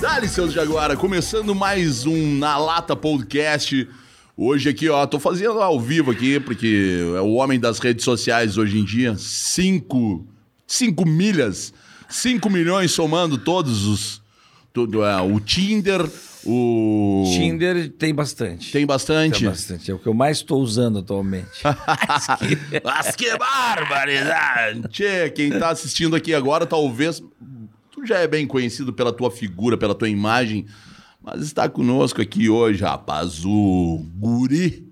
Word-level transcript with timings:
Dali, 0.00 0.28
seus 0.28 0.52
Jaguara, 0.52 0.96
começando 0.96 1.54
mais 1.54 2.04
um 2.04 2.34
Na 2.34 2.58
Lata 2.58 2.96
Podcast. 2.96 3.88
Hoje 4.36 4.68
aqui, 4.68 4.88
ó, 4.88 5.06
tô 5.06 5.20
fazendo 5.20 5.60
ao 5.60 5.80
vivo 5.80 6.10
aqui, 6.10 6.40
porque 6.40 6.98
é 7.16 7.20
o 7.20 7.34
homem 7.34 7.60
das 7.60 7.78
redes 7.78 8.04
sociais 8.04 8.58
hoje 8.58 8.76
em 8.76 8.84
dia. 8.84 9.14
Cinco, 9.16 10.26
cinco 10.66 11.06
milhas, 11.06 11.72
cinco 12.08 12.50
milhões 12.50 12.90
somando 12.90 13.38
todos 13.38 13.86
os... 13.86 14.20
Tudo, 14.72 15.04
é, 15.04 15.20
o 15.22 15.38
Tinder, 15.38 16.04
o... 16.44 17.24
Tinder 17.26 17.90
tem 17.90 18.14
bastante. 18.14 18.72
Tem 18.72 18.86
bastante? 18.86 19.40
Tem 19.40 19.48
bastante. 19.48 19.90
É 19.90 19.94
o 19.94 19.98
que 19.98 20.06
eu 20.06 20.14
mais 20.14 20.38
estou 20.38 20.60
usando 20.60 20.98
atualmente. 20.98 21.62
Mas 22.84 23.16
que 23.16 23.36
barbaridade! 23.36 24.82
Tchê, 24.88 25.30
quem 25.30 25.50
tá 25.50 25.70
assistindo 25.70 26.16
aqui 26.16 26.34
agora, 26.34 26.66
talvez. 26.66 27.22
Tu 27.90 28.06
já 28.06 28.18
é 28.18 28.28
bem 28.28 28.46
conhecido 28.46 28.92
pela 28.92 29.12
tua 29.12 29.30
figura, 29.30 29.76
pela 29.76 29.94
tua 29.94 30.08
imagem, 30.08 30.66
mas 31.20 31.42
está 31.42 31.68
conosco 31.68 32.22
aqui 32.22 32.48
hoje, 32.48 32.80
rapaz, 32.80 33.44
o 33.44 34.06
Guri. 34.14 34.87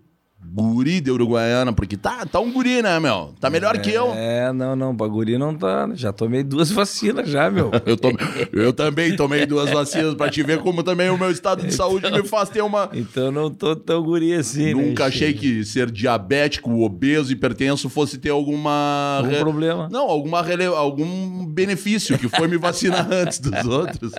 Guri 0.56 1.02
de 1.02 1.10
Uruguaiana, 1.10 1.70
porque 1.70 1.98
tá, 1.98 2.24
tá 2.24 2.40
um 2.40 2.50
guri, 2.50 2.80
né, 2.80 2.98
meu? 2.98 3.34
Tá 3.38 3.50
melhor 3.50 3.76
que 3.78 3.90
eu. 3.92 4.10
É, 4.14 4.50
não, 4.54 4.74
não. 4.74 4.96
Baguri 4.96 5.36
não 5.36 5.54
tá. 5.54 5.86
Já 5.94 6.12
tomei 6.14 6.42
duas 6.42 6.70
vacinas 6.70 7.28
já, 7.28 7.50
meu. 7.50 7.70
Eu, 7.84 7.96
to- 7.96 8.08
eu 8.52 8.72
também 8.72 9.14
tomei 9.16 9.44
duas 9.44 9.70
vacinas 9.70 10.14
pra 10.14 10.30
te 10.30 10.42
ver 10.42 10.58
como 10.60 10.82
também 10.82 11.10
o 11.10 11.18
meu 11.18 11.30
estado 11.30 11.64
de 11.66 11.74
saúde 11.74 12.10
me 12.10 12.26
faz 12.26 12.48
ter 12.48 12.62
uma. 12.62 12.88
Então 12.94 13.30
não 13.30 13.50
tô 13.50 13.76
tão 13.76 14.02
guri 14.02 14.32
assim, 14.32 14.74
né? 14.74 14.82
Nunca 14.86 15.04
achei 15.06 15.32
que 15.34 15.62
ser 15.64 15.90
diabético, 15.90 16.70
obeso, 16.82 17.30
hipertenso 17.32 17.88
fosse 17.90 18.16
ter 18.18 18.30
alguma. 18.30 19.18
Algum 19.18 19.38
problema. 19.40 19.88
Não, 19.90 20.08
alguma 20.08 20.42
rele... 20.42 20.64
algum 20.64 21.44
benefício 21.44 22.18
que 22.18 22.28
foi 22.28 22.48
me 22.48 22.56
vacinar 22.56 23.06
antes 23.12 23.38
dos 23.40 23.64
outros. 23.66 24.12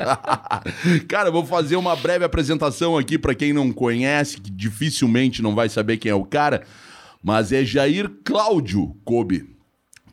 Cara, 1.07 1.29
eu 1.29 1.33
vou 1.33 1.45
fazer 1.45 1.75
uma 1.75 1.95
breve 1.95 2.23
apresentação 2.25 2.97
aqui 2.97 3.17
pra 3.17 3.33
quem 3.33 3.53
não 3.53 3.71
conhece, 3.71 4.39
que 4.39 4.51
dificilmente 4.51 5.41
não 5.41 5.55
vai 5.55 5.67
saber 5.69 5.97
quem 5.97 6.11
é 6.11 6.15
o 6.15 6.23
cara, 6.27 6.63
mas 7.23 7.51
é 7.51 7.63
Jair 7.63 8.09
Cláudio 8.23 8.95
Kobe. 9.03 9.57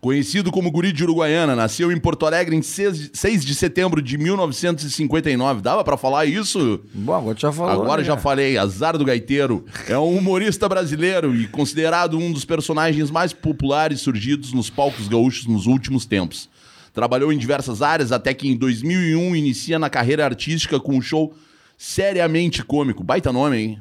Conhecido 0.05 0.53
como 0.53 0.71
Guri 0.71 0.93
de 0.93 1.03
Uruguaiana, 1.03 1.57
nasceu 1.57 1.91
em 1.91 1.99
Porto 1.99 2.27
Alegre 2.27 2.55
em 2.55 2.61
6 2.61 3.13
6 3.15 3.43
de 3.43 3.55
setembro 3.55 4.03
de 4.03 4.19
1959. 4.19 5.63
Dava 5.63 5.83
pra 5.83 5.97
falar 5.97 6.27
isso? 6.27 6.79
Bom, 6.93 7.15
agora 7.15 7.39
já 7.39 7.51
falou. 7.51 7.73
Agora 7.73 8.03
né? 8.03 8.07
já 8.07 8.15
falei, 8.19 8.59
Azar 8.59 8.99
do 8.99 9.05
Gaiteiro. 9.07 9.65
É 9.89 9.97
um 9.97 10.19
humorista 10.19 10.69
brasileiro 10.69 11.35
e 11.35 11.49
considerado 11.49 12.19
um 12.19 12.31
dos 12.31 12.45
personagens 12.45 13.11
mais 13.11 13.33
populares 13.33 14.03
surgidos 14.03 14.53
nos 14.53 14.69
palcos 14.69 15.09
gaúchos 15.09 15.47
nos 15.47 15.65
últimos 15.65 16.05
tempos. 16.05 16.51
Trabalhou 16.93 17.33
em 17.33 17.39
diversas 17.39 17.81
áreas 17.81 18.13
até 18.13 18.35
que 18.35 18.47
em 18.47 18.59
2001 18.59 19.35
inicia 19.35 19.79
na 19.79 19.89
carreira 19.89 20.27
artística 20.27 20.79
com 20.79 20.97
um 20.97 21.01
show 21.01 21.35
seriamente 21.79 22.63
cômico. 22.63 23.03
Baita 23.03 23.33
nome, 23.33 23.57
hein? 23.57 23.79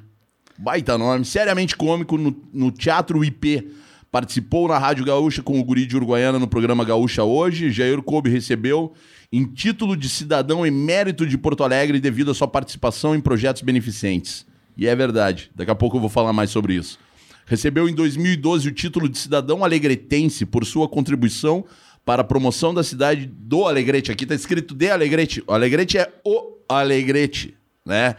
Baita 0.58 0.98
nome. 0.98 1.26
Seriamente 1.26 1.76
cômico 1.76 2.18
no, 2.18 2.36
no 2.54 2.72
Teatro 2.72 3.24
IP. 3.24 3.72
Participou 4.12 4.68
na 4.68 4.78
Rádio 4.78 5.04
Gaúcha 5.04 5.42
com 5.42 5.60
o 5.60 5.64
Guri 5.64 5.88
de 5.88 5.96
Uruguaiana 5.96 6.38
no 6.38 6.48
programa 6.48 6.86
Gaúcha 6.86 7.24
Hoje. 7.24 7.72
Jair 7.72 8.02
Kobe 8.02 8.30
recebeu 8.30 8.94
em 9.32 9.44
título 9.46 9.98
de 9.98 10.08
cidadão 10.08 10.64
emérito 10.64 11.26
de 11.26 11.36
Porto 11.38 11.64
Alegre 11.64 12.00
devido 12.00 12.30
à 12.30 12.34
sua 12.36 12.48
participação 12.48 13.16
em 13.16 13.20
projetos 13.20 13.64
beneficentes. 13.64 14.46
E 14.78 14.88
é 14.88 14.96
verdade. 14.96 15.50
Daqui 15.56 15.72
a 15.72 15.76
pouco 15.76 15.98
eu 15.98 16.02
vou 16.02 16.10
falar 16.10 16.32
mais 16.32 16.52
sobre 16.52 16.76
isso. 16.76 17.00
Recebeu 17.46 17.90
em 17.90 17.96
2012 17.96 18.68
o 18.68 18.72
título 18.72 19.10
de 19.10 19.18
cidadão 19.18 19.64
alegretense 19.64 20.46
por 20.46 20.64
sua 20.66 20.88
contribuição 20.88 21.66
para 22.06 22.22
a 22.22 22.26
promoção 22.26 22.74
da 22.74 22.84
cidade 22.84 23.26
do 23.26 23.66
Alegrete. 23.66 24.12
Aqui 24.12 24.24
está 24.26 24.36
escrito 24.36 24.76
de 24.76 24.90
Alegrete. 24.90 25.44
O 25.48 25.54
Alegrete 25.54 25.98
é 25.98 26.12
o 26.24 26.58
Alegrete, 26.70 27.56
né? 27.86 28.16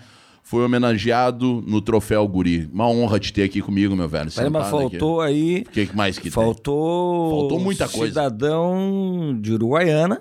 Foi 0.55 0.65
homenageado 0.65 1.65
no 1.67 1.81
troféu 1.81 2.27
Guri. 2.29 2.71
Uma 2.73 2.89
honra 2.89 3.19
te 3.19 3.33
ter 3.33 3.43
aqui 3.43 3.61
comigo, 3.61 3.97
meu 3.97 4.09
velho. 4.09 4.31
Peraí, 4.31 4.49
mas 4.49 4.67
sentado 4.67 4.87
aqui. 4.87 4.99
faltou 4.99 5.21
aí. 5.21 5.65
O 5.67 5.71
que 5.71 5.91
mais 5.97 6.17
que 6.17 6.23
tem? 6.25 6.31
Faltou. 6.31 7.41
Faltou 7.41 7.59
muita 7.59 7.89
coisa. 7.89 8.07
Cidadão 8.15 9.37
de 9.41 9.53
Uruguaiana 9.53 10.21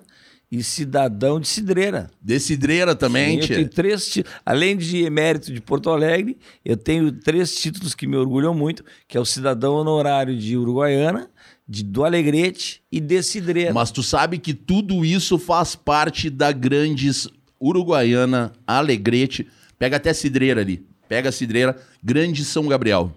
e 0.51 0.63
cidadão 0.63 1.39
de 1.39 1.47
Cidreira. 1.47 2.09
Decidreira 2.19 2.95
também, 2.95 3.35
eu 3.37 3.41
tchê. 3.45 3.55
tenho 3.57 3.69
três 3.69 4.07
ti- 4.07 4.23
Além 4.43 4.75
de 4.75 5.03
emérito 5.03 5.53
de 5.53 5.61
Porto 5.61 5.91
Alegre, 5.91 6.35
eu 6.65 6.75
tenho 6.77 7.11
três 7.11 7.53
títulos 7.55 7.93
que 7.93 8.07
me 8.07 8.15
orgulham 8.17 8.55
muito, 8.55 8.83
que 9.07 9.15
é 9.15 9.21
o 9.21 9.25
cidadão 9.25 9.75
honorário 9.75 10.35
de 10.35 10.57
Uruguaiana, 10.57 11.29
de 11.69 11.83
do 11.83 12.03
Alegrete 12.03 12.81
e 12.91 12.99
de 12.99 13.21
Cidreira. 13.21 13.71
Mas 13.71 13.91
tu 13.91 14.01
sabe 14.01 14.39
que 14.39 14.55
tudo 14.55 15.05
isso 15.05 15.37
faz 15.37 15.75
parte 15.75 16.27
da 16.31 16.51
Grandes 16.51 17.27
Uruguaiana, 17.61 18.51
Alegrete. 18.67 19.47
Pega 19.83 19.97
até 19.97 20.13
Cidreira 20.13 20.61
ali. 20.61 20.81
Pega 21.09 21.27
a 21.27 21.31
Cidreira, 21.33 21.75
Grande 22.01 22.45
São 22.45 22.65
Gabriel. 22.69 23.11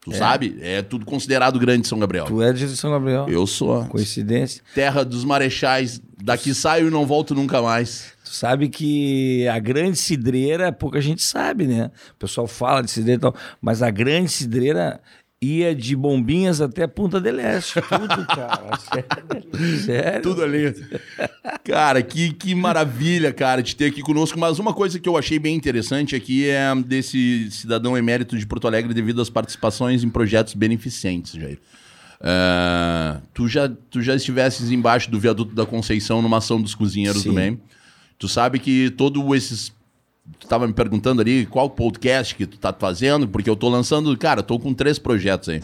Tu 0.00 0.12
sabe? 0.16 0.58
É 0.60 0.82
tudo 0.82 1.06
considerado 1.06 1.60
Grande 1.60 1.86
São 1.86 1.96
Gabriel. 1.96 2.24
Tu 2.24 2.42
é 2.42 2.52
de 2.52 2.76
São 2.76 2.90
Gabriel. 2.90 3.28
Eu 3.28 3.46
sou. 3.46 3.84
Coincidência. 3.84 4.60
Terra 4.74 5.04
dos 5.04 5.24
Marechais. 5.24 6.02
Daqui 6.20 6.52
saio 6.54 6.88
e 6.88 6.90
não 6.90 7.06
volto 7.06 7.36
nunca 7.36 7.62
mais. 7.62 8.14
Tu 8.24 8.30
sabe 8.30 8.68
que 8.68 9.46
a 9.46 9.60
grande 9.60 9.96
cidreira, 9.96 10.72
pouca 10.72 11.00
gente 11.00 11.22
sabe, 11.22 11.68
né? 11.68 11.92
O 12.10 12.16
pessoal 12.16 12.48
fala 12.48 12.82
de 12.82 12.90
cidreira 12.90 13.20
e 13.20 13.22
tal, 13.22 13.36
mas 13.62 13.80
a 13.80 13.88
grande 13.88 14.32
cidreira 14.32 15.00
ia 15.40 15.74
de 15.74 15.94
Bombinhas 15.94 16.60
até 16.60 16.86
Punta 16.86 17.20
del 17.20 17.38
Este. 17.38 17.80
Tudo, 17.82 18.26
cara. 18.26 18.78
Sério. 18.78 19.78
Sério. 19.84 20.22
Tudo 20.22 20.42
ali. 20.42 20.74
Cara, 21.64 22.02
que, 22.02 22.32
que 22.32 22.54
maravilha, 22.54 23.32
cara, 23.32 23.62
te 23.62 23.76
ter 23.76 23.86
aqui 23.86 24.02
conosco. 24.02 24.38
Mas 24.38 24.58
uma 24.58 24.74
coisa 24.74 24.98
que 24.98 25.08
eu 25.08 25.16
achei 25.16 25.38
bem 25.38 25.54
interessante 25.54 26.16
aqui 26.16 26.48
é 26.48 26.74
desse 26.74 27.48
cidadão 27.50 27.96
emérito 27.96 28.36
de 28.36 28.46
Porto 28.46 28.66
Alegre 28.66 28.92
devido 28.92 29.22
às 29.22 29.30
participações 29.30 30.02
em 30.02 30.10
projetos 30.10 30.54
beneficentes, 30.54 31.32
Jair. 31.32 31.58
É, 32.20 33.20
tu, 33.32 33.46
já, 33.46 33.68
tu 33.68 34.02
já 34.02 34.14
estivesses 34.14 34.70
embaixo 34.70 35.10
do 35.10 35.20
viaduto 35.20 35.54
da 35.54 35.64
Conceição 35.64 36.20
numa 36.20 36.38
ação 36.38 36.60
dos 36.60 36.74
cozinheiros 36.74 37.22
Sim. 37.22 37.34
do. 37.34 37.60
Tu 38.18 38.28
sabe 38.28 38.58
que 38.58 38.90
todo 38.90 39.34
esses. 39.34 39.72
Tu 40.38 40.46
tava 40.46 40.66
me 40.66 40.72
perguntando 40.72 41.20
ali 41.20 41.46
qual 41.46 41.70
podcast 41.70 42.34
que 42.34 42.46
tu 42.46 42.58
tá 42.58 42.72
fazendo, 42.72 43.28
porque 43.28 43.48
eu 43.48 43.56
tô 43.56 43.68
lançando. 43.68 44.16
Cara, 44.16 44.42
tô 44.42 44.58
com 44.58 44.74
três 44.74 44.98
projetos 44.98 45.48
aí. 45.48 45.62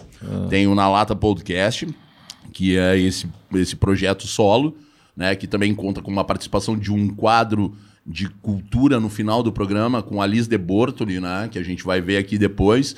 Tem 0.48 0.66
o 0.66 0.74
Na 0.74 0.88
Lata 0.88 1.14
Podcast, 1.14 1.86
que 2.52 2.76
é 2.76 2.98
esse, 2.98 3.28
esse 3.54 3.76
projeto 3.76 4.26
solo, 4.26 4.76
né? 5.16 5.34
Que 5.34 5.46
também 5.46 5.74
conta 5.74 6.00
com 6.00 6.10
uma 6.10 6.24
participação 6.24 6.76
de 6.76 6.92
um 6.92 7.08
quadro 7.08 7.74
de 8.06 8.28
cultura 8.28 9.00
no 9.00 9.08
final 9.08 9.42
do 9.42 9.50
programa 9.52 10.02
com 10.02 10.20
a 10.20 10.26
Liz 10.26 10.46
de 10.46 10.58
Bortoli, 10.58 11.20
né? 11.20 11.48
Que 11.50 11.58
a 11.58 11.62
gente 11.62 11.84
vai 11.84 12.00
ver 12.00 12.18
aqui 12.18 12.36
depois. 12.36 12.94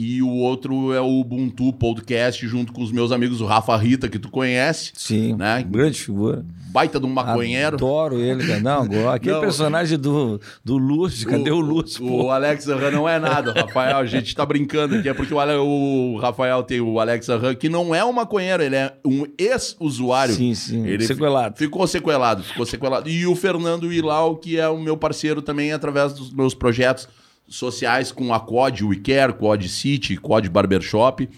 E 0.00 0.22
o 0.22 0.28
outro 0.30 0.92
é 0.92 1.00
o 1.00 1.18
Ubuntu 1.18 1.72
Podcast, 1.72 2.46
junto 2.46 2.72
com 2.72 2.80
os 2.84 2.92
meus 2.92 3.10
amigos, 3.10 3.40
o 3.40 3.46
Rafa 3.46 3.76
Rita, 3.76 4.08
que 4.08 4.16
tu 4.16 4.30
conhece. 4.30 4.92
Sim, 4.94 5.34
Né? 5.34 5.66
grande 5.68 6.00
figura. 6.00 6.46
Baita 6.70 7.00
de 7.00 7.06
um 7.06 7.08
maconheiro. 7.08 7.74
Adoro 7.74 8.20
ele, 8.20 8.46
cara. 8.46 8.60
Não, 8.60 8.82
agora, 8.82 9.14
aquele 9.16 9.34
Não. 9.34 9.40
personagem 9.40 9.98
do, 9.98 10.40
do 10.64 10.76
Lúcio, 10.78 11.26
cadê 11.28 11.50
o, 11.50 11.58
Lúcio? 11.58 12.06
O, 12.06 12.08
pô? 12.24 12.30
Alex 12.30 12.68
Arran 12.68 12.90
não 12.92 13.08
é 13.08 13.18
nada, 13.18 13.52
Rafael. 13.52 13.96
A 13.96 14.06
gente 14.06 14.36
tá 14.36 14.46
brincando 14.46 14.94
aqui. 14.94 15.08
É 15.08 15.14
porque 15.14 15.34
o, 15.34 15.40
Ale- 15.40 15.54
o 15.56 16.16
Rafael 16.20 16.62
tem 16.62 16.80
o 16.80 17.00
Alex 17.00 17.28
Arran, 17.28 17.54
que 17.56 17.68
não 17.68 17.92
é 17.92 18.04
um 18.04 18.12
maconheiro, 18.12 18.62
ele 18.62 18.76
é 18.76 18.92
um 19.04 19.24
ex-usuário. 19.36 20.34
Sim, 20.34 20.54
sim. 20.54 20.86
Ele 20.86 21.04
Sequelado. 21.06 21.56
fi- 21.56 21.64
Ficou 21.64 21.86
sequelado, 21.86 22.42
ficou 22.44 22.64
sequelado. 22.66 23.08
E 23.10 23.26
o 23.26 23.34
Fernando 23.34 23.92
Ilau, 23.92 24.36
que 24.36 24.58
é 24.60 24.68
o 24.68 24.78
meu 24.78 24.96
parceiro 24.96 25.42
também 25.42 25.72
através 25.72 26.12
dos 26.12 26.32
meus 26.32 26.54
projetos 26.54 27.08
sociais 27.48 28.12
com 28.12 28.32
a 28.32 28.40
COD 28.40 28.84
WeCare, 28.84 29.32
COD 29.32 29.68
City, 29.68 30.16
COD 30.16 30.48
Barbershop 30.48 31.28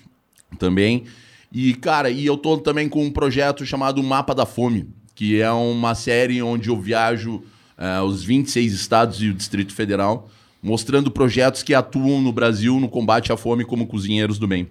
também. 0.58 1.04
E, 1.52 1.74
cara, 1.74 2.10
e 2.10 2.26
eu 2.26 2.36
tô 2.36 2.58
também 2.58 2.88
com 2.88 3.04
um 3.04 3.10
projeto 3.10 3.64
chamado 3.64 4.02
Mapa 4.02 4.34
da 4.34 4.46
Fome, 4.46 4.88
que 5.14 5.40
é 5.40 5.50
uma 5.50 5.94
série 5.94 6.42
onde 6.42 6.68
eu 6.68 6.80
viajo 6.80 7.42
eh, 7.76 8.00
os 8.02 8.22
26 8.22 8.72
estados 8.72 9.22
e 9.22 9.28
o 9.28 9.34
Distrito 9.34 9.72
Federal, 9.72 10.28
mostrando 10.62 11.10
projetos 11.10 11.62
que 11.62 11.74
atuam 11.74 12.20
no 12.20 12.32
Brasil 12.32 12.78
no 12.78 12.88
combate 12.88 13.32
à 13.32 13.36
fome 13.36 13.64
como 13.64 13.86
cozinheiros 13.86 14.38
do 14.38 14.46
bem. 14.46 14.68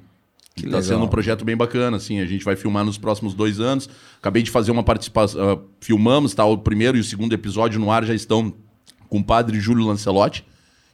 Que 0.56 0.64
Tá 0.64 0.68
legal. 0.68 0.84
sendo 0.84 1.04
um 1.06 1.08
projeto 1.08 1.44
bem 1.46 1.56
bacana, 1.56 1.98
assim. 1.98 2.20
A 2.20 2.26
gente 2.26 2.44
vai 2.44 2.56
filmar 2.56 2.84
nos 2.86 2.98
próximos 2.98 3.34
dois 3.34 3.60
anos. 3.60 3.90
Acabei 4.20 4.44
de 4.44 4.52
fazer 4.52 4.72
uma 4.72 4.84
participação. 4.84 5.42
ah, 5.42 5.60
filmamos, 5.80 6.34
tá? 6.34 6.46
O 6.46 6.58
primeiro 6.58 6.98
e 6.98 7.00
o 7.00 7.04
segundo 7.04 7.34
episódio 7.34 7.80
no 7.80 7.92
ar 7.92 8.04
já 8.06 8.14
estão 8.14 8.54
com 9.08 9.20
o 9.20 9.24
padre 9.24 9.60
Júlio 9.60 9.86
Lancelotti, 9.88 10.46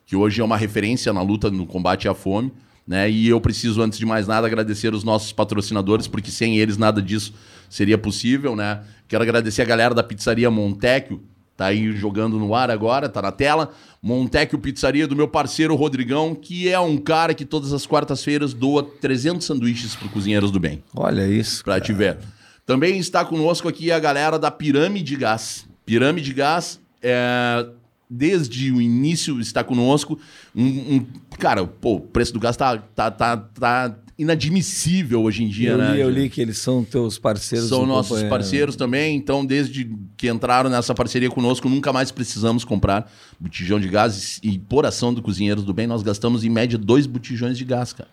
que 0.05 0.15
hoje 0.15 0.41
é 0.41 0.43
uma 0.43 0.57
referência 0.57 1.11
na 1.11 1.21
luta 1.21 1.49
no 1.49 1.65
combate 1.65 2.07
à 2.07 2.13
fome. 2.13 2.51
Né? 2.87 3.09
E 3.09 3.27
eu 3.27 3.41
preciso, 3.41 3.81
antes 3.81 3.97
de 3.97 4.05
mais 4.05 4.27
nada, 4.27 4.45
agradecer 4.45 4.93
os 4.93 5.03
nossos 5.03 5.31
patrocinadores, 5.31 6.07
porque 6.07 6.29
sem 6.29 6.57
eles 6.57 6.77
nada 6.77 7.01
disso 7.01 7.33
seria 7.69 7.97
possível, 7.97 8.55
né? 8.55 8.81
Quero 9.07 9.23
agradecer 9.23 9.63
a 9.63 9.65
galera 9.65 9.95
da 9.95 10.03
pizzaria 10.03 10.51
Montecchio, 10.51 11.23
tá 11.57 11.65
aí 11.65 11.91
jogando 11.93 12.37
no 12.37 12.53
ar 12.53 12.69
agora, 12.69 13.09
tá 13.09 13.21
na 13.21 13.31
tela. 13.31 13.71
Montecchio 14.01 14.59
Pizzaria 14.59 15.07
do 15.07 15.15
meu 15.15 15.27
parceiro 15.27 15.73
Rodrigão, 15.75 16.35
que 16.35 16.69
é 16.69 16.79
um 16.79 16.95
cara 16.95 17.33
que 17.33 17.43
todas 17.43 17.73
as 17.73 17.87
quartas-feiras 17.87 18.53
doa 18.53 18.83
300 18.83 19.45
sanduíches 19.45 19.95
pro 19.95 20.09
Cozinheiros 20.09 20.51
do 20.51 20.59
Bem. 20.59 20.83
Olha 20.95 21.27
isso. 21.27 21.63
Pra 21.63 21.79
te 21.79 21.91
ver. 21.91 22.19
Também 22.67 22.99
está 22.99 23.25
conosco 23.25 23.67
aqui 23.67 23.91
a 23.91 23.99
galera 23.99 24.37
da 24.37 24.51
Pirâmide 24.51 25.15
Gás. 25.15 25.67
Pirâmide 25.85 26.33
Gás, 26.33 26.79
é, 27.01 27.65
desde 28.15 28.71
o 28.71 28.81
início 28.81 29.39
está 29.39 29.63
conosco. 29.63 30.17
Um, 30.55 30.63
um- 30.95 31.05
cara, 31.37 31.65
pô, 31.65 31.95
o 31.95 31.99
preço 31.99 32.33
do 32.33 32.39
gás 32.39 32.55
tá, 32.55 32.77
tá, 32.77 33.11
tá, 33.11 33.37
tá 33.37 33.95
inadmissível 34.17 35.23
hoje 35.23 35.43
em 35.43 35.47
dia, 35.49 35.71
eu, 35.71 35.77
né? 35.77 35.93
li, 35.93 35.99
eu 36.01 36.09
li 36.09 36.29
que 36.29 36.39
eles 36.41 36.57
são 36.57 36.83
teus 36.83 37.17
parceiros. 37.17 37.67
São 37.69 37.85
nossos 37.85 38.09
companheiro. 38.09 38.29
parceiros 38.29 38.75
também, 38.75 39.15
então 39.17 39.45
desde 39.45 39.89
que 40.17 40.29
entraram 40.29 40.69
nessa 40.69 40.93
parceria 40.93 41.29
conosco, 41.29 41.67
nunca 41.67 41.91
mais 41.91 42.11
precisamos 42.11 42.63
comprar 42.63 43.11
botijão 43.39 43.79
de 43.79 43.87
gás 43.87 44.39
e 44.43 44.57
por 44.57 44.85
ação 44.85 45.13
do 45.13 45.21
Cozinheiros 45.21 45.63
do 45.63 45.73
Bem, 45.73 45.87
nós 45.87 46.01
gastamos 46.03 46.43
em 46.43 46.49
média 46.49 46.77
dois 46.77 47.05
botijões 47.05 47.57
de 47.57 47.65
gás, 47.65 47.91
cara. 47.93 48.09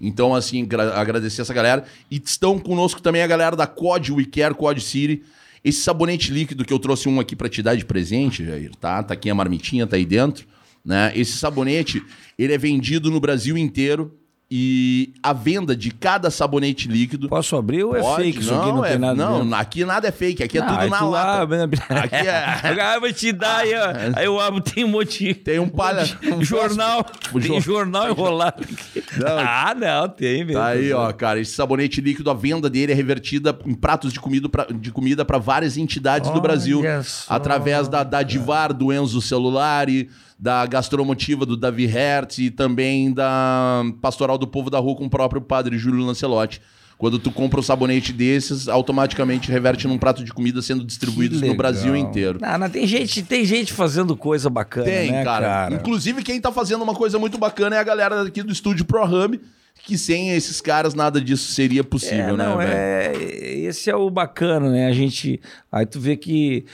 Então, 0.00 0.34
assim, 0.34 0.64
gra- 0.64 1.00
agradecer 1.00 1.42
essa 1.42 1.54
galera. 1.54 1.84
E 2.10 2.20
estão 2.22 2.58
conosco 2.58 3.00
também 3.00 3.22
a 3.22 3.26
galera 3.26 3.56
da 3.56 3.66
COD 3.66 4.12
WeCare, 4.12 4.54
COD 4.54 4.80
City. 4.80 5.22
Esse 5.64 5.80
sabonete 5.80 6.32
líquido 6.32 6.64
que 6.64 6.72
eu 6.72 6.78
trouxe 6.78 7.08
um 7.08 7.20
aqui 7.20 7.36
pra 7.36 7.48
te 7.48 7.62
dar 7.62 7.76
de 7.76 7.84
presente, 7.84 8.44
Jair, 8.44 8.74
tá? 8.76 9.02
Tá 9.02 9.14
aqui 9.14 9.30
a 9.30 9.34
marmitinha, 9.34 9.86
tá 9.86 9.96
aí 9.96 10.04
dentro. 10.04 10.46
Né? 10.84 11.12
Esse 11.14 11.32
sabonete, 11.32 12.02
ele 12.36 12.52
é 12.52 12.58
vendido 12.58 13.10
no 13.10 13.20
Brasil 13.20 13.56
inteiro. 13.56 14.18
E 14.54 15.14
a 15.22 15.32
venda 15.32 15.74
de 15.74 15.90
cada 15.90 16.30
sabonete 16.30 16.86
líquido 16.86 17.26
Posso 17.26 17.56
abrir 17.56 17.84
ou 17.84 17.96
é 17.96 18.00
Pode, 18.00 18.22
fake? 18.22 18.40
Isso 18.40 18.54
aqui 18.54 18.68
não 18.70 18.84
é- 18.84 18.90
tem 18.90 18.98
nada 18.98 19.14
Não, 19.14 19.40
dentro? 19.40 19.54
aqui 19.54 19.84
nada 19.86 20.08
é 20.08 20.12
fake, 20.12 20.42
aqui 20.42 20.58
é 20.58 20.60
Ah, 20.60 20.66
tudo 20.66 20.90
na 20.90 21.00
lata. 21.06 21.40
abre, 21.42 21.56
né? 21.56 21.64
Aqui 21.88 22.14
é- 22.16 22.82
Ah, 22.82 22.98
vai 22.98 23.14
te 23.14 23.32
dar 23.32 23.60
aí, 23.60 23.72
ó. 23.74 23.86
Aí 24.18 24.24
eu 24.26 24.38
abro, 24.38 24.60
tem 24.60 24.84
um 24.84 24.88
monte. 24.88 25.32
Tem 25.32 25.58
um 25.58 25.70
palha- 25.70 26.04
um 26.36 26.44
jornal. 26.44 27.06
Um 27.34 27.40
Tem 27.40 27.48
jor- 27.48 27.60
jornal 27.62 28.10
enrolado 28.10 28.62
aqui. 28.62 29.02
Não. 29.16 29.38
Ah, 29.38 29.74
não, 29.74 30.06
tem 30.10 30.44
mesmo. 30.44 30.60
Tá 30.60 30.66
aí, 30.66 30.92
ó, 30.92 31.10
cara, 31.14 31.40
esse 31.40 31.52
sabonete 31.54 32.02
líquido, 32.02 32.30
a 32.30 32.34
venda 32.34 32.68
dele 32.68 32.92
é 32.92 32.94
revertida 32.94 33.58
em 33.64 33.72
pratos 33.74 34.12
de 34.12 34.20
comida 34.20 34.50
pra, 34.50 34.66
de 34.70 34.90
comida 34.92 35.24
para 35.24 35.38
várias 35.38 35.78
entidades 35.78 36.28
do 36.28 36.34
Olha 36.34 36.42
Brasil, 36.42 36.82
só, 37.04 37.32
através 37.34 37.88
da, 37.88 38.02
da 38.04 38.22
Divar, 38.22 38.74
do 38.74 38.92
Enzo 38.92 39.22
Celulari, 39.22 40.10
da 40.42 40.66
Gastromotiva 40.66 41.46
do 41.46 41.56
Davi 41.56 41.86
Hertz 41.86 42.38
e 42.38 42.50
também 42.50 43.12
da 43.12 43.84
Pastoral 44.00 44.36
do 44.36 44.44
Povo 44.44 44.68
da 44.68 44.80
Rua 44.80 44.96
com 44.96 45.04
o 45.04 45.10
próprio 45.10 45.40
padre 45.40 45.78
Júlio 45.78 46.04
Lancelotti. 46.04 46.60
Quando 46.98 47.16
tu 47.16 47.30
compra 47.30 47.60
um 47.60 47.62
sabonete 47.62 48.12
desses, 48.12 48.66
automaticamente 48.66 49.52
reverte 49.52 49.86
num 49.86 49.96
prato 49.96 50.24
de 50.24 50.32
comida 50.32 50.60
sendo 50.60 50.84
distribuídos 50.84 51.40
Que 51.40 51.46
no. 51.46 51.54
Brasil 51.54 51.94
inteiro. 51.94 52.40
Não, 52.42 52.58
não, 52.58 52.68
tem, 52.68 52.88
gente, 52.88 53.22
tem 53.22 53.44
gente 53.44 53.72
fazendo 53.72 54.16
coisa 54.16 54.50
bacana, 54.50 54.86
Tem, 54.86 55.12
né, 55.12 55.22
cara. 55.22 55.46
cara? 55.46 55.74
Inclusive, 55.76 56.24
quem 56.24 56.40
tá 56.40 56.50
fazendo 56.50 56.82
uma 56.82 56.94
coisa 56.94 57.20
muito 57.20 57.38
bacana 57.38 57.76
é 57.76 57.78
a 57.78 57.84
galera 57.84 58.22
aqui 58.22 58.42
do 58.42 58.52
estúdio 58.52 58.84
ProHub, 58.84 59.40
que 59.84 59.96
sem 59.96 60.30
esses 60.30 60.60
caras 60.60 60.92
nada 60.92 61.20
disso 61.20 61.52
seria 61.52 61.84
possível, 61.84 62.34
é, 62.34 62.36
não, 62.36 62.58
né, 62.58 62.66
velho? 62.66 63.22
é, 63.22 63.54
esse 63.68 63.90
é 63.90 63.94
o 63.94 64.10
bacana, 64.10 64.70
né? 64.70 64.88
A 64.88 64.92
gente. 64.92 65.40
Aí 65.70 65.86
tu 65.86 66.00
vê 66.00 66.16
que 66.16 66.64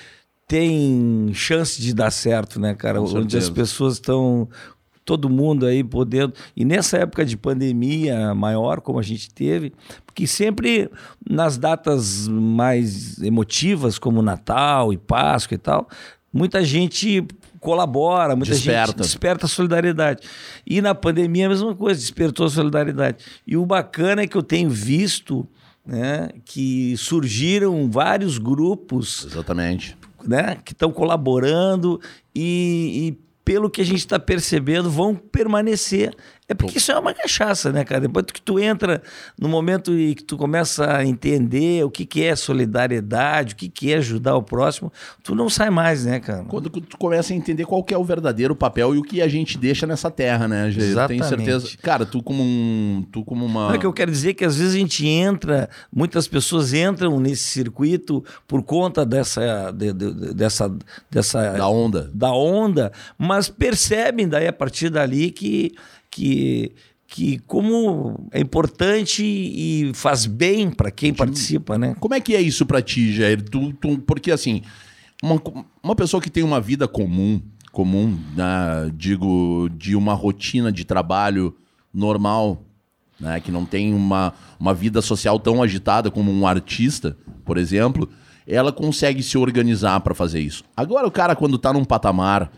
tem 0.49 1.31
chance 1.35 1.81
de 1.81 1.93
dar 1.95 2.11
certo, 2.11 2.59
né, 2.59 2.75
cara? 2.75 2.99
Com 2.99 3.05
Onde 3.05 3.13
certeza. 3.13 3.39
as 3.39 3.51
pessoas 3.51 3.95
estão. 3.95 4.49
Todo 5.05 5.29
mundo 5.31 5.65
aí 5.65 5.83
podendo. 5.85 6.35
E 6.55 6.65
nessa 6.67 6.99
época 6.99 7.25
de 7.25 7.37
pandemia 7.37 8.35
maior, 8.35 8.81
como 8.81 8.99
a 8.99 9.03
gente 9.03 9.33
teve, 9.33 9.73
porque 10.05 10.27
sempre 10.27 10.91
nas 11.29 11.57
datas 11.57 12.29
mais 12.29 13.19
emotivas, 13.23 13.99
como 13.99 14.21
Natal 14.21 14.93
e 14.93 14.99
Páscoa 14.99 15.55
e 15.55 15.59
tal, 15.59 15.89
muita 16.31 16.63
gente 16.63 17.27
colabora, 17.59 18.37
muita 18.37 18.53
Desperta. 18.53 18.93
gente 18.93 18.97
desperta 18.99 19.47
a 19.47 19.49
solidariedade. 19.49 20.29
E 20.67 20.83
na 20.83 20.95
pandemia 20.95 21.47
a 21.47 21.51
mesma 21.51 21.75
coisa, 21.75 21.99
despertou 21.99 22.45
a 22.45 22.51
solidariedade. 22.51 23.25
E 23.47 23.57
o 23.57 23.65
bacana 23.65 24.23
é 24.23 24.27
que 24.27 24.37
eu 24.37 24.43
tenho 24.43 24.69
visto 24.69 25.49
né, 25.87 26.29
que 26.45 26.95
surgiram 26.99 27.91
vários 27.91 28.37
grupos 28.37 29.25
Exatamente. 29.25 29.97
Né, 30.27 30.59
que 30.65 30.73
estão 30.73 30.91
colaborando 30.91 32.01
e, 32.35 33.09
e 33.09 33.29
pelo 33.45 33.71
que 33.71 33.81
a 33.81 33.85
gente 33.85 34.01
está 34.01 34.19
percebendo, 34.19 34.91
vão 34.91 35.15
permanecer. 35.15 36.15
É 36.49 36.55
porque 36.55 36.79
isso 36.79 36.91
é 36.91 36.99
uma 36.99 37.13
cachaça, 37.13 37.71
né, 37.71 37.85
cara? 37.85 38.01
Depois 38.01 38.25
que 38.27 38.41
tu 38.41 38.59
entra 38.59 39.03
no 39.39 39.49
momento 39.51 39.93
e 39.93 40.15
que 40.15 40.25
tu 40.25 40.37
começa 40.39 40.97
a 40.97 41.05
entender 41.05 41.85
o 41.85 41.91
que, 41.91 42.07
que 42.07 42.25
é 42.25 42.35
solidariedade, 42.35 43.53
o 43.53 43.57
que, 43.57 43.69
que 43.69 43.93
é 43.93 43.97
ajudar 43.99 44.35
o 44.37 44.43
próximo, 44.43 44.91
tu 45.23 45.35
não 45.35 45.51
sai 45.51 45.69
mais, 45.71 46.05
né, 46.07 46.21
cara? 46.21 46.45
Quando 46.45 46.71
tu 46.71 46.97
começa 46.97 47.33
a 47.33 47.37
entender 47.37 47.65
qual 47.67 47.83
que 47.85 47.93
é 47.93 47.99
o 47.99 48.05
verdadeiro 48.05 48.57
papel 48.57 48.95
e 48.95 48.99
o 48.99 49.03
que 49.03 49.21
a 49.21 49.29
gente 49.29 49.59
deixa 49.59 49.87
nessa 49.87 50.11
terra, 50.11 50.49
né, 50.49 50.71
Gê? 50.71 50.81
Tenho 50.81 50.91
Exatamente. 50.93 51.27
certeza. 51.29 51.69
Cara, 51.83 52.07
tu 52.07 52.23
como 52.23 52.43
um. 52.43 53.05
Tu 53.13 53.23
como 53.25 53.45
uma. 53.45 53.69
Não 53.69 53.75
é 53.75 53.79
que 53.79 53.87
eu 53.87 53.93
quero 53.93 54.11
dizer 54.11 54.35
que 54.35 54.45
às 54.45 54.57
vezes 54.57 54.75
a 54.75 54.79
gente 54.79 55.07
entra, 55.07 55.69
muitas 55.93 56.27
pessoas 56.27 56.73
entram 56.73 57.21
nesse 57.21 57.43
circuito 57.45 58.25
por 58.47 58.63
conta 58.63 59.05
dessa, 59.05 59.71
de- 59.71 59.93
de- 59.93 60.35
dessa, 60.35 60.75
dessa 61.11 61.53
Da 61.53 61.69
onda. 61.69 62.11
da 62.15 62.33
onda, 62.33 62.91
mas 63.19 63.49
percebem 63.49 64.29
daí 64.29 64.47
a 64.47 64.53
partir 64.53 64.89
dali 64.91 65.31
que, 65.31 65.73
que, 66.19 66.73
que 67.07 67.39
como 67.47 68.29
é 68.33 68.41
importante 68.41 69.23
e 69.25 69.93
faz 69.95 70.27
bem 70.27 70.69
para 70.71 70.91
quem 70.91 71.15
participa, 71.15 71.79
né? 71.79 71.95
Como 72.01 72.15
é 72.15 72.21
que 72.21 72.35
é 72.35 72.41
isso 72.41 72.67
pra 72.67 72.83
ti, 72.83 73.13
Jair? 73.13 73.41
Tu, 73.43 73.73
tu- 73.75 73.99
porque 74.01 74.33
assim, 74.33 74.63
uma, 75.23 75.41
uma 75.83 75.95
pessoa 75.95 76.21
que 76.21 76.29
tem 76.29 76.43
uma 76.43 76.61
vida 76.61 76.89
comum, 76.89 77.41
comum, 77.71 78.19
né, 78.37 78.91
digo, 78.97 79.69
de 79.79 79.95
uma 79.95 80.13
rotina 80.15 80.73
de 80.73 80.85
trabalho 80.85 81.55
normal, 81.95 82.65
né, 83.21 83.39
que 83.41 83.53
não 83.53 83.65
tem 83.65 83.95
uma, 83.95 84.33
uma 84.59 84.75
vida 84.75 85.01
social 85.01 85.39
tão 85.39 85.63
agitada 85.63 86.11
como 86.11 86.33
um 86.33 86.47
artista, 86.47 87.17
por 87.45 87.57
exemplo, 87.57 88.09
ela 88.47 88.73
consegue 88.73 89.23
se 89.23 89.39
organizar 89.39 90.01
pra 90.01 90.15
fazer 90.15 90.41
isso. 90.41 90.65
Agora 90.77 91.07
o 91.07 91.11
cara 91.11 91.37
quando 91.37 91.59
tá 91.59 91.73
num 91.73 91.85
patamar 91.85 92.51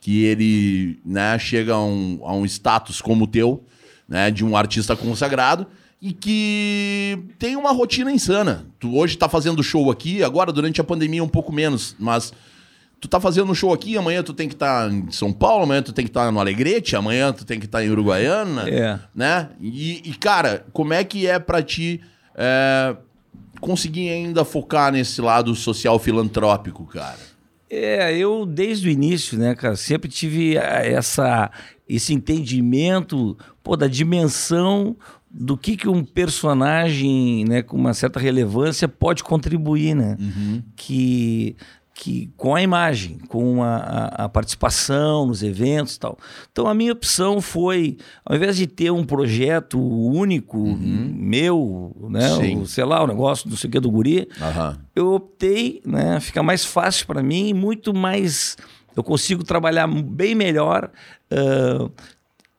que 0.00 0.24
ele 0.24 0.98
né, 1.04 1.38
chega 1.38 1.74
a 1.74 1.84
um, 1.84 2.20
a 2.24 2.32
um 2.32 2.44
status 2.44 3.00
como 3.00 3.24
o 3.24 3.28
teu, 3.28 3.64
né, 4.08 4.30
de 4.30 4.44
um 4.44 4.56
artista 4.56 4.96
consagrado, 4.96 5.66
e 6.00 6.12
que 6.12 7.18
tem 7.38 7.56
uma 7.56 7.72
rotina 7.72 8.10
insana. 8.12 8.66
Tu 8.78 8.96
hoje 8.96 9.18
tá 9.18 9.28
fazendo 9.28 9.62
show 9.62 9.90
aqui, 9.90 10.22
agora 10.22 10.52
durante 10.52 10.80
a 10.80 10.84
pandemia 10.84 11.22
um 11.24 11.28
pouco 11.28 11.52
menos, 11.52 11.96
mas 11.98 12.32
tu 13.00 13.08
tá 13.08 13.20
fazendo 13.20 13.50
um 13.50 13.54
show 13.54 13.72
aqui, 13.72 13.96
amanhã 13.98 14.22
tu 14.22 14.32
tem 14.32 14.48
que 14.48 14.54
estar 14.54 14.90
em 14.90 15.10
São 15.10 15.32
Paulo, 15.32 15.64
amanhã 15.64 15.82
tu 15.82 15.92
tem 15.92 16.04
que 16.04 16.10
estar 16.10 16.30
no 16.30 16.38
Alegrete, 16.40 16.94
amanhã 16.96 17.32
tu 17.32 17.44
tem 17.44 17.58
que 17.58 17.66
estar 17.66 17.84
em 17.84 17.90
Uruguaiana, 17.90 18.68
É. 18.68 18.98
né? 19.14 19.50
E, 19.60 20.08
e, 20.08 20.14
cara, 20.14 20.64
como 20.72 20.92
é 20.94 21.02
que 21.04 21.26
é 21.26 21.38
pra 21.38 21.62
ti 21.62 22.00
é, 22.36 22.96
conseguir 23.60 24.08
ainda 24.10 24.44
focar 24.44 24.92
nesse 24.92 25.20
lado 25.20 25.54
social 25.54 25.98
filantrópico, 25.98 26.84
cara? 26.86 27.18
É, 27.70 28.16
eu 28.16 28.46
desde 28.46 28.88
o 28.88 28.90
início, 28.90 29.38
né, 29.38 29.54
cara, 29.54 29.76
sempre 29.76 30.08
tive 30.08 30.56
ah, 30.56 30.82
essa, 30.84 31.50
esse 31.88 32.14
entendimento 32.14 33.36
pô, 33.62 33.76
da 33.76 33.86
dimensão 33.86 34.96
do 35.30 35.56
que, 35.56 35.76
que 35.76 35.88
um 35.88 36.02
personagem 36.02 37.44
né, 37.44 37.62
com 37.62 37.76
uma 37.76 37.92
certa 37.92 38.18
relevância 38.18 38.88
pode 38.88 39.22
contribuir, 39.22 39.94
né? 39.94 40.16
Que, 40.74 41.54
que 42.00 42.30
com 42.36 42.54
a 42.54 42.62
imagem, 42.62 43.18
com 43.26 43.60
a, 43.60 43.76
a- 43.76 44.24
a 44.24 44.28
participação 44.28 45.26
nos 45.26 45.42
eventos 45.42 45.96
e 45.96 45.98
tal. 45.98 46.16
Então 46.52 46.68
a 46.68 46.72
minha 46.72 46.92
opção 46.92 47.40
foi, 47.40 47.96
ao 48.24 48.36
invés 48.36 48.56
de 48.56 48.68
ter 48.68 48.92
um 48.92 49.04
projeto 49.04 49.80
único, 49.80 50.56
meu, 51.12 51.92
né? 52.08 52.32
O- 52.56 52.66
sei 52.66 52.84
lá, 52.84 53.02
o 53.02 53.06
negócio, 53.08 53.50
não 53.50 53.56
sei 53.56 53.68
o 53.68 53.70
que 53.72 53.80
do 53.80 53.90
guri, 53.90 54.28
Aham. 54.40 54.78
eu 54.94 55.12
optei, 55.14 55.82
né? 55.84 56.20
Fica 56.20 56.40
mais 56.40 56.64
fácil 56.64 57.04
para 57.06 57.20
mim 57.22 57.48
e 57.48 57.54
muito 57.54 57.92
mais. 57.92 58.56
Eu 58.96 59.02
consigo 59.02 59.42
trabalhar 59.42 59.86
bem 59.88 60.34
melhor 60.36 60.90
ah, 61.30 61.90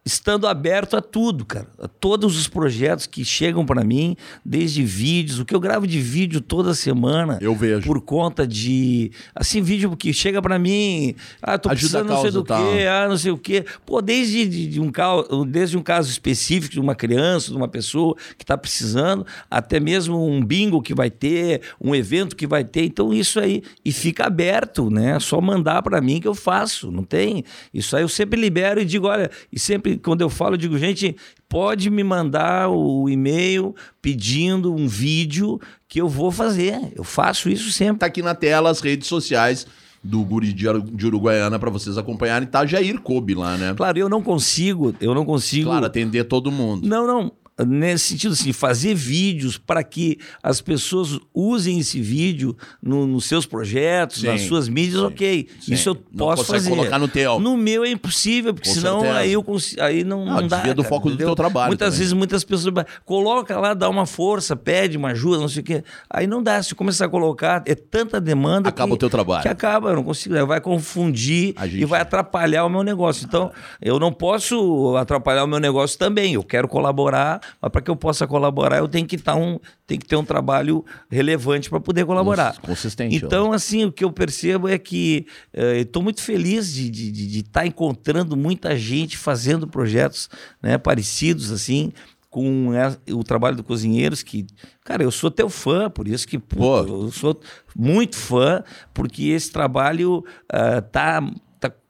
estando 0.09 0.47
aberto 0.47 0.97
a 0.97 1.01
tudo, 1.01 1.45
cara. 1.45 1.67
A 1.79 1.87
todos 1.87 2.37
os 2.37 2.47
projetos 2.47 3.05
que 3.05 3.23
chegam 3.23 3.65
para 3.65 3.83
mim, 3.83 4.15
desde 4.43 4.83
vídeos, 4.83 5.39
o 5.39 5.45
que 5.45 5.53
eu 5.53 5.59
gravo 5.59 5.85
de 5.85 6.01
vídeo 6.01 6.41
toda 6.41 6.73
semana. 6.73 7.37
Eu 7.39 7.55
vejo. 7.55 7.85
Por 7.85 8.01
conta 8.01 8.45
de. 8.47 9.11
Assim, 9.35 9.61
vídeo 9.61 9.95
que 9.95 10.11
chega 10.11 10.41
para 10.41 10.57
mim. 10.57 11.15
Ah, 11.41 11.57
tô 11.57 11.69
Ajuda 11.69 11.79
precisando 11.79 12.09
não 12.09 12.21
sei 12.21 12.31
do 12.31 12.43
tal. 12.43 12.59
quê, 12.59 12.85
ah, 12.87 13.07
não 13.07 13.17
sei 13.17 13.31
o 13.31 13.37
quê. 13.37 13.63
Pô, 13.85 14.01
desde 14.01 14.47
de, 14.47 14.67
de 14.67 14.81
um, 14.81 14.91
caso, 14.91 15.45
desde 15.45 15.77
um 15.77 15.83
caso 15.83 16.09
específico 16.09 16.73
de 16.73 16.79
uma 16.79 16.95
criança, 16.95 17.51
de 17.51 17.57
uma 17.57 17.67
pessoa 17.67 18.15
que 18.35 18.43
está 18.43 18.57
precisando, 18.57 19.25
até 19.49 19.79
mesmo 19.79 20.25
um 20.25 20.43
bingo 20.43 20.81
que 20.81 20.95
vai 20.95 21.11
ter, 21.11 21.61
um 21.79 21.93
evento 21.93 22.35
que 22.35 22.47
vai 22.47 22.63
ter. 22.63 22.85
Então, 22.85 23.13
isso 23.13 23.39
aí. 23.39 23.61
E 23.85 23.91
fica 23.91 24.25
aberto, 24.25 24.89
né? 24.89 25.19
Só 25.19 25.39
mandar 25.39 25.83
para 25.83 26.01
mim 26.01 26.19
que 26.19 26.27
eu 26.27 26.35
faço. 26.35 26.91
Não 26.91 27.03
tem. 27.03 27.43
Isso 27.71 27.95
aí 27.95 28.01
eu 28.01 28.09
sempre 28.09 28.39
libero 28.39 28.81
e 28.81 28.85
digo, 28.85 29.07
olha, 29.07 29.29
e 29.53 29.59
sempre 29.59 29.98
quando 29.99 30.21
eu 30.21 30.29
falo, 30.29 30.53
eu 30.53 30.57
digo, 30.57 30.77
gente, 30.77 31.15
pode 31.47 31.89
me 31.89 32.03
mandar 32.03 32.69
o 32.69 33.07
e-mail 33.09 33.75
pedindo 34.01 34.73
um 34.73 34.87
vídeo 34.87 35.59
que 35.87 36.01
eu 36.01 36.07
vou 36.07 36.31
fazer. 36.31 36.93
Eu 36.95 37.03
faço 37.03 37.49
isso 37.49 37.71
sempre. 37.71 37.99
Tá 37.99 38.05
aqui 38.07 38.21
na 38.21 38.33
tela 38.33 38.69
as 38.69 38.79
redes 38.79 39.07
sociais 39.07 39.67
do 40.03 40.23
Guri 40.23 40.53
de 40.53 41.05
Uruguaiana 41.05 41.59
pra 41.59 41.69
vocês 41.69 41.97
acompanharem. 41.97 42.47
Tá 42.47 42.65
Jair 42.65 42.99
Kobe 43.01 43.35
lá, 43.35 43.57
né? 43.57 43.73
Claro, 43.75 43.99
eu 43.99 44.09
não 44.09 44.23
consigo, 44.23 44.95
eu 45.01 45.13
não 45.13 45.25
consigo. 45.25 45.69
Claro, 45.69 45.85
atender 45.85 46.23
todo 46.23 46.51
mundo. 46.51 46.87
Não, 46.87 47.05
não. 47.05 47.31
Nesse 47.67 48.05
sentido 48.09 48.31
assim, 48.33 48.53
fazer 48.53 48.93
vídeos 48.95 49.57
para 49.57 49.83
que 49.83 50.17
as 50.41 50.61
pessoas 50.61 51.19
usem 51.33 51.79
esse 51.79 51.99
vídeo 51.99 52.55
no, 52.81 53.05
nos 53.05 53.25
seus 53.25 53.45
projetos, 53.45 54.21
Sim, 54.21 54.27
nas 54.27 54.41
suas 54.41 54.69
mídias, 54.69 55.01
sim, 55.01 55.07
ok. 55.07 55.47
sim. 55.61 55.73
Isso 55.73 55.89
eu 55.89 55.95
posso 55.95 56.45
fazer. 56.45 56.69
colocar 56.69 56.97
no 56.99 57.07
teu. 57.07 57.39
No 57.39 57.57
meu 57.57 57.83
é 57.83 57.89
impossível, 57.91 58.53
porque 58.53 58.69
Com 58.69 58.75
senão 58.75 58.99
certeza. 59.01 59.19
aí, 59.19 59.33
eu 59.33 59.43
consigo, 59.43 59.81
aí 59.81 60.03
não, 60.03 60.25
Não, 60.25 60.41
não 60.41 60.47
dá. 60.47 60.57
desvia 60.57 60.73
do 60.73 60.83
cara, 60.83 60.89
foco 60.95 61.07
do 61.09 61.13
entendeu? 61.15 61.27
teu 61.29 61.35
trabalho 61.35 61.67
Muitas 61.67 61.87
também. 61.89 61.99
vezes 61.99 62.13
muitas 62.13 62.43
pessoas 62.43 62.85
coloca 63.05 63.57
lá, 63.59 63.73
dá 63.73 63.89
uma 63.89 64.05
força, 64.05 64.55
pede 64.55 64.97
uma 64.97 65.09
ajuda, 65.09 65.39
não 65.39 65.47
sei 65.49 65.61
o 65.61 65.65
quê. 65.65 65.83
Aí 66.09 66.27
não 66.27 66.41
dá. 66.43 66.61
Se 66.63 66.73
começar 66.75 67.05
a 67.05 67.09
colocar, 67.09 67.63
é 67.65 67.75
tanta 67.75 68.19
demanda 68.21 68.69
Acaba 68.69 68.89
que, 68.89 68.93
o 68.95 68.97
teu 68.97 69.09
trabalho. 69.09 69.41
Que 69.41 69.47
acaba, 69.47 69.89
eu 69.89 69.95
não 69.95 70.03
consigo. 70.03 70.35
aí 70.35 70.45
Vai 70.45 70.61
confundir 70.61 71.53
gente- 71.63 71.77
e 71.81 71.85
vai 71.85 72.01
atrapalhar 72.01 72.65
o 72.65 72.69
meu 72.69 72.83
negócio. 72.83 73.25
Então, 73.25 73.51
eu 73.81 73.99
não 73.99 74.11
posso 74.11 74.95
atrapalhar 74.97 75.43
o 75.43 75.47
meu 75.47 75.59
negócio 75.59 75.97
também. 75.97 76.33
Eu 76.33 76.43
quero 76.43 76.67
colaborar, 76.67 77.39
mas 77.61 77.71
para 77.71 77.81
que 77.81 77.89
eu 77.89 77.95
possa 77.95 78.27
colaborar, 78.27 78.77
eu 78.77 78.87
tenho 78.87 79.05
que 79.05 79.15
estar 79.15 79.35
um, 79.35 79.59
tem 79.85 79.97
que 79.97 80.05
ter 80.05 80.15
um 80.15 80.23
trabalho 80.23 80.85
relevante 81.09 81.69
para 81.69 81.79
poder 81.79 82.05
colaborar. 82.05 82.59
Consistente, 82.61 83.15
Então, 83.15 83.51
assim, 83.51 83.85
o 83.85 83.91
que 83.91 84.03
eu 84.03 84.11
percebo 84.11 84.67
é 84.67 84.77
que 84.77 85.25
eh, 85.53 85.79
estou 85.79 86.01
muito 86.01 86.21
feliz 86.21 86.73
de 86.73 86.85
estar 86.87 86.93
de, 86.95 87.11
de, 87.11 87.27
de 87.27 87.43
tá 87.43 87.65
encontrando 87.65 88.35
muita 88.35 88.77
gente 88.77 89.17
fazendo 89.17 89.67
projetos 89.67 90.29
né, 90.61 90.77
parecidos, 90.77 91.51
assim, 91.51 91.91
com 92.29 92.69
o 93.11 93.23
trabalho 93.23 93.55
do 93.55 93.63
Cozinheiros, 93.63 94.21
que, 94.21 94.45
cara, 94.83 95.01
eu 95.01 95.09
sou 95.09 95.31
teu 95.31 95.49
fã, 95.49 95.89
por 95.89 96.07
isso 96.07 96.27
que, 96.27 96.37
Pô. 96.37 96.83
puta, 96.83 96.91
eu 96.91 97.11
sou 97.11 97.39
muito 97.75 98.15
fã, 98.15 98.63
porque 98.93 99.29
esse 99.29 99.51
trabalho 99.51 100.23
tá, 100.47 100.81
tá 100.81 101.23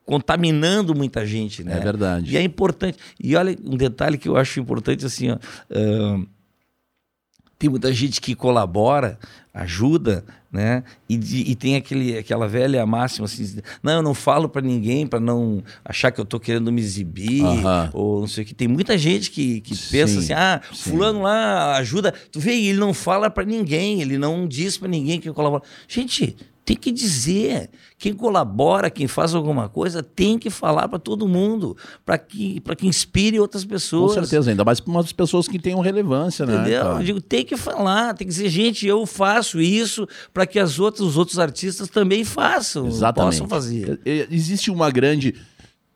contaminando 0.09 0.95
muita 0.95 1.23
gente, 1.23 1.63
né? 1.63 1.77
É 1.77 1.79
verdade. 1.79 2.33
E 2.33 2.37
é 2.37 2.41
importante. 2.41 2.97
E 3.19 3.35
olha, 3.35 3.55
um 3.63 3.77
detalhe 3.77 4.17
que 4.17 4.27
eu 4.27 4.35
acho 4.35 4.59
importante, 4.59 5.05
assim, 5.05 5.29
ó, 5.29 5.37
ah, 5.69 6.19
tem 7.59 7.69
muita 7.69 7.93
gente 7.93 8.19
que 8.19 8.33
colabora, 8.33 9.19
ajuda, 9.53 10.23
né? 10.51 10.83
E, 11.07 11.15
de- 11.15 11.43
e 11.51 11.55
tem 11.55 11.75
aquele, 11.75 12.17
aquela 12.17 12.47
velha 12.47 12.83
máxima 12.87 13.25
assim: 13.25 13.59
não, 13.83 13.93
eu 13.97 14.01
não 14.01 14.13
falo 14.15 14.49
para 14.49 14.63
ninguém 14.63 15.05
para 15.05 15.19
não 15.19 15.61
achar 15.85 16.11
que 16.11 16.19
eu 16.19 16.25
tô 16.25 16.39
querendo 16.39 16.71
me 16.71 16.81
exibir, 16.81 17.43
Aham. 17.45 17.89
ou 17.93 18.21
não 18.21 18.27
sei 18.27 18.43
o 18.43 18.47
que. 18.47 18.55
Tem 18.55 18.67
muita 18.67 18.97
gente 18.97 19.29
que, 19.29 19.61
que 19.61 19.75
Sim, 19.75 19.91
pensa 19.91 20.19
assim: 20.19 20.33
ah, 20.33 20.59
sim. 20.73 20.89
fulano 20.89 21.21
lá 21.21 21.75
ajuda. 21.77 22.11
Tu 22.31 22.39
vê, 22.39 22.55
ele 22.55 22.79
não 22.79 22.95
fala 22.95 23.29
para 23.29 23.43
ninguém, 23.45 24.01
ele 24.01 24.17
não 24.17 24.47
diz 24.47 24.75
para 24.75 24.87
ninguém 24.87 25.19
que 25.19 25.31
colabora. 25.31 25.61
Gente. 25.87 26.35
Tem 26.69 26.77
que 26.77 26.91
dizer. 26.91 27.71
Quem 27.97 28.13
colabora, 28.13 28.91
quem 28.91 29.07
faz 29.07 29.33
alguma 29.33 29.67
coisa, 29.67 30.03
tem 30.03 30.37
que 30.37 30.51
falar 30.51 30.87
para 30.87 30.99
todo 30.99 31.27
mundo, 31.27 31.75
para 32.05 32.15
que, 32.15 32.61
pra 32.61 32.75
que 32.75 32.85
inspire 32.85 33.39
outras 33.39 33.63
Com 33.63 33.69
pessoas. 33.71 34.13
certeza, 34.13 34.51
ainda 34.51 34.63
mais 34.63 34.79
para 34.79 34.91
umas 34.91 35.11
pessoas 35.11 35.47
que 35.47 35.57
tenham 35.57 35.79
relevância, 35.79 36.45
né? 36.45 36.53
Entendeu? 36.57 36.83
Eu 36.83 37.03
digo, 37.03 37.21
tem 37.21 37.43
que 37.43 37.57
falar, 37.57 38.13
tem 38.13 38.27
que 38.27 38.31
dizer, 38.31 38.49
gente, 38.49 38.85
eu 38.85 39.03
faço 39.07 39.59
isso 39.59 40.07
para 40.31 40.45
que 40.45 40.59
as 40.59 40.77
outras, 40.77 41.01
os 41.07 41.17
outros 41.17 41.39
artistas 41.39 41.89
também 41.89 42.23
façam, 42.23 42.85
Exatamente. 42.85 43.31
possam 43.31 43.47
fazer. 43.49 43.99
Existe 44.29 44.69
uma 44.69 44.91
grande. 44.91 45.33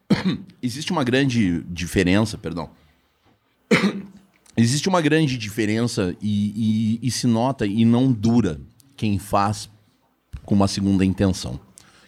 Existe 0.59 0.91
uma 0.91 1.03
grande 1.03 1.63
diferença, 1.69 2.35
perdão. 2.35 2.71
Existe 4.57 4.89
uma 4.89 5.01
grande 5.01 5.37
diferença 5.37 6.15
e, 6.19 6.99
e- 7.03 7.07
e 7.07 7.11
se 7.11 7.27
nota 7.27 7.63
e 7.65 7.85
não 7.85 8.11
dura 8.11 8.59
quem 8.97 9.19
faz 9.19 9.69
com 10.45 10.55
uma 10.55 10.67
segunda 10.67 11.03
intenção. 11.03 11.59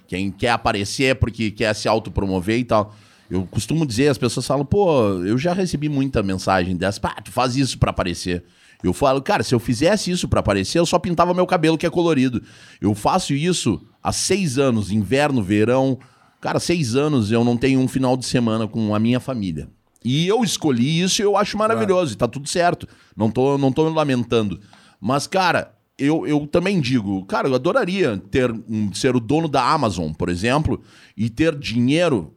Quem 0.08 0.32
quer 0.32 0.52
aparecer 0.52 1.16
porque 1.16 1.52
quer 1.52 1.74
se 1.74 1.88
autopromover 1.88 2.60
e 2.60 2.64
tal. 2.64 2.96
Eu 3.30 3.46
costumo 3.48 3.86
dizer, 3.86 4.10
as 4.10 4.18
pessoas 4.18 4.46
falam, 4.46 4.64
pô, 4.64 5.24
eu 5.24 5.38
já 5.38 5.52
recebi 5.52 5.90
muita 5.90 6.22
mensagem 6.22 6.76
dessa, 6.76 7.00
pá, 7.00 7.16
tu 7.24 7.32
faz 7.32 7.56
isso 7.56 7.80
pra 7.80 7.90
aparecer. 7.90 8.44
Eu 8.84 8.94
falo, 8.94 9.20
cara, 9.20 9.42
se 9.42 9.56
eu 9.56 9.60
fizesse 9.60 10.12
isso 10.12 10.28
pra 10.28 10.42
aparecer, 10.42 10.78
eu 10.78 10.86
só 10.86 11.00
pintava 11.00 11.34
meu 11.34 11.48
cabelo 11.48 11.78
que 11.78 11.88
é 11.88 11.90
colorido. 11.90 12.44
Eu 12.80 12.94
faço 12.94 13.34
isso 13.34 13.82
há 14.04 14.12
seis 14.12 14.60
anos, 14.60 14.92
inverno, 14.92 15.42
verão. 15.42 15.98
Cara, 16.40 16.60
seis 16.60 16.96
anos 16.96 17.32
eu 17.32 17.44
não 17.44 17.58
tenho 17.58 17.80
um 17.80 17.88
final 17.88 18.16
de 18.16 18.26
semana 18.26 18.68
com 18.68 18.94
a 18.94 19.00
minha 19.00 19.20
família. 19.20 19.68
E 20.04 20.28
eu 20.28 20.44
escolhi 20.44 21.02
isso 21.02 21.20
e 21.20 21.26
eu 21.26 21.36
acho 21.36 21.58
maravilhoso, 21.58 22.14
e 22.14 22.16
tá 22.16 22.28
tudo 22.28 22.48
certo. 22.48 22.88
Não 23.18 23.32
tô, 23.32 23.58
não 23.58 23.72
tô 23.72 23.90
me 23.90 23.96
lamentando. 23.96 24.60
Mas, 25.02 25.26
cara, 25.26 25.75
eu, 25.98 26.28
eu 26.28 26.46
também 26.48 26.80
digo, 26.82 27.26
cara, 27.26 27.48
eu 27.48 27.56
adoraria 27.56 28.18
ter 28.32 28.52
um- 28.52 28.94
ser 28.94 29.16
o 29.16 29.20
dono 29.20 29.48
da 29.48 29.64
Amazon, 29.68 30.12
por 30.12 30.30
exemplo, 30.30 30.82
e 31.16 31.30
ter 31.30 31.56
dinheiro 31.58 32.34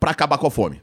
pra 0.00 0.10
acabar 0.10 0.38
com 0.38 0.46
a 0.46 0.50
fome. 0.50 0.80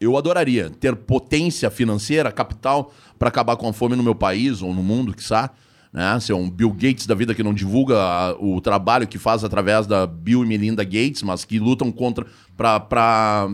Eu 0.00 0.16
adoraria 0.16 0.68
ter 0.70 0.96
potência 0.96 1.70
financeira, 1.70 2.32
capital, 2.32 2.92
para 3.18 3.28
acabar 3.28 3.56
com 3.56 3.68
a 3.68 3.72
fome 3.72 3.94
no 3.96 4.02
meu 4.02 4.14
país 4.14 4.60
ou 4.62 4.74
no 4.74 4.82
mundo, 4.82 5.14
quiçá. 5.14 5.50
Né? 5.92 6.18
Ser 6.20 6.32
um 6.32 6.48
Bill 6.50 6.72
Gates 6.72 7.06
da 7.06 7.14
vida 7.14 7.34
que 7.34 7.42
não 7.42 7.52
divulga 7.52 7.98
a- 8.00 8.32
o 8.40 8.60
trabalho 8.60 9.06
que 9.06 9.18
faz 9.18 9.44
através 9.44 9.86
da 9.86 10.06
Bill 10.06 10.42
e 10.42 10.48
Melinda 10.48 10.82
Gates, 10.82 11.22
mas 11.22 11.44
que 11.44 11.58
lutam 11.58 11.92
contra 11.92 12.26
para, 12.56 13.48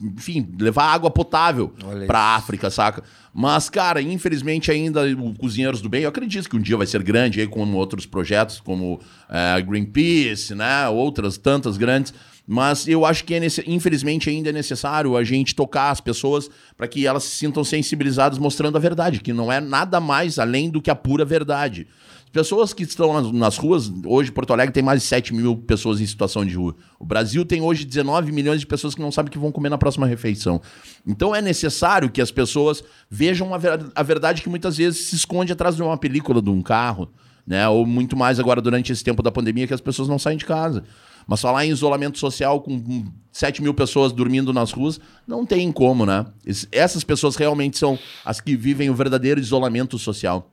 enfim, 0.00 0.48
levar 0.58 0.92
água 0.92 1.10
potável 1.10 1.72
para 2.06 2.18
a 2.18 2.36
África, 2.36 2.70
saca? 2.70 3.02
Mas, 3.32 3.70
cara, 3.70 4.00
infelizmente 4.00 4.70
ainda 4.70 5.04
o 5.16 5.34
Cozinheiros 5.34 5.80
do 5.80 5.88
Bem, 5.88 6.02
eu 6.02 6.08
acredito 6.08 6.48
que 6.48 6.56
um 6.56 6.60
dia 6.60 6.76
vai 6.76 6.86
ser 6.86 7.02
grande 7.02 7.40
aí, 7.40 7.46
como 7.46 7.76
outros 7.76 8.06
projetos, 8.06 8.60
como 8.60 9.00
é, 9.28 9.60
Greenpeace, 9.62 10.54
né? 10.54 10.88
Outras 10.88 11.36
tantas 11.36 11.76
grandes. 11.76 12.12
Mas 12.46 12.86
eu 12.86 13.06
acho 13.06 13.24
que, 13.24 13.34
é 13.34 13.40
infelizmente, 13.66 14.28
ainda 14.28 14.50
é 14.50 14.52
necessário 14.52 15.16
a 15.16 15.24
gente 15.24 15.54
tocar 15.54 15.90
as 15.90 16.00
pessoas 16.00 16.50
para 16.76 16.86
que 16.86 17.06
elas 17.06 17.24
se 17.24 17.36
sintam 17.36 17.64
sensibilizadas 17.64 18.38
mostrando 18.38 18.76
a 18.76 18.80
verdade, 18.80 19.20
que 19.20 19.32
não 19.32 19.50
é 19.50 19.60
nada 19.60 19.98
mais 19.98 20.38
além 20.38 20.68
do 20.68 20.82
que 20.82 20.90
a 20.90 20.94
pura 20.94 21.24
verdade. 21.24 21.86
Pessoas 22.34 22.72
que 22.72 22.82
estão 22.82 23.12
nas, 23.12 23.30
nas 23.30 23.56
ruas, 23.56 23.92
hoje 24.04 24.32
Porto 24.32 24.52
Alegre 24.52 24.72
tem 24.74 24.82
mais 24.82 25.00
de 25.02 25.06
7 25.06 25.32
mil 25.32 25.56
pessoas 25.56 26.00
em 26.00 26.06
situação 26.06 26.44
de 26.44 26.56
rua. 26.56 26.74
O 26.98 27.04
Brasil 27.04 27.44
tem 27.44 27.62
hoje 27.62 27.84
19 27.84 28.32
milhões 28.32 28.58
de 28.58 28.66
pessoas 28.66 28.92
que 28.92 29.00
não 29.00 29.12
sabem 29.12 29.28
o 29.28 29.32
que 29.32 29.38
vão 29.38 29.52
comer 29.52 29.68
na 29.68 29.78
próxima 29.78 30.04
refeição. 30.04 30.60
Então 31.06 31.32
é 31.32 31.40
necessário 31.40 32.10
que 32.10 32.20
as 32.20 32.32
pessoas 32.32 32.82
vejam 33.08 33.54
a, 33.54 33.56
ver- 33.58 33.86
a 33.94 34.02
verdade 34.02 34.42
que 34.42 34.48
muitas 34.48 34.76
vezes 34.76 35.06
se 35.06 35.14
esconde 35.14 35.52
atrás 35.52 35.76
de 35.76 35.82
uma 35.84 35.96
película 35.96 36.42
de 36.42 36.50
um 36.50 36.60
carro, 36.60 37.08
né? 37.46 37.68
Ou 37.68 37.86
muito 37.86 38.16
mais 38.16 38.40
agora 38.40 38.60
durante 38.60 38.90
esse 38.90 39.04
tempo 39.04 39.22
da 39.22 39.30
pandemia 39.30 39.68
que 39.68 39.74
as 39.74 39.80
pessoas 39.80 40.08
não 40.08 40.18
saem 40.18 40.36
de 40.36 40.44
casa. 40.44 40.82
Mas 41.28 41.40
falar 41.40 41.64
em 41.64 41.70
isolamento 41.70 42.18
social 42.18 42.60
com 42.60 42.72
hum, 42.74 43.12
7 43.30 43.62
mil 43.62 43.72
pessoas 43.74 44.10
dormindo 44.10 44.52
nas 44.52 44.72
ruas, 44.72 44.98
não 45.24 45.46
tem 45.46 45.70
como, 45.70 46.04
né? 46.04 46.26
Es- 46.44 46.66
Essas 46.72 47.04
pessoas 47.04 47.36
realmente 47.36 47.78
são 47.78 47.96
as 48.24 48.40
que 48.40 48.56
vivem 48.56 48.90
o 48.90 48.94
verdadeiro 48.94 49.38
isolamento 49.38 49.96
social. 50.00 50.50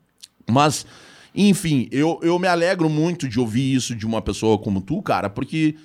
Mas, 0.47 0.85
enfim, 1.33 1.87
eu, 1.91 2.19
eu 2.21 2.37
me 2.37 2.47
alegro 2.47 2.89
muito 2.89 3.27
de 3.27 3.39
ouvir 3.39 3.73
isso 3.73 3.95
de 3.95 4.05
uma 4.05 4.21
pessoa 4.21 4.57
como 4.57 4.81
tu, 4.81 5.01
cara, 5.01 5.29
porque 5.29 5.75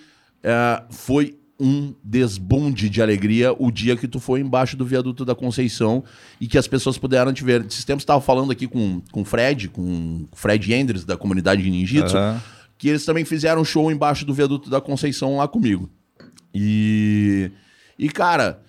é, 0.43 0.83
foi 0.91 1.38
um 1.59 1.95
desbonde 2.03 2.91
de 2.91 3.00
alegria 3.00 3.55
o 3.59 3.71
dia 3.71 3.97
que 3.97 4.07
tu 4.07 4.21
foi 4.21 4.41
embaixo 4.41 4.76
do 4.76 4.85
viaduto 4.85 5.25
da 5.25 5.35
Conceição 5.35 6.05
e 6.41 6.47
que 6.47 6.59
as 6.59 6.67
pessoas 6.67 6.99
puderam 6.99 7.33
te 7.33 7.43
ver. 7.43 7.65
Esses 7.65 7.85
tempos 7.85 8.03
estava 8.03 8.21
falando 8.21 8.50
aqui 8.50 8.67
com 8.67 9.03
o 9.15 9.25
Fred, 9.25 9.69
com 9.69 10.26
o 10.31 10.37
Fred 10.37 10.73
Endres, 10.75 11.05
da 11.05 11.17
comunidade 11.17 11.62
de 11.62 11.71
Ninjitsu, 11.71 12.17
Aham. 12.17 12.43
que 12.76 12.88
eles 12.88 13.05
também 13.05 13.25
fizeram 13.25 13.62
um 13.62 13.65
show 13.65 13.91
embaixo 13.91 14.26
do 14.26 14.35
viaduto 14.35 14.69
da 14.69 14.81
Conceição 14.81 15.38
lá 15.38 15.49
comigo. 15.49 15.88
E, 16.55 17.50
e 17.99 18.09
cara, 18.09 18.62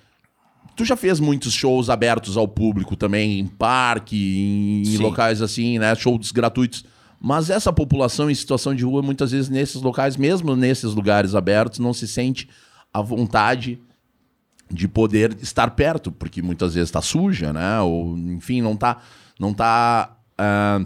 tu 0.77 0.85
já 0.85 0.95
fez 0.95 1.19
muitos 1.19 1.51
shows 1.53 1.89
abertos 1.89 2.37
ao 2.37 2.47
público 2.47 2.95
também, 2.95 3.39
em 3.39 3.47
parque, 3.47 4.83
em, 4.85 4.85
Sim. 4.85 4.97
locais 4.99 5.41
assim, 5.41 5.79
né? 5.79 5.93
Shows 5.95 6.31
gratuitos. 6.31 6.85
Mas 7.19 7.49
essa 7.49 7.73
população 7.73 8.29
em 8.29 8.35
situação 8.35 8.75
de 8.75 8.85
rua, 8.85 9.01
muitas 9.01 9.31
vezes 9.31 9.49
nesses 9.49 9.81
locais, 9.81 10.15
mesmo 10.15 10.55
nesses 10.55 10.93
lugares 10.93 11.33
abertos, 11.33 11.79
não 11.79 11.93
se 11.93 12.07
sente 12.07 12.47
à 12.93 13.01
vontade 13.01 13.81
de 14.69 14.87
poder 14.87 15.35
estar 15.41 15.71
perto, 15.71 16.11
porque 16.11 16.43
muitas 16.43 16.75
vezes 16.75 16.89
está 16.89 17.01
suja, 17.01 17.51
né? 17.51 17.81
Ou, 17.81 18.15
enfim, 18.15 18.61
não 18.61 18.73
está 18.73 19.01
não 19.39 19.53
tá, 19.53 20.15
ah, 20.37 20.81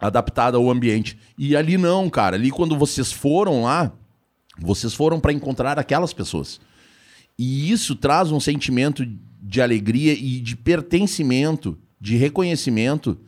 adaptada 0.00 0.56
ao 0.56 0.68
ambiente. 0.68 1.16
E 1.38 1.56
ali 1.56 1.78
não, 1.78 2.10
cara. 2.10 2.34
Ali 2.34 2.50
quando 2.50 2.76
vocês 2.76 3.12
foram 3.12 3.62
lá, 3.62 3.92
vocês 4.58 4.94
foram 4.94 5.20
para 5.20 5.32
encontrar 5.32 5.78
aquelas 5.78 6.12
pessoas. 6.12 6.60
E 7.38 7.70
isso 7.70 7.94
traz 7.96 8.30
um 8.30 8.40
sentimento 8.40 9.04
de 9.42 9.60
alegria 9.60 10.12
e 10.12 10.40
de 10.40 10.56
pertencimento, 10.56 11.76
de 12.00 12.16
reconhecimento, 12.16 13.18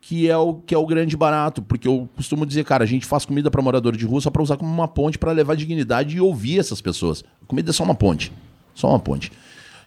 que 0.00 0.28
é 0.28 0.36
o 0.36 0.54
que 0.54 0.74
é 0.74 0.78
o 0.78 0.86
grande 0.86 1.16
barato, 1.16 1.60
porque 1.62 1.88
eu 1.88 2.08
costumo 2.14 2.46
dizer, 2.46 2.64
cara, 2.64 2.84
a 2.84 2.86
gente 2.86 3.06
faz 3.06 3.24
comida 3.24 3.50
para 3.50 3.60
morador 3.60 3.96
de 3.96 4.06
rua 4.06 4.20
só 4.20 4.30
para 4.30 4.42
usar 4.42 4.56
como 4.56 4.72
uma 4.72 4.88
ponte 4.88 5.18
para 5.18 5.32
levar 5.32 5.56
dignidade 5.56 6.16
e 6.16 6.20
ouvir 6.20 6.58
essas 6.58 6.80
pessoas. 6.80 7.24
A 7.42 7.46
comida 7.46 7.70
é 7.70 7.72
só 7.72 7.84
uma 7.84 7.94
ponte, 7.94 8.32
só 8.74 8.88
uma 8.88 8.98
ponte. 8.98 9.32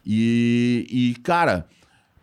E, 0.05 0.88
e 0.89 1.20
cara, 1.22 1.67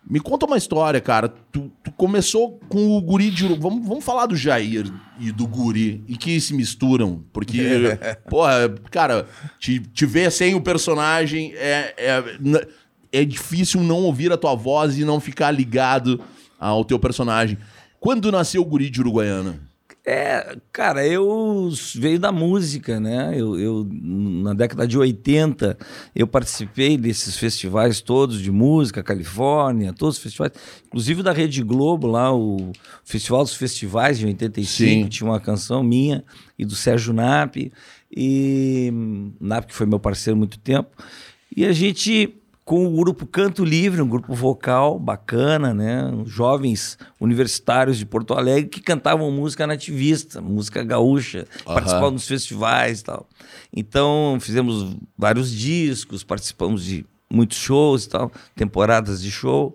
me 0.09 0.21
conta 0.21 0.47
uma 0.47 0.57
história, 0.57 1.01
cara. 1.01 1.29
Tu, 1.29 1.71
tu 1.85 1.93
começou 1.93 2.59
com 2.69 2.97
o 2.97 3.03
guri 3.03 3.31
de 3.31 3.45
Urubu. 3.45 3.69
Vamos, 3.69 3.87
vamos 3.87 4.05
falar 4.05 4.25
do 4.27 4.35
Jair 4.35 4.91
e 5.21 5.31
do 5.31 5.47
guri 5.47 6.03
e 6.09 6.17
que 6.17 6.41
se 6.41 6.55
misturam, 6.55 7.23
porque, 7.33 7.61
porra, 8.31 8.71
cara, 8.91 9.27
te, 9.59 9.81
te 9.81 10.07
ver 10.07 10.33
sem 10.33 10.55
o 10.55 10.63
personagem 10.63 11.53
é, 11.57 11.95
é, 11.99 12.69
é 13.13 13.25
difícil 13.25 13.83
não 13.83 13.99
ouvir 13.99 14.33
a 14.33 14.39
tua 14.39 14.55
voz 14.55 14.99
e 14.99 15.05
não 15.05 15.21
ficar 15.21 15.51
ligado 15.51 16.21
ao 16.59 16.85
teu 16.85 16.99
personagem. 16.99 17.59
Quando 18.01 18.33
nasceu 18.33 18.63
o 18.63 18.65
guri 18.65 18.89
de 18.89 19.01
Uruguaiana? 19.01 19.68
É, 20.11 20.57
cara, 20.73 21.07
eu 21.07 21.69
veio 21.97 22.19
da 22.19 22.33
música, 22.33 22.99
né? 22.99 23.31
Eu, 23.37 23.61
eu, 23.61 23.87
na 23.93 24.55
década 24.55 24.89
de 24.89 24.97
80, 24.97 25.77
eu 26.17 26.27
participei 26.27 26.97
desses 26.97 27.37
festivais 27.37 28.01
todos 28.01 28.41
de 28.41 28.51
música, 28.51 29.03
Califórnia, 29.03 29.93
todos 29.93 30.17
os 30.17 30.23
festivais, 30.23 30.53
inclusive 30.87 31.23
da 31.23 31.31
Rede 31.31 31.63
Globo, 31.63 32.07
lá, 32.07 32.35
o 32.35 32.73
Festival 33.05 33.43
dos 33.43 33.53
Festivais 33.53 34.19
de 34.19 34.25
85, 34.25 34.67
Sim. 34.67 35.09
tinha 35.09 35.29
uma 35.29 35.41
canção 35.41 35.83
minha 35.83 36.25
e 36.59 36.65
do 36.65 36.75
Sérgio 36.75 37.13
Nap, 37.13 37.57
e 38.11 38.91
Nap, 39.39 39.67
que 39.67 39.75
foi 39.75 39.85
meu 39.85 40.01
parceiro 40.01 40.39
há 40.39 40.39
muito 40.39 40.59
tempo, 40.59 40.89
e 41.55 41.67
a 41.67 41.73
gente 41.73 42.35
com 42.69 42.85
o 42.85 42.91
grupo 42.91 43.27
Canto 43.27 43.65
Livre, 43.65 44.03
um 44.03 44.07
grupo 44.07 44.35
vocal 44.35 44.99
bacana, 44.99 45.73
né? 45.73 46.13
Jovens 46.27 46.99
universitários 47.19 47.97
de 47.97 48.05
Porto 48.05 48.35
Alegre 48.35 48.69
que 48.69 48.83
cantavam 48.83 49.31
música 49.31 49.67
nativista, 49.67 50.39
música 50.43 50.85
gaúcha, 50.85 51.47
Aham. 51.65 51.75
participavam 51.75 52.13
dos 52.13 52.29
festivais 52.29 53.01
e 53.01 53.05
tal. 53.05 53.27
Então, 53.75 54.37
fizemos 54.39 54.95
vários 55.17 55.51
discos, 55.51 56.23
participamos 56.23 56.85
de 56.85 57.07
muitos 57.33 57.57
shows 57.57 58.05
e 58.05 58.11
tal, 58.11 58.31
temporadas 58.55 59.23
de 59.23 59.31
show. 59.31 59.75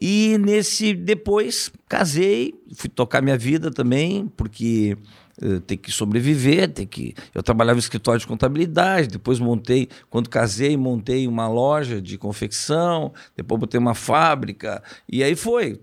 E 0.00 0.38
nesse 0.38 0.94
depois 0.94 1.70
casei, 1.86 2.54
fui 2.74 2.88
tocar 2.88 3.20
minha 3.20 3.36
vida 3.36 3.70
também, 3.70 4.32
porque 4.34 4.96
eh, 5.42 5.60
tem 5.66 5.76
que 5.76 5.90
sobreviver, 5.90 6.68
tem 6.70 6.86
que. 6.86 7.14
Eu 7.34 7.42
trabalhava 7.42 7.78
em 7.78 7.80
escritório 7.80 8.20
de 8.20 8.26
contabilidade, 8.26 9.08
depois 9.08 9.38
montei, 9.38 9.88
quando 10.08 10.28
casei, 10.28 10.76
montei 10.76 11.26
uma 11.26 11.48
loja 11.48 12.00
de 12.00 12.16
confecção, 12.16 13.12
depois 13.36 13.60
botei 13.60 13.78
uma 13.78 13.94
fábrica, 13.94 14.82
e 15.10 15.24
aí 15.24 15.34
foi. 15.34 15.78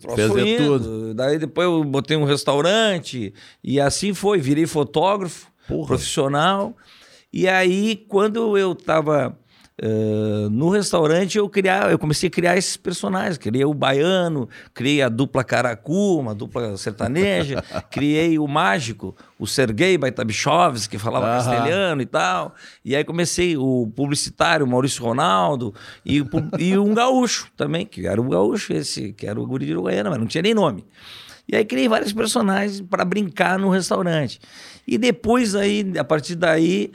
indo. 0.48 0.80
tudo. 0.80 1.14
Daí 1.14 1.38
depois 1.38 1.66
eu 1.66 1.84
botei 1.84 2.16
um 2.16 2.24
restaurante, 2.24 3.34
e 3.64 3.80
assim 3.80 4.14
foi, 4.14 4.40
virei 4.40 4.66
fotógrafo 4.66 5.48
Porra. 5.68 5.88
profissional. 5.88 6.76
E 7.34 7.48
aí, 7.48 7.96
quando 8.10 8.58
eu 8.58 8.74
estava 8.74 9.38
no 10.52 10.70
restaurante, 10.70 11.38
eu, 11.38 11.50
criar, 11.50 11.92
eu 11.92 11.98
comecei 11.98 12.28
a 12.28 12.32
criar 12.32 12.58
esses 12.58 12.78
personagens. 12.78 13.38
Criei 13.38 13.66
o 13.66 13.74
baiano, 13.74 14.48
criei 14.74 15.02
a 15.02 15.10
dupla 15.10 15.44
Caracu, 15.44 16.20
uma 16.20 16.36
dupla 16.36 16.78
sertaneja, 16.78 17.64
criei 17.90 18.38
o 18.38 18.48
mágico, 18.48 19.16
o 19.40 19.48
Sergei 19.48 19.98
Baitabichovs, 19.98 20.88
que 20.88 20.98
falava 20.98 21.26
castelhano 21.26 22.02
e 22.02 22.06
tal. 22.06 22.54
E 22.86 22.96
aí 22.96 23.04
comecei 23.04 23.58
o 23.58 23.92
publicitário, 23.96 24.66
o 24.66 24.70
Maurício 24.70 25.04
Ronaldo, 25.04 25.74
e, 26.06 26.24
e 26.60 26.78
um 26.78 26.94
gaúcho 26.94 27.48
também, 27.58 27.86
que 27.86 28.06
era 28.06 28.22
o 28.22 28.30
gaúcho 28.30 28.74
esse, 28.74 29.14
que 29.14 29.26
era 29.26 29.40
o 29.40 29.46
guri 29.48 29.66
de 29.66 29.74
Uruguaiana, 29.74 30.10
mas 30.10 30.20
não 30.20 30.28
tinha 30.28 30.44
nem 30.44 30.54
nome. 30.54 30.86
E 31.48 31.56
aí 31.56 31.66
criei 31.66 31.88
vários 31.88 32.14
personagens 32.14 32.82
para 32.82 33.04
brincar 33.04 33.60
no 33.60 33.70
restaurante. 33.70 34.40
E 34.88 34.98
depois 34.98 35.56
aí, 35.56 35.86
a 35.98 36.04
partir 36.04 36.36
daí, 36.36 36.92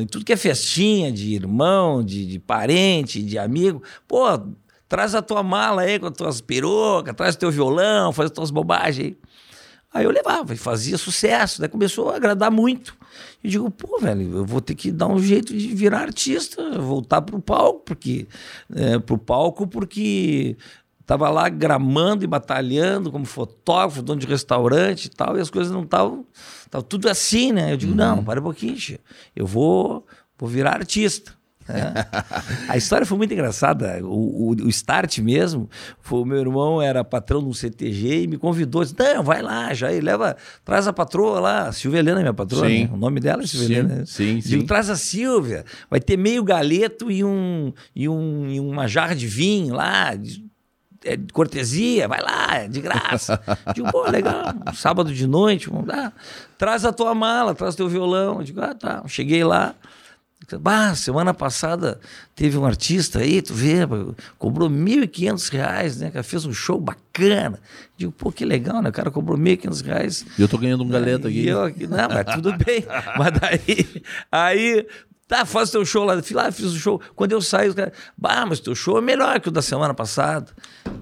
em 0.00 0.06
tudo 0.06 0.24
que 0.24 0.32
é 0.32 0.36
festinha 0.36 1.10
de 1.10 1.34
irmão, 1.34 2.02
de, 2.02 2.26
de 2.26 2.38
parente, 2.38 3.22
de 3.22 3.38
amigo, 3.38 3.82
pô, 4.06 4.26
traz 4.88 5.14
a 5.14 5.22
tua 5.22 5.42
mala 5.42 5.82
aí 5.82 5.98
com 5.98 6.06
as 6.06 6.16
tuas 6.16 6.40
perucas, 6.40 7.14
traz 7.14 7.34
o 7.34 7.38
teu 7.38 7.50
violão, 7.50 8.12
faz 8.12 8.26
as 8.26 8.34
tuas 8.34 8.50
bobagens 8.50 9.14
aí. 9.92 10.04
Eu 10.04 10.10
levava 10.10 10.54
e 10.54 10.56
fazia 10.56 10.96
sucesso, 10.96 11.60
daí 11.60 11.68
começou 11.68 12.10
a 12.10 12.16
agradar 12.16 12.50
muito. 12.50 12.96
Eu 13.42 13.50
digo, 13.50 13.70
pô, 13.70 13.98
velho, 13.98 14.36
eu 14.38 14.44
vou 14.44 14.60
ter 14.60 14.74
que 14.74 14.92
dar 14.92 15.08
um 15.08 15.18
jeito 15.18 15.56
de 15.56 15.68
virar 15.74 16.02
artista, 16.02 16.78
voltar 16.78 17.22
pro 17.22 17.40
palco, 17.40 17.80
porque 17.86 18.28
é, 18.74 18.98
pro 18.98 19.18
palco, 19.18 19.66
porque 19.66 20.56
tava 21.10 21.28
lá 21.28 21.48
gramando 21.48 22.22
e 22.22 22.26
batalhando 22.28 23.10
como 23.10 23.24
fotógrafo, 23.24 24.00
dono 24.00 24.20
de 24.20 24.28
restaurante 24.28 25.06
e 25.06 25.08
tal, 25.08 25.36
e 25.36 25.40
as 25.40 25.50
coisas 25.50 25.72
não 25.72 25.82
estavam, 25.82 26.24
tava 26.70 26.84
tudo 26.84 27.08
assim, 27.08 27.50
né? 27.50 27.72
Eu 27.72 27.76
digo, 27.76 27.92
não, 27.96 28.22
para 28.22 28.38
um 28.38 28.44
pouquinho, 28.44 28.76
tia. 28.76 29.00
eu 29.34 29.44
vou, 29.44 30.06
vou 30.38 30.48
virar 30.48 30.74
artista. 30.74 31.32
né? 31.68 31.92
A 32.68 32.76
história 32.76 33.04
foi 33.04 33.18
muito 33.18 33.34
engraçada. 33.34 33.98
O, 34.04 34.50
o, 34.50 34.54
o 34.66 34.68
start 34.68 35.18
mesmo, 35.18 35.68
foi, 36.00 36.20
o 36.20 36.24
meu 36.24 36.38
irmão 36.38 36.80
era 36.80 37.02
patrão 37.02 37.40
um 37.40 37.52
CTG 37.52 38.22
e 38.22 38.26
me 38.28 38.38
convidou. 38.38 38.84
Disse, 38.84 38.94
não, 38.96 39.24
vai 39.24 39.42
lá, 39.42 39.74
já 39.74 39.88
aí, 39.88 40.00
leva, 40.00 40.36
traz 40.64 40.86
a 40.86 40.92
patroa 40.92 41.40
lá, 41.40 41.72
Silvia 41.72 41.98
Helena, 41.98 42.20
minha 42.20 42.32
patroa. 42.32 42.68
Sim. 42.68 42.84
né? 42.84 42.90
O 42.92 42.96
nome 42.96 43.18
dela 43.18 43.42
é 43.42 43.46
Silvia 43.48 43.66
Sim, 43.66 43.74
Helena. 43.74 43.94
né? 43.96 44.04
sim, 44.06 44.38
Digo, 44.38 44.60
sim. 44.60 44.66
traz 44.66 44.88
a 44.88 44.94
Silvia, 44.96 45.64
vai 45.90 45.98
ter 46.00 46.16
meio 46.16 46.44
galeto 46.44 47.10
e, 47.10 47.24
um, 47.24 47.72
e, 47.96 48.08
um, 48.08 48.48
e 48.48 48.60
uma 48.60 48.86
jarra 48.86 49.16
de 49.16 49.26
vinho 49.26 49.74
lá, 49.74 50.14
é 51.04 51.16
de 51.16 51.32
cortesia, 51.32 52.06
vai 52.06 52.20
lá, 52.20 52.56
é 52.56 52.68
de 52.68 52.80
graça. 52.80 53.40
Digo, 53.74 53.90
pô, 53.90 54.08
legal, 54.10 54.54
sábado 54.74 55.12
de 55.12 55.26
noite, 55.26 55.70
vamos 55.70 55.86
lá. 55.86 56.12
Traz 56.58 56.84
a 56.84 56.92
tua 56.92 57.14
mala, 57.14 57.54
traz 57.54 57.74
teu 57.74 57.88
violão. 57.88 58.42
Digo, 58.42 58.60
ah, 58.60 58.74
tá. 58.74 59.02
Cheguei 59.06 59.42
lá. 59.44 59.74
Bah, 60.58 60.94
semana 60.94 61.32
passada 61.32 62.00
teve 62.34 62.56
um 62.58 62.64
artista 62.64 63.20
aí, 63.20 63.40
tu 63.40 63.54
vê, 63.54 63.80
cobrou 64.38 64.68
1.500 64.68 65.52
reais, 65.52 66.00
né? 66.00 66.10
cara? 66.10 66.22
Fez 66.24 66.44
um 66.44 66.52
show 66.52 66.80
bacana. 66.80 67.60
Digo, 67.96 68.10
pô, 68.10 68.32
que 68.32 68.44
legal, 68.44 68.82
né? 68.82 68.88
O 68.88 68.92
cara 68.92 69.10
cobrou 69.10 69.38
1.500 69.38 69.84
reais. 69.84 70.26
E 70.38 70.42
eu 70.42 70.48
tô 70.48 70.58
ganhando 70.58 70.82
um 70.82 70.88
galeta 70.88 71.28
aqui. 71.28 71.46
Eu 71.46 71.62
aqui, 71.62 71.86
não, 71.86 72.08
mas 72.08 72.34
tudo 72.34 72.52
bem. 72.56 72.84
mas 73.16 73.32
daí, 73.38 74.02
aí, 74.32 74.86
tá, 75.30 75.46
faz 75.46 75.70
teu 75.70 75.84
show 75.84 76.04
lá. 76.04 76.20
Fui 76.20 76.34
lá, 76.34 76.50
fiz 76.50 76.72
o 76.72 76.78
show. 76.78 77.00
Quando 77.14 77.30
eu 77.30 77.40
saí, 77.40 77.68
os 77.68 77.74
caras, 77.74 77.94
bah, 78.18 78.44
mas 78.44 78.58
teu 78.58 78.74
show 78.74 78.98
é 78.98 79.00
melhor 79.00 79.38
que 79.38 79.48
o 79.48 79.52
da 79.52 79.62
semana 79.62 79.94
passada. 79.94 80.52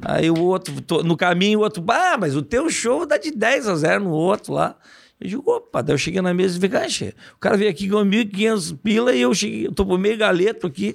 Aí 0.03 0.31
o 0.31 0.39
outro, 0.39 0.75
no 1.03 1.17
caminho, 1.17 1.61
o 1.61 1.63
outro, 1.63 1.81
bah, 1.81 2.19
mas 2.21 2.37
o 2.37 2.43
teu 2.43 2.69
show 2.69 3.07
dá 3.07 3.17
de 3.17 3.31
10 3.31 3.69
a 3.69 3.75
0 3.75 4.05
no 4.05 4.11
outro 4.11 4.53
lá. 4.53 4.77
Eu 5.21 5.29
digo, 5.29 5.51
opa, 5.51 5.83
daí 5.83 5.95
eu 5.95 5.99
cheguei 5.99 6.23
na 6.23 6.33
mesa 6.33 6.57
e 6.57 6.69
falei, 6.69 7.13
o 7.35 7.39
cara 7.41 7.57
veio 7.57 7.69
aqui 7.69 7.89
com 7.89 7.97
1.500 7.97 8.79
pila 8.81 9.13
e 9.13 9.21
eu 9.21 9.35
cheguei, 9.35 9.67
eu 9.67 9.73
tô 9.73 9.85
por 9.85 9.99
meio 9.99 10.17
galeto 10.17 10.69
aqui, 10.69 10.95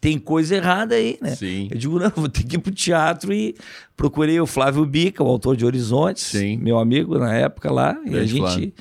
tem 0.00 0.16
coisa 0.16 0.54
errada 0.54 0.94
aí, 0.94 1.18
né? 1.20 1.34
Sim. 1.34 1.68
Eu 1.70 1.76
digo, 1.76 1.98
não, 1.98 2.12
vou 2.14 2.28
ter 2.28 2.44
que 2.44 2.54
ir 2.54 2.60
pro 2.60 2.72
teatro 2.72 3.32
e 3.32 3.56
procurei 3.96 4.40
o 4.40 4.46
Flávio 4.46 4.86
Bica, 4.86 5.24
o 5.24 5.28
autor 5.28 5.56
de 5.56 5.66
Horizontes, 5.66 6.22
Sim. 6.22 6.56
meu 6.58 6.78
amigo 6.78 7.18
na 7.18 7.34
época 7.34 7.72
lá, 7.72 7.98
e 8.06 8.16
a 8.16 8.24
gente 8.24 8.38
Flávio. 8.38 8.72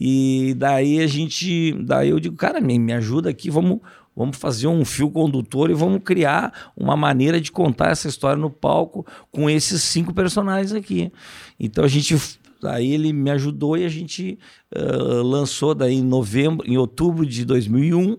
e 0.00 0.54
daí 0.56 1.00
a 1.00 1.06
gente, 1.08 1.72
daí 1.80 2.10
eu 2.10 2.20
digo, 2.20 2.36
cara, 2.36 2.60
me, 2.60 2.78
me 2.78 2.92
ajuda 2.92 3.28
aqui, 3.28 3.50
vamos, 3.50 3.80
vamos 4.14 4.36
fazer 4.36 4.68
um 4.68 4.84
fio 4.84 5.10
condutor 5.10 5.70
e 5.70 5.74
vamos 5.74 6.00
criar 6.04 6.72
uma 6.76 6.96
maneira 6.96 7.40
de 7.40 7.50
contar 7.50 7.90
essa 7.90 8.06
história 8.06 8.40
no 8.40 8.48
palco 8.48 9.04
com 9.32 9.50
esses 9.50 9.82
cinco 9.82 10.14
personagens 10.14 10.72
aqui. 10.72 11.12
Então 11.58 11.84
a 11.84 11.88
gente, 11.88 12.16
aí 12.64 12.92
ele 12.92 13.12
me 13.12 13.30
ajudou 13.30 13.76
e 13.76 13.84
a 13.84 13.88
gente 13.88 14.38
ah, 14.74 14.80
lançou 15.22 15.74
daí 15.74 15.94
em 15.94 16.02
novembro, 16.02 16.66
em 16.66 16.76
outubro 16.76 17.26
de 17.26 17.44
2001, 17.44 18.16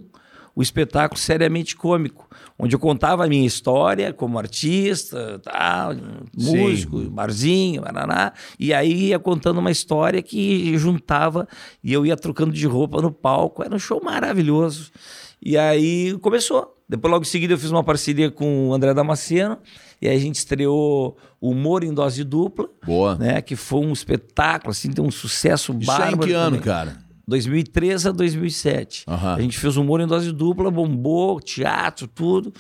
o 0.56 0.62
espetáculo 0.64 1.20
Seriamente 1.20 1.76
Cômico, 1.76 2.28
onde 2.58 2.76
eu 2.76 2.80
contava 2.80 3.24
a 3.24 3.28
minha 3.28 3.46
história 3.46 4.12
como 4.12 4.40
artista, 4.40 5.40
tal, 5.44 5.94
Sim. 5.94 6.02
músico, 6.36 7.00
barzinho, 7.12 7.84
baraná, 7.84 8.34
e 8.60 8.74
aí 8.74 9.10
ia 9.10 9.20
contando 9.20 9.60
uma 9.60 9.70
história 9.70 10.20
que 10.20 10.76
juntava 10.78 11.48
e 11.84 11.94
eu 11.94 12.08
ia 12.08 12.18
trocando 12.18 12.52
de 12.52 12.66
roupa 12.66 13.00
no 13.02 13.12
palco, 13.12 13.64
era 13.64 13.76
um 13.76 13.80
show 13.80 14.02
maravilhoso. 14.04 14.92
E 15.40 15.56
aí 15.56 16.18
começou. 16.22 16.76
Depois, 16.90 17.12
logo 17.12 17.24
em 17.24 17.28
seguida, 17.28 17.54
eu 17.54 17.58
fiz 17.58 17.70
uma 17.70 17.84
parceria 17.84 18.32
com 18.32 18.70
o 18.70 18.74
André 18.74 18.94
Damasceno, 18.94 19.60
e 20.02 20.08
aí 20.08 20.16
a 20.16 20.20
gente 20.20 20.36
estreou 20.36 21.18
Humor 21.42 21.84
em 21.84 21.94
Dose 21.94 22.24
Dupla, 22.24 22.70
Boa. 22.86 23.16
né? 23.16 23.42
Que 23.42 23.56
foi 23.56 23.80
um 23.80 23.94
espetáculo, 23.94 24.72
assim, 24.72 24.92
tem 24.92 25.04
um 25.04 25.12
sucesso 25.12 25.72
Isso 25.80 25.80
é 25.80 25.84
em 25.84 25.86
bárbaro. 25.86 26.28
que 26.28 26.34
ano, 26.34 26.46
também. 26.58 26.62
cara? 26.62 27.08
2003 27.28 28.06
a 28.08 28.12
2007. 28.12 29.04
Aham. 29.06 29.36
A 29.36 29.42
gente 29.42 29.58
fez 29.58 29.76
humor 29.76 30.00
em 30.00 30.08
dose 30.08 30.32
dupla, 30.32 30.72
bombou, 30.72 31.42
teatro, 31.42 32.08
tudo. 32.08 32.54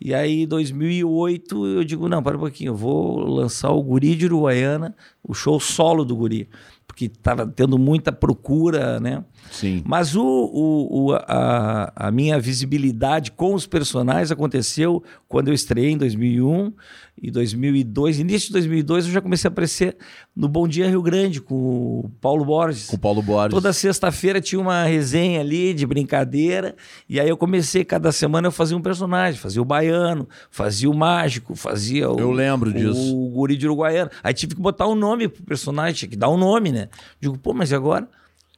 E 0.00 0.14
aí, 0.14 0.46
2008, 0.46 1.66
eu 1.66 1.84
digo, 1.84 2.08
não, 2.08 2.22
para 2.22 2.36
um 2.36 2.40
pouquinho, 2.40 2.70
eu 2.70 2.74
vou 2.76 3.20
lançar 3.26 3.70
o 3.70 3.82
Guri 3.82 4.14
de 4.16 4.24
Uruguaiana, 4.24 4.96
o 5.22 5.34
show 5.34 5.60
solo 5.60 6.02
do 6.02 6.16
Guri. 6.16 6.48
Porque 6.96 7.04
estava 7.14 7.46
tendo 7.46 7.76
muita 7.76 8.10
procura, 8.10 8.98
né? 8.98 9.22
Sim. 9.52 9.82
Mas 9.84 10.16
o, 10.16 10.24
o, 10.24 11.08
o- 11.10 11.12
a, 11.14 11.92
a 11.94 12.10
minha 12.10 12.40
visibilidade 12.40 13.32
com 13.32 13.52
os 13.52 13.66
personagens 13.66 14.30
aconteceu 14.32 15.04
quando 15.28 15.48
eu 15.48 15.54
estreiei 15.54 15.90
em 15.90 15.98
2001 15.98 16.72
e 17.20 17.30
2002. 17.30 18.20
Início 18.20 18.48
de 18.48 18.52
2002 18.54 19.06
eu 19.06 19.12
já 19.12 19.20
comecei 19.20 19.48
a 19.48 19.50
aparecer 19.50 19.96
no 20.34 20.48
Bom 20.48 20.68
Dia 20.68 20.88
Rio 20.88 21.02
Grande 21.02 21.40
com 21.40 21.54
o 21.54 22.10
Paulo 22.20 22.44
Borges. 22.44 22.86
Com 22.86 22.96
o 22.96 22.98
Paulo 22.98 23.22
Borges. 23.22 23.54
Toda 23.54 23.72
sexta-feira 23.72 24.40
tinha 24.40 24.60
uma 24.60 24.84
resenha 24.84 25.40
ali 25.40 25.72
de 25.72 25.86
brincadeira. 25.86 26.76
E 27.08 27.18
aí 27.18 27.28
eu 27.28 27.36
comecei, 27.36 27.84
cada 27.84 28.12
semana 28.12 28.48
eu 28.48 28.52
fazia 28.52 28.76
um 28.76 28.82
personagem. 28.82 29.40
Fazia 29.40 29.62
o 29.62 29.64
baiano, 29.64 30.28
fazia 30.50 30.90
o 30.90 30.94
mágico, 30.94 31.54
fazia 31.54 32.10
o. 32.10 32.18
Eu 32.18 32.30
lembro 32.30 32.70
o, 32.70 32.72
disso. 32.72 33.16
O 33.16 33.30
guri 33.30 33.56
de 33.56 33.66
Uruguaiana. 33.66 34.10
Aí 34.22 34.34
tive 34.34 34.54
que 34.54 34.60
botar 34.60 34.86
um 34.86 34.94
nome 34.94 35.28
pro 35.28 35.42
personagem, 35.42 35.94
tinha 35.94 36.08
que 36.08 36.16
dar 36.16 36.28
um 36.28 36.36
nome, 36.36 36.70
né? 36.70 36.88
Digo, 37.20 37.38
pô, 37.38 37.54
mas 37.54 37.70
e 37.70 37.74
agora? 37.74 38.08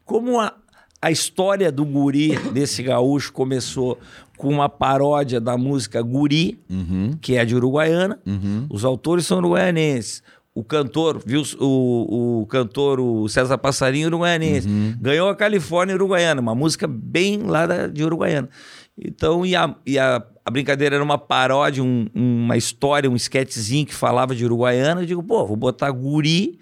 Como 0.04 0.40
a, 0.40 0.54
a 1.00 1.11
história 1.11 1.70
do 1.70 1.84
guri 1.84 2.37
desse 2.52 2.82
gaúcho 2.82 3.32
começou 3.32 3.98
com 4.37 4.48
uma 4.48 4.68
paródia 4.68 5.40
da 5.40 5.56
música 5.56 6.00
Guri, 6.02 6.61
Uhum. 6.70 7.12
que 7.20 7.34
é 7.37 7.44
de 7.44 7.54
Uruguaiana. 7.56 8.20
Os 8.70 8.84
autores 8.84 9.26
são 9.26 9.38
uruguaianenses. 9.38 10.22
o 10.54 10.64
cantor, 10.64 11.22
viu? 11.24 11.42
O, 11.61 12.40
o 12.40 12.46
cantor, 12.46 12.98
o 12.98 13.28
César 13.28 13.56
Passarinho, 13.58 14.08
uruguaianense. 14.08 14.66
Ganhou 15.00 15.28
a 15.28 15.37
Califórnia 15.37 15.94
Uruguaiana, 15.94 16.40
uma 16.40 16.52
música 16.54 16.88
bem 16.88 17.44
lá 17.44 17.64
da- 17.64 17.87
de 17.87 18.02
Uruguaiana. 18.02 18.48
Então, 19.00 19.46
e 19.46 19.54
a, 19.54 19.72
e 19.87 19.96
a, 20.00 20.20
a 20.44 20.50
brincadeira 20.50 20.96
era 20.96 21.04
uma 21.04 21.16
paródia, 21.16 21.80
um- 21.84 22.08
uma 22.12 22.56
história, 22.56 23.08
um 23.08 23.14
sketchzinho 23.14 23.87
que 23.87 23.94
falava 23.94 24.34
de 24.34 24.44
Uruguaiana. 24.44 25.02
Eu 25.02 25.06
digo, 25.06 25.22
pô, 25.22 25.46
vou 25.46 25.56
botar 25.56 25.92
guri 25.92 26.58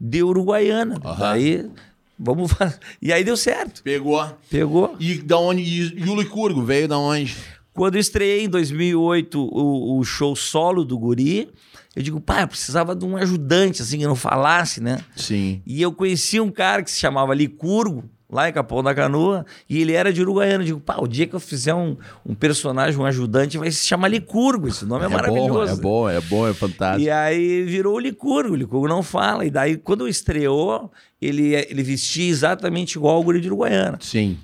de 0.00 0.24
Uruguaiana. 0.24 0.96
Aham. 1.04 1.16
Daí, 1.20 1.70
vamos 2.18 2.52
fazer. 2.52 2.78
E 3.00 3.12
aí 3.12 3.22
deu 3.24 3.36
certo. 3.36 3.82
Pegou. 3.82 4.26
Pegou. 4.50 4.96
E 4.98 5.18
da 5.18 5.38
onde? 5.38 5.62
E, 5.62 6.04
e 6.04 6.08
o 6.08 6.16
Licurgo 6.16 6.62
veio 6.62 6.88
da 6.88 6.98
onde? 6.98 7.36
Quando 7.72 7.96
eu 7.96 8.00
estreiei 8.00 8.44
em 8.44 8.48
2008 8.48 9.38
o, 9.38 9.98
o 9.98 10.04
show 10.04 10.34
solo 10.34 10.82
do 10.82 10.98
Guri, 10.98 11.50
eu 11.94 12.02
digo, 12.02 12.20
pai, 12.20 12.42
eu 12.42 12.48
precisava 12.48 12.96
de 12.96 13.04
um 13.04 13.16
ajudante, 13.16 13.82
assim, 13.82 13.98
que 13.98 14.06
não 14.06 14.16
falasse, 14.16 14.82
né? 14.82 14.98
Sim. 15.14 15.62
E 15.66 15.80
eu 15.80 15.92
conheci 15.92 16.40
um 16.40 16.50
cara 16.50 16.82
que 16.82 16.90
se 16.90 16.98
chamava 16.98 17.34
Licurgo, 17.34 18.04
lá 18.30 18.48
em 18.48 18.52
Capão 18.52 18.82
da 18.82 18.94
Canoa, 18.94 19.46
e 19.68 19.80
ele 19.80 19.92
era 19.92 20.12
de 20.12 20.20
Uruguaiana. 20.20 20.62
Eu 20.62 20.66
digo, 20.66 20.80
pá, 20.80 20.96
o 20.98 21.06
dia 21.06 21.26
que 21.26 21.34
eu 21.34 21.40
fizer 21.40 21.74
um, 21.74 21.96
um 22.24 22.34
personagem, 22.34 22.98
um 23.00 23.04
ajudante, 23.04 23.58
vai 23.58 23.70
se 23.70 23.86
chamar 23.86 24.08
Licurgo. 24.08 24.68
Esse 24.68 24.84
nome 24.84 25.04
é, 25.04 25.08
maravilhoso. 25.08 25.80
bom, 25.80 26.08
é 26.08 26.14
bom, 26.14 26.18
é 26.18 26.20
bom, 26.20 26.48
é 26.48 26.54
fantástico. 26.54 27.02
E 27.02 27.10
aí 27.10 27.62
virou 27.64 27.94
o 27.94 27.98
Licurgo, 27.98 28.52
o 28.52 28.56
Licurgo 28.56 28.88
não 28.88 29.02
fala. 29.02 29.44
E 29.44 29.50
daí, 29.50 29.76
quando 29.76 30.08
estreou, 30.08 30.90
ele, 31.20 31.54
ele 31.54 31.82
vestia 31.82 32.28
exatamente 32.28 32.96
igual 32.96 33.16
ao 33.16 33.22
Guri 33.22 33.40
de 33.40 33.46
Uruguaiana. 33.46 33.98
Sim. 34.00 34.38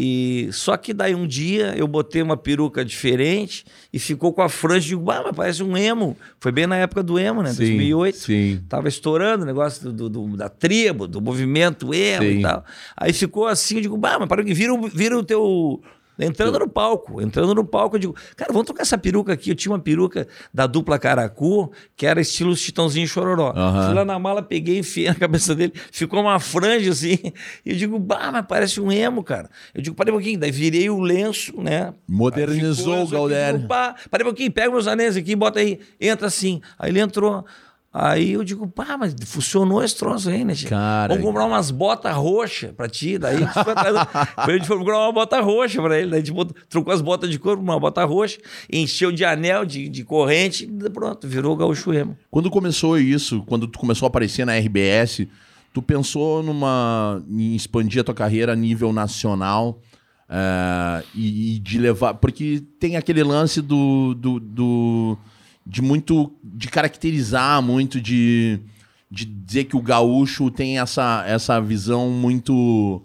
E 0.00 0.48
só 0.52 0.76
que 0.76 0.94
daí 0.94 1.12
um 1.12 1.26
dia 1.26 1.74
eu 1.76 1.88
botei 1.88 2.22
uma 2.22 2.36
peruca 2.36 2.84
diferente 2.84 3.64
e 3.92 3.98
ficou 3.98 4.32
com 4.32 4.40
a 4.42 4.48
franja 4.48 4.86
e 4.86 4.88
digo, 4.90 5.10
ah, 5.10 5.22
mas 5.26 5.34
parece 5.36 5.60
um 5.64 5.76
emo. 5.76 6.16
Foi 6.38 6.52
bem 6.52 6.68
na 6.68 6.76
época 6.76 7.02
do 7.02 7.18
emo, 7.18 7.42
né? 7.42 7.50
Sim, 7.50 7.64
2008. 7.64 8.16
sim. 8.16 8.60
Tava 8.68 8.86
estourando 8.86 9.42
o 9.42 9.46
negócio 9.46 9.90
do, 9.90 10.08
do- 10.08 10.36
da 10.36 10.48
tribo, 10.48 11.08
do 11.08 11.20
movimento 11.20 11.92
emo 11.92 12.22
Sim. 12.22 12.38
e 12.38 12.42
tal. 12.42 12.64
Aí 12.96 13.12
ficou 13.12 13.48
assim, 13.48 13.76
eu 13.76 13.80
digo, 13.82 13.96
bah, 13.96 14.18
mas 14.20 14.28
para 14.28 14.44
que 14.44 14.54
vira, 14.54 14.72
vira 14.94 15.18
o 15.18 15.24
teu... 15.24 15.82
Entrando 16.18 16.58
no 16.58 16.68
palco, 16.68 17.22
entrando 17.22 17.54
no 17.54 17.64
palco, 17.64 17.96
eu 17.96 18.00
digo, 18.00 18.16
cara, 18.36 18.52
vamos 18.52 18.66
trocar 18.66 18.82
essa 18.82 18.98
peruca 18.98 19.32
aqui. 19.32 19.50
Eu 19.50 19.54
tinha 19.54 19.70
uma 19.72 19.78
peruca 19.78 20.26
da 20.52 20.66
dupla 20.66 20.98
Caracu, 20.98 21.70
que 21.96 22.06
era 22.06 22.20
estilo 22.20 22.56
Chitãozinho 22.56 23.06
Chororó. 23.06 23.52
Aham. 23.54 23.86
Fui 23.86 23.94
lá 23.94 24.04
na 24.04 24.18
mala, 24.18 24.42
peguei, 24.42 24.78
enfiei 24.78 25.08
na 25.08 25.14
cabeça 25.14 25.54
dele, 25.54 25.72
ficou 25.92 26.20
uma 26.20 26.38
franja 26.40 26.90
assim. 26.90 27.18
E 27.64 27.70
eu 27.70 27.76
digo, 27.76 27.98
bah, 27.98 28.30
mas 28.32 28.46
parece 28.46 28.80
um 28.80 28.90
emo, 28.90 29.22
cara. 29.22 29.50
Eu 29.74 29.82
digo, 29.82 29.96
parei 29.96 30.12
um 30.12 30.16
pouquinho. 30.16 30.38
Daí 30.38 30.50
virei 30.50 30.88
o 30.88 31.00
lenço, 31.00 31.60
né? 31.60 31.92
Modernizou 32.08 33.04
o 33.04 33.08
Galdério. 33.08 33.66
parei 33.68 34.24
um 34.26 34.30
pouquinho, 34.30 34.50
pega 34.50 34.70
meus 34.70 34.86
anéis 34.86 35.16
aqui, 35.16 35.34
bota 35.34 35.60
aí, 35.60 35.78
entra 36.00 36.26
assim. 36.26 36.60
Aí 36.78 36.90
ele 36.90 37.00
entrou. 37.00 37.44
Aí 37.92 38.32
eu 38.34 38.44
digo, 38.44 38.68
pá, 38.68 38.96
mas 38.98 39.14
funcionou 39.24 39.82
esse 39.82 39.96
troço 39.96 40.28
aí, 40.28 40.44
né? 40.44 40.54
tia? 40.54 40.68
Cara, 40.68 41.14
Vamos 41.14 41.26
comprar 41.26 41.46
umas 41.46 41.70
botas 41.70 42.14
roxas 42.14 42.70
pra 42.72 42.86
ti. 42.86 43.16
Daí 43.16 43.36
a 43.36 43.38
gente 43.40 43.52
foi 43.54 43.74
gente 44.58 44.68
comprar 44.68 44.98
uma 44.98 45.12
bota 45.12 45.40
roxa 45.40 45.80
pra 45.82 45.98
ele. 45.98 46.10
Daí 46.10 46.20
a 46.20 46.24
gente 46.24 46.32
botou- 46.34 46.54
trocou 46.68 46.92
as 46.92 47.00
botas 47.00 47.30
de 47.30 47.38
couro 47.38 47.56
por 47.58 47.64
uma 47.64 47.80
bota 47.80 48.04
roxa, 48.04 48.38
encheu 48.70 49.10
de 49.10 49.24
anel, 49.24 49.64
de, 49.64 49.88
de 49.88 50.04
corrente, 50.04 50.64
e 50.70 50.90
pronto, 50.90 51.26
virou 51.26 51.54
o 51.54 51.56
gaúcho 51.56 51.92
emo. 51.94 52.16
Quando 52.30 52.50
começou 52.50 52.98
isso, 52.98 53.42
quando 53.46 53.66
tu 53.66 53.78
começou 53.78 54.04
a 54.06 54.08
aparecer 54.08 54.44
na 54.44 54.52
RBS, 54.58 55.26
tu 55.72 55.80
pensou 55.80 56.42
numa 56.42 57.22
em 57.28 57.54
expandir 57.56 58.02
a 58.02 58.04
tua 58.04 58.14
carreira 58.14 58.52
a 58.52 58.56
nível 58.56 58.92
nacional 58.92 59.80
eh, 60.28 61.04
e, 61.14 61.54
e 61.54 61.58
de 61.58 61.78
levar, 61.78 62.14
porque 62.14 62.62
tem 62.78 62.96
aquele 62.96 63.22
lance 63.22 63.62
do, 63.62 64.14
do, 64.14 64.38
do- 64.38 65.18
de 65.68 65.82
muito 65.82 66.32
de 66.42 66.68
caracterizar 66.68 67.62
muito 67.62 68.00
de 68.00 68.58
de 69.10 69.24
dizer 69.24 69.64
que 69.64 69.76
o 69.76 69.82
gaúcho 69.82 70.50
tem 70.50 70.78
essa 70.78 71.24
essa 71.26 71.60
visão 71.60 72.10
muito 72.10 73.02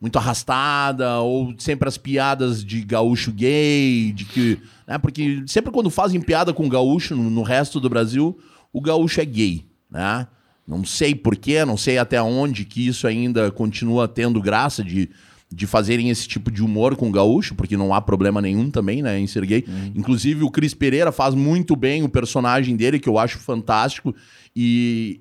muito 0.00 0.18
arrastada, 0.18 1.20
ou 1.20 1.54
sempre 1.58 1.88
as 1.88 1.96
piadas 1.96 2.64
de 2.64 2.82
gaúcho 2.82 3.32
gay, 3.32 4.12
de 4.12 4.24
que. 4.24 4.60
Né, 4.86 4.98
porque 4.98 5.42
sempre 5.46 5.72
quando 5.72 5.90
fazem 5.90 6.20
piada 6.20 6.52
com 6.52 6.68
gaúcho 6.68 7.16
no, 7.16 7.30
no 7.30 7.42
resto 7.42 7.80
do 7.80 7.88
Brasil, 7.88 8.38
o 8.72 8.80
gaúcho 8.80 9.20
é 9.20 9.24
gay. 9.24 9.64
Né? 9.90 10.26
Não 10.66 10.84
sei 10.84 11.14
porquê, 11.14 11.64
não 11.64 11.76
sei 11.76 11.98
até 11.98 12.20
onde 12.20 12.64
que 12.64 12.86
isso 12.86 13.06
ainda 13.06 13.50
continua 13.50 14.06
tendo 14.06 14.40
graça 14.40 14.84
de, 14.84 15.08
de 15.52 15.66
fazerem 15.66 16.10
esse 16.10 16.26
tipo 16.26 16.50
de 16.50 16.62
humor 16.62 16.96
com 16.96 17.08
o 17.08 17.12
gaúcho, 17.12 17.54
porque 17.54 17.76
não 17.76 17.94
há 17.94 18.00
problema 18.00 18.42
nenhum 18.42 18.70
também, 18.70 19.00
né, 19.02 19.18
em 19.18 19.26
ser 19.26 19.46
gay. 19.46 19.64
Inclusive, 19.94 20.42
o 20.42 20.50
Cris 20.50 20.74
Pereira 20.74 21.12
faz 21.12 21.34
muito 21.34 21.76
bem 21.76 22.02
o 22.02 22.08
personagem 22.08 22.74
dele, 22.76 22.98
que 22.98 23.08
eu 23.08 23.16
acho 23.18 23.38
fantástico. 23.38 24.14
E 24.54 25.20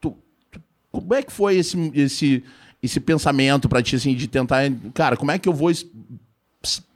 tu, 0.00 0.16
tu- 0.50 0.62
como 0.92 1.12
é 1.14 1.22
que 1.22 1.32
foi 1.32 1.56
esse, 1.56 1.76
esse, 1.94 2.44
esse 2.80 3.00
pensamento 3.00 3.68
pra 3.68 3.82
ti, 3.82 3.96
assim, 3.96 4.14
de 4.14 4.28
tentar. 4.28 4.62
Cara, 4.94 5.16
como 5.16 5.32
é 5.32 5.38
que 5.38 5.48
eu 5.48 5.52
vou 5.52 5.70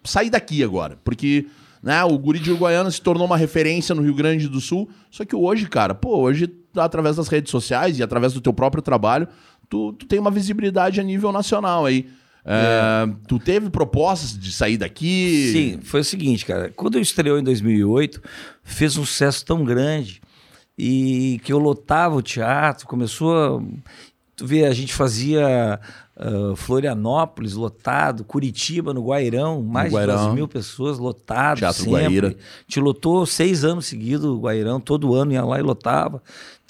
sair 0.04 0.30
daqui 0.30 0.62
agora? 0.62 0.98
Porque. 1.04 1.46
Né, 1.80 2.02
o 2.02 2.18
Guri 2.18 2.40
de 2.40 2.50
Uruguaiana 2.50 2.90
se 2.90 3.00
tornou 3.00 3.24
uma 3.24 3.36
referência 3.36 3.94
no 3.94 4.02
Rio 4.02 4.12
Grande 4.14 4.48
do 4.48 4.60
Sul. 4.60 4.88
Só 5.12 5.24
que 5.24 5.36
hoje, 5.36 5.68
cara, 5.68 5.94
pô, 5.94 6.16
hoje, 6.18 6.52
através 6.76 7.14
das 7.14 7.28
redes 7.28 7.52
sociais 7.52 7.96
e 8.00 8.02
através 8.02 8.32
do 8.32 8.40
teu 8.40 8.52
próprio 8.52 8.82
trabalho, 8.82 9.28
tu, 9.68 9.92
tu 9.92 10.04
tem 10.04 10.18
uma 10.18 10.30
visibilidade 10.30 10.98
a 11.00 11.04
nível 11.04 11.30
nacional 11.30 11.86
aí. 11.86 12.08
É, 12.50 13.06
Tu 13.26 13.38
teve 13.38 13.68
propostas 13.68 14.38
de 14.38 14.50
sair 14.50 14.78
daqui? 14.78 15.50
Sim, 15.52 15.80
foi 15.82 16.00
o 16.00 16.04
seguinte, 16.04 16.46
cara. 16.46 16.72
Quando 16.74 16.96
eu 16.96 17.02
estreou 17.02 17.38
em 17.38 17.42
2008, 17.42 18.22
fez 18.62 18.96
um 18.96 19.04
sucesso 19.04 19.44
tão 19.44 19.64
grande 19.64 20.22
e 20.76 21.40
que 21.44 21.52
eu 21.52 21.58
lotava 21.58 22.16
o 22.16 22.22
teatro, 22.22 22.86
começou. 22.86 23.36
A, 23.36 23.62
tu 24.34 24.46
vê, 24.46 24.64
a 24.64 24.72
gente 24.72 24.94
fazia 24.94 25.78
ah, 26.18 26.52
Florianópolis 26.56 27.54
lotado, 27.54 28.24
Curitiba 28.24 28.92
no 28.92 29.04
Guairão, 29.04 29.62
mais 29.62 29.92
Guairão. 29.92 30.16
de 30.16 30.22
12 30.22 30.34
mil 30.34 30.48
pessoas 30.48 30.98
lotado. 30.98 31.58
Teatro 31.58 31.84
sempre. 31.84 32.00
Guaíra. 32.00 32.36
Te 32.66 32.80
lotou 32.80 33.24
seis 33.24 33.64
anos 33.64 33.86
seguidos 33.86 34.24
o 34.24 34.40
Guairão, 34.40 34.80
todo 34.80 35.14
ano 35.14 35.32
ia 35.32 35.44
lá 35.44 35.60
e 35.60 35.62
lotava. 35.62 36.20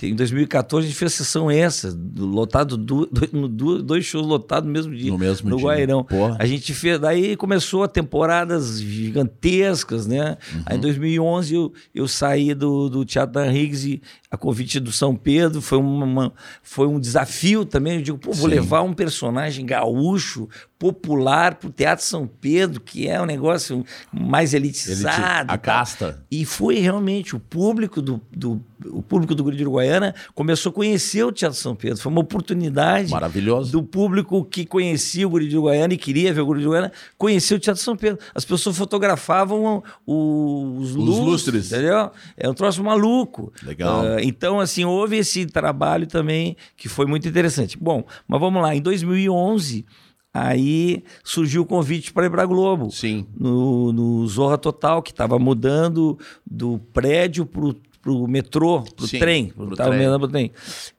Em 0.01 0.15
2014 0.15 0.87
a 0.87 0.89
gente 0.89 0.97
fez 0.99 1.13
sessão 1.13 1.51
essa, 1.51 1.93
do- 1.93 2.25
lotado, 2.25 2.77
do- 2.77 3.07
do- 3.07 3.83
dois 3.83 4.05
shows 4.05 4.27
lotados 4.27 4.67
no 4.67 4.73
mesmo 4.73 4.95
dia. 4.95 5.11
No 5.11 5.19
mesmo 5.19 5.51
dia. 5.57 5.65
Guairão. 5.65 6.05
Porra. 6.05 6.37
A 6.39 6.47
gente 6.47 6.73
fez, 6.73 7.01
daí 7.01 7.35
começou 7.37 7.83
a 7.83 7.89
temporadas 7.89 8.81
gigantescas, 8.81 10.07
né? 10.07 10.37
Aí 10.65 10.75
Uhum. 10.75 10.79
em 10.79 10.81
2011 10.81 11.55
eu, 11.55 11.73
eu 11.95 12.07
saí 12.07 12.55
do, 12.55 12.89
do 12.89 13.05
Teatro 13.05 13.35
da 13.35 13.45
Riggs 13.45 14.01
a 14.31 14.37
convite 14.37 14.79
do 14.79 14.93
São 14.93 15.17
Pedro, 15.17 15.63
foi, 15.63 15.79
uma, 15.79 16.33
foi 16.63 16.87
um 16.87 17.01
desafio 17.01 17.65
também. 17.65 17.97
Eu 17.97 18.03
digo, 18.03 18.19
pô, 18.19 18.33
vou 18.33 18.49
Sim. 18.49 18.55
levar 18.57 18.83
um 18.83 18.93
personagem 18.93 19.65
gaúcho, 19.65 20.49
popular, 20.79 21.57
pro 21.57 21.71
Teatro 21.71 22.05
São 22.05 22.27
Pedro, 22.27 22.81
que 22.81 23.09
é 23.09 23.21
um 23.21 23.25
negócio 23.27 23.85
mais 24.13 24.55
elitizado. 24.55 25.51
a 25.51 25.55
e 25.55 25.59
tal. 25.59 25.59
casta. 25.59 26.23
E 26.31 26.45
foi 26.45 26.79
realmente 26.79 27.35
o 27.35 27.41
público 27.41 28.01
do, 28.01 28.21
do 28.31 28.61
o 28.93 29.03
público 29.03 29.35
do 29.35 29.43
Guri 29.43 29.57
de 29.57 29.65
Uruguaiana 29.65 30.15
começou 30.37 30.71
a 30.71 30.73
conhecer 30.73 31.25
o 31.25 31.33
Teatro 31.33 31.59
São 31.59 31.75
Pedro. 31.75 31.99
Foi 32.01 32.13
uma 32.13 32.21
oportunidade 32.21 33.11
Maravilhoso. 33.11 33.73
do 33.73 33.83
público 33.83 34.45
que 34.45 34.65
conhecia 34.65 35.27
o 35.27 35.31
Guri 35.31 35.49
de 35.49 35.57
Uruguaiana 35.57 35.95
e 35.95 35.97
queria 35.97 36.33
ver 36.33 36.43
o 36.43 36.47
Guri 36.47 36.61
de 36.61 36.67
Uruguaiana, 36.67 36.93
conhecer 37.17 37.55
o 37.57 37.59
Teatro 37.59 37.83
São 37.83 37.97
Pedro. 37.97 38.21
As 38.33 38.45
pessoas 38.45 38.77
fotografavam 38.79 39.83
o- 40.07 40.77
os, 40.79 40.95
lustres, 40.95 41.73
entendeu? 41.73 42.11
É 42.37 42.49
um 42.49 42.55
troço 42.55 42.85
maluco. 42.85 43.53
Legal. 43.65 44.03
Ah, 44.03 44.18
então, 44.23 44.61
assim, 44.61 44.85
houve 44.85 45.17
esse 45.17 45.47
trabalho 45.47 46.07
também 46.07 46.57
que 46.77 46.89
foi 46.89 47.07
muito 47.07 47.29
interessante. 47.29 47.77
Bom, 47.79 48.05
mas 48.27 48.41
vamos 48.41 48.63
lá. 48.63 48.75
Em 48.75 48.81
2011, 48.81 49.85
aí 50.33 51.03
surgiu 51.25 51.63
o 51.63 51.67
convite 51.67 52.13
para 52.13 52.27
ir 52.27 52.31
para 52.31 52.43
a 52.43 52.47
Globo 52.47 52.91
Sim. 52.91 53.27
no, 53.39 53.93
no 53.93 54.27
Zorra 54.27 54.59
Total, 54.59 55.03
que 55.03 55.11
estava 55.11 55.39
mudando 55.39 56.19
do 56.49 56.79
prédio 56.93 57.45
pro, 57.47 57.75
pro 58.01 58.29
metrô, 58.29 58.83
pro 58.83 59.07
Sim, 59.07 59.19
trem. 59.19 59.47
pro 59.49 59.75
tava 59.75 59.91
trem. 59.91 60.19
pro 60.19 60.29
trem. 60.29 60.53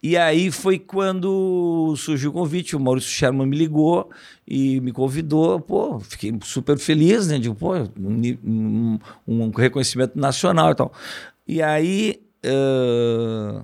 E 0.04 0.18
aí 0.18 0.52
foi 0.52 0.78
quando 0.78 1.94
surgiu 1.98 2.32
o 2.32 2.34
convite, 2.34 2.76
o 2.76 2.80
Maurício 2.80 3.10
Sherman 3.12 3.48
me 3.48 3.56
ligou 3.58 4.10
e 4.48 4.82
me 4.82 4.92
convidou. 4.92 5.60
Pô, 5.60 6.00
fiquei 6.00 6.34
super 6.44 6.78
feliz, 6.78 7.28
né? 7.28 7.40
Digo, 7.40 7.56
pô, 7.56 7.74
um- 7.98 9.00
um 9.28 9.50
reconhecimento 9.52 10.20
nacional 10.20 10.72
e 10.72 10.76
tal. 10.76 10.92
E 11.48 11.62
aí. 11.62 12.20
Ah, 12.46 13.64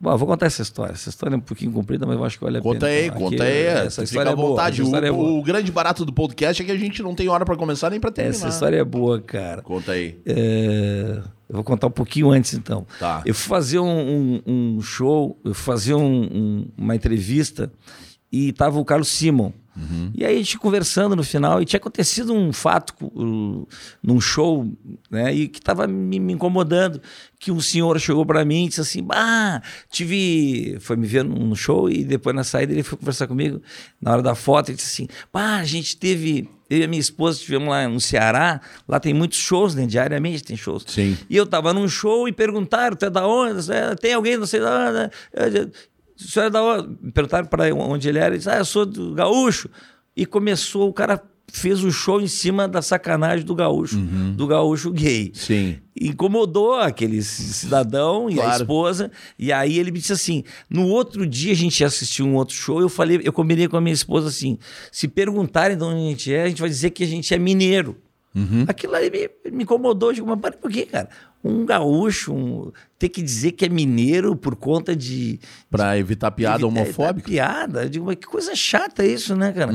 Bom, 0.00 0.16
vou 0.16 0.26
contar 0.26 0.46
essa 0.46 0.62
história. 0.62 0.92
Essa 0.94 1.10
história 1.10 1.36
é 1.36 1.38
um 1.38 1.40
pouquinho 1.40 1.70
comprida, 1.70 2.04
mas 2.04 2.16
eu 2.16 2.24
acho 2.24 2.36
que 2.36 2.42
vale 2.44 2.58
a 2.58 2.60
Conta 2.60 2.86
pena. 2.86 2.90
aí, 2.90 3.10
conta 3.12 3.36
que 3.36 3.42
aí. 3.42 3.66
Essa 3.66 4.02
história 4.02 4.08
Fica 4.08 4.30
é 4.30 4.32
à 4.32 4.36
boa. 4.36 4.48
vontade. 4.48 4.82
História 4.82 5.06
é 5.06 5.10
o, 5.12 5.14
boa. 5.14 5.30
o 5.38 5.42
grande 5.44 5.70
barato 5.70 6.04
do 6.04 6.12
podcast 6.12 6.60
é 6.60 6.66
que 6.66 6.72
a 6.72 6.76
gente 6.76 7.00
não 7.04 7.14
tem 7.14 7.28
hora 7.28 7.44
pra 7.44 7.54
começar 7.54 7.88
nem 7.88 8.00
pra 8.00 8.10
terminar. 8.10 8.34
Essa 8.36 8.48
história 8.48 8.78
é 8.78 8.84
boa, 8.84 9.20
cara. 9.20 9.62
Conta 9.62 9.92
aí. 9.92 10.18
É, 10.26 11.22
eu 11.48 11.54
vou 11.54 11.62
contar 11.62 11.86
um 11.86 11.90
pouquinho 11.92 12.32
antes, 12.32 12.52
então. 12.54 12.84
Tá. 12.98 13.22
Eu 13.24 13.32
fui 13.32 13.48
fazer 13.48 13.78
um, 13.78 14.40
um- 14.44 14.74
um 14.76 14.80
show, 14.82 15.38
eu 15.44 15.54
fui 15.54 15.64
fazer 15.72 15.94
um- 15.94 16.66
uma 16.76 16.96
entrevista 16.96 17.72
e 18.32 18.52
tava 18.52 18.80
o 18.80 18.84
Carlos 18.84 19.06
Simon. 19.06 19.52
E 20.14 20.24
aí 20.24 20.34
a 20.34 20.38
gente 20.38 20.58
conversando 20.58 21.16
no 21.16 21.24
final, 21.24 21.62
e 21.62 21.64
tinha 21.64 21.78
acontecido 21.78 22.34
um 22.34 22.52
fato 22.52 22.92
uh, 23.00 23.66
num 24.02 24.20
show, 24.20 24.70
né, 25.10 25.34
e 25.34 25.48
que 25.48 25.58
estava 25.58 25.86
me, 25.86 26.20
me 26.20 26.34
incomodando, 26.34 27.00
que 27.38 27.50
um 27.50 27.60
senhor 27.60 27.98
chegou 27.98 28.26
para 28.26 28.44
mim 28.44 28.66
e 28.66 28.68
disse 28.68 28.80
assim, 28.82 29.06
ah, 29.10 29.62
tive... 29.90 30.78
Foi 30.80 30.96
me 30.96 31.06
ver 31.06 31.24
no 31.24 31.56
show 31.56 31.90
e 31.90 32.04
depois 32.04 32.36
na 32.36 32.44
saída 32.44 32.72
ele 32.72 32.82
foi 32.82 32.98
conversar 32.98 33.26
comigo, 33.26 33.62
na 34.00 34.12
hora 34.12 34.22
da 34.22 34.34
foto, 34.34 34.68
ele 34.68 34.76
disse 34.76 35.02
assim, 35.02 35.08
pá, 35.30 35.56
a 35.56 35.64
gente 35.64 35.96
teve... 35.96 36.48
Eu 36.70 36.78
e 36.78 36.84
a 36.84 36.88
minha 36.88 37.00
esposa 37.00 37.36
estivemos 37.38 37.68
lá 37.68 37.86
no 37.86 38.00
Ceará, 38.00 38.58
lá 38.88 38.98
tem 38.98 39.12
muitos 39.12 39.36
shows, 39.36 39.74
né? 39.74 39.84
Diariamente 39.84 40.42
tem 40.42 40.56
shows. 40.56 40.84
Sim. 40.86 41.18
E 41.28 41.36
eu 41.36 41.44
tava 41.44 41.74
num 41.74 41.86
show 41.86 42.26
e 42.26 42.32
perguntaram, 42.32 42.96
tu 42.96 43.04
é 43.04 43.10
da 43.10 43.26
onde? 43.26 43.66
Tem 44.00 44.14
alguém, 44.14 44.38
não 44.38 44.46
sei 44.46 44.60
da 44.60 45.10
onde? 46.22 46.28
O 46.28 46.30
senhor 46.30 46.46
é 46.46 46.50
da 46.50 46.62
onde? 46.62 46.88
Me 47.00 47.12
perguntaram 47.12 47.46
para 47.46 47.74
onde 47.74 48.08
ele 48.08 48.18
era. 48.18 48.28
Ele 48.28 48.38
disse, 48.38 48.50
ah, 48.50 48.58
eu 48.58 48.64
sou 48.64 48.86
do 48.86 49.14
Gaúcho. 49.14 49.68
E 50.16 50.24
começou, 50.26 50.88
o 50.88 50.92
cara 50.92 51.22
fez 51.50 51.82
o 51.84 51.90
show 51.90 52.20
em 52.20 52.26
cima 52.28 52.66
da 52.68 52.80
sacanagem 52.80 53.44
do 53.44 53.54
gaúcho, 53.54 53.98
do 54.36 54.46
gaúcho 54.46 54.90
gay. 54.90 55.32
Sim. 55.34 55.78
Incomodou 56.00 56.74
aquele 56.74 57.22
cidadão 57.22 58.28
e 58.30 58.34
a 58.34 58.42
Claro. 58.44 58.62
esposa. 58.62 59.10
E 59.38 59.52
aí 59.52 59.78
ele 59.78 59.90
me 59.90 59.98
disse 59.98 60.12
assim: 60.12 60.44
no 60.68 60.86
outro 60.88 61.26
dia 61.26 61.52
a 61.52 61.56
gente 61.56 61.80
ia 61.80 61.86
assistir 61.86 62.22
um 62.22 62.34
outro 62.34 62.54
show. 62.54 62.80
Eu 62.80 62.88
falei, 62.88 63.20
eu 63.24 63.32
combinei 63.32 63.68
com 63.68 63.76
a 63.76 63.80
minha 63.80 63.92
esposa 63.94 64.28
assim: 64.28 64.58
se 64.90 65.06
perguntarem 65.08 65.76
de 65.76 65.82
onde 65.84 65.96
a 65.96 66.08
gente 66.10 66.32
é, 66.34 66.42
a 66.44 66.48
gente 66.48 66.60
vai 66.60 66.70
dizer 66.70 66.90
que 66.90 67.04
a 67.04 67.06
gente 67.06 67.32
é 67.34 67.38
mineiro. 67.38 67.96
Aquilo 68.66 68.94
aí 68.94 69.10
me, 69.10 69.50
me 69.50 69.64
incomodou. 69.64 70.08
Eu 70.10 70.14
digo, 70.14 70.26
mas 70.26 70.40
para 70.40 70.52
por 70.52 70.70
quê, 70.70 70.86
cara? 70.86 71.08
Um 71.44 71.66
gaúcho 71.66 72.32
um- 72.32 72.72
ter 73.02 73.08
que 73.08 73.20
dizer 73.20 73.50
que 73.52 73.64
é 73.64 73.68
mineiro 73.68 74.36
por 74.36 74.54
conta 74.54 74.94
de. 74.94 75.40
Pra 75.68 75.98
evitar 75.98 76.30
piada 76.30 76.64
Evita- 76.64 76.68
homofóbica. 76.68 77.28
é, 77.28 77.32
piada. 77.32 77.82
Eu 77.82 77.88
digo, 77.88 78.06
mas 78.06 78.14
que 78.14 78.28
coisa 78.28 78.54
chata 78.54 79.04
isso, 79.04 79.34
né, 79.34 79.50
cara? 79.50 79.72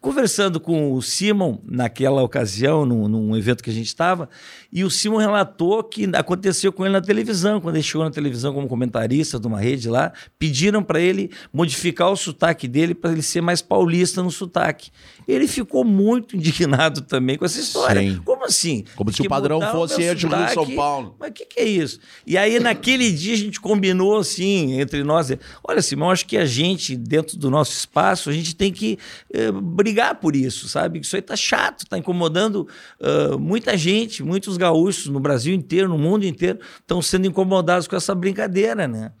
Conversando 0.00 0.58
com 0.58 0.92
o 0.92 1.00
Simon 1.00 1.58
naquela 1.64 2.20
ocasião, 2.22 2.84
num, 2.84 3.06
num 3.06 3.36
evento 3.36 3.62
que 3.62 3.70
a 3.70 3.72
gente 3.72 3.86
estava, 3.86 4.28
e 4.72 4.82
o 4.82 4.90
Simon 4.90 5.18
relatou 5.18 5.84
que 5.84 6.04
aconteceu 6.16 6.72
com 6.72 6.84
ele 6.84 6.94
na 6.94 7.00
televisão, 7.00 7.60
quando 7.60 7.76
ele 7.76 7.84
chegou 7.84 8.04
na 8.04 8.10
televisão 8.10 8.52
como 8.52 8.66
comentarista 8.66 9.38
de 9.38 9.46
uma 9.46 9.60
rede 9.60 9.88
lá, 9.88 10.12
pediram 10.36 10.82
para 10.82 11.00
ele 11.00 11.30
modificar 11.52 12.10
o 12.10 12.16
sotaque 12.16 12.66
dele 12.66 12.92
para 12.92 13.12
ele 13.12 13.22
ser 13.22 13.40
mais 13.40 13.62
paulista 13.62 14.20
no 14.20 14.32
sotaque. 14.32 14.90
Ele 15.28 15.46
ficou 15.46 15.84
muito 15.84 16.34
indignado 16.36 17.02
também 17.02 17.38
com 17.38 17.44
essa 17.44 17.60
história. 17.60 18.00
Sim. 18.00 18.20
Como 18.24 18.44
assim? 18.44 18.84
Como 18.96 19.12
se 19.12 19.22
o 19.22 19.28
padrão 19.28 19.60
fosse 19.70 20.00
meu 20.00 20.12
entre 20.12 20.26
Rio 20.26 20.44
e 20.44 20.48
São? 20.50 20.66
Paulo. 20.74 21.14
Mas 21.20 21.30
o 21.30 21.32
que, 21.32 21.46
que 21.46 21.60
é 21.60 21.64
isso? 21.64 22.00
E 22.26 22.36
aí, 22.36 22.58
naquele 22.64 23.12
dia, 23.12 23.34
a 23.34 23.38
gente 23.38 23.60
combinou 23.60 24.18
assim, 24.18 24.80
entre 24.80 25.04
nós: 25.04 25.30
olha, 25.62 25.80
Simão, 25.80 26.10
acho 26.10 26.26
que 26.26 26.36
a 26.36 26.46
gente, 26.46 26.96
dentro 26.96 27.36
do 27.36 27.50
nosso 27.50 27.72
espaço, 27.72 28.28
a 28.30 28.32
gente 28.32 28.56
tem 28.56 28.72
que 28.72 28.98
eh, 29.32 29.52
brigar 29.52 30.16
por 30.16 30.34
isso, 30.34 30.68
sabe? 30.68 31.00
Isso 31.00 31.14
aí 31.14 31.22
tá 31.22 31.36
chato, 31.36 31.86
tá 31.86 31.96
incomodando 31.96 32.66
ah, 33.00 33.36
muita 33.38 33.76
gente, 33.76 34.22
muitos 34.22 34.56
gaúchos 34.56 35.06
no 35.06 35.20
Brasil 35.20 35.54
inteiro, 35.54 35.88
no 35.88 35.98
mundo 35.98 36.24
inteiro, 36.24 36.58
estão 36.80 37.00
sendo 37.02 37.26
incomodados 37.26 37.86
com 37.86 37.96
essa 37.96 38.14
brincadeira, 38.14 38.88
né? 38.88 39.12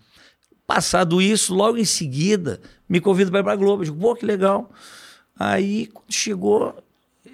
Passado 0.66 1.20
isso, 1.20 1.54
logo 1.54 1.76
em 1.76 1.84
seguida, 1.84 2.60
me 2.88 3.00
convido 3.00 3.30
para 3.30 3.40
ir 3.40 3.42
para 3.42 3.52
a 3.52 3.56
Globo. 3.56 3.82
Eu 3.82 3.86
digo, 3.86 3.98
pô, 3.98 4.14
que 4.14 4.24
legal. 4.24 4.70
Aí, 5.38 5.88
quando 5.92 6.12
chegou, 6.12 6.74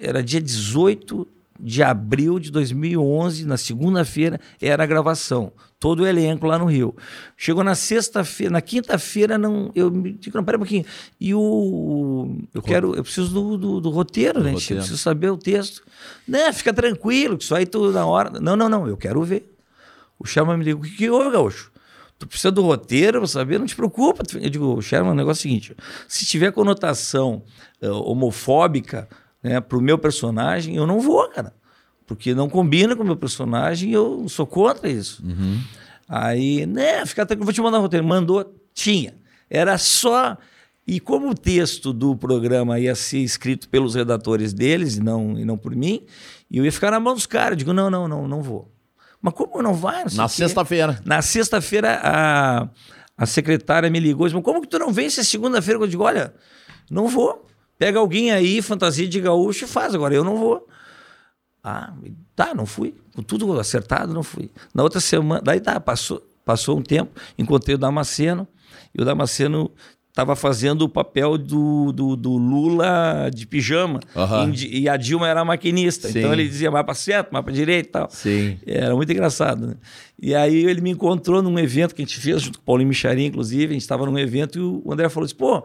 era 0.01 0.21
dia 0.21 0.41
18 0.41 1.25
de 1.57 1.83
abril 1.83 2.39
de 2.39 2.51
2011, 2.51 3.45
na 3.45 3.55
segunda-feira, 3.55 4.39
era 4.59 4.83
a 4.83 4.87
gravação. 4.87 5.53
Todo 5.81 6.03
o 6.03 6.05
elenco 6.05 6.45
lá 6.45 6.59
no 6.59 6.65
Rio. 6.65 6.95
Chegou 7.35 7.63
na 7.63 7.73
sexta-feira, 7.73 8.53
na 8.53 8.61
quinta-feira, 8.61 9.35
não, 9.35 9.71
eu 9.73 9.89
me 9.89 10.11
digo, 10.11 10.37
não, 10.37 10.43
pera 10.43 10.55
um 10.55 10.59
pouquinho. 10.59 10.85
E 11.19 11.33
o. 11.33 12.37
Eu 12.53 12.61
quero, 12.61 12.95
eu 12.95 13.01
preciso 13.01 13.33
do, 13.33 13.57
do, 13.57 13.81
do 13.81 13.89
roteiro, 13.89 14.43
né? 14.43 14.51
roteiro. 14.51 14.75
Eu 14.75 14.77
preciso 14.77 14.99
saber 14.99 15.31
o 15.31 15.37
texto. 15.37 15.81
Não, 16.27 16.53
fica 16.53 16.71
tranquilo, 16.71 17.35
que 17.35 17.43
isso 17.43 17.55
aí 17.55 17.65
tudo 17.65 17.91
na 17.91 18.05
hora. 18.05 18.39
Não, 18.39 18.55
não, 18.55 18.69
não, 18.69 18.87
eu 18.87 18.95
quero 18.95 19.23
ver. 19.23 19.51
O 20.19 20.27
Sherman 20.27 20.55
me 20.55 20.65
liga, 20.65 20.77
o 20.77 20.83
que, 20.83 20.91
que 20.91 21.09
houve, 21.09 21.31
Gaúcho? 21.31 21.71
Tu 22.19 22.27
precisa 22.27 22.51
do 22.51 22.61
roteiro 22.61 23.17
pra 23.17 23.27
saber? 23.27 23.57
Não 23.57 23.65
te 23.65 23.75
preocupa. 23.75 24.21
Eu 24.39 24.49
digo, 24.51 24.79
Sherman, 24.83 25.13
o 25.13 25.15
negócio 25.15 25.39
é 25.39 25.41
o 25.41 25.49
seguinte: 25.49 25.75
se 26.07 26.27
tiver 26.27 26.51
conotação 26.51 27.41
eh, 27.81 27.89
homofóbica 27.89 29.09
né, 29.41 29.59
pro 29.59 29.81
meu 29.81 29.97
personagem, 29.97 30.75
eu 30.75 30.85
não 30.85 30.99
vou, 30.99 31.27
cara. 31.29 31.51
Porque 32.15 32.33
não 32.35 32.49
combina 32.49 32.95
com 32.95 33.03
o 33.03 33.05
meu 33.05 33.15
personagem 33.15 33.89
e 33.89 33.93
eu 33.93 34.27
sou 34.27 34.45
contra 34.45 34.89
isso. 34.89 35.23
Aí, 36.07 36.65
né, 36.65 37.05
fica 37.05 37.25
tranquilo, 37.25 37.45
vou 37.45 37.53
te 37.53 37.61
mandar 37.61 37.79
o 37.79 37.81
roteiro. 37.81 38.05
Mandou, 38.05 38.53
tinha. 38.73 39.13
Era 39.49 39.77
só. 39.77 40.37
E 40.85 40.99
como 40.99 41.29
o 41.29 41.35
texto 41.35 41.93
do 41.93 42.15
programa 42.17 42.79
ia 42.79 42.95
ser 42.95 43.19
escrito 43.19 43.69
pelos 43.69 43.95
redatores 43.95 44.51
deles 44.53 44.97
e 44.97 45.01
não, 45.01 45.39
e 45.39 45.45
não 45.45 45.57
por 45.57 45.73
mim, 45.75 46.01
eu 46.51 46.65
ia 46.65 46.71
ficar 46.71 46.91
na 46.91 46.99
mão 46.99 47.13
dos 47.13 47.25
caras. 47.25 47.51
Eu 47.51 47.57
digo, 47.57 47.71
não, 47.73 47.89
não, 47.89 48.07
não, 48.07 48.27
não 48.27 48.41
vou. 48.41 48.69
Mas 49.21 49.33
como 49.33 49.61
não 49.61 49.73
vai? 49.73 50.03
Não 50.05 50.15
Na 50.15 50.27
sexta-feira. 50.27 50.99
Na 51.05 51.21
sexta-feira, 51.21 51.99
a, 52.03 52.67
a 53.15 53.25
secretária 53.25 53.89
me 53.89 53.99
ligou 53.99 54.25
e 54.25 54.29
disse: 54.29 54.35
"Mas 54.35 54.43
como 54.43 54.61
que 54.61 54.67
tu 54.67 54.79
não 54.79 54.91
vem 54.91 55.09
se 55.09 55.19
é 55.19 55.23
segunda-feira? 55.23 55.79
Eu 55.79 55.87
digo: 55.87 56.03
olha, 56.03 56.33
não 56.89 57.07
vou. 57.07 57.47
Pega 57.77 57.99
alguém 57.99 58.31
aí, 58.31 58.61
fantasia 58.61 59.07
de 59.07 59.19
gaúcho 59.21 59.65
e 59.65 59.67
faz. 59.67 59.93
Agora 59.95 60.13
eu 60.13 60.23
não 60.23 60.37
vou. 60.37 60.67
Ah, 61.63 61.93
tá, 62.35 62.53
não 62.55 62.65
fui. 62.65 62.95
Com 63.15 63.21
tudo 63.21 63.59
acertado, 63.59 64.13
não 64.13 64.23
fui. 64.23 64.49
Na 64.73 64.83
outra 64.83 64.99
semana, 64.99 65.41
daí 65.43 65.59
tá, 65.59 65.79
passou, 65.79 66.21
passou 66.43 66.77
um 66.77 66.81
tempo, 66.81 67.11
encontrei 67.37 67.75
o 67.75 67.77
Damasceno, 67.77 68.47
e 68.97 69.01
o 69.01 69.05
Damasceno 69.05 69.71
estava 70.11 70.35
fazendo 70.35 70.81
o 70.81 70.89
papel 70.89 71.37
do, 71.37 71.91
do, 71.93 72.15
do 72.17 72.31
Lula 72.35 73.29
de 73.33 73.47
pijama, 73.47 74.01
Aham. 74.15 74.51
e, 74.53 74.81
e 74.81 74.89
a 74.89 74.97
Dilma 74.97 75.27
era 75.27 75.43
maquinista. 75.45 76.09
Sim. 76.09 76.19
Então 76.19 76.33
ele 76.33 76.47
dizia 76.47 76.69
para 76.71 76.93
centro, 76.93 77.31
mais 77.31 77.45
para 77.45 77.53
direita 77.53 77.87
e 77.87 77.91
tal. 77.91 78.09
Sim. 78.11 78.57
Era 78.65 78.93
muito 78.93 79.11
engraçado, 79.11 79.67
né? 79.67 79.75
E 80.21 80.35
aí 80.35 80.65
ele 80.65 80.81
me 80.81 80.89
encontrou 80.89 81.41
num 81.41 81.57
evento 81.57 81.95
que 81.95 82.01
a 82.01 82.05
gente 82.05 82.19
fez, 82.19 82.41
junto 82.41 82.59
com 82.59 82.63
o 82.63 82.65
Paulinho 82.65 82.89
Micharia, 82.89 83.25
inclusive, 83.25 83.67
a 83.67 83.73
gente 83.73 83.81
estava 83.81 84.05
num 84.05 84.19
evento 84.19 84.59
e 84.59 84.61
o 84.61 84.91
André 84.91 85.07
falou 85.07 85.25
assim, 85.25 85.35
pô, 85.35 85.63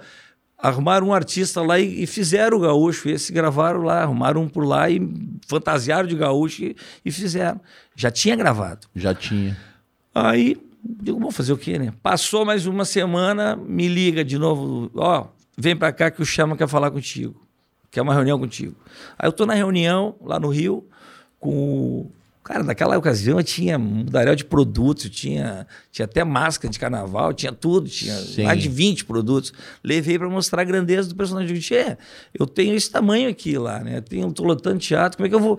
arrumaram 0.58 1.08
um 1.08 1.14
artista 1.14 1.60
lá 1.62 1.78
e, 1.78 2.02
e 2.02 2.06
fizeram 2.06 2.56
o 2.56 2.60
gaúcho, 2.60 3.08
esse 3.08 3.32
gravaram 3.32 3.82
lá, 3.82 4.02
arrumaram 4.02 4.42
um 4.42 4.48
por 4.48 4.64
lá 4.64 4.88
e 4.90 5.00
fantasiaram 5.46 6.08
de 6.08 6.16
gaúcho 6.16 6.64
e, 6.64 6.76
e 7.04 7.12
fizeram. 7.12 7.60
Já 7.94 8.10
tinha 8.10 8.34
gravado. 8.34 8.86
Já 8.94 9.14
tinha. 9.14 9.56
Aí, 10.14 10.56
digo, 10.82 11.20
vou 11.20 11.30
fazer 11.30 11.52
o 11.52 11.58
quê, 11.58 11.78
né? 11.78 11.92
Passou 12.02 12.44
mais 12.44 12.66
uma 12.66 12.84
semana, 12.84 13.56
me 13.56 13.86
liga 13.86 14.24
de 14.24 14.38
novo, 14.38 14.90
ó, 14.94 15.26
vem 15.56 15.76
pra 15.76 15.92
cá 15.92 16.10
que 16.10 16.22
o 16.22 16.26
Chama 16.26 16.56
quer 16.56 16.68
falar 16.68 16.90
contigo, 16.90 17.40
quer 17.90 18.00
uma 18.00 18.14
reunião 18.14 18.38
contigo. 18.38 18.74
Aí 19.18 19.28
eu 19.28 19.32
tô 19.32 19.44
na 19.44 19.54
reunião 19.54 20.16
lá 20.20 20.40
no 20.40 20.48
Rio 20.48 20.86
com 21.38 21.50
o... 21.50 22.12
Cara, 22.46 22.62
naquela 22.62 22.96
ocasião 22.96 23.38
eu 23.40 23.44
tinha 23.44 23.76
um 23.76 23.82
mudaréu 23.82 24.36
de 24.36 24.44
produtos, 24.44 25.06
eu 25.06 25.10
tinha, 25.10 25.66
tinha 25.90 26.04
até 26.04 26.22
máscara 26.22 26.70
de 26.72 26.78
carnaval, 26.78 27.32
tinha 27.32 27.50
tudo, 27.50 27.88
tinha 27.88 28.14
Sim. 28.14 28.44
mais 28.44 28.62
de 28.62 28.68
20 28.68 29.04
produtos. 29.04 29.52
Levei 29.82 30.16
para 30.16 30.30
mostrar 30.30 30.62
a 30.62 30.64
grandeza 30.64 31.08
do 31.08 31.16
personagem. 31.16 31.50
Eu 31.50 31.58
disse, 31.58 31.74
"Tchê, 31.74 31.96
eu 32.32 32.46
tenho 32.46 32.76
esse 32.76 32.88
tamanho 32.88 33.28
aqui 33.28 33.58
lá, 33.58 33.80
né? 33.80 34.00
Tenho, 34.00 34.32
tô 34.32 34.44
lotando 34.44 34.78
teatro, 34.78 35.16
como 35.18 35.26
é 35.26 35.28
que 35.28 35.34
eu 35.34 35.40
vou... 35.40 35.58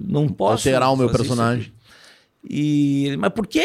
Não 0.00 0.28
posso... 0.28 0.68
Alterar 0.68 0.92
o 0.92 0.96
meu 0.96 1.06
isso 1.06 1.16
personagem. 1.16 1.62
aqui." 1.62 1.75
E 2.48 3.06
ele, 3.06 3.16
mas 3.16 3.32
por 3.32 3.46
que? 3.46 3.64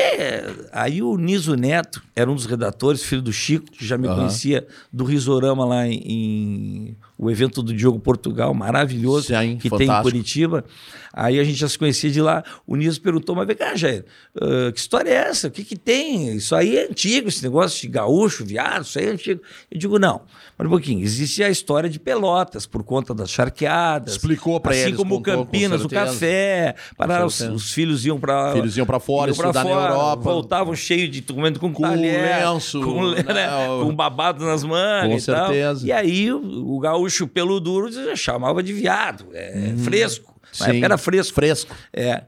Aí 0.72 1.02
o 1.04 1.16
Niso 1.18 1.56
Neto 1.56 2.02
era 2.16 2.30
um 2.32 2.36
dos 2.36 2.46
redatores, 2.46 3.04
filho 3.04 3.22
do 3.22 3.32
Chico, 3.32 3.70
que 3.72 3.86
já 3.86 3.98
me 3.98 4.08
Aham. 4.08 4.16
conhecia 4.18 4.66
do 4.92 5.04
Risorama 5.04 5.64
lá 5.66 5.88
em, 5.88 6.02
em- 6.06 6.98
o 7.18 7.30
evento 7.30 7.62
do 7.62 7.72
Diogo 7.74 8.00
Portugal, 8.00 8.52
maravilhoso, 8.54 9.28
Sim, 9.28 9.58
que 9.58 9.70
tem 9.70 9.78
em 9.84 9.88
fantástico. 9.88 10.04
Curitiba. 10.12 10.66
Aí 11.14 11.40
a 11.40 11.44
gente 11.44 11.58
já 11.60 11.70
se 11.70 11.78
conhecia 11.78 12.10
de 12.10 12.20
lá. 12.22 12.44
O 12.66 12.76
Niso 12.76 13.00
perguntou, 13.00 13.36
mas 13.36 13.46
vem 13.46 13.56
cá, 13.56 13.76
Jair, 13.76 14.04
ah, 14.42 14.72
que 14.72 14.80
história 14.80 15.10
é 15.12 15.14
essa? 15.30 15.48
O 15.48 15.52
que 15.52 15.64
que 15.64 15.76
tem? 15.76 16.36
Isso 16.38 16.56
aí 16.56 16.76
é 16.78 16.88
antigo, 16.88 17.28
esse 17.28 17.44
negócio 17.44 17.80
de 17.82 17.88
gaúcho, 17.88 18.44
viado, 18.44 18.84
isso 18.84 18.98
aí 18.98 19.06
é 19.06 19.10
antigo. 19.12 19.42
Eu 19.70 19.78
digo, 19.78 20.00
não. 20.00 20.22
Mas 20.62 20.68
um 20.68 20.70
pouquinho, 20.70 21.04
existe 21.04 21.44
a 21.44 21.50
história 21.50 21.90
de 21.90 22.00
Pelotas, 22.00 22.68
por 22.68 22.84
conta 22.84 23.16
das 23.16 23.32
charqueadas. 23.32 24.14
Explicou 24.14 24.60
pra 24.60 24.74
assim 24.74 24.82
eles, 24.82 24.96
como 24.96 25.16
o 25.16 25.18
contou, 25.18 25.38
com 25.38 25.46
Campinas, 25.46 25.84
o 25.84 25.90
café, 25.90 26.76
para 26.96 27.26
os, 27.26 27.42
os 27.42 27.72
filhos 27.72 28.06
iam 28.06 28.20
para 28.20 28.54
Filhos 28.54 28.78
iam 28.78 28.86
pra 28.86 29.00
fora, 29.00 29.32
iam 29.32 29.36
pra 29.38 29.48
estudar 29.50 29.64
na 29.64 29.72
Europa. 29.72 30.22
voltavam 30.22 30.76
cheios 30.76 31.10
de 31.10 31.24
comendo 31.24 31.60
com, 31.60 31.74
Com 31.74 31.82
talher, 31.82 32.46
lenço, 32.46 32.80
com, 32.80 33.10
né, 33.10 33.24
né, 33.24 33.48
com 33.82 33.96
babado 33.96 34.46
nas 34.46 34.64
mangas 34.64 35.26
Com 35.26 35.32
e 35.32 35.36
tal. 35.36 35.48
certeza. 35.48 35.88
E 35.88 35.92
aí 35.92 36.32
o, 36.32 36.76
o 36.76 36.80
gaúcho 36.80 37.28
pelo 37.28 37.60
duro 37.60 37.92
já 37.92 38.16
chamava 38.16 38.62
de 38.62 38.72
viado, 38.72 39.26
é 39.34 39.74
fresco. 39.84 40.32
Na 40.60 40.68
Sim. 40.68 40.84
era 40.84 40.98
fresco. 40.98 41.34
Fresco. 41.34 41.76
É. 41.92 42.22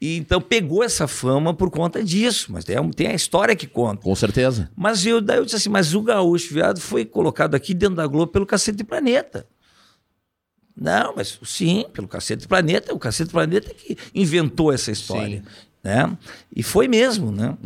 E 0.00 0.16
então 0.16 0.40
pegou 0.40 0.84
essa 0.84 1.08
fama 1.08 1.52
por 1.52 1.70
conta 1.70 2.02
disso, 2.04 2.52
mas 2.52 2.64
tem, 2.64 2.76
tem 2.90 3.08
a 3.08 3.14
história 3.14 3.56
que 3.56 3.66
conta. 3.66 4.02
Com 4.02 4.14
certeza. 4.14 4.70
Mas 4.76 5.04
eu, 5.04 5.20
daí 5.20 5.38
eu 5.38 5.44
disse 5.44 5.56
assim, 5.56 5.68
mas 5.68 5.94
o 5.94 6.02
gaúcho 6.02 6.54
viado 6.54 6.80
foi 6.80 7.04
colocado 7.04 7.54
aqui 7.54 7.74
dentro 7.74 7.96
da 7.96 8.06
Globo 8.06 8.30
pelo 8.30 8.46
Cacete 8.46 8.84
Planeta. 8.84 9.46
Não, 10.76 11.16
mas 11.16 11.38
sim, 11.44 11.84
pelo 11.92 12.06
Cacete 12.06 12.46
Planeta, 12.46 12.94
o 12.94 12.98
Cacete 12.98 13.32
Planeta 13.32 13.74
que 13.74 13.98
inventou 14.14 14.72
essa 14.72 14.92
história. 14.92 15.38
Sim. 15.38 15.68
Né? 15.82 16.16
E 16.54 16.62
foi 16.62 16.86
mesmo, 16.86 17.32
né? 17.32 17.56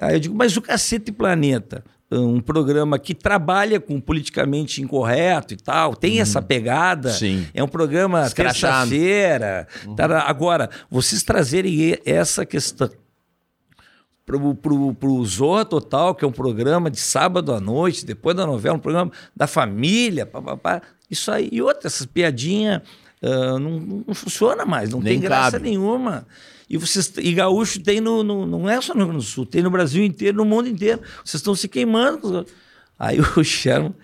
Aí 0.00 0.16
eu 0.16 0.20
digo, 0.20 0.34
mas 0.34 0.56
o 0.56 0.62
Cacete 0.62 1.12
Planeta 1.12 1.84
um 2.10 2.40
programa 2.40 2.98
que 2.98 3.14
trabalha 3.14 3.78
com 3.78 4.00
politicamente 4.00 4.80
incorreto 4.82 5.54
e 5.54 5.56
tal, 5.56 5.94
tem 5.94 6.20
essa 6.20 6.40
pegada. 6.40 7.10
Sim. 7.10 7.46
É 7.52 7.62
um 7.62 7.68
programa 7.68 8.28
terça-feira. 8.30 9.66
tará. 9.96 10.22
Agora, 10.22 10.70
vocês 10.90 11.22
trazerem 11.22 11.98
essa 12.04 12.46
questão 12.46 12.90
pro, 14.24 14.54
pro, 14.54 14.94
pro 14.94 15.24
Zorra 15.24 15.64
Total, 15.64 16.14
que 16.14 16.24
é 16.24 16.28
um 16.28 16.32
programa 16.32 16.90
de 16.90 16.98
sábado 17.00 17.52
à 17.52 17.60
noite, 17.60 18.04
depois 18.04 18.36
da 18.36 18.46
novela, 18.46 18.76
um 18.76 18.80
programa 18.80 19.10
da 19.34 19.46
família, 19.46 20.24
papapá, 20.24 20.82
isso 21.10 21.30
aí. 21.30 21.48
E 21.52 21.62
outra, 21.62 21.88
essas 21.88 22.06
piadinhas 22.06 22.82
ah, 23.22 23.58
não, 23.58 24.04
não 24.06 24.14
funciona 24.14 24.64
mais, 24.64 24.90
não 24.90 25.00
Nem 25.00 25.14
tem 25.14 25.22
graça 25.22 25.52
cabe. 25.52 25.68
nenhuma. 25.70 26.26
E, 26.68 26.76
vocês, 26.76 27.12
e 27.18 27.32
gaúcho 27.32 27.80
tem 27.80 28.00
no, 28.00 28.22
no- 28.22 28.46
não 28.46 28.68
é 28.68 28.80
só 28.80 28.92
no 28.92 29.00
Rio 29.00 29.08
Grande 29.08 29.24
do 29.24 29.28
Sul, 29.30 29.46
tem 29.46 29.62
no 29.62 29.70
Brasil 29.70 30.04
inteiro, 30.04 30.36
no 30.36 30.44
mundo 30.44 30.68
inteiro. 30.68 31.00
Vocês 31.24 31.40
estão 31.40 31.54
se 31.54 31.66
queimando. 31.68 32.44
Aí 32.98 33.18
o 33.36 33.42
Sherman 33.44 33.94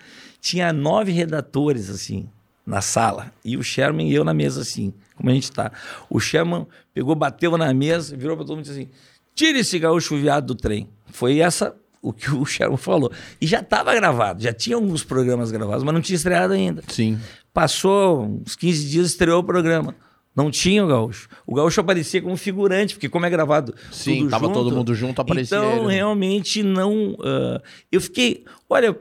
tinha 0.41 0.71
nove 0.73 1.11
redatores, 1.11 1.89
assim, 1.89 2.27
na 2.65 2.81
sala. 2.81 3.31
E 3.43 3.55
o 3.57 3.63
Sherman 3.63 4.09
e 4.09 4.15
eu 4.15 4.23
na 4.23 4.33
mesa, 4.33 4.61
assim, 4.61 4.93
como 5.15 5.29
a 5.29 5.33
gente 5.33 5.51
tá. 5.51 5.71
O 6.09 6.19
Sherman 6.19 6.65
pegou, 6.93 7.13
bateu 7.15 7.55
na 7.57 7.73
mesa, 7.73 8.15
virou 8.17 8.35
para 8.35 8.45
todo 8.45 8.55
mundo 8.57 8.65
e 8.65 8.69
disse 8.69 8.79
assim: 8.81 8.89
tire 9.35 9.59
esse 9.59 9.77
gaúcho 9.77 10.15
viado 10.17 10.47
do 10.47 10.55
trem. 10.55 10.89
Foi 11.11 11.39
essa 11.39 11.75
o 12.01 12.11
que 12.13 12.31
o 12.31 12.45
Sherman 12.45 12.77
falou. 12.77 13.11
E 13.41 13.45
já 13.47 13.59
estava 13.59 13.93
gravado, 13.93 14.41
já 14.41 14.53
tinha 14.53 14.75
alguns 14.75 15.03
programas 15.03 15.51
gravados, 15.51 15.83
mas 15.83 15.93
não 15.93 16.01
tinha 16.01 16.15
estreado 16.15 16.53
ainda. 16.53 16.83
Sim. 16.87 17.19
Passou 17.53 18.23
uns 18.25 18.55
15 18.55 18.89
dias, 18.89 19.07
estreou 19.07 19.39
o 19.39 19.43
programa. 19.43 19.95
Não 20.35 20.51
tinha 20.51 20.83
o 20.83 20.87
gaúcho. 20.87 21.29
O 21.47 21.55
gaúcho 21.55 21.79
aparecia 21.79 22.21
como 22.21 22.35
figurante, 22.35 22.95
porque 22.95 23.07
como 23.07 23.25
é 23.25 23.29
gravado 23.29 23.73
Sim, 23.89 24.19
tudo 24.19 24.29
tava 24.29 24.47
junto, 24.47 24.53
todo 24.53 24.75
mundo 24.75 24.93
junto, 24.93 25.21
aparecia 25.21 25.57
Então, 25.57 25.85
ele. 25.85 25.93
realmente 25.95 26.61
não... 26.61 27.15
ah, 27.23 27.61
eu 27.89 28.01
fiquei... 28.01 28.43
Olha, 28.69 28.97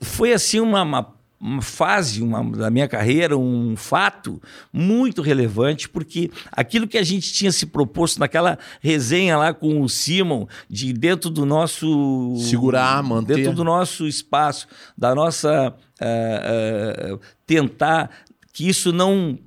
foi 0.00 0.32
assim 0.32 0.58
uma, 0.58 0.80
uma, 0.82 1.14
uma 1.38 1.60
fase 1.60 2.22
uma, 2.22 2.42
da 2.56 2.70
minha 2.70 2.88
carreira, 2.88 3.36
um 3.36 3.76
fato 3.76 4.40
muito 4.72 5.20
relevante, 5.20 5.86
porque 5.86 6.30
aquilo 6.50 6.88
que 6.88 6.96
a 6.96 7.02
gente 7.02 7.30
tinha 7.30 7.52
se 7.52 7.66
proposto 7.66 8.18
naquela 8.18 8.58
resenha 8.80 9.36
lá 9.36 9.52
com 9.52 9.82
o 9.82 9.88
Simon, 9.88 10.46
de 10.68 10.94
dentro 10.94 11.28
do 11.28 11.44
nosso... 11.44 12.36
Segurar, 12.38 13.02
manter. 13.02 13.36
Dentro 13.36 13.52
do 13.52 13.64
nosso 13.64 14.06
espaço, 14.06 14.66
da 14.96 15.14
nossa... 15.14 15.74
ah, 16.00 17.12
ah, 17.12 17.18
tentar 17.46 18.10
que 18.52 18.68
isso 18.68 18.92
não 18.92 19.38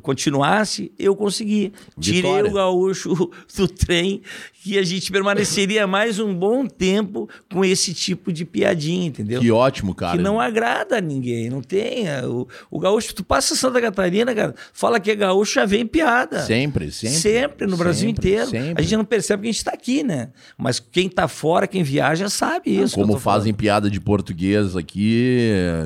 continuasse, 0.00 0.92
eu 0.98 1.14
consegui. 1.14 1.72
Tirei 2.00 2.42
o 2.42 2.52
gaúcho 2.52 3.30
do 3.56 3.68
trem 3.68 4.22
e 4.64 4.78
a 4.78 4.82
gente 4.82 5.10
permaneceria 5.10 5.86
mais 5.86 6.18
um 6.18 6.32
bom 6.34 6.66
tempo 6.66 7.28
com 7.52 7.64
esse 7.64 7.92
tipo 7.92 8.32
de 8.32 8.44
piadinha, 8.44 9.06
entendeu? 9.06 9.40
Que 9.40 9.50
ótimo, 9.50 9.94
cara. 9.94 10.16
Que 10.16 10.22
não 10.22 10.40
agrada 10.40 10.98
a 10.98 11.00
ninguém, 11.00 11.50
não 11.50 11.60
tem. 11.60 12.06
é, 12.08 12.24
O, 12.26 12.46
o 12.70 12.78
gaúcho, 12.78 13.14
tu 13.14 13.24
passa 13.24 13.56
Santa 13.56 13.80
Catarina, 13.80 14.34
cara, 14.34 14.54
fala 14.72 15.00
que 15.00 15.10
é 15.10 15.14
gaúcho, 15.16 15.54
já 15.54 15.64
vem 15.64 15.86
piada. 15.86 16.40
Sempre, 16.42 16.90
sempre. 16.92 17.16
Sempre, 17.18 17.66
no 17.66 17.76
Brasil 17.76 18.08
Sempre, 18.08 18.28
inteiro. 18.30 18.50
sempre. 18.50 18.74
A 18.76 18.82
gente 18.82 18.96
não 18.96 19.04
percebe 19.04 19.42
que 19.42 19.48
a 19.48 19.52
gente 19.52 19.58
está 19.58 19.72
aqui, 19.72 20.02
né? 20.02 20.30
Mas 20.56 20.78
quem 20.78 21.08
tá 21.08 21.26
fora, 21.26 21.66
quem 21.66 21.82
viaja, 21.82 22.28
sabe 22.28 22.70
isso. 22.76 22.94
que 22.94 23.00
Como 23.00 23.18
fazem 23.18 23.52
falando. 23.52 23.56
piada 23.58 23.90
de 23.90 24.00
português 24.00 24.76
aqui, 24.76 25.40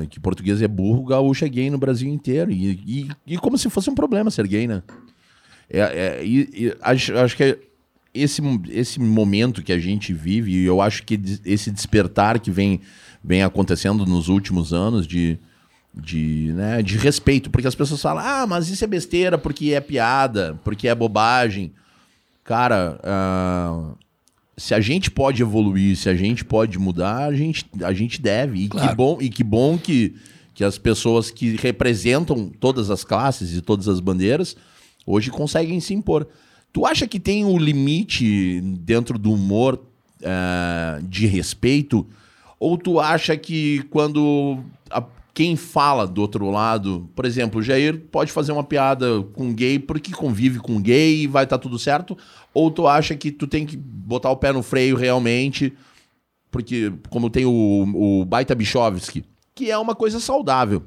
que 0.09 0.19
português 0.19 0.61
é 0.61 0.67
burro, 0.67 1.03
gaúcho 1.05 1.45
é 1.45 1.49
gay 1.49 1.69
no 1.69 1.77
Brasil 1.77 2.09
inteiro. 2.09 2.51
E, 2.51 2.71
e, 2.85 3.33
e 3.33 3.37
como 3.37 3.57
se 3.57 3.69
fosse 3.69 3.89
um 3.89 3.95
problema 3.95 4.29
ser 4.29 4.45
gay, 4.47 4.67
né? 4.67 4.83
É, 5.69 5.79
é, 5.79 6.23
e- 6.23 6.49
e 6.53 6.75
acho, 6.81 7.17
acho 7.17 7.35
que 7.35 7.43
é 7.43 7.57
esse, 8.21 8.41
esse 8.69 8.99
momento 8.99 9.63
que 9.63 9.71
a 9.71 9.79
gente 9.79 10.13
vive, 10.13 10.51
e 10.51 10.65
eu 10.65 10.81
acho 10.81 11.03
que 11.03 11.19
esse 11.45 11.71
despertar 11.71 12.39
que 12.39 12.51
vem, 12.51 12.81
vem 13.23 13.43
acontecendo 13.43 14.05
nos 14.05 14.27
últimos 14.27 14.73
anos 14.73 15.07
de, 15.07 15.37
de, 15.93 16.51
né, 16.55 16.81
de 16.81 16.97
respeito, 16.97 17.49
porque 17.49 17.67
as 17.67 17.75
pessoas 17.75 18.01
falam, 18.01 18.23
ah, 18.25 18.45
mas 18.47 18.69
isso 18.69 18.83
é 18.83 18.87
besteira 18.87 19.37
porque 19.37 19.73
é 19.73 19.81
piada, 19.81 20.59
porque 20.63 20.87
é 20.87 20.95
bobagem. 20.95 21.71
Cara, 22.43 22.99
ah, 23.03 23.91
se 24.57 24.73
a 24.73 24.79
gente 24.79 25.11
pode 25.11 25.41
evoluir, 25.41 25.95
se 25.95 26.09
a 26.09 26.15
gente 26.15 26.43
pode 26.43 26.79
mudar, 26.79 27.25
a 27.25 27.35
gente, 27.35 27.65
a 27.83 27.93
gente 27.93 28.21
deve. 28.21 28.59
E 28.59 28.69
que 28.69 28.77
Claro. 28.77 28.95
bom, 28.95 29.17
e 29.21 29.29
que, 29.29 29.43
bom 29.43 29.77
que, 29.77 30.15
que 30.53 30.63
as 30.63 30.77
pessoas 30.77 31.29
que 31.29 31.55
representam 31.55 32.49
todas 32.59 32.89
as 32.89 33.03
classes 33.03 33.55
e 33.55 33.61
todas 33.61 33.87
as 33.87 33.99
bandeiras 33.99 34.55
hoje 35.05 35.29
conseguem 35.29 35.79
se 35.79 35.93
impor. 35.93 36.27
Tu 36.73 36.85
acha 36.85 37.07
que 37.07 37.19
tem 37.19 37.43
o 37.45 37.57
limite 37.57 38.61
dentro 38.61 39.17
do 39.17 39.31
humor 39.31 39.81
eh, 40.21 40.99
de 41.03 41.25
respeito? 41.27 42.05
Ou 42.59 42.77
tu 42.77 42.99
acha 42.99 43.35
que 43.37 43.83
quando 43.89 44.59
a- 44.89 45.03
quem 45.33 45.55
fala 45.55 46.07
do 46.07 46.21
outro 46.21 46.49
lado, 46.49 47.09
por 47.15 47.25
exemplo, 47.25 47.59
o 47.59 47.63
Jair 47.63 47.99
pode 48.11 48.31
fazer 48.31 48.51
uma 48.51 48.63
piada 48.63 49.21
com 49.33 49.53
gay 49.53 49.77
porque 49.79 50.11
convive 50.11 50.59
com 50.59 50.81
gay 50.81 51.21
e 51.23 51.27
vai 51.27 51.43
estar 51.43 51.57
tudo 51.59 51.77
certo? 51.79 52.17
Ou 52.53 52.69
tu 52.71 52.87
acha 52.87 53.15
que 53.15 53.31
tu 53.31 53.45
tem 53.47 53.65
que 53.65 53.77
botar 53.77 54.29
o 54.31 54.37
pé 54.37 54.51
no 54.51 54.63
freio 54.63 54.95
realmente? 54.95 55.73
Porque, 56.49 56.91
como 57.09 57.29
tem 57.29 57.45
o, 57.45 58.21
o 58.21 58.25
Baita 58.25 58.55
Bichovski, 58.55 59.23
que 59.53 59.69
é 59.69 59.77
uma 59.77 59.93
coisa 59.93 60.19
saudável. 60.19 60.83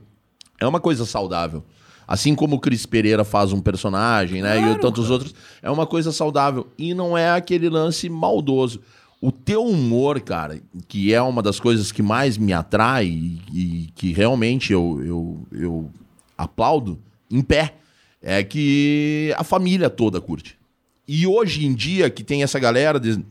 É 0.60 0.66
uma 0.66 0.80
coisa 0.80 1.04
saudável. 1.06 1.64
Assim 2.10 2.34
como 2.34 2.56
o 2.56 2.58
Cris 2.58 2.86
Pereira 2.86 3.22
faz 3.22 3.52
um 3.52 3.60
personagem, 3.60 4.42
né? 4.42 4.58
e 4.58 4.62
Claro, 4.64 4.80
tantos 4.80 5.04
cara. 5.04 5.12
outros. 5.12 5.34
É 5.62 5.70
uma 5.70 5.86
coisa 5.86 6.10
saudável. 6.10 6.66
E 6.76 6.92
não 6.92 7.16
é 7.16 7.30
aquele 7.30 7.68
lance 7.68 8.08
maldoso. 8.08 8.80
O 9.20 9.30
teu 9.30 9.62
humor, 9.64 10.20
cara, 10.20 10.60
que 10.88 11.14
é 11.14 11.22
uma 11.22 11.40
das 11.40 11.60
coisas 11.60 11.92
que 11.92 12.02
mais 12.02 12.36
me 12.36 12.52
atrai 12.52 13.06
e, 13.06 13.40
e 13.54 13.88
que 13.94 14.12
realmente 14.12 14.72
eu, 14.72 15.00
eu, 15.04 15.46
eu 15.52 15.90
aplaudo 16.36 16.98
em 17.30 17.42
pé, 17.42 17.74
é 18.20 18.42
que 18.42 19.32
a 19.38 19.44
família 19.44 19.88
toda 19.88 20.20
curte. 20.20 20.58
E 21.06 21.28
hoje 21.28 21.64
em 21.64 21.72
dia, 21.72 22.10
que 22.10 22.24
tem 22.24 22.42
essa 22.42 22.58
galera 22.58 22.98
de- 22.98 23.24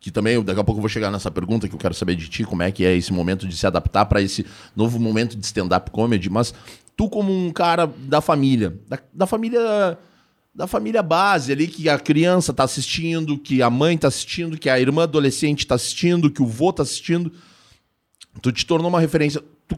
que 0.00 0.10
também 0.10 0.42
daqui 0.42 0.60
a 0.60 0.64
pouco 0.64 0.78
eu 0.78 0.82
vou 0.82 0.88
chegar 0.88 1.10
nessa 1.10 1.30
pergunta 1.30 1.68
que 1.68 1.74
eu 1.74 1.78
quero 1.78 1.94
saber 1.94 2.14
de 2.16 2.28
ti, 2.28 2.44
como 2.44 2.62
é 2.62 2.70
que 2.72 2.84
é 2.84 2.94
esse 2.96 3.12
momento 3.12 3.46
de 3.48 3.56
se 3.56 3.66
adaptar 3.66 4.04
para 4.06 4.22
esse 4.22 4.44
novo 4.76 4.98
momento 4.98 5.36
de 5.36 5.44
stand-up 5.44 5.90
comedy, 5.90 6.28
mas 6.30 6.54
tu 6.96 7.08
como 7.08 7.32
um 7.32 7.50
cara 7.52 7.86
da 7.86 8.20
família, 8.20 8.78
da, 8.88 8.98
da 9.12 9.26
família 9.26 9.98
da 10.54 10.68
família 10.68 11.02
base 11.02 11.50
ali, 11.50 11.66
que 11.66 11.88
a 11.88 11.98
criança 11.98 12.52
tá 12.52 12.62
assistindo, 12.62 13.36
que 13.36 13.60
a 13.60 13.68
mãe 13.68 13.98
tá 13.98 14.06
assistindo, 14.06 14.56
que 14.56 14.70
a 14.70 14.78
irmã 14.78 15.02
adolescente 15.02 15.66
tá 15.66 15.74
assistindo, 15.74 16.30
que 16.30 16.40
o 16.40 16.46
vô 16.46 16.72
tá 16.72 16.84
assistindo, 16.84 17.32
tu 18.40 18.52
te 18.52 18.64
tornou 18.64 18.88
uma 18.88 19.00
referência. 19.00 19.42
Tu, 19.66 19.76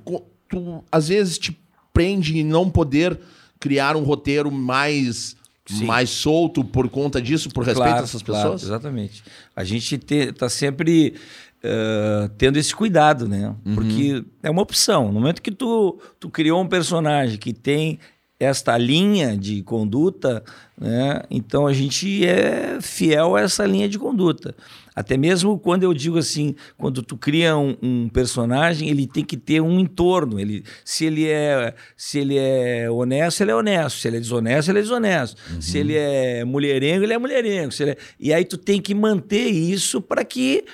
tu 0.49 0.85
às 0.93 1.09
vezes 1.09 1.39
te 1.39 1.59
prende 1.95 2.39
em 2.39 2.45
não 2.45 2.69
poder 2.69 3.19
criar 3.59 3.97
um 3.97 4.03
roteiro 4.03 4.53
mais, 4.53 5.35
Sim. 5.65 5.87
mais 5.87 6.11
solto 6.11 6.63
por 6.63 6.91
conta 6.91 7.23
disso, 7.23 7.49
por 7.49 7.65
respeito 7.65 7.87
Claro, 7.89 8.01
a 8.03 8.05
essas 8.05 8.23
claro, 8.23 8.43
pessoas? 8.43 8.63
exatamente. 8.65 9.25
A 9.55 9.65
gente 9.65 9.99
está 10.11 10.51
sempre 10.51 11.15
eh, 11.63 12.31
tendo 12.39 12.59
esse 12.59 12.75
cuidado, 12.75 13.29
né? 13.29 13.55
Uhum. 13.65 13.75
Porque 13.75 14.25
é 14.43 14.51
uma 14.51 14.63
opção. 14.63 15.07
No 15.09 15.15
momento 15.15 15.43
que 15.43 15.51
tu, 15.51 15.99
tu 16.21 16.29
criou 16.31 16.61
um 16.61 16.69
personagem 16.69 17.39
que 17.39 17.53
tem 17.53 17.99
esta 18.39 18.77
linha 18.77 19.35
de 19.37 19.63
conduta, 19.63 20.45
né? 20.79 21.23
então 21.31 21.67
a 21.67 21.73
gente 21.73 22.25
é 22.27 22.79
fiel 22.83 23.35
a 23.35 23.41
essa 23.41 23.65
linha 23.65 23.89
de 23.89 23.99
conduta. 23.99 24.55
Até 24.95 25.17
mesmo 25.17 25.59
quando 25.59 25.85
eu 25.85 25.93
digo 25.95 26.19
assim, 26.19 26.55
quando 26.77 27.03
tu 27.03 27.17
cria 27.17 27.57
um, 27.57 27.77
um 27.83 28.09
personagem, 28.11 28.89
ele 28.91 29.07
tem 29.07 29.25
que 29.25 29.37
ter 29.39 29.61
um 29.63 29.81
entorno. 29.81 30.39
Ele, 30.39 30.63
se 30.85 31.07
ele 31.07 31.27
é 31.27 31.75
se 31.97 32.19
ele 32.19 32.37
é 32.39 32.91
honesto, 32.91 33.41
ele 33.43 33.51
é 33.51 33.55
honesto. 33.55 33.99
Se 33.99 34.09
ele 34.09 34.19
é 34.19 34.21
desonesto, 34.21 34.71
ele 34.71 34.79
é 34.79 34.83
desonesto. 34.83 35.37
Se 35.61 35.79
ele 35.79 35.95
é 35.97 36.45
mulherengo, 36.45 37.05
ele 37.05 37.13
é 37.15 37.19
mulherengo. 37.19 37.73
É- 37.83 37.97
E 38.21 38.33
aí 38.33 38.45
tu 38.45 38.57
tem 38.57 38.81
que 38.81 38.95
manter 38.95 39.49
isso 39.49 40.01
para 40.01 40.25
que 40.25 40.65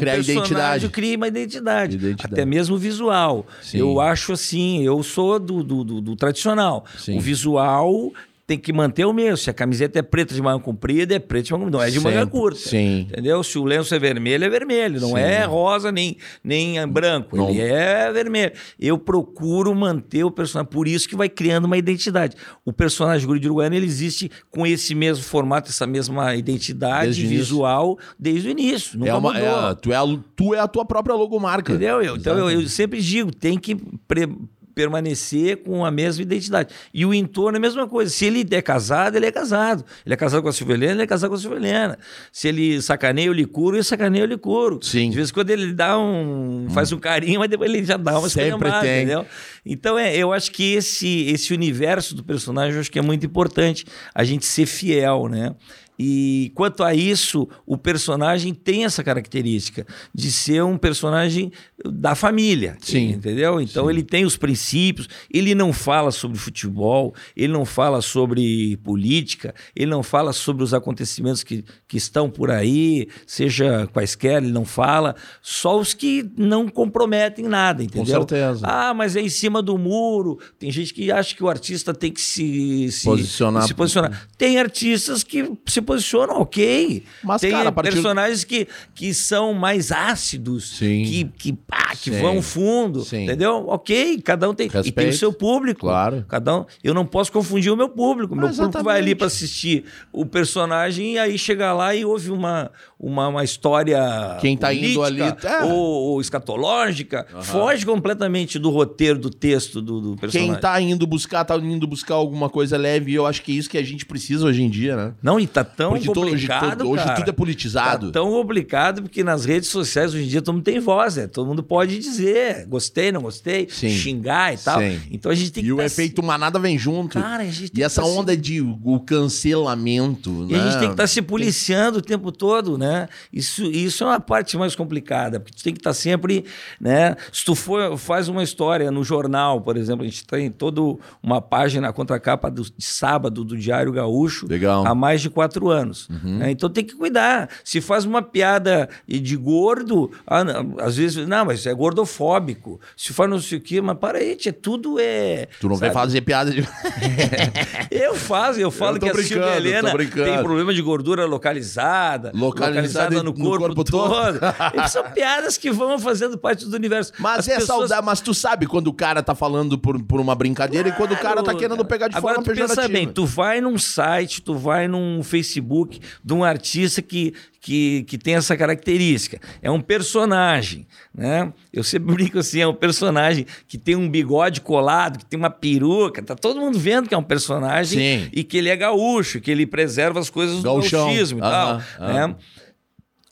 Criar 0.00 0.16
o 0.18 0.20
identidade. 0.20 0.88
cria 0.88 1.16
uma 1.16 1.28
identidade, 1.28 1.96
Identidade. 1.96 2.32
até 2.34 2.44
mesmo 2.44 2.76
visual. 2.76 3.46
Sim. 3.62 3.78
Eu 3.78 4.00
acho 4.00 4.32
assim, 4.32 4.82
eu 4.82 5.02
sou 5.02 5.38
do, 5.38 5.62
do, 5.62 5.84
do- 5.84 6.00
do 6.00 6.16
tradicional. 6.16 6.84
Sim. 6.98 7.16
O 7.18 7.20
visual 7.20 8.12
tem 8.50 8.58
que 8.58 8.72
manter 8.72 9.04
o 9.04 9.12
mesmo. 9.12 9.36
Se 9.36 9.48
a 9.48 9.52
camiseta 9.54 10.00
é 10.00 10.02
preta 10.02 10.34
de 10.34 10.42
manga 10.42 10.58
comprida, 10.62 11.14
é 11.14 11.18
preta 11.20 11.44
de 11.44 11.52
manga 11.52 11.64
comprida, 11.66 11.78
não 11.78 11.84
é 11.86 11.90
de 11.90 12.00
manga 12.00 12.18
Sempre. 12.18 12.30
curta. 12.32 12.58
Sim. 12.58 13.06
Entendeu? 13.10 13.42
Se 13.44 13.56
o 13.60 13.64
lenço 13.64 13.94
é 13.94 13.98
vermelho, 14.00 14.44
é 14.44 14.48
vermelho. 14.48 15.00
Não 15.00 15.10
Sim. 15.10 15.18
é 15.20 15.44
rosa 15.44 15.92
nem, 15.92 16.16
nem 16.42 16.80
é 16.80 16.86
branco. 16.86 17.36
Não. 17.36 17.48
Ele 17.48 17.60
é 17.60 18.10
vermelho. 18.12 18.50
Eu 18.78 18.98
procuro 18.98 19.72
manter 19.72 20.24
o 20.24 20.32
personagem. 20.32 20.68
Por 20.72 20.88
isso 20.88 21.08
que 21.08 21.14
vai 21.14 21.28
criando 21.28 21.66
uma 21.66 21.76
identidade. 21.78 22.34
O 22.64 22.72
personagem 22.72 23.24
Guri 23.26 23.38
de 23.38 23.46
Uruguaiana, 23.46 23.76
ele 23.76 23.86
existe 23.86 24.28
com 24.50 24.66
esse 24.66 24.94
mesmo 24.96 25.22
formato, 25.22 25.70
essa 25.70 25.86
mesma 25.86 26.34
identidade 26.34 27.04
Desde 27.06 27.26
visual 27.28 27.98
desde 28.18 28.48
o 28.48 28.50
início. 28.50 28.98
Nunca 28.98 29.10
É 29.12 29.14
uma, 29.14 29.32
mudou. 29.32 29.70
é, 29.70 29.74
tu, 29.76 29.92
é 29.92 29.96
a, 29.96 30.02
tu 30.34 30.54
é 30.54 30.58
a 30.58 30.66
tua 30.66 30.84
própria 30.84 31.14
logomarca. 31.14 31.72
Entendeu? 31.72 32.02
Eu- 32.02 32.16
então 32.16 32.36
eu, 32.36 32.50
eu 32.50 32.68
sempre 32.68 33.00
digo, 33.00 33.30
tem 33.32 33.56
que 33.56 33.76
pre- 34.08 34.28
permanecer 34.74 35.58
com 35.58 35.84
a 35.84 35.90
mesma 35.90 36.22
identidade. 36.22 36.74
E 36.92 37.04
o 37.04 37.12
entorno 37.12 37.56
é 37.56 37.58
a 37.58 37.60
mesma 37.60 37.86
coisa. 37.86 38.10
Se 38.10 38.24
ele 38.24 38.46
é 38.50 38.62
casado, 38.62 39.16
ele 39.16 39.26
é 39.26 39.32
casado. 39.32 39.84
Ele 40.04 40.14
é 40.14 40.16
casado 40.16 40.42
com 40.42 40.48
a 40.48 40.52
Silvelena, 40.52 40.92
ele 40.92 41.02
é 41.02 41.06
casado 41.06 41.30
com 41.30 41.36
a 41.36 41.38
Silvelena. 41.38 41.98
Se 42.32 42.48
ele 42.48 42.80
sacaneia 42.82 43.30
o 43.30 43.34
licuro, 43.34 43.76
ele 43.76 43.84
sacaneia 43.84 44.24
o 44.24 44.26
licuro. 44.26 44.80
Sim. 44.82 45.10
De 45.10 45.16
vez 45.16 45.30
em 45.30 45.32
quando 45.32 45.50
ele 45.50 45.72
dá 45.72 45.98
um. 45.98 46.68
faz 46.70 46.92
um 46.92 46.98
carinho, 46.98 47.40
mas 47.40 47.48
depois 47.48 47.70
ele 47.70 47.84
já 47.84 47.96
dá 47.96 48.18
uma 48.18 48.28
Sempre 48.28 48.70
tem. 48.80 49.02
entendeu? 49.02 49.26
Então, 49.64 49.98
é, 49.98 50.16
eu 50.16 50.32
acho 50.32 50.50
que 50.50 50.74
esse, 50.74 51.26
esse 51.28 51.52
universo 51.52 52.14
do 52.14 52.24
personagem, 52.24 52.74
eu 52.74 52.80
acho 52.80 52.90
que 52.90 52.98
é 52.98 53.02
muito 53.02 53.26
importante 53.26 53.84
a 54.14 54.24
gente 54.24 54.46
ser 54.46 54.66
fiel, 54.66 55.28
né? 55.28 55.54
E 56.02 56.50
quanto 56.54 56.82
a 56.82 56.94
isso, 56.94 57.46
o 57.66 57.76
personagem 57.76 58.54
tem 58.54 58.86
essa 58.86 59.04
característica 59.04 59.86
de 60.14 60.32
ser 60.32 60.64
um 60.64 60.78
personagem 60.78 61.52
da 61.84 62.14
família. 62.14 62.78
Sim. 62.80 63.10
Entendeu? 63.10 63.60
Então 63.60 63.90
ele 63.90 64.02
tem 64.02 64.24
os 64.24 64.34
princípios, 64.34 65.06
ele 65.30 65.54
não 65.54 65.74
fala 65.74 66.10
sobre 66.10 66.38
futebol, 66.38 67.14
ele 67.36 67.52
não 67.52 67.66
fala 67.66 68.00
sobre 68.00 68.78
política, 68.78 69.54
ele 69.76 69.90
não 69.90 70.02
fala 70.02 70.32
sobre 70.32 70.64
os 70.64 70.72
acontecimentos 70.72 71.42
que, 71.42 71.62
que 71.86 71.98
estão 71.98 72.30
por 72.30 72.50
aí, 72.50 73.06
seja 73.26 73.86
quaisquer, 73.92 74.42
ele 74.42 74.52
não 74.52 74.64
fala, 74.64 75.14
só 75.42 75.78
os 75.78 75.92
que 75.92 76.30
não 76.34 76.66
comprometem 76.66 77.46
nada, 77.46 77.82
entendeu? 77.82 78.20
certeza. 78.20 78.66
Ah, 78.66 78.94
mas 78.94 79.16
é 79.16 79.20
em 79.20 79.28
cima 79.28 79.60
do 79.60 79.76
muro. 79.76 80.38
Tem 80.58 80.70
gente 80.70 80.94
que 80.94 81.12
acha 81.12 81.36
que 81.36 81.44
o 81.44 81.48
artista 81.50 81.92
tem 81.92 82.10
que 82.10 82.22
se, 82.22 82.90
se 82.90 83.04
Posicionar. 83.04 83.66
se 83.66 83.74
posicionar. 83.74 84.28
Tem 84.38 84.58
artistas 84.58 85.22
que 85.22 85.52
se 85.66 85.82
posicionam 85.90 86.40
ok. 86.40 87.02
Mas, 87.24 87.40
tem 87.40 87.50
cara, 87.50 87.72
partir- 87.72 87.92
personagens 87.92 88.44
que, 88.44 88.68
que 88.94 89.12
são 89.12 89.52
mais 89.52 89.90
ácidos, 89.90 90.76
Sim. 90.78 91.02
que, 91.04 91.24
que, 91.24 91.52
pá, 91.52 91.90
que 92.00 92.10
Sim. 92.12 92.20
vão 92.20 92.40
fundo, 92.40 93.00
Sim. 93.04 93.24
entendeu? 93.24 93.64
Ok, 93.68 94.20
cada 94.22 94.48
um 94.48 94.54
tem. 94.54 94.66
E 94.66 94.70
tem 94.70 94.82
Respeito. 94.82 95.10
o 95.14 95.16
seu 95.18 95.32
público. 95.32 95.80
Claro. 95.80 96.24
Cada 96.28 96.58
um. 96.60 96.64
Eu 96.84 96.94
não 96.94 97.04
posso 97.04 97.32
confundir 97.32 97.72
o 97.72 97.76
meu 97.76 97.88
público. 97.88 98.34
Meu 98.36 98.48
público 98.50 98.82
vai 98.84 98.98
ali 99.00 99.14
para 99.14 99.26
assistir 99.26 99.84
o 100.12 100.24
personagem 100.24 101.14
e 101.14 101.18
aí 101.18 101.36
chega 101.38 101.72
lá 101.72 101.94
e 101.94 102.04
ouve 102.04 102.30
uma, 102.30 102.70
uma, 102.98 103.28
uma 103.28 103.42
história. 103.44 103.98
Quem 104.40 104.56
tá 104.56 104.72
indo 104.72 104.94
política 105.00 105.56
ali- 105.58 105.70
é. 105.70 105.72
Ou, 105.72 105.80
ou 106.12 106.20
escatológica. 106.20 107.26
Foge 107.42 107.84
completamente 107.84 108.58
do 108.58 108.70
roteiro, 108.70 109.18
do 109.18 109.30
texto 109.30 109.80
do, 109.82 110.00
do 110.00 110.16
personagem. 110.16 110.52
Quem 110.52 110.60
tá 110.60 110.80
indo 110.80 111.06
buscar, 111.06 111.44
tá 111.44 111.56
indo 111.56 111.86
buscar 111.86 112.14
alguma 112.14 112.48
coisa 112.48 112.76
leve, 112.76 113.12
e 113.12 113.14
eu 113.14 113.26
acho 113.26 113.42
que 113.42 113.52
é 113.52 113.54
isso 113.54 113.68
que 113.70 113.78
a 113.78 113.82
gente 113.82 114.04
precisa 114.06 114.46
hoje 114.46 114.62
em 114.62 114.70
dia, 114.70 114.96
né? 114.96 115.14
Não, 115.22 115.38
e 115.40 115.46
tá 115.46 115.64
tão 115.80 115.90
Porque 115.92 116.06
complicado, 116.08 116.88
hoje 116.90 117.04
cara. 117.04 117.16
tudo 117.16 117.28
é 117.30 117.32
politizado. 117.32 118.06
Tá 118.08 118.12
tão 118.20 118.30
complicado 118.30 119.02
porque 119.02 119.24
nas 119.24 119.44
redes 119.46 119.68
sociais 119.70 120.12
hoje 120.14 120.24
em 120.24 120.28
dia 120.28 120.42
todo 120.42 120.54
mundo 120.56 120.64
tem 120.64 120.78
voz, 120.78 121.16
né? 121.16 121.26
Todo 121.26 121.46
mundo 121.46 121.62
pode 121.62 121.98
dizer 121.98 122.66
gostei, 122.66 123.10
não 123.10 123.22
gostei, 123.22 123.66
Sim. 123.70 123.88
xingar 123.88 124.52
e 124.52 124.58
tal. 124.58 124.78
Sim. 124.80 125.00
Então 125.10 125.32
a 125.32 125.34
gente 125.34 125.50
tem 125.52 125.62
E 125.62 125.66
que 125.66 125.72
o 125.72 125.76
tá 125.78 125.84
efeito 125.84 126.22
manada 126.22 126.58
vem 126.58 126.78
junto. 126.78 127.18
Cara, 127.18 127.42
a 127.42 127.46
gente 127.46 127.70
tem 127.70 127.80
e 127.80 127.84
essa 127.84 128.02
tá 128.02 128.06
se- 128.06 128.12
onda 128.14 128.36
de 128.36 128.60
o 128.60 129.00
cancelamento, 129.00 130.46
E 130.48 130.54
a 130.54 130.58
gente 130.58 130.74
né? 130.74 130.78
tem 130.80 130.88
que 130.88 130.94
estar 130.94 131.06
se 131.06 131.22
policiando 131.22 131.98
o 131.98 132.02
tempo 132.02 132.30
todo, 132.30 132.76
né? 132.76 133.08
Isso, 133.32 133.64
isso 133.64 134.04
é 134.04 134.06
uma 134.08 134.20
parte 134.20 134.56
mais 134.56 134.74
complicada, 134.74 135.40
porque 135.40 135.56
tu 135.56 135.62
tem 135.64 135.72
que 135.72 135.80
estar 135.80 135.94
sempre, 135.94 136.44
né? 136.80 137.16
Se 137.32 137.44
tu 137.44 137.54
for, 137.54 137.96
faz 137.96 138.28
uma 138.28 138.42
história 138.42 138.90
no 138.90 139.02
jornal, 139.02 139.60
por 139.60 139.76
exemplo, 139.76 140.02
a 140.04 140.08
gente 140.08 140.26
tem 140.26 140.50
toda 140.50 140.80
uma 141.22 141.40
página, 141.40 141.88
a 141.88 141.92
contracapa 141.92 142.50
do, 142.50 142.62
de 142.62 142.84
sábado 142.84 143.44
do 143.44 143.56
Diário 143.56 143.92
Gaúcho 143.92 144.46
Legal. 144.48 144.86
há 144.86 144.94
mais 144.94 145.20
de 145.20 145.30
quatro 145.30 145.59
anos. 145.68 146.08
né? 146.22 146.50
Então 146.50 146.68
tem 146.70 146.84
que 146.84 146.94
cuidar. 146.94 147.48
Se 147.64 147.80
faz 147.80 148.04
uma 148.04 148.22
piada 148.22 148.88
de 149.06 149.36
gordo, 149.36 150.10
ah, 150.26 150.42
não, 150.44 150.76
às 150.80 150.96
vezes, 150.96 151.26
não, 151.26 151.44
mas 151.44 151.66
é 151.66 151.74
gordofóbico. 151.74 152.80
Se 152.96 153.12
faz 153.12 153.28
não 153.28 153.40
sei 153.40 153.58
o 153.58 153.60
quê, 153.60 153.80
mas 153.80 153.96
para 153.98 154.18
aí, 154.18 154.36
tia, 154.36 154.52
tudo 154.52 154.98
é. 154.98 155.46
Tu 155.60 155.68
não 155.68 155.76
vai 155.76 155.88
sabe? 155.90 156.00
fazer 156.00 156.20
piada 156.22 156.50
de. 156.50 156.66
Eu 157.90 158.14
faço, 158.14 158.60
eu 158.60 158.70
falo 158.70 158.98
tô 158.98 159.06
que 159.06 159.10
a 159.12 159.22
Silvia 159.22 159.56
Helena 159.56 159.92
tem 159.96 160.42
problema 160.42 160.72
de 160.72 160.80
gordura 160.82 161.24
localizada, 161.26 162.30
Localizada 162.34 163.16
no, 163.16 163.24
no 163.24 163.34
corpo, 163.34 163.66
corpo 163.66 163.84
todo. 163.84 164.38
todo. 164.38 164.40
São 164.88 165.04
piadas 165.10 165.56
que 165.56 165.70
vão 165.70 165.98
fazendo 165.98 166.38
parte 166.38 166.64
do 166.66 166.74
universo. 166.76 167.12
Mas 167.18 167.40
As 167.40 167.48
é 167.48 167.54
pessoas- 167.56 167.80
saudável, 167.88 168.04
mas 168.04 168.20
tu 168.20 168.32
sabe 168.32 168.66
quando 168.66 168.86
o 168.88 168.92
cara 168.92 169.22
tá 169.22 169.34
falando 169.34 169.76
por, 169.78 170.00
por 170.02 170.20
uma 170.20 170.34
brincadeira 170.34 170.88
e 170.88 170.92
quando 170.92 171.12
o 171.12 171.16
cara 171.16 171.36
tá 171.36 171.42
Claro, 171.50 171.58
querendo 171.58 171.84
pegar 171.84 172.08
de 172.08 172.16
Agora, 172.16 172.36
forma 172.36 172.52
tu 172.52 172.56
pensa 172.56 172.88
bem, 172.88 173.08
tu 173.08 173.26
vai 173.26 173.60
num 173.60 173.76
site, 173.78 174.40
tu 174.42 174.54
vai 174.54 174.86
num 174.86 175.22
Facebook 175.22 175.49
de 175.58 176.32
um 176.34 176.44
artista 176.44 177.00
que, 177.02 177.34
que, 177.60 178.04
que 178.04 178.18
tem 178.18 178.34
essa 178.34 178.56
característica. 178.56 179.40
É 179.60 179.70
um 179.70 179.80
personagem, 179.80 180.86
né? 181.14 181.52
Eu 181.72 181.82
sempre 181.82 182.12
brinco 182.14 182.38
assim, 182.38 182.60
é 182.60 182.66
um 182.68 182.74
personagem 182.74 183.46
que 183.66 183.78
tem 183.78 183.96
um 183.96 184.08
bigode 184.08 184.60
colado, 184.60 185.18
que 185.18 185.24
tem 185.26 185.38
uma 185.38 185.50
peruca, 185.50 186.22
tá 186.22 186.34
todo 186.36 186.60
mundo 186.60 186.78
vendo 186.78 187.08
que 187.08 187.14
é 187.14 187.18
um 187.18 187.22
personagem 187.22 187.98
Sim. 187.98 188.28
e 188.32 188.44
que 188.44 188.58
ele 188.58 188.68
é 188.68 188.76
gaúcho, 188.76 189.40
que 189.40 189.50
ele 189.50 189.66
preserva 189.66 190.20
as 190.20 190.30
coisas 190.30 190.62
Gauchão. 190.62 191.00
do 191.00 191.06
gauchismo 191.06 191.38
e 191.38 191.42
tal, 191.42 191.70
Aham, 191.70 191.84
aham. 191.98 192.28
né? 192.28 192.36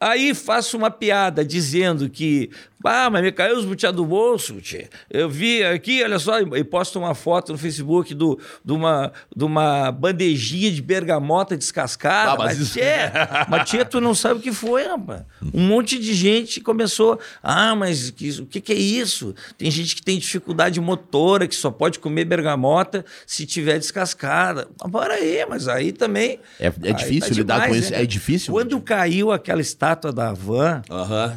Aí 0.00 0.32
faço 0.32 0.76
uma 0.76 0.92
piada 0.92 1.44
dizendo 1.44 2.08
que, 2.08 2.50
ah, 2.84 3.10
mas 3.10 3.22
me 3.22 3.32
caiu 3.32 3.56
os 3.58 3.64
butiá 3.64 3.90
do 3.90 4.04
bolso, 4.04 4.60
tchê. 4.60 4.88
Eu 5.10 5.28
vi 5.28 5.64
aqui, 5.64 6.02
olha 6.02 6.18
só, 6.18 6.38
e 6.40 6.64
posto 6.64 6.98
uma 6.98 7.14
foto 7.14 7.52
no 7.52 7.58
Facebook 7.58 8.14
do, 8.14 8.38
de, 8.64 8.72
uma, 8.72 9.12
de 9.34 9.44
uma 9.44 9.90
bandejinha 9.90 10.70
de 10.70 10.80
bergamota 10.80 11.56
descascada. 11.56 12.32
Ah, 12.32 12.36
mas 12.36 12.46
mas, 12.48 12.58
isso- 12.60 12.74
tchê, 12.78 13.10
mas 13.48 13.68
tchê, 13.68 13.84
tu 13.84 14.00
não 14.00 14.14
sabe 14.14 14.40
o 14.40 14.42
que 14.42 14.52
foi, 14.52 14.84
rapaz. 14.86 15.22
Um 15.52 15.66
monte 15.66 15.98
de 15.98 16.14
gente 16.14 16.60
começou, 16.60 17.18
ah, 17.42 17.74
mas 17.74 18.10
que, 18.10 18.30
o 18.40 18.46
que, 18.46 18.60
que 18.60 18.72
é 18.72 18.76
isso? 18.76 19.34
Tem 19.56 19.70
gente 19.70 19.94
que 19.96 20.02
tem 20.02 20.18
dificuldade 20.18 20.80
motora, 20.80 21.46
que 21.46 21.54
só 21.54 21.70
pode 21.70 21.98
comer 21.98 22.24
bergamota 22.24 23.04
se 23.26 23.44
tiver 23.44 23.78
descascada. 23.78 24.68
Mas 24.80 24.90
para 24.92 25.14
aí, 25.14 25.44
mas 25.48 25.68
aí 25.68 25.92
também... 25.92 26.40
É- 26.58 26.66
é 26.66 26.72
aí 26.84 26.94
difícil 26.94 27.34
lidar 27.34 27.68
com 27.68 27.74
isso, 27.74 27.92
é 27.94 28.06
difícil. 28.06 28.52
Quando 28.52 28.80
caiu 28.80 29.32
aquela 29.32 29.60
estátua 29.60 30.12
da 30.12 30.32
van, 30.32 30.82
Aham. 30.90 31.36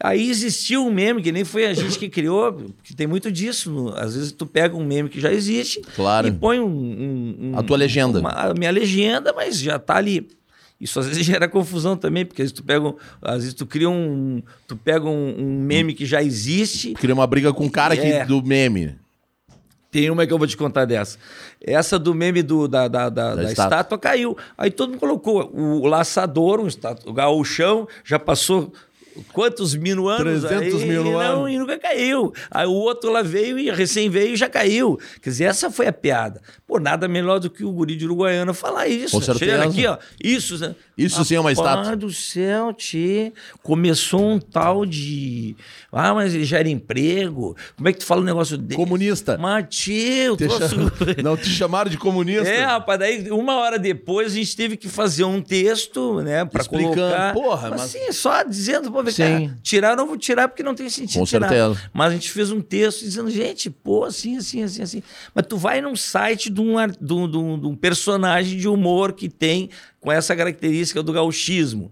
Aí 0.00 0.28
existiu 0.30 0.86
um 0.86 0.90
meme 0.92 1.22
que 1.22 1.32
nem 1.32 1.44
foi 1.44 1.66
a 1.66 1.72
gente 1.74 1.98
que 1.98 2.08
criou, 2.08 2.66
que 2.82 2.94
tem 2.94 3.06
muito 3.06 3.30
disso. 3.32 3.92
Às 3.96 4.14
vezes 4.14 4.32
tu 4.32 4.46
pega 4.46 4.76
um 4.76 4.84
meme 4.84 5.08
que 5.08 5.20
já 5.20 5.32
existe 5.32 5.80
Claro. 5.94 6.28
e 6.28 6.32
põe 6.32 6.60
um, 6.60 6.66
um- 6.66 7.36
um- 7.52 7.58
A 7.58 7.62
tua 7.62 7.76
legenda. 7.76 8.20
uma- 8.20 8.30
a 8.30 8.54
minha 8.54 8.70
legenda, 8.70 9.32
mas 9.34 9.58
já 9.58 9.78
tá 9.78 9.96
ali. 9.96 10.28
Isso 10.78 11.00
às 11.00 11.06
vezes 11.08 11.24
gera 11.24 11.48
confusão 11.48 11.96
também, 11.96 12.26
porque 12.26 12.42
às 12.42 12.46
vezes 12.50 12.56
tu 12.56 12.62
pega, 12.62 12.86
um- 12.86 12.94
às 13.22 13.36
vezes 13.38 13.54
tu 13.54 13.64
cria 13.64 13.88
um, 13.88 14.42
tu 14.68 14.76
pega 14.76 15.06
um, 15.08 15.34
um 15.38 15.60
meme 15.62 15.94
que 15.94 16.04
já 16.04 16.22
existe 16.22 16.92
Queria 16.94 17.14
uma 17.14 17.26
briga 17.26 17.52
com 17.52 17.64
o 17.64 17.70
cara 17.70 17.96
que, 17.96 18.06
É. 18.06 18.26
do 18.26 18.42
meme. 18.42 18.94
tem 19.90 20.10
uma 20.10 20.26
que 20.26 20.32
eu 20.32 20.36
vou 20.36 20.46
te 20.46 20.56
contar 20.58 20.84
dessa. 20.84 21.16
Essa 21.62 21.98
do 21.98 22.14
meme 22.14 22.42
do, 22.42 22.68
da, 22.68 22.86
da, 22.86 23.08
da, 23.08 23.34
da 23.34 23.44
estátua. 23.44 23.64
estátua. 23.76 23.98
caiu. 23.98 24.36
Aí 24.58 24.70
todo 24.70 24.90
mundo 24.90 24.98
colocou 25.00 25.50
o 25.54 25.86
laçador, 25.86 26.60
um 26.60 26.66
estátua, 26.66 27.10
o 27.10 27.14
gauchão, 27.14 27.88
já 28.04 28.18
passou 28.18 28.70
quantos 29.32 29.74
mil 29.74 30.08
anos 30.08 30.42
300 30.42 30.82
aí, 30.82 30.88
mil 30.88 31.06
e 31.06 31.10
não, 31.10 31.20
anos. 31.20 31.50
E 31.50 31.58
nunca 31.58 31.78
caiu. 31.78 32.32
Aí 32.50 32.66
o 32.66 32.72
outro 32.72 33.10
lá 33.10 33.22
veio 33.22 33.58
e 33.58 33.70
recém 33.70 34.08
veio 34.08 34.34
e 34.34 34.36
já 34.36 34.48
caiu. 34.48 34.98
Quer 35.20 35.30
dizer, 35.30 35.44
essa 35.44 35.70
foi 35.70 35.86
a 35.86 35.92
piada. 35.92 36.40
Pô, 36.66 36.78
nada 36.78 37.06
melhor 37.08 37.38
do 37.38 37.48
que 37.48 37.64
o 37.64 37.72
guri 37.72 37.96
de 37.96 38.04
Uruguaiana 38.04 38.52
falar 38.52 38.88
isso. 38.88 39.16
Com 39.16 39.22
certeza. 39.22 39.52
Chega 39.52 39.64
aqui, 39.64 39.86
ó. 39.86 39.98
Isso, 40.22 40.58
né? 40.58 40.74
Isso 40.96 41.24
sim 41.24 41.34
é 41.34 41.40
uma 41.40 41.52
estátua. 41.52 41.96
do 41.96 42.10
céu, 42.12 42.72
tchê. 42.72 43.32
Começou 43.62 44.32
um 44.32 44.38
tal 44.38 44.86
de... 44.86 45.56
Ah, 45.98 46.14
mas 46.14 46.34
ele 46.34 46.44
já 46.44 46.58
era 46.58 46.68
emprego. 46.68 47.56
Como 47.76 47.88
é 47.88 47.92
que 47.92 47.98
tu 48.00 48.04
fala 48.04 48.20
um 48.20 48.24
negócio 48.24 48.56
desse? 48.58 48.76
Comunista. 48.76 49.38
Mas, 49.38 49.66
tchê, 49.68 49.92
eu 50.26 50.36
Te 50.36 50.46
troço... 50.46 50.68
cham- 50.68 50.90
Não 51.24 51.36
te 51.36 51.48
chamaram 51.48 51.90
de 51.90 51.96
comunista? 51.98 52.48
É, 52.48 52.64
rapaz, 52.64 52.98
daí 52.98 53.30
uma 53.30 53.56
hora 53.56 53.78
depois 53.78 54.32
a 54.32 54.34
gente 54.36 54.56
teve 54.56 54.76
que 54.76 54.88
fazer 54.88 55.24
um 55.24 55.40
texto, 55.40 56.20
né, 56.22 56.44
pra 56.44 56.62
Explicando, 56.62 56.94
colocar. 56.94 57.32
porra, 57.32 57.70
mas, 57.70 57.82
sim, 57.90 58.12
só 58.12 58.42
dizendo, 58.42 58.90
pô, 58.92 59.02
cá, 59.02 59.12
tirar 59.62 59.90
eu 59.90 59.96
não 59.96 60.06
vou 60.06 60.16
tirar 60.16 60.48
porque 60.48 60.62
não 60.62 60.74
tem 60.74 60.88
sentido 60.88 61.18
Com 61.20 61.24
tirar. 61.24 61.48
certeza. 61.48 61.80
Mas 61.92 62.10
a 62.10 62.14
gente 62.14 62.30
fez 62.30 62.50
um 62.50 62.60
texto 62.60 63.00
dizendo, 63.00 63.30
gente, 63.30 63.70
pô, 63.70 64.04
assim, 64.04 64.36
assim, 64.36 64.62
assim, 64.62 64.82
assim. 64.82 65.02
Mas 65.34 65.46
tu 65.46 65.56
vai 65.56 65.80
num 65.80 65.96
site 65.96 66.50
de 66.50 66.60
um, 66.60 66.74
de 67.00 67.14
um- 67.14 67.58
de 67.58 67.66
um 67.66 67.74
personagem 67.74 68.58
de 68.58 68.68
humor 68.68 69.12
que 69.12 69.28
tem 69.28 69.70
com 70.06 70.12
essa 70.12 70.36
característica 70.36 71.02
do 71.02 71.12
gauchismo. 71.12 71.90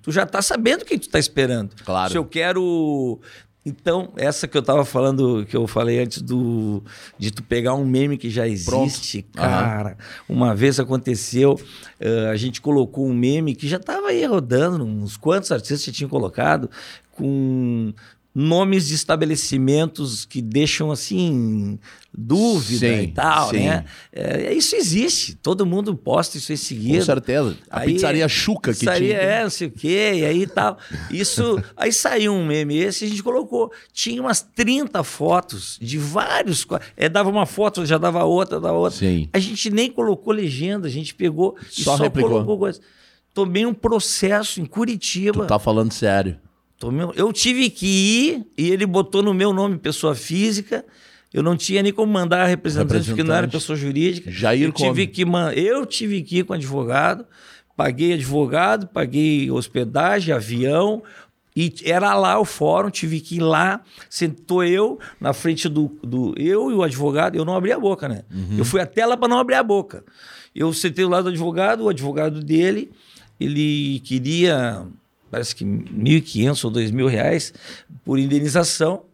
Tu 0.00 0.10
já 0.10 0.24
tá 0.24 0.40
sabendo 0.40 0.80
o 0.80 0.84
que 0.86 0.98
tu 0.98 1.10
tá 1.10 1.18
esperando. 1.18 1.72
Uhum. 1.72 1.84
Claro. 1.84 2.10
Se 2.10 2.16
eu 2.16 2.24
quero... 2.24 3.20
Então, 3.64 4.10
essa 4.16 4.48
que 4.48 4.56
eu 4.56 4.62
tava 4.62 4.86
falando, 4.86 5.44
que 5.44 5.54
eu 5.54 5.66
falei 5.66 6.00
antes 6.00 6.22
do 6.22 6.82
de 7.18 7.30
tu 7.30 7.42
pegar 7.42 7.74
um 7.74 7.84
meme 7.84 8.16
que 8.16 8.30
já 8.30 8.48
existe, 8.48 9.22
Pronto. 9.30 9.46
Cara. 9.46 9.98
Uma 10.26 10.54
vez 10.54 10.80
aconteceu, 10.80 11.60
eh, 12.00 12.30
a 12.32 12.36
gente 12.36 12.60
colocou 12.60 13.06
um 13.06 13.14
meme 13.14 13.54
que 13.54 13.68
já 13.68 13.78
tava 13.78 14.08
aí 14.08 14.24
rodando, 14.24 14.82
uns 14.84 15.18
quantos 15.18 15.52
artistas 15.52 15.84
já 15.84 15.92
tinham 15.92 16.08
colocado, 16.08 16.70
com 17.12 17.92
nomes 18.34 18.88
de 18.88 18.94
estabelecimentos 18.94 20.24
que 20.24 20.40
deixam 20.40 20.90
assim 20.90 21.78
dúvida 22.14 22.88
Sim, 22.88 23.02
e 23.02 23.08
tal, 23.08 23.50
sim. 23.50 23.60
né? 23.66 23.84
É, 24.12 24.52
isso 24.54 24.74
existe, 24.76 25.34
todo 25.34 25.64
mundo 25.66 25.94
posta 25.94 26.36
isso 26.38 26.52
em 26.52 26.56
seguida. 26.56 26.98
Com 26.98 27.04
certeza. 27.04 27.56
A 27.70 27.80
Aí- 27.80 27.92
pizzaria 27.92 28.28
Chuca 28.28 28.72
que 28.72 28.78
pizzaria, 28.80 29.14
tinha. 29.18 29.20
É, 29.20 29.42
não 29.42 29.50
sei 29.50 29.66
o 29.68 29.70
quê, 29.70 30.12
e 30.16 30.24
aí 30.24 30.46
tal. 30.46 30.78
Isso, 31.10 31.62
aí 31.76 31.92
saiu 31.92 32.32
um 32.32 32.44
meme 32.46 32.76
esse 32.76 33.04
e 33.04 33.06
a 33.06 33.10
gente 33.10 33.22
colocou. 33.22 33.70
Tinha 33.92 34.20
umas 34.20 34.40
30 34.42 35.02
fotos 35.04 35.78
de 35.80 35.98
vários. 35.98 36.66
É, 36.96 37.08
dava 37.08 37.28
uma 37.30 37.46
foto, 37.46 37.84
já 37.86 37.98
dava 37.98 38.24
outra, 38.24 38.60
dava 38.60 38.76
outra. 38.78 38.98
Sim. 38.98 39.28
A 39.32 39.38
gente 39.38 39.70
nem 39.70 39.90
colocou 39.90 40.32
legenda, 40.32 40.86
a 40.86 40.90
gente 40.90 41.14
pegou 41.14 41.56
e 41.76 41.82
Só 41.82 41.96
só, 41.96 42.02
replicou. 42.04 42.30
colocou 42.32 42.58
coisa. 42.58 42.80
Tomei 43.34 43.64
um 43.64 43.72
processo 43.74 44.60
em 44.60 44.66
Curitiba. 44.66 45.44
Tu 45.44 45.48
tá 45.48 45.58
falando 45.58 45.92
sério. 45.92 46.36
Eu 47.14 47.32
tive 47.32 47.68
que 47.70 47.86
ir 47.86 48.46
e 48.56 48.70
ele 48.70 48.86
botou 48.86 49.22
no 49.22 49.34
meu 49.34 49.52
nome 49.52 49.78
pessoa 49.78 50.14
física. 50.14 50.84
Eu 51.32 51.42
não 51.42 51.56
tinha 51.56 51.82
nem 51.82 51.92
como 51.92 52.12
mandar 52.12 52.44
representante, 52.46 53.06
porque 53.08 53.22
não 53.22 53.32
era 53.34 53.46
Representante. 53.46 53.60
pessoa 53.60 53.76
jurídica. 53.76 54.30
Jair 54.30 54.64
eu 54.64 54.72
tive 54.72 55.06
come. 55.06 55.52
que 55.54 55.60
Eu 55.60 55.86
tive 55.86 56.22
que 56.22 56.38
ir 56.38 56.44
com 56.44 56.52
advogado, 56.52 57.24
paguei 57.76 58.12
advogado, 58.12 58.86
paguei 58.88 59.50
hospedagem, 59.50 60.34
avião. 60.34 61.02
E 61.54 61.72
era 61.84 62.14
lá 62.14 62.38
o 62.40 62.44
fórum, 62.44 62.90
tive 62.90 63.20
que 63.20 63.36
ir 63.36 63.40
lá. 63.40 63.82
Sentou 64.08 64.64
eu 64.64 64.98
na 65.20 65.32
frente 65.32 65.68
do, 65.68 65.98
do. 66.02 66.34
Eu 66.36 66.70
e 66.70 66.74
o 66.74 66.82
advogado, 66.82 67.36
eu 67.36 67.44
não 67.44 67.54
abri 67.54 67.72
a 67.72 67.78
boca, 67.78 68.08
né? 68.08 68.24
Uhum. 68.30 68.58
Eu 68.58 68.64
fui 68.64 68.80
até 68.80 69.04
lá 69.04 69.16
para 69.16 69.28
não 69.28 69.38
abrir 69.38 69.56
a 69.56 69.62
boca. 69.62 70.04
Eu 70.54 70.72
sentei 70.72 71.04
do 71.04 71.10
lado 71.10 71.24
do 71.24 71.30
advogado, 71.30 71.84
o 71.84 71.88
advogado 71.88 72.42
dele, 72.42 72.90
ele 73.40 74.00
queria, 74.00 74.86
parece 75.32 75.56
que 75.56 75.64
1.500 75.64 76.64
ou 76.66 76.70
2.000 76.70 77.08
reais 77.08 77.54
por 78.04 78.18
indenização 78.18 79.04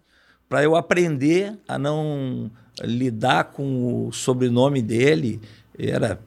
para 0.49 0.65
eu 0.65 0.75
aprender 0.75 1.57
a 1.69 1.79
não 1.79 2.51
lidar 2.83 3.45
com 3.45 4.09
o 4.09 4.13
sobrenome 4.13 4.83
dele. 4.83 5.41
Era 5.79 6.19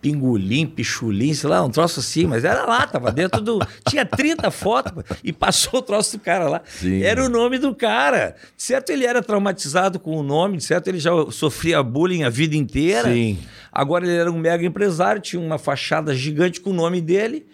Pingolim, 0.00 0.66
Pichulim, 0.66 1.34
sei 1.34 1.50
lá, 1.50 1.62
um 1.62 1.68
troço 1.68 2.00
assim, 2.00 2.26
mas 2.26 2.44
era 2.44 2.64
lá, 2.64 2.86
tava 2.86 3.12
dentro 3.12 3.42
do. 3.42 3.58
Tinha 3.86 4.06
30 4.06 4.50
fotos 4.50 5.04
e 5.22 5.34
passou 5.34 5.80
o 5.80 5.82
troço 5.82 6.16
do 6.16 6.22
cara 6.22 6.48
lá. 6.48 6.62
Sim. 6.64 7.02
Era 7.02 7.22
o 7.22 7.28
nome 7.28 7.58
do 7.58 7.74
cara. 7.74 8.34
Certo, 8.56 8.88
ele 8.88 9.04
era 9.04 9.22
traumatizado 9.22 10.00
com 10.00 10.16
o 10.16 10.22
nome, 10.22 10.62
certo, 10.62 10.88
ele 10.88 10.98
já 10.98 11.10
sofria 11.30 11.82
bullying 11.82 12.22
a 12.22 12.30
vida 12.30 12.56
inteira. 12.56 13.12
Sim. 13.12 13.38
Agora 13.70 14.06
ele 14.06 14.16
era 14.16 14.32
um 14.32 14.38
mega 14.38 14.64
empresário, 14.64 15.20
tinha 15.20 15.42
uma 15.42 15.58
fachada 15.58 16.14
gigante 16.14 16.58
com 16.58 16.70
o 16.70 16.74
nome 16.74 17.02
dele, 17.02 17.46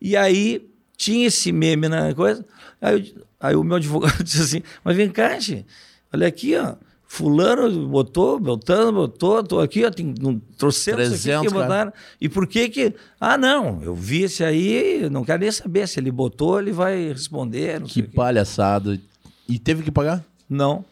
e 0.00 0.16
aí 0.16 0.68
tinha 0.96 1.26
esse 1.26 1.52
meme 1.52 1.88
na 1.88 2.14
coisa. 2.14 2.44
Aí, 2.80 3.12
eu- 3.14 3.22
aí 3.40 3.54
o 3.56 3.62
meu 3.64 3.76
advogado 3.76 4.22
disse 4.24 4.40
assim: 4.42 4.62
Mas 4.84 4.96
vem 4.96 5.10
cá, 5.10 5.38
gente, 5.38 5.66
olha 6.12 6.26
aqui, 6.26 6.56
ó. 6.56 6.74
Fulano 7.08 7.86
botou, 7.88 8.38
Beltano 8.40 8.92
botou, 8.92 9.42
tô 9.42 9.60
aqui, 9.60 9.84
ó, 9.84 9.90
tem 9.92 10.12
um, 10.22 10.40
trocentos 10.58 11.02
aqui 11.06 11.22
300, 11.22 11.40
que 11.46 11.54
cara. 11.54 11.62
botaram. 11.62 11.92
E 12.20 12.28
por 12.28 12.48
que 12.48 12.68
que... 12.68 12.94
Ah, 13.20 13.38
não, 13.38 13.80
eu 13.80 13.94
vi 13.94 14.24
esse 14.24 14.42
aí, 14.42 15.08
não 15.08 15.24
quero 15.24 15.40
nem 15.42 15.52
saber. 15.52 15.86
Se 15.86 16.00
ele 16.00 16.10
botou, 16.10 16.58
ele 16.58 16.72
vai 16.72 17.12
responder, 17.12 17.80
Que 17.84 17.92
sei 17.92 18.02
o 18.02 18.06
quê. 18.08 18.12
palhaçada. 18.12 19.00
E 19.48 19.56
teve 19.56 19.84
que 19.84 19.90
pagar? 19.92 20.22
Não. 20.50 20.84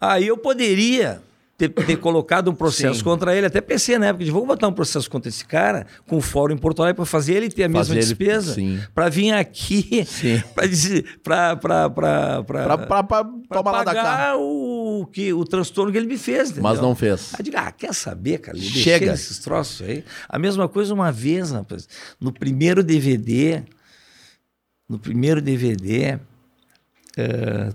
Aí 0.00 0.26
eu 0.26 0.36
poderia 0.38 1.22
ter, 1.68 1.86
ter 1.86 1.96
colocado 1.96 2.50
um 2.50 2.54
processo 2.54 2.98
Sim. 2.98 3.04
contra 3.04 3.34
ele. 3.36 3.46
Até 3.46 3.60
pensei 3.60 3.98
na 3.98 4.06
época 4.06 4.24
de 4.24 4.30
vou 4.30 4.46
botar 4.46 4.68
um 4.68 4.72
processo 4.72 5.10
contra 5.10 5.28
esse 5.28 5.44
cara 5.44 5.86
com 6.06 6.16
o 6.16 6.20
fórum 6.20 6.54
em 6.54 6.58
Porto 6.58 6.82
Alegre 6.82 6.96
para 6.96 7.06
fazer 7.06 7.34
ele 7.34 7.50
ter 7.50 7.64
a 7.64 7.68
mesma 7.68 7.94
ele- 7.94 8.00
despesa. 8.00 8.56
Para 8.94 9.08
vir 9.08 9.32
aqui 9.32 10.06
para 11.22 11.56
para 11.56 13.62
pagar 13.62 14.36
o 14.36 15.06
que 15.12 15.32
o 15.32 15.44
transtorno 15.44 15.92
que 15.92 15.98
ele 15.98 16.06
me 16.06 16.18
fez. 16.18 16.46
entendeu? 16.50 16.62
Mas 16.64 16.80
não 16.80 16.94
fez. 16.94 17.32
Aí 17.34 17.42
digo, 17.44 17.56
ah, 17.58 17.70
quer 17.72 17.94
saber, 17.94 18.38
cara? 18.38 18.56
Eu 18.56 18.62
Chega. 18.62 19.12
esses 19.12 19.38
troços 19.38 19.86
aí. 19.86 20.04
A 20.28 20.38
mesma 20.38 20.68
coisa 20.68 20.92
uma 20.92 21.10
vez, 21.12 21.50
rapaz, 21.50 21.88
no 22.20 22.32
primeiro 22.32 22.82
DVD, 22.82 23.62
no 24.88 24.98
primeiro 24.98 25.40
DVD, 25.40 26.18
eh, 27.16 27.68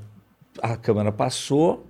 a 0.62 0.76
câmera 0.76 1.12
passou 1.12 1.87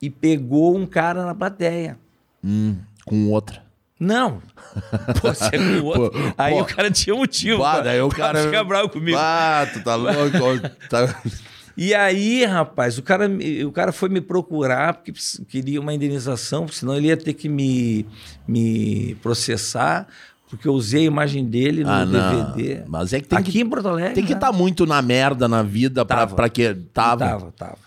e 0.00 0.10
pegou 0.10 0.76
um 0.76 0.86
cara 0.86 1.24
na 1.24 1.34
plateia. 1.34 1.98
Hum, 2.44 2.76
com 3.04 3.30
outra. 3.30 3.62
Não. 3.98 4.42
Pô, 5.20 5.32
você 5.32 5.46
é 5.46 5.58
com 5.58 5.84
outro. 5.84 6.10
Pô, 6.10 6.34
aí 6.36 6.54
pô. 6.54 6.60
o 6.60 6.64
cara 6.64 6.90
tinha 6.90 7.16
motivo. 7.16 7.62
Daí 7.82 8.00
o 8.00 8.08
cara. 8.08 8.42
ficar 8.42 8.64
bravo 8.64 8.90
comigo. 8.90 9.16
Ah, 9.18 9.66
tu 9.72 9.82
tá 9.82 9.94
louco. 9.94 10.68
tá... 10.88 11.22
E 11.78 11.94
aí, 11.94 12.42
rapaz, 12.46 12.96
o 12.96 13.02
cara, 13.02 13.28
o 13.66 13.70
cara 13.70 13.92
foi 13.92 14.08
me 14.08 14.22
procurar 14.22 14.94
porque 14.94 15.12
queria 15.46 15.78
uma 15.78 15.92
indenização, 15.92 16.64
porque 16.64 16.78
senão 16.78 16.96
ele 16.96 17.08
ia 17.08 17.18
ter 17.18 17.34
que 17.34 17.50
me, 17.50 18.06
me 18.48 19.14
processar, 19.16 20.06
porque 20.48 20.66
eu 20.66 20.72
usei 20.72 21.02
a 21.02 21.04
imagem 21.04 21.44
dele 21.44 21.84
no 21.84 21.90
Ah, 21.90 22.06
não. 22.06 22.54
DVD. 22.54 22.82
Mas 22.88 23.12
é 23.12 23.20
que 23.20 23.28
tem 23.28 23.38
Aqui 23.38 23.52
que 23.52 23.60
em 23.60 23.68
Porto 23.68 23.88
Alegre. 23.88 24.14
Tem 24.14 24.24
que 24.24 24.30
né? 24.30 24.38
estar 24.38 24.52
muito 24.52 24.86
na 24.86 25.02
merda 25.02 25.46
na 25.46 25.62
vida 25.62 26.02
pra 26.02 26.48
que. 26.48 26.72
Tava. 26.94 27.26
Tava, 27.26 27.52
tava. 27.52 27.85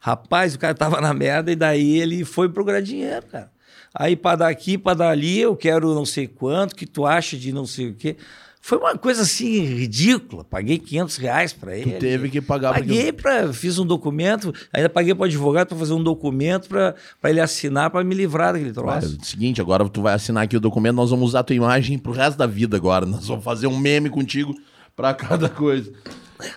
Rapaz, 0.00 0.54
o 0.54 0.58
cara 0.58 0.74
tava 0.74 1.00
na 1.00 1.12
merda 1.12 1.50
e 1.50 1.56
daí 1.56 1.98
ele 1.98 2.24
foi 2.24 2.48
procurar 2.48 2.80
dinheiro, 2.80 3.26
cara. 3.26 3.50
Aí 3.94 4.14
pra 4.14 4.36
daqui, 4.36 4.78
pra 4.78 4.94
dali, 4.94 5.40
eu 5.40 5.56
quero 5.56 5.94
não 5.94 6.04
sei 6.04 6.26
quanto, 6.26 6.76
que 6.76 6.86
tu 6.86 7.06
acha 7.06 7.36
de 7.36 7.52
não 7.52 7.66
sei 7.66 7.88
o 7.88 7.94
quê. 7.94 8.16
Foi 8.60 8.76
uma 8.76 8.98
coisa 8.98 9.22
assim 9.22 9.64
ridícula. 9.64 10.44
Paguei 10.44 10.78
500 10.78 11.16
reais 11.16 11.52
pra 11.52 11.76
ele. 11.76 11.92
teve 11.92 12.28
que 12.28 12.40
pagar 12.40 12.74
Paguei 12.74 13.12
para 13.12 13.52
fiz 13.52 13.78
um 13.78 13.86
documento, 13.86 14.52
ainda 14.72 14.88
paguei 14.88 15.14
para 15.14 15.26
advogado 15.26 15.68
para 15.68 15.78
fazer 15.78 15.94
um 15.94 16.02
documento 16.02 16.68
para 16.68 16.94
ele 17.24 17.40
assinar 17.40 17.90
para 17.90 18.04
me 18.04 18.14
livrar 18.14 18.52
daquele 18.52 18.72
troço. 18.72 19.16
seguinte, 19.22 19.60
agora 19.60 19.88
tu 19.88 20.02
vai 20.02 20.14
assinar 20.14 20.44
aqui 20.44 20.56
o 20.56 20.60
documento, 20.60 20.96
nós 20.96 21.10
vamos 21.10 21.30
usar 21.30 21.40
a 21.40 21.44
tua 21.44 21.56
imagem 21.56 21.98
pro 21.98 22.12
resto 22.12 22.36
da 22.36 22.46
vida 22.46 22.76
agora. 22.76 23.06
Nós 23.06 23.26
vamos 23.26 23.44
fazer 23.44 23.66
um 23.66 23.78
meme 23.78 24.10
contigo 24.10 24.54
pra 24.94 25.14
cada 25.14 25.48
coisa. 25.48 25.90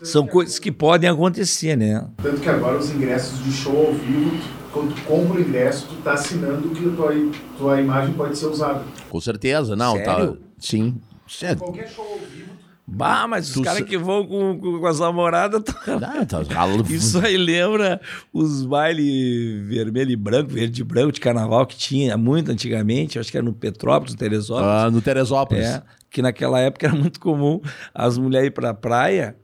São 0.04 0.26
coisas 0.28 0.60
que 0.60 0.72
podem 0.72 1.10
acontecer, 1.10 1.76
né? 1.76 2.06
Tanto 2.22 2.42
que 2.42 2.50
agora 2.50 2.78
os 2.78 2.90
ingressos 2.92 3.44
de 3.44 3.52
show 3.52 3.88
ao 3.88 3.94
vivo, 3.94 4.32
quando 4.72 4.94
tu 4.96 5.02
compra 5.04 5.38
o 5.38 5.42
ingresso, 5.42 5.88
tu 5.88 5.96
tá 6.04 6.14
assinando 6.14 6.70
que 6.70 6.88
a 6.88 6.92
tua, 6.96 7.14
tua 7.58 7.82
imagem 7.82 8.14
pode 8.14 8.38
ser 8.38 8.46
usada. 8.48 8.84
Com 9.10 9.20
certeza, 9.22 9.76
não, 9.76 9.98
tá. 9.98 10.16
Sério? 10.16 10.38
Sim. 10.60 10.96
Sério. 11.28 11.58
Qualquer 11.60 11.88
show 11.90 12.06
ao 12.06 12.20
vivo, 12.20 12.52
Bah, 12.94 13.26
mas 13.26 13.56
os 13.56 13.64
caras 13.64 13.84
que 13.84 13.98
vão 13.98 14.28
com, 14.28 14.60
com, 14.60 14.80
com 14.80 14.86
as 14.86 15.00
namoradas. 15.00 15.64
tá- 15.64 16.26
tá- 16.28 16.68
Isso 16.90 17.20
aí 17.20 17.38
lembra 17.38 18.02
os 18.34 18.66
bailes 18.66 19.66
vermelho 19.66 20.12
e 20.12 20.16
branco, 20.18 20.50
verde 20.52 20.82
e 20.82 20.84
branco 20.84 21.12
de 21.14 21.22
carnaval 21.22 21.66
que 21.66 21.78
tinha 21.78 22.18
muito 22.18 22.52
antigamente, 22.52 23.16
eu 23.16 23.22
acho 23.22 23.32
que 23.32 23.38
era 23.38 23.46
no 23.46 23.54
Petrópolis, 23.54 24.14
no 24.14 24.20
Teresópolis. 24.20 24.70
Ah, 24.70 24.92
no 24.92 25.02
Teresópolis. 25.02 25.64
É, 25.66 25.82
que 26.10 26.22
naquela 26.22 26.60
época 26.60 26.88
era 26.88 26.96
muito 26.96 27.20
comum 27.22 27.62
as 27.94 28.18
mulheres 28.18 28.48
ir 28.48 28.52
pra 28.52 28.74
praia 28.74 29.38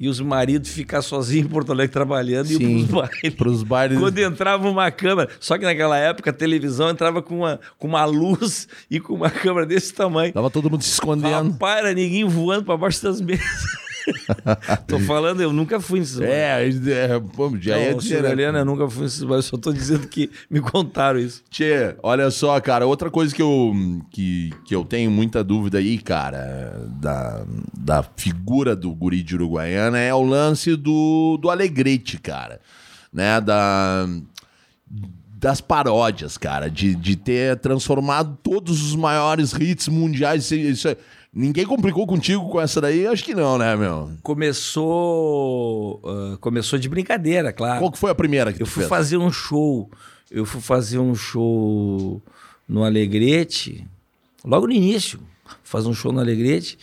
e 0.00 0.08
os 0.08 0.18
maridos 0.18 0.70
ficar 0.70 1.02
sozinhos 1.02 1.46
em 1.46 1.48
Porto 1.50 1.72
Alegre 1.72 1.92
trabalhando 1.92 2.50
e 2.50 2.54
Sim, 2.54 2.78
ir 2.78 2.86
pros 2.86 2.90
bailes. 2.90 3.34
pros 3.36 3.62
bailes. 3.62 3.98
Quando 3.98 4.18
entrava 4.18 4.66
uma 4.70 4.90
câmera, 4.90 5.28
só 5.38 5.58
que 5.58 5.64
naquela 5.64 5.98
época 5.98 6.30
a 6.30 6.32
televisão 6.32 6.88
entrava 6.88 7.20
com 7.20 7.40
uma, 7.40 7.60
com 7.78 7.86
uma 7.86 8.06
luz 8.06 8.66
e 8.90 8.98
com 8.98 9.12
uma 9.12 9.28
câmera 9.28 9.66
desse 9.66 9.92
tamanho. 9.92 10.32
Tava 10.32 10.50
todo 10.50 10.70
mundo 10.70 10.82
se 10.82 10.92
escondendo. 10.92 11.50
Rapaz, 11.50 11.80
era 11.80 11.92
ninguém 11.92 12.24
voando 12.24 12.64
pra 12.64 12.78
baixo 12.78 13.02
das 13.02 13.20
mesas. 13.20 13.44
tô 14.86 14.98
falando, 15.00 15.40
eu 15.40 15.52
nunca 15.52 15.80
fui 15.80 16.00
nesses. 16.00 16.20
É, 16.20 16.68
é, 16.68 17.20
pô, 17.20 17.50
já 17.60 17.78
ia 17.78 17.90
Não, 17.90 17.98
dizer, 17.98 18.08
senhor 18.08 18.22
né? 18.24 18.30
Helena, 18.32 18.58
eu 18.60 18.64
nunca 18.64 18.88
fui 18.88 19.02
nesses 19.04 19.22
bailes, 19.22 19.44
só 19.46 19.56
tô 19.56 19.72
dizendo 19.72 20.06
que 20.08 20.30
me 20.50 20.60
contaram 20.60 21.18
isso. 21.18 21.42
Tchê, 21.50 21.94
olha 22.02 22.30
só, 22.30 22.58
cara, 22.60 22.86
outra 22.86 23.10
coisa 23.10 23.34
que 23.34 23.42
eu, 23.42 23.72
que, 24.10 24.50
que 24.64 24.74
eu 24.74 24.84
tenho 24.84 25.10
muita 25.10 25.42
dúvida 25.44 25.78
aí, 25.78 25.98
cara, 25.98 26.88
da, 27.00 27.44
da 27.76 28.02
figura 28.16 28.74
do 28.76 28.94
guri 28.94 29.22
de 29.22 29.34
Uruguaiana 29.34 29.98
é 29.98 30.14
o 30.14 30.22
lance 30.22 30.76
do, 30.76 31.38
do 31.40 31.50
Alegrete, 31.50 32.18
cara, 32.18 32.60
né, 33.12 33.40
da, 33.40 34.06
das 35.36 35.60
paródias, 35.60 36.36
cara, 36.36 36.68
de, 36.68 36.94
de 36.94 37.16
ter 37.16 37.56
transformado 37.58 38.38
todos 38.42 38.82
os 38.82 38.94
maiores 38.94 39.52
hits 39.52 39.88
mundiais, 39.88 40.44
isso, 40.44 40.54
isso 40.54 40.88
é- 40.88 40.96
ninguém 41.32 41.64
complicou 41.66 42.06
contigo 42.06 42.48
com 42.48 42.60
essa 42.60 42.80
daí? 42.80 43.06
Acho 43.06 43.24
que 43.24 43.34
não, 43.34 43.56
né, 43.58 43.76
meu? 43.76 44.10
Começou, 44.22 46.00
ah, 46.04 46.36
começou 46.40 46.78
de 46.78 46.88
brincadeira, 46.88 47.52
claro. 47.52 47.80
Qual 47.80 47.92
que 47.92 47.98
foi 47.98 48.10
a 48.10 48.14
primeira 48.14 48.52
que 48.52 48.62
Eu 48.62 48.66
fui 48.66 48.82
fez? 48.82 48.88
fazer 48.88 49.16
um 49.16 49.30
show. 49.30 49.90
Eu 50.30 50.44
fui 50.46 50.60
fazer 50.60 50.98
um 50.98 51.14
show 51.14 52.22
no 52.68 52.84
Alegrete, 52.84 53.86
logo 54.44 54.66
no 54.66 54.72
início. 54.72 55.18
Fazer 55.64 55.88
um 55.88 55.94
show 55.94 56.12
no 56.12 56.20
Alegrete 56.20 56.78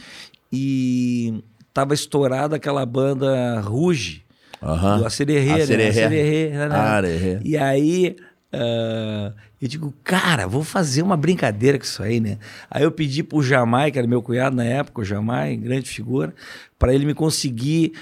e 0.51 1.41
tava 1.73 1.93
estourada 1.93 2.55
aquela 2.57 2.85
banda 2.85 3.59
Ruge. 3.61 4.23
Do 4.61 5.05
Acererê, 5.05 5.45
né? 5.45 5.61
Acererê. 5.61 5.89
Acererê, 5.89 6.49
né? 6.49 6.75
Arerê. 6.75 7.39
E 7.43 7.55
aí, 7.55 8.15
ah, 8.51 9.31
eu 9.61 9.67
digo, 9.67 9.93
cara, 10.03 10.47
vou 10.47 10.63
fazer 10.63 11.01
uma 11.01 11.17
brincadeira 11.17 11.77
com 11.77 11.83
isso 11.83 12.03
aí, 12.03 12.19
né? 12.19 12.37
Aí 12.69 12.83
eu 12.83 12.91
pedi 12.91 13.23
pro 13.23 13.41
Jamai, 13.41 13.91
que 13.91 13.97
era 13.97 14.07
meu 14.07 14.21
cunhado 14.21 14.55
na 14.55 14.63
época, 14.63 15.01
o 15.01 15.05
Jamai, 15.05 15.55
grande 15.55 15.89
figura, 15.89 16.33
para 16.77 16.93
ele 16.93 17.05
me 17.05 17.13
conseguir 17.13 17.93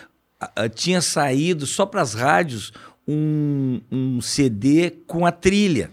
tinha 0.73 1.01
saído 1.01 1.65
só 1.65 1.85
para 1.85 2.01
as 2.01 2.13
rádios 2.13 2.71
um, 3.07 3.81
um 3.91 4.21
CD 4.21 4.91
com 5.07 5.25
a 5.25 5.31
trilha. 5.31 5.91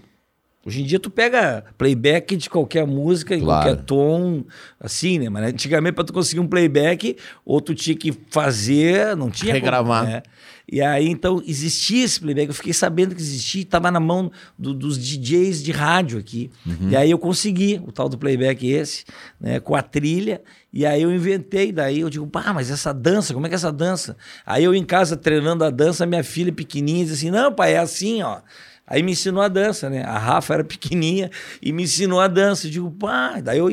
Hoje 0.64 0.80
em 0.80 0.84
dia 0.84 1.00
tu 1.00 1.10
pega 1.10 1.64
playback 1.76 2.36
de 2.36 2.48
qualquer 2.48 2.86
música, 2.86 3.34
em 3.34 3.40
Claro. 3.40 3.68
qualquer 3.68 3.82
tom, 3.84 4.44
assim, 4.78 5.18
né? 5.18 5.28
Mas 5.28 5.48
antigamente 5.48 5.94
para 5.94 6.04
tu 6.04 6.12
conseguir 6.12 6.38
um 6.40 6.46
playback, 6.46 7.16
ou 7.44 7.60
tu 7.60 7.74
tinha 7.74 7.96
que 7.96 8.12
fazer, 8.30 9.16
não 9.16 9.28
tinha 9.30 9.52
como, 9.54 9.64
Regravar. 9.64 10.04
né? 10.04 10.22
E 10.70 10.80
aí 10.80 11.08
então 11.08 11.42
existia 11.44 12.04
esse 12.04 12.20
playback, 12.20 12.48
eu 12.48 12.54
fiquei 12.54 12.72
sabendo 12.72 13.14
que 13.14 13.20
existia, 13.20 13.62
estava 13.62 13.90
na 13.90 13.98
mão 13.98 14.30
do- 14.56 14.72
dos 14.72 14.96
DJs 14.96 15.62
de 15.62 15.72
rádio 15.72 16.18
aqui. 16.18 16.50
E 16.88 16.94
aí 16.94 17.10
eu 17.10 17.18
consegui 17.18 17.82
o 17.84 17.90
tal 17.90 18.08
do 18.08 18.16
playback 18.16 18.64
esse, 18.66 19.04
né, 19.40 19.58
com 19.58 19.74
a 19.74 19.82
trilha, 19.82 20.40
e 20.72 20.86
aí 20.86 21.02
eu 21.02 21.12
inventei, 21.12 21.72
daí 21.72 22.00
eu 22.00 22.08
digo, 22.08 22.26
pá, 22.26 22.52
mas 22.54 22.70
essa 22.70 22.94
dança, 22.94 23.34
como 23.34 23.44
é 23.46 23.48
que 23.48 23.54
é 23.54 23.56
essa 23.56 23.72
dança? 23.72 24.16
Aí 24.46 24.62
eu 24.64 24.72
em 24.74 24.84
casa 24.84 25.16
treinando 25.16 25.64
a 25.64 25.70
dança, 25.70 26.06
minha 26.06 26.22
filha 26.24 26.52
pequenininha 26.52 27.04
diz 27.04 27.14
assim: 27.14 27.30
"Não, 27.30 27.52
pai, 27.52 27.74
é 27.74 27.78
assim, 27.78 28.22
ó". 28.22 28.38
Aí 28.86 29.02
me 29.02 29.12
ensinou 29.12 29.42
a 29.42 29.48
dança, 29.48 29.88
né? 29.88 30.02
A 30.02 30.18
Rafa 30.18 30.54
era 30.54 30.64
pequenininha 30.64 31.30
e 31.62 31.72
me 31.72 31.84
ensinou 31.84 32.20
a 32.20 32.28
dança. 32.28 32.66
Eu 32.66 32.70
digo, 32.70 32.90
pá, 32.90 33.40
daí 33.40 33.58
eu 33.58 33.70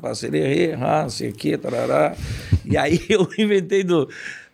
parceria, 0.00 0.76
ah, 0.80 1.02
não 1.02 1.10
sei 1.10 1.30
o 1.30 1.32
quê, 1.32 1.56
tarará. 1.56 2.16
E 2.64 2.76
aí 2.76 3.00
eu 3.08 3.28
inventei 3.38 3.84
do. 3.84 4.08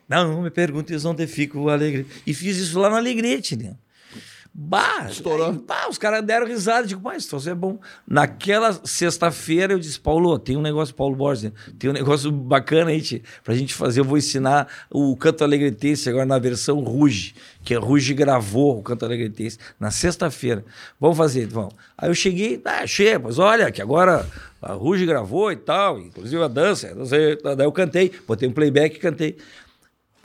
Não, 0.09 0.43
me 0.43 0.51
perguntes 0.51 1.05
onde 1.05 1.27
fica 1.27 1.59
o 1.59 1.71
Alegrete. 1.71 2.09
E 2.27 2.35
fiz 2.35 2.59
isso 2.59 2.79
lá 2.79 2.91
no 2.91 2.97
Alegrete, 2.97 3.57
né? 3.57 3.77
Bah, 4.57 5.09
Estourou. 5.11 5.51
aí, 5.51 5.59
bah, 5.67 5.89
os 5.91 5.99
caras 5.99 6.25
deram 6.25 6.47
risada. 6.47 6.87
Digo, 6.87 7.01
mas 7.03 7.25
isso 7.25 7.51
é 7.51 7.55
bom. 7.55 7.81
Naquela 8.07 8.73
sexta-feira 8.85 9.73
eu 9.73 9.81
disse, 9.81 9.99
Paulo, 9.99 10.39
tem 10.39 10.57
um 10.57 10.63
negócio, 10.63 10.95
Paulo 10.95 11.17
Borges, 11.17 11.43
né? 11.43 11.53
tem 11.77 11.91
um 11.91 11.93
negócio 11.93 12.31
bacana 12.31 12.93
aí 12.93 13.03
tchê, 13.03 13.21
pra 13.43 13.53
gente 13.57 13.75
fazer. 13.75 13.99
Eu 13.99 14.05
vou 14.05 14.17
ensinar 14.17 14.69
o 14.89 15.17
canto 15.17 15.43
alegretense 15.43 16.09
agora 16.09 16.25
na 16.25 16.39
versão 16.39 16.79
Ruge, 16.79 17.35
que 17.65 17.75
a 17.75 17.81
Ruge 17.81 18.15
gravou 18.15 18.79
o 18.79 18.83
canto 18.83 19.05
alegretense 19.05 19.59
na 19.81 19.91
sexta-feira. 19.91 20.65
Vamos 21.01 21.19
fazer, 21.19 21.49
vamos. 21.49 21.75
Aí 21.99 22.09
eu 22.09 22.15
cheguei, 22.15 22.63
ah, 22.65 22.87
che, 22.87 23.19
mas 23.19 23.41
olha, 23.41 23.73
que 23.73 23.83
agora 23.83 24.25
a 24.63 24.73
Ruge 24.73 25.05
gravou 25.05 25.51
e 25.51 25.57
tal, 25.57 25.99
inclusive 25.99 26.41
a 26.41 26.49
dança. 26.49 26.95
Daí 27.57 27.67
eu 27.67 27.73
cantei, 27.73 28.13
botei 28.25 28.49
um 28.49 28.53
playback 28.53 28.95
e 28.95 29.01
cantei. 29.01 29.37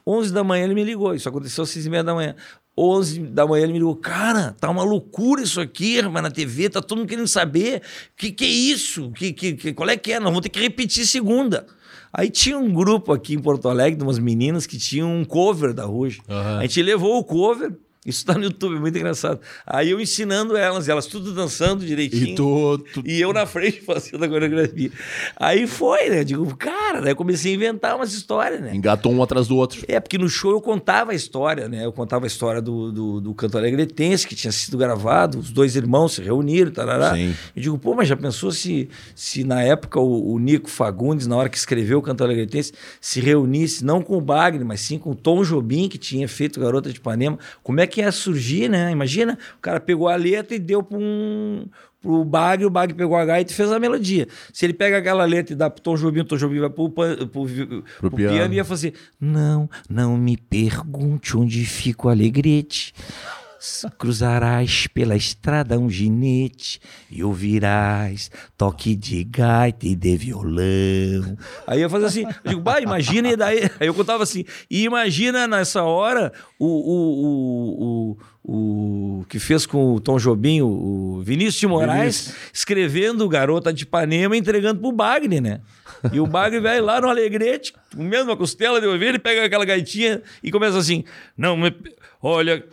11 0.10 0.34
da 0.34 0.44
manhã 0.44 0.64
ele 0.66 0.74
me 0.74 0.84
ligou. 0.84 1.14
Isso 1.14 1.30
aconteceu 1.30 1.64
às 1.64 1.70
6 1.70 1.86
e 1.86 1.90
meia 1.90 2.04
da 2.04 2.16
manhã. 2.16 2.36
11 2.80 3.20
da 3.20 3.46
manhã 3.46 3.64
ele 3.64 3.74
me 3.74 3.80
ligou. 3.80 3.96
Cara, 3.96 4.56
tá 4.60 4.70
uma 4.70 4.84
loucura 4.84 5.42
isso 5.42 5.60
aqui, 5.60 6.02
mas 6.04 6.24
na 6.24 6.32
TV, 6.32 6.70
tá 6.70 6.82
todo 6.82 7.00
mundo 7.00 7.10
querendo 7.10 7.28
saber. 7.28 7.82
Que 8.16 8.32
que 8.32 8.46
é 8.46 8.48
isso? 8.48 9.12
Que, 9.12 9.34
que, 9.34 9.54
que- 9.54 9.74
qual 9.74 9.90
é 9.90 9.98
que 9.98 10.14
é? 10.14 10.20
Nós 10.20 10.30
vamos 10.30 10.42
ter 10.42 10.50
que 10.50 10.60
repetir 10.60 11.06
segunda. 11.06 11.66
Aí 12.14 12.30
tinha 12.30 12.58
um 12.58 12.74
grupo 12.74 13.12
aqui 13.14 13.36
em 13.36 13.40
Porto 13.40 13.70
Alegre, 13.70 13.98
de 13.98 14.04
umas 14.04 14.18
meninas 14.18 14.66
que 14.66 14.78
tinham 14.78 15.14
um 15.16 15.24
cover 15.26 15.74
da 15.74 15.86
Ruge. 15.86 16.22
A 16.60 16.62
gente 16.64 16.82
levou 16.82 17.20
o 17.20 17.24
cover. 17.24 17.72
Isso 18.06 18.26
tá 18.26 18.34
no 18.36 18.46
YouTube, 18.46 18.78
é 18.78 18.80
muito 18.80 18.98
engraçado. 18.98 19.42
Aí 19.68 19.90
eu 19.90 20.00
ensinando 20.00 20.56
elas, 20.56 20.88
elas 20.88 21.06
tudo 21.06 21.34
dançando 21.34 21.86
direitinho. 21.86 22.30
E 22.30 22.36
tu- 22.36 23.04
E 23.06 23.20
eu 23.20 23.34
na 23.34 23.46
frente 23.46 23.82
fazendo 23.86 24.24
a 24.24 24.28
coreografia. 24.30 24.90
Aí 25.36 25.68
foi, 25.68 26.10
né? 26.10 26.22
Eu 26.22 26.24
digo, 26.24 26.56
cara, 26.56 27.02
daí 27.02 27.12
eu 27.12 27.16
comecei 27.16 27.52
a 27.52 27.56
inventar 27.56 27.96
umas 27.98 28.14
histórias, 28.14 28.62
né? 28.62 28.74
engatou 28.74 29.12
um 29.12 29.22
atrás 29.22 29.48
do 29.50 29.58
outro. 29.58 29.84
É, 29.86 30.00
porque 30.00 30.18
no 30.18 30.30
show 30.30 30.52
eu 30.52 30.62
contava 30.62 31.12
a 31.12 31.16
história, 31.16 31.68
né? 31.68 31.84
Eu 31.86 31.92
contava 31.92 32.26
a 32.26 32.28
história 32.28 32.62
do, 32.62 32.90
do, 32.90 33.20
do 33.22 33.34
Canto 33.34 33.58
Alegretense, 33.58 34.26
que 34.26 34.34
tinha 34.34 34.52
sido 34.54 34.78
gravado, 34.78 35.38
os 35.38 35.52
dois 35.52 35.76
irmãos 35.76 36.14
se 36.14 36.22
reuniram, 36.22 36.72
tarará. 36.72 37.14
Sim. 37.16 37.36
Eu 37.54 37.62
digo, 37.62 37.78
pô, 37.78 37.96
mas 37.96 38.08
já 38.08 38.16
pensou 38.16 38.50
se, 38.52 38.90
se 39.14 39.44
na 39.44 39.62
época 39.62 40.00
o, 40.00 40.34
o 40.34 40.40
Nico 40.40 40.70
Fagundes, 40.70 41.28
na 41.28 41.36
hora 41.36 41.50
que 41.50 41.58
escreveu 41.58 42.00
o 42.00 42.02
Canto 42.02 42.24
Alegretense, 42.24 42.72
se 43.02 43.20
reunisse 43.20 43.84
não 43.84 44.02
com 44.02 44.18
o 44.18 44.22
Bagre, 44.22 44.64
mas 44.64 44.80
sim 44.80 44.98
com 44.98 45.12
o 45.12 45.16
Tom 45.16 45.44
Jobim, 45.44 45.90
que 45.90 45.98
tinha 45.98 46.28
feito 46.30 46.62
Garota 46.62 46.90
de 46.90 46.98
Ipanema, 46.98 47.38
como 47.62 47.82
é 47.82 47.89
que 47.90 48.00
ia 48.02 48.12
surgir, 48.12 48.70
né? 48.70 48.92
Imagina, 48.92 49.38
o 49.58 49.62
cara 49.62 49.80
pegou 49.80 50.08
a 50.08 50.16
letra 50.16 50.56
e 50.56 50.60
deu 50.60 50.82
para 50.82 50.98
um 50.98 51.66
pro 52.02 52.24
Bagre, 52.24 52.66
o 52.66 52.70
Bagre 52.70 52.96
pegou 52.96 53.18
a 53.18 53.26
gaita 53.26 53.52
e 53.52 53.56
fez 53.56 53.72
a 53.72 53.80
melodia. 53.80 54.28
Se 54.54 54.66
ele 54.66 54.74
pega 54.74 54.98
aquela 54.98 55.26
letra 55.26 55.54
e 55.54 55.56
dá 55.56 55.70
pro 55.70 55.82
Tom 55.82 55.96
Jobim, 55.96 56.22
o 56.22 56.26
Tom 56.26 56.38
Jobim 56.38 56.60
vai 56.60 56.70
pro, 56.70 56.90
pro, 56.90 57.28
pro, 57.28 57.46
pro 58.00 58.12
piano. 58.12 58.34
piano 58.36 58.54
e 58.54 58.58
ia 58.58 58.66
fazer 58.66 58.94
Não, 59.20 59.70
não 59.90 60.18
me 60.18 60.38
pergunte 60.38 61.36
onde 61.36 61.66
fica 61.66 62.08
o 62.08 62.10
alegrete 62.10 62.94
Cruzarás 63.98 64.88
pela 64.88 65.16
estrada 65.16 65.78
um 65.78 65.90
ginete 65.90 66.80
e 67.12 67.24
ouvirás 67.24 68.32
toque 68.58 68.96
de 68.96 69.24
gaita 69.24 69.86
e 69.86 69.96
de 69.96 70.16
violão. 70.16 71.38
Aí 71.68 71.82
eu 71.82 71.90
fazia 71.90 72.08
assim, 72.08 72.24
eu 72.24 72.50
digo, 72.52 72.62
bah, 72.62 72.80
imagina, 72.80 73.30
e 73.30 73.36
daí. 73.36 73.70
Aí 73.80 73.88
eu 73.88 73.94
contava 73.94 74.24
assim, 74.24 74.46
e 74.70 74.84
imagina 74.84 75.48
nessa 75.48 75.84
hora 75.84 76.32
o, 76.58 76.66
o, 76.66 77.26
o, 77.26 78.18
o, 78.44 79.20
o 79.22 79.26
que 79.26 79.40
fez 79.40 79.66
com 79.66 79.94
o 79.94 80.00
Tom 80.00 80.18
Jobim, 80.18 80.62
o, 80.62 81.22
Vinícius 81.22 81.60
de 81.60 81.68
Moraes, 81.68 82.34
escrevendo 82.54 83.28
Garota 83.28 83.74
de 83.74 83.84
Ipanema 83.84 84.36
e 84.36 84.40
entregando 84.40 84.80
pro 84.80 84.92
Bagre, 84.92 85.42
né? 85.42 85.60
E 86.14 86.20
o 86.20 86.26
Bagre 86.26 86.62
vai 86.62 86.80
lá 86.80 87.02
no 87.02 87.10
Alegrete, 87.10 87.74
comendo 87.94 88.30
uma 88.30 88.38
costela 88.38 88.80
de 88.80 88.88
ovelha, 88.88 89.10
ele 89.10 89.20
pega 89.20 89.46
aquela 89.46 89.66
gaitinha 89.66 90.22
e 90.42 90.50
começa 90.50 90.78
assim: 90.78 91.04
Não. 91.38 91.58
Olha. 92.22 92.64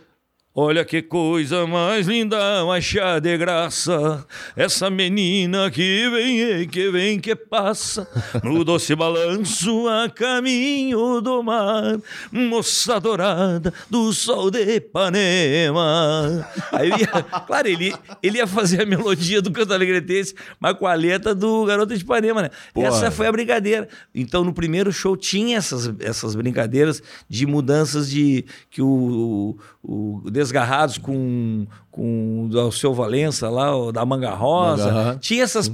Olha 0.58 0.86
que 0.86 1.02
coisa 1.02 1.66
mais 1.66 2.06
linda, 2.06 2.64
mais 2.64 2.82
chá 2.82 3.18
de 3.18 3.36
graça. 3.36 4.26
Essa 4.56 4.88
menina 4.88 5.70
que 5.70 6.08
vem, 6.08 6.66
que 6.66 6.90
vem, 6.90 7.20
que 7.20 7.36
passa. 7.36 8.08
No 8.42 8.64
doce 8.64 8.94
balanço 8.96 9.86
a 9.86 10.08
caminho 10.08 11.20
do 11.20 11.42
mar. 11.42 12.00
Moça 12.32 12.98
dourada 12.98 13.70
do 13.90 14.10
sol 14.14 14.50
de 14.50 14.76
Ipanema. 14.76 16.48
Aí 16.72 16.90
ele 16.90 17.02
ia, 17.02 17.22
claro, 17.22 17.68
ele, 17.68 17.94
ele 18.22 18.38
ia 18.38 18.46
fazer 18.46 18.80
a 18.80 18.86
melodia 18.86 19.42
do 19.42 19.52
canto 19.52 19.74
alegretense, 19.74 20.34
mas 20.58 20.72
com 20.78 20.86
a 20.86 20.94
letra 20.94 21.34
do 21.34 21.66
Garota 21.66 21.94
de 21.94 22.02
Ipanema, 22.02 22.40
né? 22.40 22.50
Porra. 22.72 22.86
Essa 22.86 23.10
foi 23.10 23.26
a 23.26 23.32
brincadeira. 23.32 23.86
Então, 24.14 24.42
no 24.42 24.54
primeiro 24.54 24.90
show 24.90 25.18
tinha 25.18 25.58
essas, 25.58 25.92
essas 26.00 26.34
brincadeiras 26.34 27.02
de 27.28 27.44
mudanças 27.44 28.08
de 28.08 28.46
que 28.70 28.80
o, 28.80 29.58
o, 29.82 30.22
o 30.26 30.30
Desgarrados 30.46 30.98
com, 30.98 31.66
com 31.90 32.48
o 32.52 32.72
seu 32.72 32.94
Valença 32.94 33.48
lá, 33.50 33.76
o 33.76 33.90
da 33.92 34.04
Manga 34.04 34.30
Rosa. 34.30 34.92
Manga, 34.92 35.18
Tinha 35.20 35.42
essas 35.42 35.70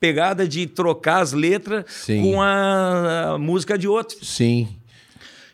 pegadas 0.00 0.48
de 0.48 0.66
trocar 0.66 1.20
as 1.22 1.32
letras 1.32 1.84
Sim. 1.88 2.22
com 2.22 2.42
a, 2.42 3.32
a 3.34 3.38
música 3.38 3.78
de 3.78 3.86
outro. 3.88 4.22
Sim. 4.24 4.68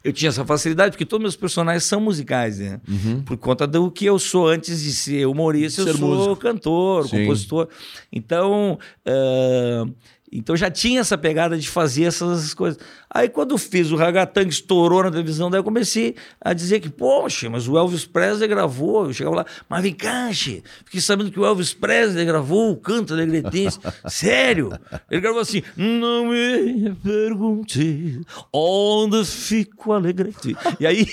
Eu 0.02 0.12
tinha 0.14 0.30
essa 0.30 0.44
facilidade, 0.46 0.92
porque 0.92 1.04
todos 1.04 1.22
meus 1.22 1.36
personagens 1.36 1.84
são 1.84 2.00
musicais, 2.00 2.58
né? 2.58 2.80
Uhum. 2.88 3.22
Por 3.22 3.36
conta 3.36 3.66
do 3.66 3.90
que 3.90 4.06
eu 4.06 4.18
sou 4.18 4.48
antes 4.48 4.82
de 4.82 4.94
ser 4.94 5.26
humorista, 5.26 5.82
eu 5.82 5.86
Ser 5.88 5.96
sou 5.98 6.08
músico. 6.08 6.36
cantor, 6.36 7.06
Sim. 7.06 7.20
compositor. 7.20 7.68
Então, 8.10 8.78
ah, 9.04 9.84
então 10.32 10.56
já 10.56 10.70
tinha 10.70 11.00
essa 11.00 11.18
pegada 11.18 11.58
de 11.58 11.68
fazer 11.68 12.04
essas 12.04 12.54
coisas. 12.54 12.80
Aí 13.12 13.28
quando 13.28 13.58
fiz 13.58 13.90
o 13.90 13.96
Ragatanga, 13.96 14.48
estourou 14.48 15.02
na 15.02 15.10
televisão, 15.10 15.50
daí 15.50 15.58
eu 15.58 15.64
comecei 15.64 16.14
a 16.40 16.52
dizer 16.52 16.78
que, 16.78 16.88
poxa, 16.88 17.50
mas 17.50 17.66
o 17.66 17.76
Elvis 17.76 18.04
Presley 18.04 18.48
gravou. 18.48 19.06
Eu 19.06 19.12
chegava 19.12 19.36
lá, 19.36 19.46
mas 19.68 19.82
vem 19.82 19.92
cá, 19.92 20.32
che, 20.32 20.62
fiquei 20.84 21.00
sabendo 21.00 21.30
que 21.30 21.40
o 21.40 21.44
Elvis 21.44 21.74
Presley 21.74 22.24
gravou 22.24 22.70
o 22.70 22.76
canto 22.76 23.12
alegretense. 23.12 23.80
Sério? 24.06 24.70
Ele 25.10 25.20
gravou 25.20 25.40
assim, 25.40 25.60
não 25.76 26.26
me 26.26 26.94
pergunte 27.02 28.20
onde 28.52 29.24
fica 29.24 29.90
o 29.90 29.92
alegrete. 29.92 30.56
E 30.78 30.86
aí, 30.86 31.04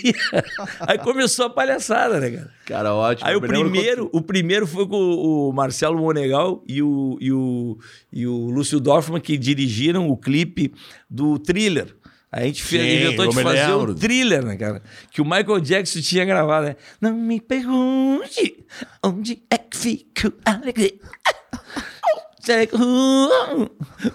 aí 0.82 1.00
começou 1.00 1.48
a 1.48 1.50
palhaçada, 1.50 2.20
né, 2.20 2.30
cara? 2.30 2.58
Cara, 2.68 2.94
ótimo. 2.94 3.28
Aí 3.30 3.36
o 3.36 3.40
primeiro, 3.40 4.10
o 4.12 4.22
primeiro 4.22 4.68
foi 4.68 4.86
com 4.86 4.98
o 4.98 5.54
Marcelo 5.54 5.98
Monegal 5.98 6.62
e 6.68 6.84
o, 6.84 7.18
e 7.22 7.32
o, 7.32 7.78
e 8.12 8.28
o 8.28 8.50
Lúcio 8.50 8.78
Dorfman 8.80 9.22
que 9.22 9.38
dirigiram 9.38 10.10
o 10.10 10.18
clipe 10.18 10.74
do 11.10 11.38
Thriller. 11.40 11.96
A 12.30 12.44
gente 12.44 12.62
fez, 12.62 12.82
Sim, 12.84 13.06
inventou 13.08 13.30
de 13.30 13.42
fazer 13.42 13.68
lembro. 13.68 13.92
o 13.94 13.96
thriller, 13.96 14.46
né, 14.46 14.58
cara? 14.58 14.82
Que 15.12 15.22
o 15.22 15.26
Michael 15.26 15.62
Jackson 15.62 16.02
tinha 16.02 16.26
gravado, 16.26 16.68
né? 16.68 16.76
Não 17.00 17.14
me 17.14 17.40
pergunte 17.40 18.66
onde 19.02 19.42
é 19.50 19.58
que 19.58 19.78
fica 19.78 20.28
o 20.28 20.34
alegria. 20.46 20.94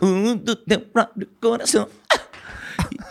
Um 0.01 0.37
do 0.37 0.55
teu 0.57 0.81
próprio 0.81 1.29
coração. 1.41 1.89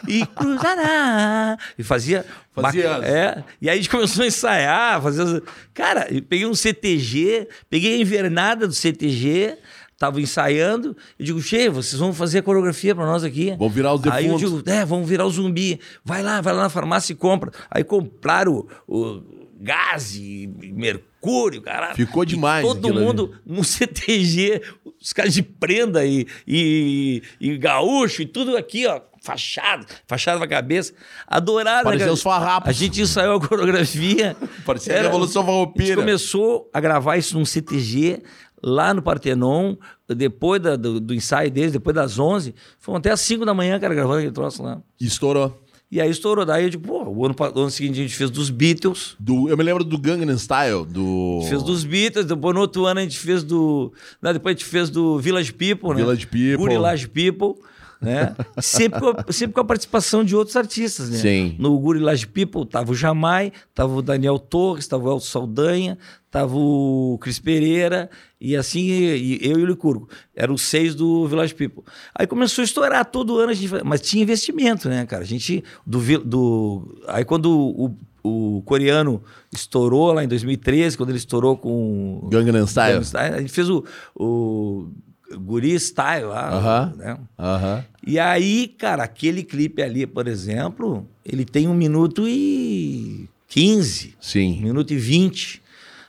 E 0.08 0.26
cruzará. 0.26 1.58
E 1.78 1.84
fazia. 1.84 2.26
Fazia- 2.54 3.00
É. 3.04 3.44
E 3.62 3.70
aí 3.70 3.76
a 3.76 3.78
gente 3.82 3.90
começou 3.90 4.24
a 4.24 4.28
ensaiar, 4.28 5.02
fazer. 5.02 5.44
Cara, 5.74 6.08
eu 6.14 6.22
peguei 6.24 6.46
um 6.46 6.56
CTG, 6.56 7.48
peguei 7.70 7.96
a 7.96 7.98
invernada 7.98 8.68
do 8.68 8.74
CTG. 8.74 9.58
Tava 10.02 10.20
ensaiando, 10.20 10.98
eu 11.20 11.26
digo, 11.26 11.40
Che, 11.40 11.70
vocês 11.70 12.00
vão 12.00 12.12
fazer 12.12 12.40
a 12.40 12.42
coreografia 12.42 12.96
pra 12.96 13.06
nós 13.06 13.24
aqui. 13.24 13.56
Vão 13.56 13.70
virar 13.70 13.94
os 13.94 14.04
Aí 14.08 14.26
eu 14.26 14.36
digo, 14.36 14.64
é, 14.66 14.84
vamos 14.84 15.08
virar 15.08 15.28
o 15.28 15.30
zumbi. 15.30 15.80
Vai 16.04 16.24
lá, 16.24 16.42
vai 16.42 16.56
lá 16.56 16.64
na 16.64 16.70
farmácia 16.70 17.14
e 17.14 17.16
compra. 17.16 17.52
Aí 17.70 17.84
compraram 17.84 18.66
o, 18.88 18.98
o 18.98 19.24
gás 19.60 20.16
e 20.16 20.50
mercúrio 20.74 21.62
caralho. 21.62 21.96
Ficou 21.96 22.24
E 22.24 22.26
demais 22.26 22.66
todo 22.66 22.80
aquilo 22.80 22.98
ali. 22.98 23.06
mundo 23.06 23.36
no 23.46 23.62
CTG, 23.64 24.64
os 25.00 25.14
caras 25.14 25.36
de 25.36 25.44
prenda 25.44 26.04
e, 26.04 26.26
e, 26.48 27.22
e 27.40 27.56
gaúcho 27.60 28.24
e 28.24 28.26
tudo 28.26 28.58
aqui, 28.58 28.88
ó, 28.88 29.02
fachada, 29.22 29.86
fachada 30.08 30.40
pra 30.40 30.48
cabeça. 30.48 30.94
Adoraram. 31.28 31.84
Parecia 31.84 32.08
né, 32.08 32.12
os 32.12 32.24
farrapos. 32.24 32.70
A 32.70 32.74
gente 32.74 33.00
ensaiou 33.00 33.36
a 33.36 33.48
coreografia. 33.48 34.36
Parecia 34.66 34.98
a 34.98 35.02
Revolução 35.04 35.44
A 35.44 35.80
gente 35.80 35.96
começou 35.96 36.72
a 36.74 36.80
gravar 36.80 37.18
isso 37.18 37.38
num 37.38 37.46
CTG 37.46 38.24
lá 38.64 38.94
no 38.94 39.02
Partenon, 39.02 39.76
depois 40.08 40.62
da- 40.62 40.76
do, 40.76 41.00
do 41.00 41.14
ensaio 41.14 41.50
deles, 41.52 41.72
depois 41.72 41.96
das 41.96 42.20
11. 42.20 42.54
Fomos 42.80 43.00
até 43.00 43.12
às 43.12 43.20
5 43.22 43.46
da 43.46 43.54
manhã, 43.54 43.80
cara, 43.80 43.94
gravando 43.94 44.18
aquele 44.20 44.32
troço 44.34 44.62
lá. 44.64 44.82
Estourou. 45.00 45.60
E 45.92 46.00
aí 46.00 46.10
estourou. 46.10 46.46
Daí 46.46 46.64
eu 46.64 46.70
digo, 46.70 46.88
pô, 46.88 47.04
o 47.04 47.26
ano, 47.26 47.36
o 47.38 47.60
ano 47.60 47.70
seguinte 47.70 48.00
a 48.00 48.04
gente 48.04 48.16
fez 48.16 48.30
dos 48.30 48.50
Beatles. 48.50 49.16
Do, 49.20 49.50
eu 49.50 49.58
me 49.58 49.64
lembro 49.64 49.84
do 49.84 49.98
Gangnam 49.98 50.38
Style, 50.38 50.86
do... 50.86 51.42
Fez 51.50 51.62
dos 51.64 51.84
Beatles, 51.84 52.26
depois 52.26 52.56
no 52.56 52.62
outro 52.62 52.86
ano 52.86 53.02
a 53.02 53.04
gente 53.04 53.20
fez 53.20 53.44
do. 53.44 53.92
Não, 54.22 54.32
depois 54.32 54.56
a 54.56 54.58
gente 54.58 54.66
fez 54.70 54.90
do 54.90 55.20
Village 55.20 55.52
People, 55.52 55.90
né? 55.90 55.96
Village 55.96 56.28
People. 56.28 56.56
Gurilage 56.58 57.10
People, 57.10 57.56
né? 58.02 58.36
sempre, 58.60 59.00
com 59.00 59.10
a, 59.10 59.32
sempre 59.32 59.54
com 59.54 59.62
a 59.62 59.66
participação 59.66 60.24
de 60.24 60.36
outros 60.36 60.56
artistas, 60.56 61.10
né? 61.10 61.18
Sim. 61.18 61.56
No 61.60 61.78
Gurilage 61.80 62.26
People 62.26 62.66
tava 62.66 62.92
o 62.92 62.96
Jamai, 62.96 63.54
tava 63.74 63.94
o 63.94 64.02
Daniel 64.02 64.40
Torres, 64.40 64.88
tava 64.88 65.04
o 65.04 65.12
Elton 65.12 65.20
Saldanha, 65.20 65.98
tava 66.32 66.58
o 66.58 67.20
Cris 67.22 67.38
Pereira, 67.38 68.10
e 68.40 68.56
assim, 68.56 68.88
e, 68.88 69.40
eu 69.42 69.60
e 69.60 69.64
o 69.64 69.66
Licurgo. 69.68 70.10
Eram 70.36 70.56
os 70.56 70.64
seis 70.64 70.96
do 70.96 71.28
Village 71.28 71.54
People. 71.54 71.84
Aí 72.16 72.26
começou 72.26 72.64
a 72.64 72.66
estourar 72.66 73.06
todo 73.06 73.38
ano, 73.38 73.52
a 73.52 73.54
gente, 73.54 73.72
mas 73.86 74.02
tinha 74.02 74.24
investimento, 74.24 74.90
né, 74.90 75.06
cara? 75.06 75.22
A 75.22 75.28
gente. 75.28 75.64
Do, 75.86 76.00
do, 76.20 77.04
aí 77.08 77.24
quando 77.24 77.52
o, 77.52 77.96
o 78.24 78.64
coreano 78.64 79.22
estourou 79.54 80.12
lá 80.14 80.24
em 80.24 80.28
2013, 80.28 80.98
quando 80.98 81.10
ele 81.10 81.20
estourou 81.20 81.56
com. 81.56 82.28
Gangnam 82.32 82.66
Style. 82.66 82.94
Gangnam 82.94 83.04
Style, 83.04 83.36
A 83.36 83.40
gente 83.42 83.52
fez 83.52 83.70
o, 83.70 83.84
o 84.16 84.90
Guri 85.38 85.80
Style 85.80 86.26
lá. 86.26 86.50
Aham. 86.50 86.94
né? 86.98 87.18
Aham. 87.38 87.86
E 88.06 88.20
aí, 88.20 88.68
cara, 88.68 89.04
aquele 89.04 89.44
clipe 89.44 89.82
ali, 89.82 90.06
por 90.08 90.28
exemplo, 90.28 91.08
ele 91.26 91.46
tem 91.46 91.68
um 91.68 91.74
minuto 91.74 92.28
e 92.28 93.28
15, 93.48 94.08
um 94.08 94.12
Sim. 94.24 94.62
minuto 94.62 94.92
e 94.94 94.98
20. 94.98 95.62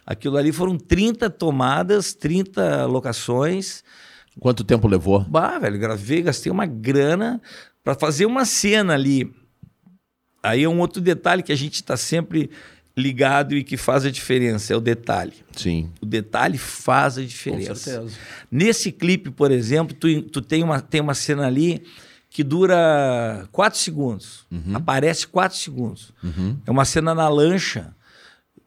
Aquilo 0.07 0.37
ali 0.37 0.53
foram 0.53 0.77
30 0.77 1.31
tomadas, 1.31 2.13
30 2.15 2.87
locações. 2.87 3.85
Quanto 4.41 4.65
tempo 4.65 4.89
levou? 4.89 5.21
Bah, 5.21 5.59
velho, 5.59 5.79
gravei, 5.79 6.23
gastei 6.23 6.51
uma 6.51 6.67
grana 6.67 7.41
para 7.85 7.95
fazer 7.95 8.27
uma 8.27 8.45
cena 8.45 8.95
ali. 8.95 9.33
Aí 10.43 10.65
é 10.65 10.69
um 10.69 10.81
outro 10.81 11.01
detalhe 11.01 11.43
que 11.43 11.53
a 11.53 11.57
gente 11.57 11.75
está 11.75 11.97
sempre 11.97 12.51
ligado 12.97 13.55
e 13.57 13.65
que 13.65 13.77
faz 13.77 14.05
a 14.05 14.11
diferença, 14.11 14.73
é 14.73 14.77
o 14.77 14.81
detalhe. 14.81 15.33
Sim. 15.57 15.91
O 16.01 16.07
detalhe 16.07 16.59
faz 16.59 17.19
a 17.19 17.23
diferença. 17.23 18.05
Nesse 18.51 18.93
clipe, 18.93 19.31
por 19.31 19.51
exemplo, 19.51 19.95
tu, 19.95 20.23
tu 20.23 20.41
tem, 20.43 20.63
uma, 20.63 20.81
tem 20.81 21.01
uma 21.01 21.15
cena 21.15 21.47
ali 21.47 21.83
que 22.29 22.43
dura 22.43 23.47
4 23.53 23.79
segundos. 23.79 24.47
Aparece 24.75 25.27
4 25.27 25.57
segundos. 25.57 26.13
É 26.67 26.71
uma 26.71 26.85
cena 26.85 27.15
na 27.15 27.29
lancha. 27.29 27.95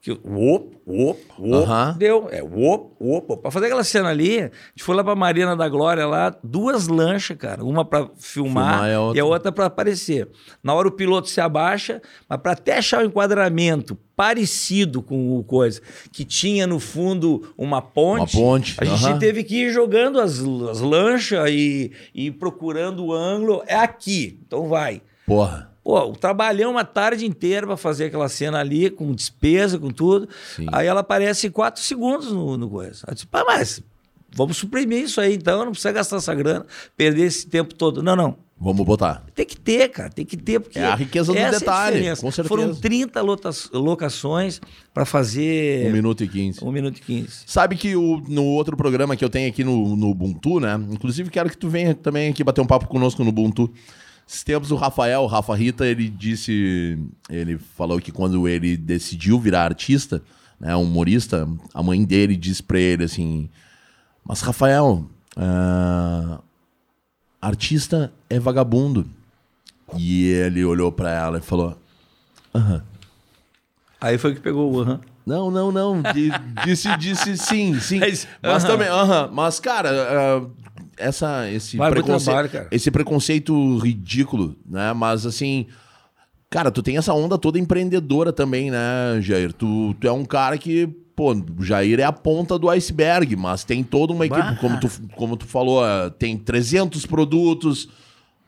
Que, 0.05 0.11
op, 0.11 0.75
op, 0.85 1.17
op, 1.39 1.65
deu. 1.97 2.27
É 2.29 2.43
op, 2.43 2.95
op, 2.99 3.31
op. 3.31 3.41
Pra 3.41 3.49
fazer 3.49 3.65
aquela 3.65 3.83
cena 3.83 4.09
ali, 4.09 4.37
a 4.39 4.43
gente 4.43 4.83
foi 4.83 4.95
lá 4.95 5.03
pra 5.03 5.15
Marina 5.15 5.55
da 5.55 5.67
Glória 5.67 6.05
lá, 6.05 6.37
duas 6.43 6.87
lanchas, 6.87 7.35
cara. 7.35 7.63
Uma 7.65 7.83
pra 7.83 8.07
filmar, 8.15 8.83
Filmar 8.83 8.89
e 8.89 8.93
a 8.93 9.01
outra- 9.01 9.17
e 9.17 9.19
a 9.19 9.25
outra 9.25 9.51
pra 9.51 9.65
aparecer. 9.65 10.29
Na 10.63 10.75
hora 10.75 10.87
o 10.87 10.91
piloto 10.91 11.27
se 11.27 11.41
abaixa, 11.41 11.99
mas 12.29 12.39
pra 12.39 12.51
até 12.51 12.77
achar 12.77 13.01
o 13.01 13.05
enquadramento 13.07 13.97
parecido 14.15 15.01
com 15.01 15.39
o 15.39 15.43
coisa, 15.43 15.81
que 16.11 16.23
tinha 16.23 16.67
no 16.67 16.79
fundo 16.79 17.51
uma 17.57 17.81
ponte, 17.81 18.37
Uma 18.37 18.45
ponte, 18.45 18.75
a 18.77 18.85
gente 18.85 19.19
teve 19.19 19.43
que 19.43 19.55
ir 19.63 19.71
jogando 19.73 20.19
as, 20.19 20.39
as 20.69 20.81
lanchas 20.81 21.49
e, 21.49 21.91
e 22.13 22.29
procurando 22.29 23.05
o 23.05 23.11
ângulo. 23.11 23.63
É 23.65 23.75
aqui, 23.75 24.39
então 24.45 24.67
vai. 24.69 25.01
Porra. 25.25 25.74
Pô, 25.85 25.99
o 26.09 26.13
trabalhão 26.15 26.71
uma 26.71 26.83
tarde 26.83 27.27
inteira 27.27 27.67
pra 27.67 27.77
fazer 27.77 28.05
aquela 28.05 28.27
cena 28.27 28.59
ali, 28.59 28.89
com 28.89 29.13
despesa, 29.13 29.77
com 29.77 29.91
tudo. 29.91 30.27
Sim. 30.55 30.65
Aí 30.71 30.87
ela 30.87 31.01
aparece 31.01 31.47
quatro 31.51 31.79
segundos 31.83 32.31
no, 32.31 32.57
no 32.57 32.67
coisa. 32.67 33.01
Aí 33.05 33.11
eu 33.11 33.13
disse, 33.13 33.27
pá, 33.27 33.43
mas 33.45 33.83
vamos 34.35 34.57
suprimir 34.57 35.03
isso 35.03 35.21
aí 35.21 35.35
então, 35.35 35.59
não 35.63 35.71
precisa 35.71 35.91
gastar 35.91 36.17
essa 36.17 36.33
grana, 36.33 36.65
perder 36.97 37.25
esse 37.25 37.45
tempo 37.47 37.75
todo. 37.75 38.01
Não, 38.01 38.15
não. 38.15 38.35
Vamos 38.59 38.83
botar. 38.85 39.23
Tem 39.35 39.45
que 39.45 39.57
ter, 39.57 39.89
cara, 39.89 40.09
tem 40.09 40.25
que 40.25 40.35
ter, 40.37 40.59
porque 40.61 40.79
É 40.79 40.85
a 40.85 40.95
riqueza 40.95 41.31
do 41.31 41.37
é 41.37 41.51
detalhe, 41.51 41.97
diferença. 41.97 42.21
com 42.21 42.31
certeza. 42.31 42.47
Foram 42.47 42.73
30 42.73 43.21
lotas- 43.21 43.69
locações 43.71 44.59
pra 44.93 45.05
fazer 45.05 45.87
Um 45.87 45.91
minuto 45.91 46.23
e 46.23 46.27
quinze. 46.27 46.63
um 46.63 46.71
minuto 46.71 46.97
e 46.97 47.01
15. 47.01 47.29
Sabe 47.45 47.75
que 47.75 47.95
o- 47.95 48.23
no 48.27 48.43
outro 48.45 48.75
programa 48.75 49.15
que 49.15 49.23
eu 49.23 49.29
tenho 49.29 49.49
aqui 49.49 49.63
no, 49.63 49.95
no 49.95 50.09
Ubuntu, 50.09 50.59
né? 50.59 50.79
Inclusive, 50.89 51.29
quero 51.29 51.49
que 51.49 51.57
tu 51.57 51.69
venha 51.69 51.93
também 51.93 52.29
aqui 52.31 52.43
bater 52.43 52.61
um 52.61 52.65
papo 52.65 52.87
conosco 52.87 53.23
no 53.23 53.29
Ubuntu. 53.29 53.71
Esses 54.27 54.43
tempos, 54.43 54.71
o 54.71 54.75
Rafael, 54.75 55.21
o 55.21 55.27
Rafa 55.27 55.55
Rita, 55.55 55.85
ele 55.85 56.09
disse. 56.09 56.97
Ele 57.29 57.57
falou 57.57 57.99
que 58.01 58.11
quando 58.11 58.47
ele 58.47 58.75
decidiu 58.75 59.39
virar 59.39 59.63
artista, 59.65 60.21
né, 60.59 60.75
humorista, 60.75 61.47
a 61.73 61.83
mãe 61.83 62.03
dele 62.03 62.35
disse 62.35 62.63
pra 62.63 62.79
ele 62.79 63.03
assim: 63.03 63.47
Mas, 64.23 64.41
Rafael, 64.41 65.05
ah, 65.37 66.39
artista 67.41 68.11
é 68.29 68.39
vagabundo. 68.39 69.05
E 69.95 70.25
ele 70.29 70.65
olhou 70.65 70.91
pra 70.91 71.11
ela 71.11 71.37
e 71.37 71.41
falou: 71.41 71.77
Aí 74.01 74.17
foi 74.17 74.33
que 74.35 74.41
pegou 74.41 74.73
o 74.73 74.81
aham. 74.81 74.99
Não, 75.25 75.49
não, 75.49 75.71
não. 75.71 76.01
Di- 76.01 76.31
Disse, 76.63 76.95
disse 76.97 77.37
sim, 77.37 77.79
sim. 77.79 77.99
Mas, 78.01 78.27
Mas 78.41 78.63
aham. 78.63 78.71
também, 78.73 78.87
aham. 78.87 79.29
Mas, 79.33 79.59
cara, 79.59 79.89
ah, 79.91 80.45
essa, 80.97 81.49
esse, 81.51 81.77
Vai, 81.77 81.91
preconce... 81.91 82.25
trabalho, 82.25 82.49
esse 82.71 82.91
preconceito 82.91 83.77
ridículo, 83.77 84.55
né? 84.67 84.93
Mas, 84.93 85.25
assim, 85.25 85.67
cara, 86.49 86.71
tu 86.71 86.81
tem 86.81 86.97
essa 86.97 87.13
onda 87.13 87.37
toda 87.37 87.59
empreendedora 87.59 88.31
também, 88.31 88.71
né, 88.71 89.19
Jair? 89.21 89.53
Tu, 89.53 89.95
tu 89.99 90.07
é 90.07 90.11
um 90.11 90.25
cara 90.25 90.57
que, 90.57 90.87
pô, 91.15 91.35
Jair 91.59 91.99
é 91.99 92.03
a 92.03 92.11
ponta 92.11 92.57
do 92.57 92.69
iceberg, 92.69 93.35
mas 93.35 93.63
tem 93.63 93.83
toda 93.83 94.13
uma 94.13 94.25
equipe, 94.25 94.41
Bah. 94.41 94.57
como 94.59 94.79
tu, 94.79 94.89
como 95.15 95.37
tu 95.37 95.45
falou, 95.45 95.83
ah, 95.83 96.09
tem 96.09 96.37
300 96.37 97.05
produtos. 97.05 97.89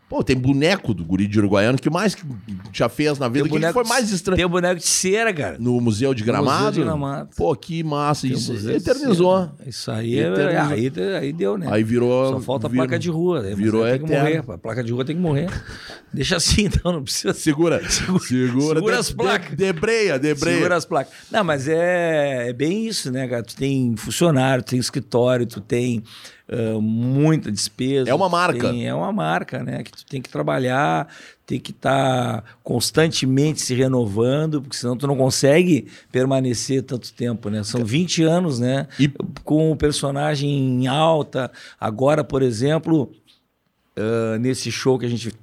Pô, 0.09 0.23
tem 0.23 0.37
boneco 0.37 0.93
do 0.93 1.03
guri 1.03 1.27
de 1.27 1.37
Uruguaiano. 1.37 1.77
que 1.77 1.89
mais 1.89 2.15
que 2.15 2.23
já 2.71 2.87
fez 2.87 3.19
na 3.19 3.27
vida? 3.27 3.45
O 3.45 3.49
que, 3.49 3.73
foi 3.73 3.83
mais 3.83 4.09
estranho? 4.09 4.37
Tem 4.37 4.45
o 4.45 4.49
boneco 4.49 4.75
de 4.79 4.87
cera, 4.87 5.33
cara. 5.33 5.57
No 5.59 5.81
Museu 5.81 6.13
de 6.13 6.25
No 6.25 6.31
Museu 6.31 6.43
Gramado? 6.45 6.71
de 6.71 6.81
Gramado. 6.81 7.29
Pô, 7.35 7.53
que 7.57 7.83
massa. 7.83 8.21
Tem 8.25 8.31
Isso 8.37 8.53
eternizou. 8.69 9.37
cera. 9.41 9.69
Isso 9.69 9.91
aí, 9.91 10.17
é- 10.17 10.27
Eternizou. 10.31 10.73
aí, 10.73 10.91
aí 11.19 11.33
deu, 11.33 11.57
né? 11.57 11.67
Aí 11.69 11.83
virou. 11.83 12.31
Só 12.31 12.39
falta 12.39 12.67
a 12.67 12.69
virou- 12.69 12.85
placa 12.85 12.97
de 12.97 13.09
rua. 13.09 13.41
né? 13.41 13.53
Virou 13.53 13.83
tem 13.83 13.99
que 13.99 14.09
morrer. 14.09 14.37
A 14.47 14.57
placa 14.57 14.81
de 14.81 14.93
rua 14.93 15.03
tem 15.03 15.15
que 15.15 15.21
morrer. 15.21 15.49
Deixa 16.13 16.37
assim, 16.37 16.63
então, 16.67 16.93
não 16.93 17.03
precisa. 17.03 17.33
Segura. 17.33 17.81
Segura. 17.89 18.23
segura 18.75 18.93
de- 18.93 18.99
as 18.99 19.11
placas. 19.11 19.49
de- 19.49 19.55
debreia, 19.57 20.17
debreia. 20.17 20.55
Segura 20.57 20.75
as 20.77 20.85
placas. 20.85 21.11
Não, 21.29 21.43
mas 21.43 21.67
é, 21.67 22.47
é 22.47 22.53
bem 22.53 22.87
isso, 22.87 23.11
né, 23.11 23.27
cara? 23.27 23.43
Tu 23.43 23.57
tem 23.57 23.93
funcionário, 23.97 24.63
tu 24.63 24.69
tem 24.69 24.79
escritório, 24.79 25.45
tu 25.45 25.59
tem 25.59 26.01
ah, 26.49 26.79
muita 26.81 27.51
despesa. 27.51 28.09
É 28.09 28.13
uma 28.13 28.29
marca. 28.29 28.69
tem- 28.69 28.87
é 28.87 28.93
uma 28.93 29.11
marca, 29.11 29.63
né? 29.63 29.83
Que 29.83 29.91
tu 29.91 30.05
tem 30.05 30.21
que 30.21 30.29
trabalhar, 30.29 31.07
tem 31.45 31.59
que 31.59 31.71
estar 31.71 32.43
constantemente 32.63 33.61
se 33.61 33.73
renovando, 33.73 34.61
porque 34.61 34.75
senão 34.77 34.95
tu 34.97 35.07
não 35.07 35.15
consegue 35.17 35.87
permanecer 36.11 36.83
tanto 36.83 37.11
tempo, 37.13 37.49
né? 37.49 37.63
São 37.63 37.83
20 37.85 38.23
anos, 38.23 38.59
né? 38.59 38.87
E- 38.99 39.09
Com 39.43 39.71
o 39.71 39.75
personagem 39.75 40.49
em 40.49 40.87
alta. 40.87 41.51
Agora, 41.79 42.23
por 42.23 42.41
exemplo, 42.41 43.11
ah, 43.95 44.37
nesse 44.39 44.71
show 44.71 44.97
que 44.99 45.05
a 45.05 45.09
gente 45.09 45.33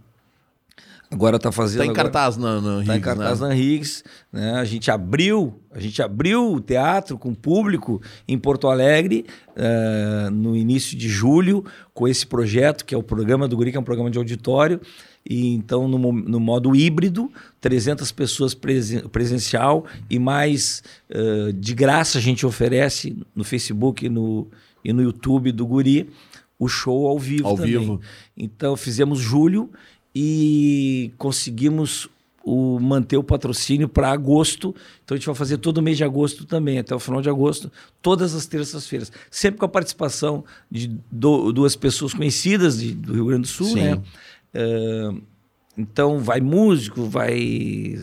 agora 1.14 1.38
tá 1.38 1.50
fazendo... 1.52 1.78
Tá 1.80 1.86
em 1.86 1.90
agora- 1.90 2.02
cartaz 2.10 2.36
na, 2.36 2.60
na 2.60 2.84
Tá 2.84 2.96
em 2.96 3.00
cartaz 3.00 3.40
né? 3.40 3.48
na 3.48 3.54
Higgs, 3.56 4.02
né? 4.32 4.52
A 4.54 4.64
gente 4.64 4.90
abriu, 4.90 5.58
a 5.70 5.80
gente 5.80 6.02
abriu 6.02 6.52
o 6.52 6.60
teatro 6.60 7.16
com 7.16 7.34
público 7.34 8.00
em 8.28 8.38
Porto 8.38 8.68
Alegre 8.68 9.24
eh, 9.56 10.28
no 10.30 10.54
início 10.56 10.96
de 10.98 11.08
julho 11.08 11.64
com 11.92 12.06
esse 12.08 12.26
projeto 12.26 12.84
que 12.84 12.94
é 12.94 12.98
o 12.98 13.02
programa 13.02 13.46
do 13.48 13.56
Guri, 13.56 13.70
que 13.70 13.76
é 13.76 13.80
um 13.80 13.84
programa 13.84 14.10
de 14.10 14.18
auditório. 14.18 14.80
E 15.28 15.54
então 15.54 15.88
no, 15.88 15.98
no 16.12 16.38
modo 16.38 16.76
híbrido, 16.76 17.30
300 17.60 18.12
pessoas 18.12 18.52
presen- 18.52 19.08
presencial 19.08 19.86
e 20.10 20.18
mais 20.18 20.82
eh, 21.08 21.52
de 21.54 21.74
graça 21.74 22.18
a 22.18 22.20
gente 22.20 22.44
oferece 22.44 23.16
no 23.34 23.42
Facebook 23.42 24.04
e 24.04 24.08
no, 24.10 24.46
e 24.84 24.92
no 24.92 25.02
YouTube 25.02 25.50
do 25.52 25.66
Guri 25.66 26.10
o 26.58 26.68
show 26.68 27.08
ao 27.08 27.18
vivo 27.18 27.48
Ao 27.48 27.56
também. 27.56 27.78
vivo. 27.78 28.00
Então 28.36 28.76
fizemos 28.76 29.18
julho 29.18 29.70
e 30.14 31.12
conseguimos 31.18 32.08
o, 32.44 32.78
manter 32.78 33.16
o 33.16 33.24
patrocínio 33.24 33.88
para 33.88 34.10
agosto. 34.10 34.74
Então 35.02 35.14
a 35.14 35.18
gente 35.18 35.26
vai 35.26 35.34
fazer 35.34 35.56
todo 35.58 35.80
mês 35.82 35.96
de 35.96 36.04
agosto 36.04 36.44
também, 36.44 36.78
até 36.78 36.94
o 36.94 37.00
final 37.00 37.22
de 37.22 37.28
agosto, 37.30 37.72
todas 38.02 38.34
as 38.34 38.46
terças-feiras. 38.46 39.10
Sempre 39.30 39.58
com 39.60 39.64
a 39.64 39.68
participação 39.68 40.44
de 40.70 40.88
do- 41.10 41.52
duas 41.52 41.74
pessoas 41.74 42.12
conhecidas 42.12 42.78
de- 42.78 42.92
do 42.94 43.14
Rio 43.14 43.26
Grande 43.26 43.42
do 43.42 43.48
Sul, 43.48 43.66
Sim. 43.68 43.74
né? 43.82 44.02
Eh, 44.52 45.10
então 45.76 46.18
vai 46.20 46.40
músico, 46.40 47.04
vai 47.04 47.98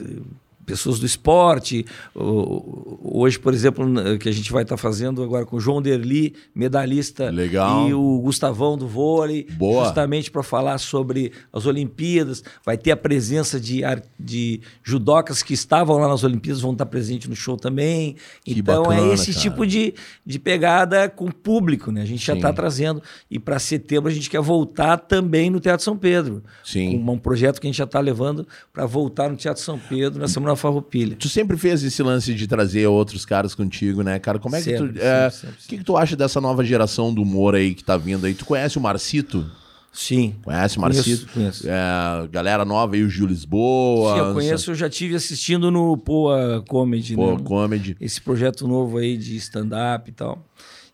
pessoas 0.66 1.00
do 1.00 1.06
esporte. 1.06 1.86
Hoje, 2.16 3.40
por 3.40 3.54
exemplo, 3.54 3.86
que 4.20 4.30
a 4.30 4.32
gente 4.32 4.52
vai 4.52 4.64
estar 4.64 4.78
fazendo 4.78 5.24
agora 5.24 5.46
com 5.46 5.58
o 5.58 5.60
João 5.60 5.82
Derli, 5.82 6.36
medalhista, 6.54 7.30
Legal. 7.30 7.88
e 7.88 7.94
o 7.94 8.20
Gustavão 8.20 8.78
do 8.78 8.88
vôlei, 8.88 9.48
Boa. 9.52 9.86
justamente 9.86 10.30
para 10.32 10.44
falar 10.44 10.78
sobre 10.78 11.32
as 11.52 11.66
Olimpíadas. 11.66 12.44
Vai 12.66 12.78
ter 12.78 12.92
a 12.92 12.98
presença 12.98 13.60
de, 13.60 13.82
de 14.20 14.62
judocas 14.84 15.44
que 15.44 15.54
estavam 15.54 15.98
lá 15.98 16.08
nas 16.08 16.24
Olimpíadas, 16.24 16.62
vão 16.62 16.74
estar 16.74 16.86
presentes 16.86 17.28
no 17.28 17.36
show 17.36 17.58
também. 17.58 18.16
Que 18.44 18.60
então 18.60 18.84
bacana, 18.84 19.10
é 19.10 19.14
esse 19.14 19.34
cara. 19.34 19.40
tipo 19.42 19.66
de, 19.66 19.94
de 20.26 20.40
pegada 20.40 21.10
com 21.10 21.26
o 21.26 21.34
público, 21.34 21.92
né? 21.92 22.02
A 22.02 22.06
gente 22.06 22.26
já 22.26 22.34
está 22.34 22.52
trazendo. 22.54 23.02
E 23.30 23.40
para 23.40 23.60
setembro 23.60 24.10
a 24.10 24.14
gente 24.14 24.30
quer 24.30 24.42
voltar 24.42 24.98
também 24.98 25.50
no 25.50 25.60
Teatro 25.60 25.84
São 25.84 25.98
Pedro. 25.98 26.44
Sim. 26.64 27.04
Com 27.04 27.14
um 27.14 27.18
projeto 27.18 27.60
que 27.60 27.68
a 27.68 27.70
gente 27.70 27.78
já 27.78 27.84
está 27.86 28.00
levando 28.00 28.48
para 28.72 28.86
voltar 28.86 29.30
no 29.30 29.36
Teatro 29.36 29.62
São 29.62 29.80
Pedro 29.80 30.20
na 30.20 30.28
Semana 30.28 30.51
Farroupilha. 30.56 31.16
Tu 31.16 31.30
sempre 31.30 31.58
fez 31.58 31.84
esse 31.84 32.02
lance 32.04 32.34
de 32.34 32.48
trazer 32.48 32.86
outros 32.88 33.26
caras 33.26 33.54
contigo, 33.56 34.02
né, 34.04 34.20
cara? 34.20 34.40
Como 34.40 34.56
é 34.56 34.60
que 34.62 34.66
Sempre, 34.78 34.94
tu. 34.94 35.00
é, 35.02 35.28
O 35.28 35.68
que, 35.68 35.78
que 35.78 35.84
tu 35.84 35.98
acha 35.98 36.16
dessa 36.16 36.40
nova 36.42 36.64
geração 36.64 37.14
do 37.14 37.22
humor 37.22 37.56
aí 37.56 37.74
que 37.76 37.84
tá 37.84 37.98
vindo 37.98 38.26
aí? 38.26 38.34
Tu 38.34 38.46
conhece 38.46 38.78
o 38.78 38.82
Marcito? 38.82 39.50
Sim. 39.94 40.36
Conhece 40.44 40.78
o 40.78 40.82
Conheço, 40.82 41.00
Marcito? 41.02 41.34
conheço. 41.34 41.68
É, 41.68 42.28
galera 42.32 42.64
nova 42.64 42.96
aí, 42.96 43.04
o 43.04 43.10
Gil 43.10 43.26
Lisboa. 43.28 44.14
Sim, 44.14 44.20
eu 44.20 44.34
conheço, 44.34 44.72
eu 44.72 44.76
já 44.76 44.90
tive 44.90 45.16
assistindo 45.16 45.70
no 45.70 45.98
Poa 45.98 46.64
Comedy, 46.68 47.14
Pô, 47.16 47.34
né? 47.36 47.44
comedy. 47.44 47.98
Esse 48.00 48.22
projeto 48.22 48.68
novo 48.68 48.98
aí 48.98 49.18
de 49.18 49.36
stand-up 49.36 50.10
e 50.10 50.14
tal. 50.14 50.46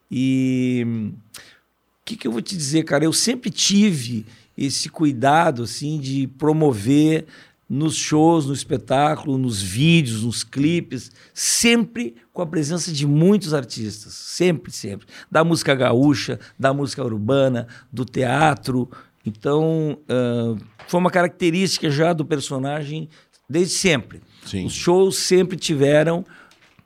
E 0.10 0.84
hum, 0.88 1.12
o 1.12 2.06
que, 2.06 2.16
que 2.16 2.28
eu 2.28 2.32
vou 2.32 2.42
te 2.42 2.58
dizer, 2.58 2.84
cara? 2.86 3.04
Eu 3.06 3.14
sempre 3.14 3.52
tive 3.52 4.26
esse 4.58 4.90
cuidado, 4.90 5.62
assim, 5.62 6.00
de 6.00 6.26
promover 6.26 7.26
nos 7.70 7.96
shows, 7.96 8.46
no 8.46 8.54
espetáculo, 8.54 9.38
nos 9.38 9.62
vídeos, 9.62 10.24
nos 10.24 10.44
clipes, 10.44 11.12
sempre 11.34 12.16
com 12.32 12.42
a 12.42 12.46
presença 12.46 12.92
de 12.92 13.06
muitos 13.06 13.54
artistas. 13.54 14.14
Sempre, 14.14 14.72
sempre. 14.72 15.08
Da 15.30 15.44
música 15.44 15.76
gaúcha, 15.76 16.40
da 16.58 16.74
música 16.74 17.04
urbana, 17.04 17.68
do 17.92 18.06
teatro. 18.06 18.90
Então, 19.26 20.00
ah, 20.08 20.56
foi 20.88 21.00
uma 21.00 21.12
característica 21.12 21.90
já 21.90 22.14
do 22.14 22.24
personagem 22.24 23.10
desde 23.50 23.74
sempre. 23.74 24.22
Sim. 24.46 24.66
Os 24.66 24.74
shows 24.74 25.18
sempre 25.18 25.58
tiveram 25.58 26.26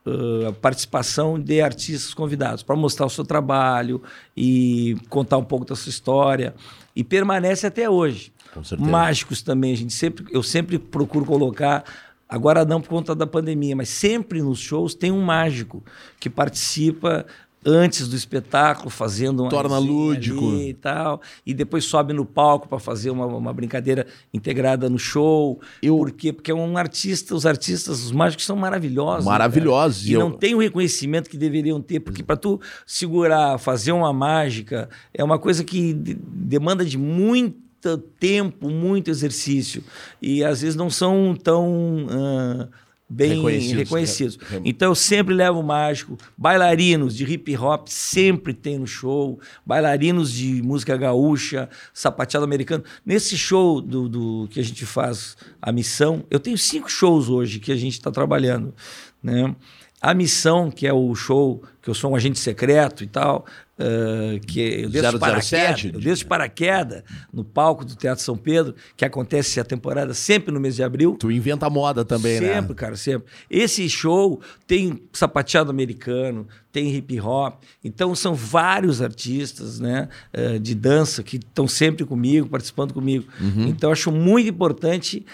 uh, 0.05 0.47
a 0.47 0.53
participação 0.53 1.39
de 1.39 1.61
artistas 1.61 2.13
convidados 2.13 2.63
para 2.63 2.75
mostrar 2.75 3.05
o 3.05 3.09
seu 3.09 3.23
trabalho 3.23 4.01
e 4.35 4.95
contar 5.09 5.37
um 5.37 5.43
pouco 5.43 5.65
da 5.65 5.75
sua 5.75 5.89
história. 5.89 6.53
E 6.95 7.03
permanece 7.03 7.65
até 7.65 7.89
hoje. 7.89 8.33
Mágicos 8.91 9.41
também, 9.41 9.73
a 9.73 9.77
gente 9.77 9.93
sempre, 9.93 10.25
eu 10.31 10.43
sempre 10.43 10.77
procuro 10.79 11.25
colocar. 11.25 11.83
Agora 12.27 12.63
não 12.63 12.79
por 12.79 12.87
conta 12.89 13.13
da 13.13 13.27
pandemia, 13.27 13.75
mas 13.75 13.89
sempre 13.89 14.41
nos 14.41 14.59
shows 14.59 14.95
tem 14.95 15.11
um 15.11 15.21
mágico 15.21 15.83
que 16.19 16.29
participa 16.29 17.25
antes 17.63 18.07
do 18.07 18.15
espetáculo, 18.15 18.89
fazendo 18.89 19.41
uma 19.43 19.49
Torna 19.49 19.77
lúdico. 19.77 20.43
e 20.55 20.73
tal, 20.73 21.21
e 21.45 21.53
depois 21.53 21.83
sobe 21.85 22.11
no 22.11 22.25
palco 22.25 22.67
para 22.67 22.79
fazer 22.79 23.11
uma, 23.11 23.25
uma 23.27 23.53
brincadeira 23.53 24.07
integrada 24.33 24.89
no 24.89 24.97
show. 24.97 25.59
Eu- 25.83 25.97
Por 25.97 26.11
quê? 26.11 26.33
Porque 26.33 26.49
é 26.49 26.55
um 26.55 26.75
artista, 26.75 27.35
os 27.35 27.45
artistas, 27.45 28.03
os 28.03 28.11
mágicos 28.11 28.45
são 28.45 28.55
maravilhosos. 28.55 29.25
Maravilhosos, 29.25 30.07
e 30.07 30.13
eu- 30.13 30.21
não 30.21 30.31
tem 30.31 30.55
o 30.55 30.57
reconhecimento 30.59 31.29
que 31.29 31.37
deveriam 31.37 31.79
ter, 31.81 31.99
porque 31.99 32.23
para 32.23 32.35
tu 32.37 32.59
segurar, 32.85 33.59
fazer 33.59 33.91
uma 33.91 34.11
mágica, 34.11 34.89
é 35.13 35.23
uma 35.23 35.37
coisa 35.37 35.63
que 35.63 35.93
de- 35.93 36.15
demanda 36.15 36.83
de 36.83 36.97
muito 36.97 37.59
tempo, 38.19 38.69
muito 38.69 39.09
exercício. 39.09 39.83
E 40.21 40.43
às 40.43 40.61
vezes 40.61 40.75
não 40.75 40.89
são 40.89 41.35
tão. 41.35 42.07
ah, 42.09 42.67
Bem 43.13 43.33
Reconhecidos, 43.35 43.77
reconhecidos. 43.77 44.37
re- 44.41 44.55
re- 44.59 44.61
Então 44.63 44.87
eu 44.91 44.95
sempre 44.95 45.33
levo 45.35 45.59
o 45.59 45.63
mágico. 45.63 46.17
Bailarinos 46.37 47.13
de 47.13 47.25
hip 47.25 47.57
hop 47.57 47.87
sempre 47.89 48.53
tem 48.53 48.79
no 48.79 48.87
show. 48.87 49.37
Bailarinos 49.65 50.31
de 50.31 50.61
música 50.63 50.95
gaúcha, 50.95 51.67
sapateado 51.93 52.45
americano. 52.45 52.85
Nesse 53.05 53.37
show 53.37 53.81
do, 53.81 54.07
do 54.07 54.47
que 54.49 54.61
a 54.61 54.63
gente 54.63 54.85
faz, 54.85 55.35
a 55.61 55.73
missão, 55.73 56.23
eu 56.31 56.39
tenho 56.39 56.57
cinco 56.57 56.89
shows 56.89 57.27
hoje 57.27 57.59
que 57.59 57.73
a 57.73 57.75
gente 57.75 57.93
está 57.95 58.09
trabalhando. 58.11 58.73
Né? 59.21 59.53
A 60.01 60.13
missão, 60.13 60.71
que 60.71 60.87
é 60.87 60.93
o 60.93 61.13
show 61.13 61.61
que 61.81 61.89
eu 61.89 61.93
sou 61.93 62.11
um 62.11 62.15
agente 62.15 62.39
secreto 62.39 63.03
e 63.03 63.07
tal, 63.07 63.45
que 64.47 64.59
eu 64.59 64.89
desço 64.89 65.11
de 65.11 65.17
007? 65.17 65.19
paraquedas, 65.19 65.83
eu 65.93 65.99
desço 65.99 66.23
de 66.23 66.25
paraquedas 66.25 67.03
no 67.33 67.43
palco 67.43 67.85
do 67.85 67.95
Teatro 67.95 68.23
São 68.23 68.37
Pedro, 68.37 68.75
que 68.95 69.05
acontece 69.05 69.59
a 69.59 69.63
temporada 69.63 70.13
sempre 70.13 70.53
no 70.53 70.59
mês 70.59 70.75
de 70.75 70.83
abril. 70.83 71.15
Tu 71.19 71.31
inventa 71.31 71.69
moda 71.69 72.03
também, 72.05 72.39
sempre, 72.39 72.69
né? 72.69 72.75
cara, 72.75 72.95
sempre. 72.95 73.27
Esse 73.49 73.89
show 73.89 74.41
tem 74.67 75.01
sapateado 75.13 75.69
americano, 75.69 76.47
tem 76.71 76.95
hip 76.95 77.19
hop. 77.19 77.61
Então 77.83 78.15
são 78.15 78.33
vários 78.33 79.01
artistas, 79.01 79.79
né, 79.79 80.07
de 80.61 80.75
dança 80.75 81.23
que 81.23 81.37
estão 81.37 81.67
sempre 81.67 82.05
comigo, 82.05 82.47
participando 82.47 82.93
comigo. 82.93 83.25
Uhum. 83.39 83.67
Então 83.67 83.89
eu 83.89 83.93
acho 83.93 84.11
muito 84.11 84.49
importante 84.49 85.25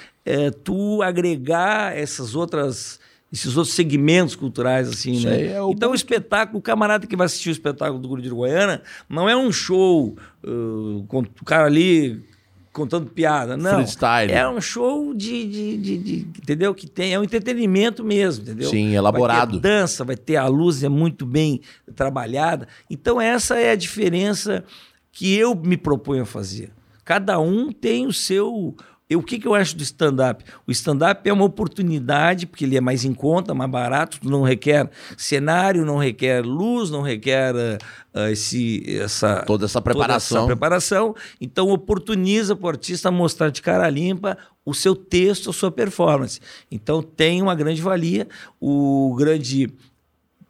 tu 0.63 1.01
agregar 1.01 1.95
essas 1.95 2.35
outras 2.35 2.99
esses 3.31 3.57
outros 3.57 3.75
segmentos 3.75 4.35
culturais 4.35 4.87
assim, 4.87 5.13
Isso 5.13 5.27
né? 5.27 5.53
é 5.53 5.61
o 5.61 5.71
Então 5.71 5.91
o 5.91 5.95
espetáculo, 5.95 6.59
o 6.59 6.61
camarada 6.61 7.05
que 7.05 7.15
vai 7.15 7.25
assistir 7.25 7.49
o 7.49 7.51
espetáculo 7.51 7.99
do 7.99 8.07
Guru 8.07 8.21
de 8.21 8.29
Goiânia, 8.29 8.81
não 9.09 9.27
é 9.27 9.35
um 9.35 9.51
show 9.51 10.15
uh, 10.43 11.03
com 11.07 11.19
o 11.19 11.45
cara 11.45 11.65
ali 11.65 12.23
contando 12.71 13.07
piada, 13.07 13.57
não. 13.57 13.73
Freestyle. 13.77 14.31
É 14.31 14.47
um 14.47 14.61
show 14.61 15.11
de, 15.13 15.45
de, 15.47 15.77
de- 15.77 15.97
de- 15.97 16.15
entendeu? 16.37 16.75
Que 16.75 16.85
tem 16.87 17.11
é 17.11 17.19
um 17.19 17.23
entretenimento 17.23 18.03
mesmo, 18.03 18.43
entendeu? 18.43 18.69
Sim, 18.69 18.93
elaborado. 18.93 19.53
Vai 19.53 19.59
ter 19.59 19.67
dança, 19.67 20.05
vai 20.05 20.15
ter 20.15 20.35
a 20.35 20.45
luz 20.45 20.83
é 20.83 20.89
muito 20.89 21.25
bem 21.25 21.59
trabalhada. 21.95 22.67
Então 22.89 23.19
essa 23.19 23.55
é 23.59 23.71
a 23.71 23.75
diferença 23.75 24.63
que 25.11 25.35
eu 25.35 25.55
me 25.55 25.75
proponho 25.75 26.21
a 26.21 26.25
fazer. 26.25 26.71
Cada 27.03 27.39
um 27.39 27.71
tem 27.71 28.05
o 28.05 28.13
seu 28.13 28.75
eu, 29.09 29.19
o 29.19 29.23
que, 29.23 29.39
que 29.39 29.47
eu 29.47 29.55
acho 29.55 29.77
do 29.77 29.83
stand-up? 29.83 30.43
O 30.65 30.71
stand-up 30.71 31.27
é 31.27 31.31
uma 31.31 31.45
oportunidade, 31.45 32.45
porque 32.45 32.65
ele 32.65 32.75
é 32.75 32.81
mais 32.81 33.05
em 33.05 33.13
conta, 33.13 33.53
mais 33.53 33.71
barato, 33.71 34.19
não 34.21 34.41
requer 34.41 34.89
cenário, 35.15 35.85
não 35.85 35.97
requer 35.97 36.43
luz, 36.45 36.89
não 36.89 37.01
requer 37.01 37.79
ah, 38.13 38.29
esse, 38.29 38.83
essa, 38.99 39.43
Toda 39.43 39.63
essa 39.63 39.81
preparação. 39.81 40.39
essa 40.39 40.47
preparação. 40.47 41.15
Então, 41.39 41.69
oportuniza 41.69 42.53
para 42.53 42.65
o 42.65 42.69
artista 42.69 43.09
mostrar 43.09 43.49
de 43.49 43.61
cara 43.61 43.89
limpa 43.89 44.37
o 44.65 44.73
seu 44.73 44.93
texto, 44.93 45.51
a 45.51 45.53
sua 45.53 45.71
performance. 45.71 46.41
Então, 46.69 47.01
tem 47.01 47.41
uma 47.41 47.55
grande 47.55 47.81
valia. 47.81 48.27
O 48.59 49.15
grande. 49.17 49.71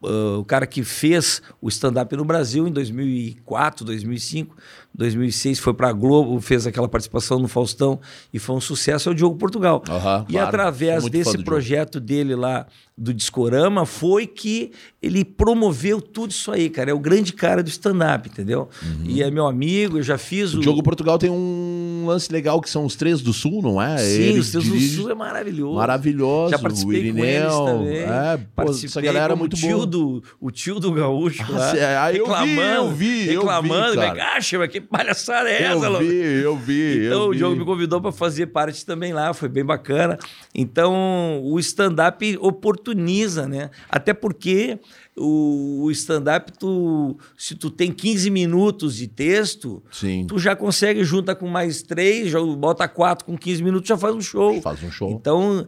ah, 0.04 0.40
o 0.40 0.44
cara 0.44 0.66
que 0.66 0.84
fez 0.84 1.44
o 1.62 1.70
stand-up 1.70 2.16
no 2.16 2.26
Brasil 2.26 2.68
em 2.68 2.72
2004, 2.72 3.86
2005, 3.86 4.58
2006 4.98 5.60
foi 5.60 5.74
para 5.74 5.90
a 5.90 5.94
Globo, 5.94 6.40
fez 6.42 6.66
aquela 6.68 6.88
participação 6.88 7.40
no 7.40 7.48
Faustão 7.48 8.00
e 8.34 8.40
foi 8.40 8.56
um 8.56 8.62
sucesso, 8.62 9.10
é 9.10 9.12
o 9.12 9.16
Diogo 9.16 9.36
Portugal. 9.38 9.84
Aham, 9.88 10.26
e 10.28 10.34
claro. 10.34 10.48
através 10.48 11.06
desse 11.10 11.38
do 11.38 11.44
projeto 11.44 12.00
dele 12.00 12.36
lá 12.36 12.66
do 13.00 13.14
Discorama 13.14 13.86
foi 13.86 14.26
que 14.26 14.72
ele 15.04 15.24
promoveu 15.24 16.02
tudo 16.02 16.32
isso 16.32 16.52
aí, 16.52 16.68
cara. 16.68 16.90
É 16.90 16.94
o 16.96 17.00
grande 17.00 17.32
cara 17.32 17.62
do 17.62 17.70
stand-up, 17.70 18.28
entendeu? 18.28 18.68
E 19.04 19.22
é 19.22 19.30
meu 19.30 19.46
amigo, 19.46 20.00
eu 20.00 20.04
já 20.04 20.18
fiz 20.18 20.52
Uhum. 20.54 20.60
O 20.60 20.62
Diogo 20.64 20.82
Portugal 20.82 21.20
tem 21.20 21.30
um 21.30 22.06
lance 22.08 22.32
legal 22.32 22.60
que 22.60 22.68
são 22.70 22.84
os 22.86 22.96
três 22.96 23.22
do 23.22 23.32
Sul, 23.34 23.62
não 23.62 23.80
é? 23.80 23.98
Sim, 24.00 24.22
Ele 24.24 24.40
os 24.40 24.52
do 24.52 24.62
dirige- 24.62 24.96
Sul 24.96 25.12
é 25.12 25.14
maravilhoso. 25.14 25.76
Maravilhoso. 25.76 26.50
Já 26.52 26.58
o 26.58 26.62
participei 26.62 27.12
com 27.12 27.20
eles 27.20 27.36
Irineu. 27.36 27.66
também. 27.66 27.98
É, 27.98 28.40
pô, 28.56 28.64
essa 28.72 29.02
galera 29.02 29.34
é 29.34 29.36
muito 29.36 29.54
o 29.54 29.58
tio 29.58 29.76
boa. 29.76 29.86
do 29.86 30.24
O 30.42 30.50
tio 30.50 30.80
do 30.80 30.92
gaúcho 30.92 31.44
Ah, 31.54 31.74
lá, 31.74 32.14
eu 32.14 32.26
vi, 32.26 32.30
reclamando, 32.32 32.58
eu 32.58 32.90
vi, 32.92 33.06
eu 33.20 33.26
vi, 33.26 33.28
reclamando, 33.36 33.96
cara. 33.96 34.08
é 34.08 34.12
que 34.16 34.22
acha, 34.22 34.58
mas 34.58 34.70
que 34.72 34.82
palhaçada 34.88 35.50
é 35.50 35.64
essa, 35.64 35.86
Eu 35.86 35.92
louco? 35.92 36.06
vi, 36.06 36.16
eu 36.16 36.58
vi. 36.58 37.06
Então 37.06 37.24
eu 37.24 37.30
o. 37.30 37.36
Diogo 37.36 37.56
me 37.56 37.66
convidou 37.66 38.02
para 38.02 38.12
fazer 38.12 38.48
parte 38.48 38.86
também 38.86 39.14
lá, 39.14 39.34
foi 39.34 39.50
bem 39.50 39.64
bacana. 39.66 40.18
Então 40.54 41.42
o 41.44 41.60
stand-up 41.60 42.38
oportuniza, 42.42 43.48
né? 43.48 43.70
Até 43.90 44.14
porque 44.14 44.80
o, 45.16 45.90
stand-up, 45.92 46.52
tu, 46.60 47.18
se 47.38 47.56
tu 47.56 47.70
tem 47.72 47.92
15 47.92 48.30
minutos 48.30 48.96
de 48.96 49.08
texto, 49.08 49.84
Sim. 49.92 50.26
tu 50.28 50.38
já 50.38 50.56
consegue, 50.56 51.04
junta 51.04 51.36
com 51.36 51.48
mais 51.48 51.82
três, 51.82 52.30
já 52.30 52.40
bota 52.40 52.88
quatro 52.88 53.26
com 53.26 53.36
15 53.38 53.64
minutos, 53.64 53.88
já 53.88 53.98
faz 53.98 54.16
um 54.16 54.22
show. 54.22 54.62
Faz 54.62 54.84
um 54.84 54.92
show. 54.92 55.12
Então, 55.12 55.66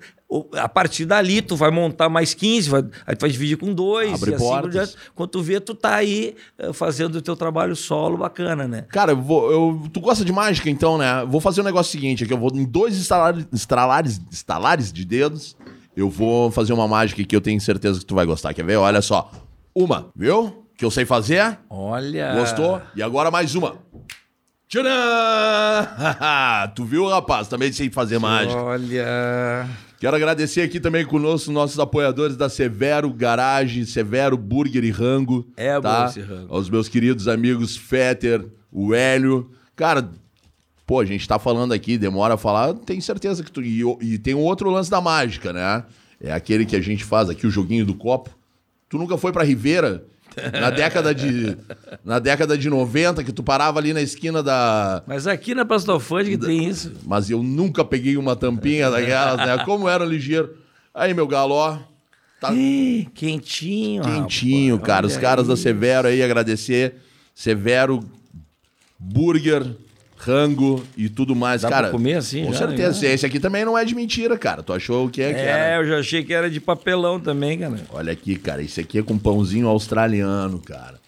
a 0.56 0.70
partir 0.70 1.06
dali, 1.06 1.42
tu 1.42 1.56
vai 1.56 1.72
montar 1.72 2.08
mais 2.08 2.36
15, 2.36 2.70
vai, 2.70 2.84
aí 3.08 3.16
tu 3.16 3.22
vai 3.22 3.30
dividir 3.32 3.58
com 3.58 3.74
dois, 3.74 4.14
Abre 4.14 4.36
assim 4.36 4.44
por 4.44 4.50
portas. 4.52 4.72
diante. 4.72 4.96
Quando 5.16 5.30
tu 5.30 5.42
vê, 5.42 5.60
tu 5.60 5.74
tá 5.74 5.96
aí 5.96 6.36
eh, 6.58 6.72
fazendo 6.72 7.16
o 7.16 7.22
teu 7.22 7.36
trabalho 7.36 7.76
solo 7.76 8.18
bacana, 8.18 8.68
né? 8.68 8.86
Cara, 8.90 9.14
eu 9.14 9.22
vou, 9.22 9.52
eu- 9.52 9.90
tu 9.92 10.00
gosta 10.00 10.24
de 10.24 10.32
mágica, 10.32 10.70
então, 10.70 10.98
né? 11.00 11.26
Vou 11.28 11.42
fazer 11.42 11.62
um 11.62 11.64
negócio 11.64 11.92
seguinte 11.92 12.24
aqui. 12.24 12.32
Eu 12.34 12.38
vou 12.38 12.52
em 12.54 12.64
dois 12.64 12.96
estalares, 12.96 13.46
estalares, 13.52 14.22
estalares 14.32 14.94
de 14.94 15.04
dedos. 15.04 15.58
Eu 15.98 16.10
vou 16.10 16.52
fazer 16.52 16.72
uma 16.74 16.88
mágica 16.88 17.24
que 17.24 17.36
eu 17.36 17.42
tenho 17.42 17.60
certeza 17.60 18.00
que 18.00 18.06
tu 18.06 18.14
vai 18.16 18.26
gostar. 18.26 18.54
Quer 18.54 18.64
ver? 18.64 18.76
Olha 18.78 19.02
só. 19.02 19.32
Uma, 19.76 20.12
viu? 20.16 20.64
Que 20.78 20.86
eu 20.86 20.92
sei 20.92 21.06
fazer. 21.06 21.58
Olha. 21.70 22.36
Gostou? 22.36 22.80
E 22.96 23.02
agora 23.02 23.32
mais 23.32 23.56
uma. 23.56 23.76
Tcharam! 24.68 24.90
tu 26.76 26.86
viu, 26.86 27.08
rapaz? 27.08 27.48
Também 27.48 27.72
sei 27.72 27.90
fazer 27.90 28.20
mágica. 28.20 28.62
Olha. 28.62 29.68
Quero 30.00 30.16
agradecer 30.16 30.62
aqui 30.62 30.80
também 30.80 31.06
conosco 31.06 31.52
nossos 31.52 31.78
apoiadores 31.78 32.38
da 32.38 32.48
Severo 32.48 33.12
Garage, 33.12 33.86
Severo 33.86 34.38
Burger 34.38 34.86
e 34.86 34.92
Rango. 34.92 35.46
É 35.58 35.76
bom 35.76 35.82
tá? 35.82 36.06
esse 36.06 36.22
rango. 36.22 36.54
Aos 36.54 36.70
meus 36.70 36.88
queridos 36.88 37.28
amigos 37.28 37.76
Fetter, 37.76 38.48
o 38.72 38.94
Hélio. 38.94 39.52
Cara, 39.76 40.10
pô, 40.88 41.02
a 41.02 41.06
gente 41.06 41.28
tá 41.28 41.38
falando 41.38 41.74
aqui, 41.74 41.98
demora 41.98 42.36
a 42.36 42.38
falar, 42.38 42.74
tenho 42.76 43.02
certeza 43.02 43.44
que 43.44 43.52
tu. 43.52 43.62
E, 43.62 43.82
e 44.00 44.18
tem 44.18 44.34
um 44.34 44.40
outro 44.40 44.70
lance 44.70 44.90
da 44.90 45.02
mágica, 45.02 45.52
né? 45.52 45.84
É 46.22 46.32
aquele 46.32 46.66
que 46.66 46.78
a 46.78 46.82
gente 46.82 47.04
faz 47.04 47.30
aqui, 47.30 47.46
o 47.46 47.52
joguinho 47.52 47.86
do 47.86 47.94
copo. 47.94 48.30
Tu 48.88 48.98
nunca 48.98 49.18
foi 49.18 49.34
pra 49.34 49.44
Ribeira? 49.44 50.06
Na 50.60 50.70
década 50.70 51.14
de. 51.14 51.58
Na 52.04 52.20
década 52.20 52.58
de 52.58 52.70
90, 52.70 53.24
que 53.24 53.32
tu 53.32 53.44
parava 53.44 53.80
ali 53.80 53.94
na 53.94 54.02
esquina 54.02 54.42
da. 54.44 55.04
Mas 55.08 55.28
aqui 55.28 55.54
na 55.56 55.66
Pastofante 55.66 56.30
que 56.32 56.38
tem 56.38 56.68
isso. 56.68 56.94
Mas 57.06 57.30
eu 57.30 57.42
nunca 57.44 57.84
peguei 57.84 58.18
uma 58.18 58.36
tampinha 58.36 58.90
daquelas, 58.90 59.38
né? 59.38 59.58
Como 59.66 59.88
era 59.90 60.06
ligeiro. 60.06 60.56
Aí, 60.94 61.14
meu 61.14 61.28
galo, 61.28 61.54
ó. 61.56 61.78
Tá 62.40 62.54
Ih, 62.54 63.08
quentinho, 63.14 64.02
quentinho, 64.04 64.76
rapaz. 64.76 64.88
cara. 64.88 65.08
Os 65.08 65.18
caras 65.18 65.48
da. 65.48 65.58
Severo 65.58 66.08
aí, 66.08 66.24
agradecer. 66.24 66.96
Severo, 67.36 68.00
burger, 68.98 69.76
rango 70.22 70.84
e 70.98 71.08
tudo 71.08 71.34
mais, 71.36 71.62
Dá 71.62 71.70
cara. 71.70 71.84
pra 71.84 71.92
comer 71.92 72.16
assim 72.16 72.46
Com 72.46 72.52
já, 72.52 72.68
certeza. 72.68 73.02
né? 73.08 73.14
Esse 73.14 73.26
aqui 73.26 73.40
também 73.40 73.64
não 73.64 73.78
é 73.78 73.86
de 73.86 73.96
mentira, 73.96 74.38
cara. 74.38 74.62
Tu 74.62 74.74
achou 74.74 75.06
o 75.06 75.10
que 75.10 75.22
é 75.22 75.34
que 75.34 75.40
É, 75.40 75.46
era? 75.46 75.82
eu 75.84 75.88
já 75.88 76.00
achei 76.00 76.24
que 76.24 76.34
era 76.34 76.50
de 76.50 76.60
papelão 76.60 77.20
também, 77.20 77.58
cara. 77.58 77.80
Olha 77.92 78.12
aqui, 78.12 78.36
cara. 78.36 78.62
Esse 78.62 78.82
aqui 78.82 79.00
é 79.00 79.04
com 79.04 79.18
pãozinho 79.18 79.68
australiano, 79.68 80.60
cara. 80.60 81.00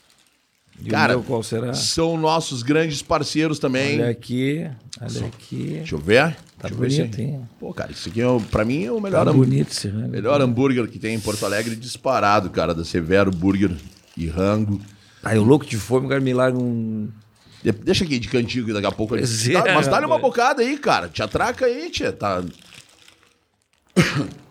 E 0.84 0.90
Cara, 0.90 1.14
meu 1.14 1.22
qual 1.24 1.44
será? 1.44 1.74
São 1.76 2.18
nossos 2.18 2.64
grandes 2.64 3.04
parceiros 3.04 3.60
também. 3.60 4.00
Olha 4.02 4.10
aqui, 4.10 4.68
olha 5.00 5.26
aqui. 5.28 5.66
Deixa 5.78 5.94
eu 5.94 6.00
ver. 6.00 6.36
Tá 6.58 6.68
Deixa 6.70 6.74
eu 6.76 6.80
ver 6.90 6.98
bonito, 6.98 7.22
hein? 7.22 7.42
Pô, 7.60 7.72
cara, 7.72 7.92
isso 7.92 8.10
aqui 8.10 8.20
é, 8.22 8.26
pra 8.50 8.66
mim 8.66 8.86
é 8.86 8.92
o 8.92 9.00
melhor 9.00 9.24
Tá 9.26 9.30
hambúrguer. 9.32 9.50
bonito 9.52 9.72
esse. 9.72 9.88
Melhor 9.90 10.42
hambúrguer 10.42 10.88
que 10.88 10.98
tem 10.98 11.14
em 11.14 11.20
Porto 11.20 11.46
Alegre 11.46 11.76
disparado, 11.76 12.50
cara, 12.50 12.74
da 12.74 12.84
Severo 12.84 13.30
Burger 13.30 13.72
e 14.18 14.28
Rango. 14.28 14.82
Aí 15.24 15.38
o 15.38 15.44
louco 15.44 15.68
de 15.68 15.78
fome, 15.78 16.08
quero 16.08 16.22
me 16.22 16.34
larga 16.34 16.58
um... 16.58 17.10
De- 17.64 17.72
Deixa 17.72 18.04
aqui 18.04 18.20
de 18.20 18.28
cantigo 18.28 18.68
que 18.68 18.74
daqui 18.74 18.88
a 18.88 18.92
pouco. 18.92 19.16
Pois 19.16 19.44
Tá, 19.50 19.68
é, 19.68 19.74
mas 19.76 19.88
dá-lhe 19.88 20.06
uma 20.06 20.18
bocada 20.20 20.62
aí, 20.62 20.78
cara. 20.78 21.08
Te 21.08 21.22
atraca 21.22 21.66
aí, 21.66 21.90
tia. 21.90 22.12
Tá... 22.12 22.44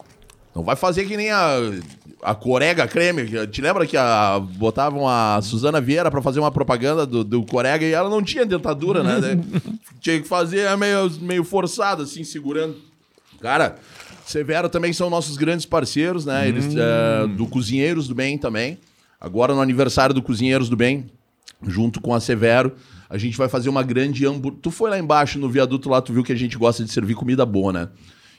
Não 0.54 0.64
vai 0.64 0.74
fazer 0.74 1.04
que 1.06 1.16
nem 1.16 1.30
a, 1.30 1.56
a 2.22 2.34
Corega 2.34 2.86
Creme. 2.86 3.46
Te 3.46 3.62
lembra 3.62 3.86
que 3.86 3.96
a, 3.96 4.40
botavam 4.40 5.08
a 5.08 5.40
Suzana 5.42 5.80
Vieira 5.80 6.10
pra 6.10 6.20
fazer 6.20 6.40
uma 6.40 6.50
propaganda 6.50 7.06
do, 7.06 7.22
do 7.22 7.44
Corega 7.44 7.84
e 7.86 7.92
ela 7.92 8.10
não 8.10 8.22
tinha 8.22 8.44
dentadura, 8.44 9.02
né? 9.02 9.40
Tinha 10.00 10.20
que 10.20 10.26
fazer 10.26 10.74
meio, 10.78 11.10
meio 11.20 11.44
forçado, 11.44 12.02
assim, 12.02 12.24
segurando. 12.24 12.74
Cara, 13.40 13.76
Severo 14.24 14.68
também 14.68 14.92
são 14.92 15.10
nossos 15.10 15.36
grandes 15.36 15.66
parceiros, 15.66 16.24
né? 16.24 16.48
Eles, 16.48 16.74
é, 16.74 17.26
do 17.28 17.46
Cozinheiros 17.46 18.08
do 18.08 18.14
Bem 18.14 18.38
também. 18.38 18.78
Agora 19.20 19.54
no 19.54 19.60
aniversário 19.60 20.14
do 20.14 20.22
Cozinheiros 20.22 20.68
do 20.70 20.76
Bem, 20.76 21.10
junto 21.66 22.00
com 22.00 22.14
a 22.14 22.20
Severo, 22.20 22.74
a 23.10 23.18
gente 23.18 23.36
vai 23.36 23.48
fazer 23.48 23.68
uma 23.68 23.82
grande 23.82 24.24
hambúrguer. 24.24 24.60
Tu 24.62 24.70
foi 24.70 24.88
lá 24.88 24.98
embaixo 24.98 25.36
no 25.38 25.50
viaduto 25.50 25.90
lá, 25.90 26.00
tu 26.00 26.12
viu 26.12 26.22
que 26.22 26.32
a 26.32 26.36
gente 26.36 26.56
gosta 26.56 26.84
de 26.84 26.92
servir 26.92 27.14
comida 27.14 27.44
boa, 27.44 27.72
né? 27.72 27.88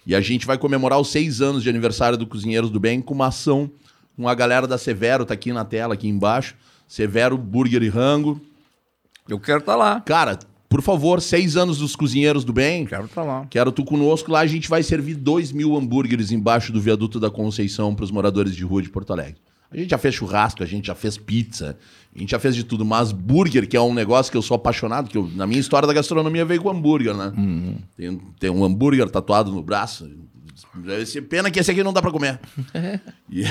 E 0.07 0.15
a 0.15 0.21
gente 0.21 0.47
vai 0.47 0.57
comemorar 0.57 0.97
os 0.97 1.09
seis 1.09 1.41
anos 1.41 1.61
de 1.61 1.69
aniversário 1.69 2.17
do 2.17 2.25
Cozinheiros 2.25 2.69
do 2.69 2.79
Bem 2.79 3.01
com 3.01 3.13
uma 3.13 3.27
ação 3.27 3.69
com 4.15 4.27
a 4.27 4.33
galera 4.33 4.65
da 4.65 4.77
Severo, 4.77 5.25
tá 5.25 5.33
aqui 5.33 5.51
na 5.51 5.65
tela, 5.65 5.93
aqui 5.93 6.07
embaixo. 6.07 6.55
Severo 6.87 7.37
Burger 7.37 7.83
e 7.83 7.89
Rango. 7.89 8.39
Eu 9.27 9.39
quero 9.39 9.59
estar 9.59 9.75
lá. 9.75 9.99
Cara, 10.01 10.39
por 10.69 10.81
favor, 10.81 11.21
seis 11.21 11.57
anos 11.57 11.79
dos 11.79 11.95
Cozinheiros 11.95 12.43
do 12.43 12.53
Bem. 12.53 12.85
Quero 12.85 13.05
estar 13.05 13.23
lá. 13.23 13.45
Quero 13.49 13.71
tu 13.71 13.83
conosco 13.83 14.31
lá, 14.31 14.39
a 14.39 14.47
gente 14.47 14.69
vai 14.69 14.83
servir 14.83 15.15
dois 15.15 15.51
mil 15.51 15.75
hambúrgueres 15.75 16.31
embaixo 16.31 16.71
do 16.71 16.79
viaduto 16.79 17.19
da 17.19 17.29
Conceição 17.29 17.93
para 17.93 18.05
os 18.05 18.11
moradores 18.11 18.55
de 18.55 18.63
rua 18.63 18.81
de 18.81 18.89
Porto 18.89 19.11
Alegre. 19.11 19.41
A 19.71 19.77
gente 19.77 19.89
já 19.89 19.97
fez 19.97 20.13
churrasco, 20.15 20.61
a 20.61 20.65
gente 20.65 20.87
já 20.87 20.95
fez 20.95 21.17
pizza, 21.17 21.77
a 22.13 22.19
gente 22.19 22.31
já 22.31 22.39
fez 22.39 22.53
de 22.55 22.63
tudo, 22.65 22.83
mas 22.83 23.11
burger, 23.13 23.67
que 23.67 23.77
é 23.77 23.81
um 23.81 23.93
negócio 23.93 24.29
que 24.31 24.37
eu 24.37 24.41
sou 24.41 24.55
apaixonado, 24.55 25.09
que 25.09 25.17
eu- 25.17 25.31
na 25.33 25.47
minha 25.47 25.59
história 25.61 25.87
da 25.87 25.93
gastronomia 25.93 26.43
veio 26.43 26.61
com 26.61 26.69
hambúrguer, 26.69 27.15
né? 27.15 27.31
Tem, 27.95 28.21
tem 28.39 28.49
um 28.49 28.65
hambúrguer 28.65 29.09
tatuado 29.09 29.51
no 29.51 29.63
braço. 29.63 30.09
Pena 31.29 31.49
que 31.49 31.59
esse 31.59 31.71
aqui 31.71 31.83
não 31.83 31.91
dá 31.93 32.01
pra 32.01 32.11
comer. 32.11 32.39
E- 33.31 33.45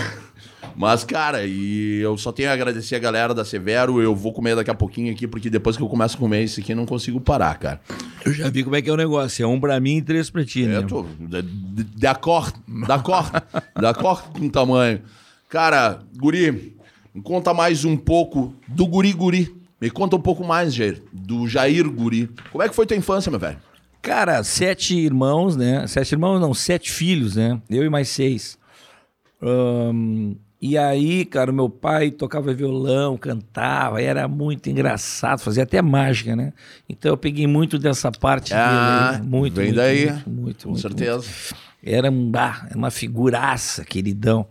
mas, 0.77 1.05
cara, 1.05 1.45
e 1.47 2.01
eu 2.01 2.17
só 2.19 2.31
tenho 2.33 2.51
a 2.51 2.53
agradecer 2.53 2.95
a 2.95 2.99
galera 2.99 3.35
da 3.35 3.45
Severo. 3.47 4.01
Eu 4.01 4.15
vou 4.15 4.31
comer 4.33 4.55
daqui 4.55 4.71
a 4.71 4.75
pouquinho 4.75 5.11
aqui, 5.11 5.27
porque 5.27 5.49
depois 5.49 5.75
que 5.77 5.83
eu 5.83 5.89
começo 5.89 6.17
a 6.17 6.21
comer 6.21 6.43
esse 6.45 6.61
aqui, 6.61 6.73
eu 6.73 6.77
não 6.77 6.85
consigo 6.87 7.19
parar, 7.21 7.59
cara. 7.59 7.81
Eu 8.25 8.33
já 8.35 8.49
vi 8.51 8.63
como 8.63 8.77
é 8.77 8.83
que 8.83 8.91
é 8.91 8.93
o 8.93 8.97
negócio. 8.97 9.43
É 9.43 9.47
um 9.47 9.59
pra 9.59 9.81
mim 9.81 9.97
e 9.97 10.03
três 10.03 10.29
pra 10.31 10.45
ti, 10.45 10.65
né? 10.67 10.77
É, 10.77 10.83
tô 10.83 11.07
de- 11.19 11.43
de- 11.43 11.85
d'accord, 11.99 12.53
d'accord, 12.87 13.31
d'accord 13.75 14.23
com 14.39 14.47
o 14.47 14.51
tamanho. 14.51 15.01
Cara, 15.51 15.99
Guri, 16.17 16.77
me 17.13 17.21
conta 17.23 17.53
mais 17.53 17.85
um 17.85 17.97
pouco 17.97 18.55
do 18.69 18.87
Guri 18.87 19.13
Guri. 19.13 19.53
Me 19.81 19.91
conta 19.91 20.15
um 20.15 20.21
pouco 20.21 20.45
mais, 20.45 20.73
Jair, 20.73 21.03
do 21.13 21.49
Jair 21.49 21.91
Guri. 21.91 22.31
Como 22.53 22.63
é 22.63 22.69
que 22.69 22.75
foi 22.75 22.87
tua 22.87 22.97
infância, 22.97 23.31
meu 23.31 23.41
velho? 23.41 23.59
Cara, 24.01 24.45
sete 24.45 24.97
irmãos, 24.97 25.57
né? 25.57 25.85
Sete 25.89 26.13
irmãos, 26.13 26.39
não, 26.39 26.55
sete 26.55 26.91
filhos, 26.93 27.35
né? 27.35 27.61
Eu 27.69 27.85
e 27.85 27.89
mais 27.89 28.09
seis. 28.11 28.57
Ahn, 29.43 30.35
e 30.63 30.79
aí, 30.79 31.25
cara, 31.25 31.51
meu 31.51 31.69
pai 31.69 32.11
tocava 32.11 32.53
violão, 32.55 33.17
cantava, 33.17 34.01
era 34.01 34.29
muito 34.29 34.71
engraçado, 34.71 35.41
fazia 35.41 35.65
até 35.65 35.83
mágica, 35.83 36.37
né? 36.37 36.53
Então 36.89 37.11
eu 37.11 37.17
peguei 37.17 37.47
muito 37.49 37.77
dessa 37.79 38.13
parte 38.13 38.55
Ah, 38.55 39.15
dele. 39.15 39.27
Muito, 39.29 39.55
vem 39.55 39.65
muito, 39.67 39.77
daí, 39.77 40.07
Muito, 40.13 40.31
muito, 40.31 40.63
com 40.65 40.71
muito, 40.71 40.83
certeza. 40.83 41.13
muito. 41.27 41.57
Era 41.83 42.11
um, 42.11 42.31
ah, 42.37 42.67
era 42.69 42.79
uma 42.79 42.91
figuraça, 42.91 43.85
queridão. 43.85 44.47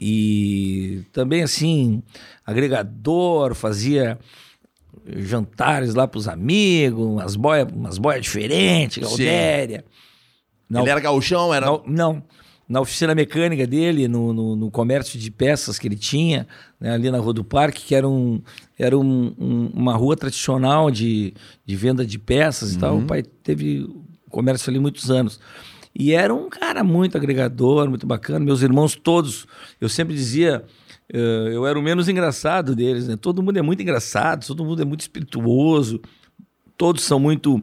E 0.00 1.02
também, 1.12 1.42
assim, 1.42 2.02
agregador, 2.44 3.54
fazia 3.54 4.18
jantares 5.16 5.94
lá 5.94 6.06
pros 6.06 6.28
amigos, 6.28 7.04
umas 7.06 7.36
boias 7.36 7.68
umas 7.72 7.98
boia 7.98 8.20
diferentes, 8.20 8.98
Galdéria. 9.02 9.84
Ele 10.80 10.90
era 10.90 11.00
gauchão, 11.00 11.52
era... 11.54 11.66
não, 11.66 11.82
não. 11.86 12.22
Na 12.66 12.80
oficina 12.80 13.14
mecânica 13.14 13.66
dele, 13.66 14.08
no, 14.08 14.32
no, 14.32 14.56
no 14.56 14.70
comércio 14.70 15.18
de 15.18 15.30
peças 15.30 15.78
que 15.78 15.86
ele 15.86 15.96
tinha, 15.96 16.46
né, 16.80 16.92
ali 16.92 17.10
na 17.10 17.18
Rua 17.18 17.34
do 17.34 17.44
Parque, 17.44 17.82
que 17.84 17.94
era, 17.94 18.08
um, 18.08 18.40
era 18.78 18.98
um- 18.98 19.34
um- 19.38 19.70
uma 19.74 19.94
rua 19.94 20.16
tradicional 20.16 20.90
de, 20.90 21.34
de 21.66 21.76
venda 21.76 22.06
de 22.06 22.18
peças 22.18 22.72
e 22.72 22.78
tal. 22.78 22.96
O 22.96 23.06
pai 23.06 23.22
teve 23.22 23.86
comércio 24.30 24.70
ali 24.70 24.78
muitos 24.78 25.10
anos. 25.10 25.38
E 25.94 26.12
era 26.12 26.34
um 26.34 26.48
cara 26.48 26.82
muito 26.82 27.16
agregador, 27.16 27.88
muito 27.88 28.06
bacana. 28.06 28.44
Meus 28.44 28.62
irmãos 28.62 28.96
todos, 28.96 29.46
eu 29.80 29.88
sempre 29.88 30.14
dizia, 30.14 30.64
eh, 31.12 31.50
eu 31.52 31.66
era 31.66 31.78
o 31.78 31.82
menos 31.82 32.08
engraçado 32.08 32.74
deles. 32.74 33.06
Né? 33.06 33.16
Todo 33.16 33.42
mundo 33.42 33.58
é 33.58 33.62
muito 33.62 33.80
engraçado, 33.80 34.44
todo 34.46 34.64
mundo 34.64 34.82
é 34.82 34.84
muito 34.84 35.02
espirituoso, 35.02 36.00
todos 36.76 37.02
são 37.04 37.20
muito 37.20 37.62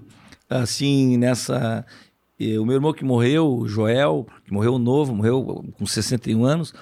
assim 0.49 1.17
nessa 1.17 1.85
e 2.41 2.57
o 2.57 2.65
meu 2.65 2.73
irmão 2.73 2.91
que 2.91 3.05
morreu, 3.05 3.47
o 3.47 3.67
Joel, 3.67 4.25
que 4.43 4.51
morreu 4.51 4.79
novo, 4.79 5.13
morreu 5.13 5.63
com 5.77 5.85
61 5.85 6.43
anos, 6.43 6.73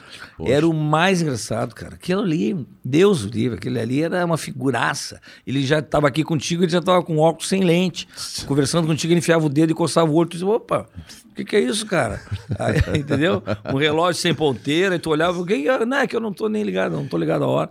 era 0.45 0.65
o 0.65 0.73
mais 0.73 1.21
engraçado, 1.21 1.75
cara. 1.75 1.95
Aquilo 1.95 2.21
ali, 2.21 2.65
Deus 2.81 3.25
o 3.25 3.27
livre, 3.27 3.57
aquele 3.57 3.77
ali 3.77 4.01
era 4.01 4.25
uma 4.25 4.37
figuraça. 4.37 5.19
Ele 5.45 5.61
já 5.65 5.79
estava 5.79 6.07
aqui 6.07 6.23
contigo, 6.23 6.63
ele 6.63 6.71
já 6.71 6.79
estava 6.79 7.03
com 7.03 7.17
óculos 7.17 7.49
sem 7.49 7.61
lente, 7.61 8.07
conversando 8.47 8.87
contigo, 8.87 9.11
ele 9.11 9.19
enfiava 9.19 9.45
o 9.45 9.49
dedo 9.49 9.71
e 9.71 9.75
coçava 9.75 10.09
o 10.09 10.13
olho, 10.13 10.29
tu 10.29 10.37
dizia, 10.37 10.47
opa, 10.47 10.87
o 11.29 11.35
que, 11.35 11.43
que 11.43 11.57
é 11.57 11.59
isso, 11.59 11.85
cara? 11.85 12.21
Aí, 12.57 13.01
entendeu? 13.01 13.43
Um 13.73 13.77
relógio 13.77 14.21
sem 14.21 14.33
ponteira, 14.33 14.95
e 14.95 14.99
tu 14.99 15.09
olhava, 15.09 15.45
que 15.45 15.67
é? 15.67 15.85
não, 15.85 15.97
é 15.97 16.07
que 16.07 16.15
eu 16.15 16.21
não 16.21 16.31
tô 16.31 16.47
nem 16.47 16.63
ligado, 16.63 16.95
não 16.95 17.05
tô 17.05 17.17
ligado 17.17 17.43
a 17.43 17.47
hora. 17.47 17.69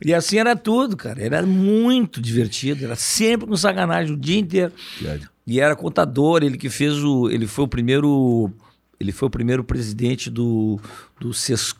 E 0.00 0.14
assim 0.14 0.38
era 0.38 0.54
tudo, 0.54 0.96
cara. 0.96 1.20
Era 1.20 1.42
muito 1.42 2.22
divertido, 2.22 2.84
era 2.84 2.94
sempre 2.94 3.48
com 3.48 3.56
sacanagem 3.56 4.14
o 4.14 4.16
dia 4.16 4.38
inteiro. 4.38 4.72
E 5.46 5.60
era 5.60 5.76
contador, 5.76 6.42
ele 6.42 6.56
que 6.56 6.70
fez 6.70 7.02
o. 7.02 7.28
Ele 7.28 7.46
foi 7.46 7.64
o 7.64 7.68
primeiro. 7.68 8.50
Ele 8.98 9.12
foi 9.12 9.28
o 9.28 9.30
primeiro 9.30 9.62
presidente 9.62 10.30
do, 10.30 10.80
do, 11.20 11.34
Ses, 11.34 11.74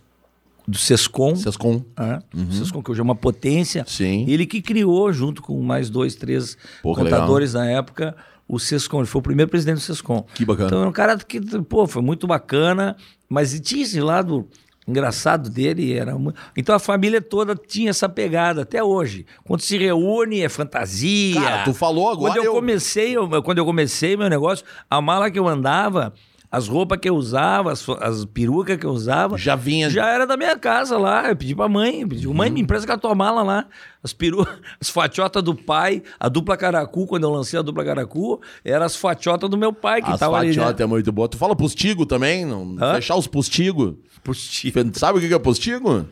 do 0.69 0.77
Sescom. 0.77 1.35
Sescom. 1.35 1.83
Ah, 1.97 2.21
Sescom, 2.51 2.83
que 2.83 2.91
hoje 2.91 3.01
é 3.01 3.03
uma 3.03 3.15
potência. 3.15 3.85
Sim. 3.87 4.27
Ele 4.29 4.45
que 4.45 4.61
criou, 4.61 5.11
junto 5.12 5.41
com 5.41 5.62
mais 5.62 5.89
dois, 5.89 6.15
três 6.15 6.59
Pô, 6.83 6.95
contadores 6.95 7.55
na 7.55 7.67
época, 7.67 8.15
o 8.47 8.59
Sescom. 8.59 8.99
Ele 8.99 9.07
foi 9.07 9.21
o 9.21 9.23
primeiro 9.23 9.51
presidente 9.51 9.77
do 9.77 9.83
Sescom. 9.83 10.27
Que 10.35 10.45
bacana. 10.45 10.67
Então 10.67 10.81
era 10.81 10.89
um 10.89 10.93
cara 10.93 11.17
que, 11.17 11.41
pô, 11.62 11.87
foi 11.87 12.03
muito 12.03 12.27
bacana, 12.27 12.97
mas 13.29 13.59
tinha 13.61 13.85
esse 13.85 14.01
lado 14.01 14.47
engraçado 14.87 15.49
dele. 15.51 15.93
Era 15.93 16.16
mu- 16.18 16.32
Então 16.57 16.74
a 16.74 16.78
família 16.78 17.20
toda 17.20 17.55
tinha 17.55 17.91
essa 17.91 18.09
pegada 18.09 18.62
até 18.62 18.82
hoje. 18.82 19.26
Quando 19.45 19.61
se 19.61 19.76
reúne, 19.78 20.41
é 20.43 20.49
fantasia. 20.49 21.41
Cara, 21.41 21.64
tu 21.64 21.74
falou 21.74 22.11
agora, 22.11 22.32
Quando 22.35 22.37
eu, 22.39 22.45
eu- 22.45 22.53
comecei, 22.55 23.16
eu- 23.16 23.43
quando 23.43 23.59
eu 23.59 23.64
comecei 23.64 24.16
meu 24.16 24.28
negócio, 24.28 24.64
a 24.91 25.01
mala 25.01 25.30
que 25.30 25.39
eu 25.39 25.47
andava. 25.49 26.12
As 26.57 26.69
roupas 26.69 26.99
que 27.01 27.09
eu 27.09 27.17
usava, 27.17 27.73
as, 27.73 27.85
as 28.01 28.25
perucas 28.27 28.77
que 28.77 28.87
eu 28.87 28.91
usava, 28.91 29.37
Já 29.37 29.57
vinha. 29.57 29.91
já 29.91 30.09
era 30.09 30.27
da 30.27 30.37
minha 30.37 30.57
casa 30.59 30.97
lá. 30.97 31.29
Eu 31.29 31.37
pedi 31.37 31.55
pra 31.55 31.69
mãe, 31.69 32.03
eu 32.03 32.09
pedi, 32.09 32.27
mãe, 32.29 32.49
Uhum. 32.49 32.55
me 32.55 32.61
empresta 32.61 32.87
com 32.87 32.93
a 32.93 32.97
tua 32.99 33.15
mala 33.15 33.43
lá. 33.43 33.67
As 34.03 34.13
peru, 34.13 34.47
as 34.81 34.89
fatiotas 34.89 35.43
do 35.43 35.55
pai, 35.55 36.03
a 36.21 36.29
dupla 36.29 36.57
caracu, 36.57 37.07
quando 37.07 37.25
eu 37.25 37.31
lancei 37.31 37.59
a 37.59 37.63
dupla 37.63 37.85
caracu, 37.85 38.41
eram 38.65 38.85
as 38.87 38.95
fatiotas 38.95 39.49
do 39.51 39.57
meu 39.57 39.73
pai 39.73 40.01
que 40.03 40.11
As 40.11 40.21
tava 40.21 40.37
ali. 40.37 40.49
fatiota 40.55 40.79
Né? 40.79 40.85
é 40.85 40.87
muito 40.87 41.11
boa. 41.11 41.29
Tu 41.29 41.37
fala 41.37 41.57
postigo 41.57 42.07
também? 42.07 42.45
Não, 42.45 42.77
Hã? 42.81 42.95
fechar 42.95 43.17
os 43.17 43.27
postigo. 43.27 43.99
Postigo. 44.23 44.79
Sabe 44.99 45.19
o 45.19 45.21
que 45.21 45.29
que 45.29 45.35
é 45.35 45.39
postigo? 45.39 46.07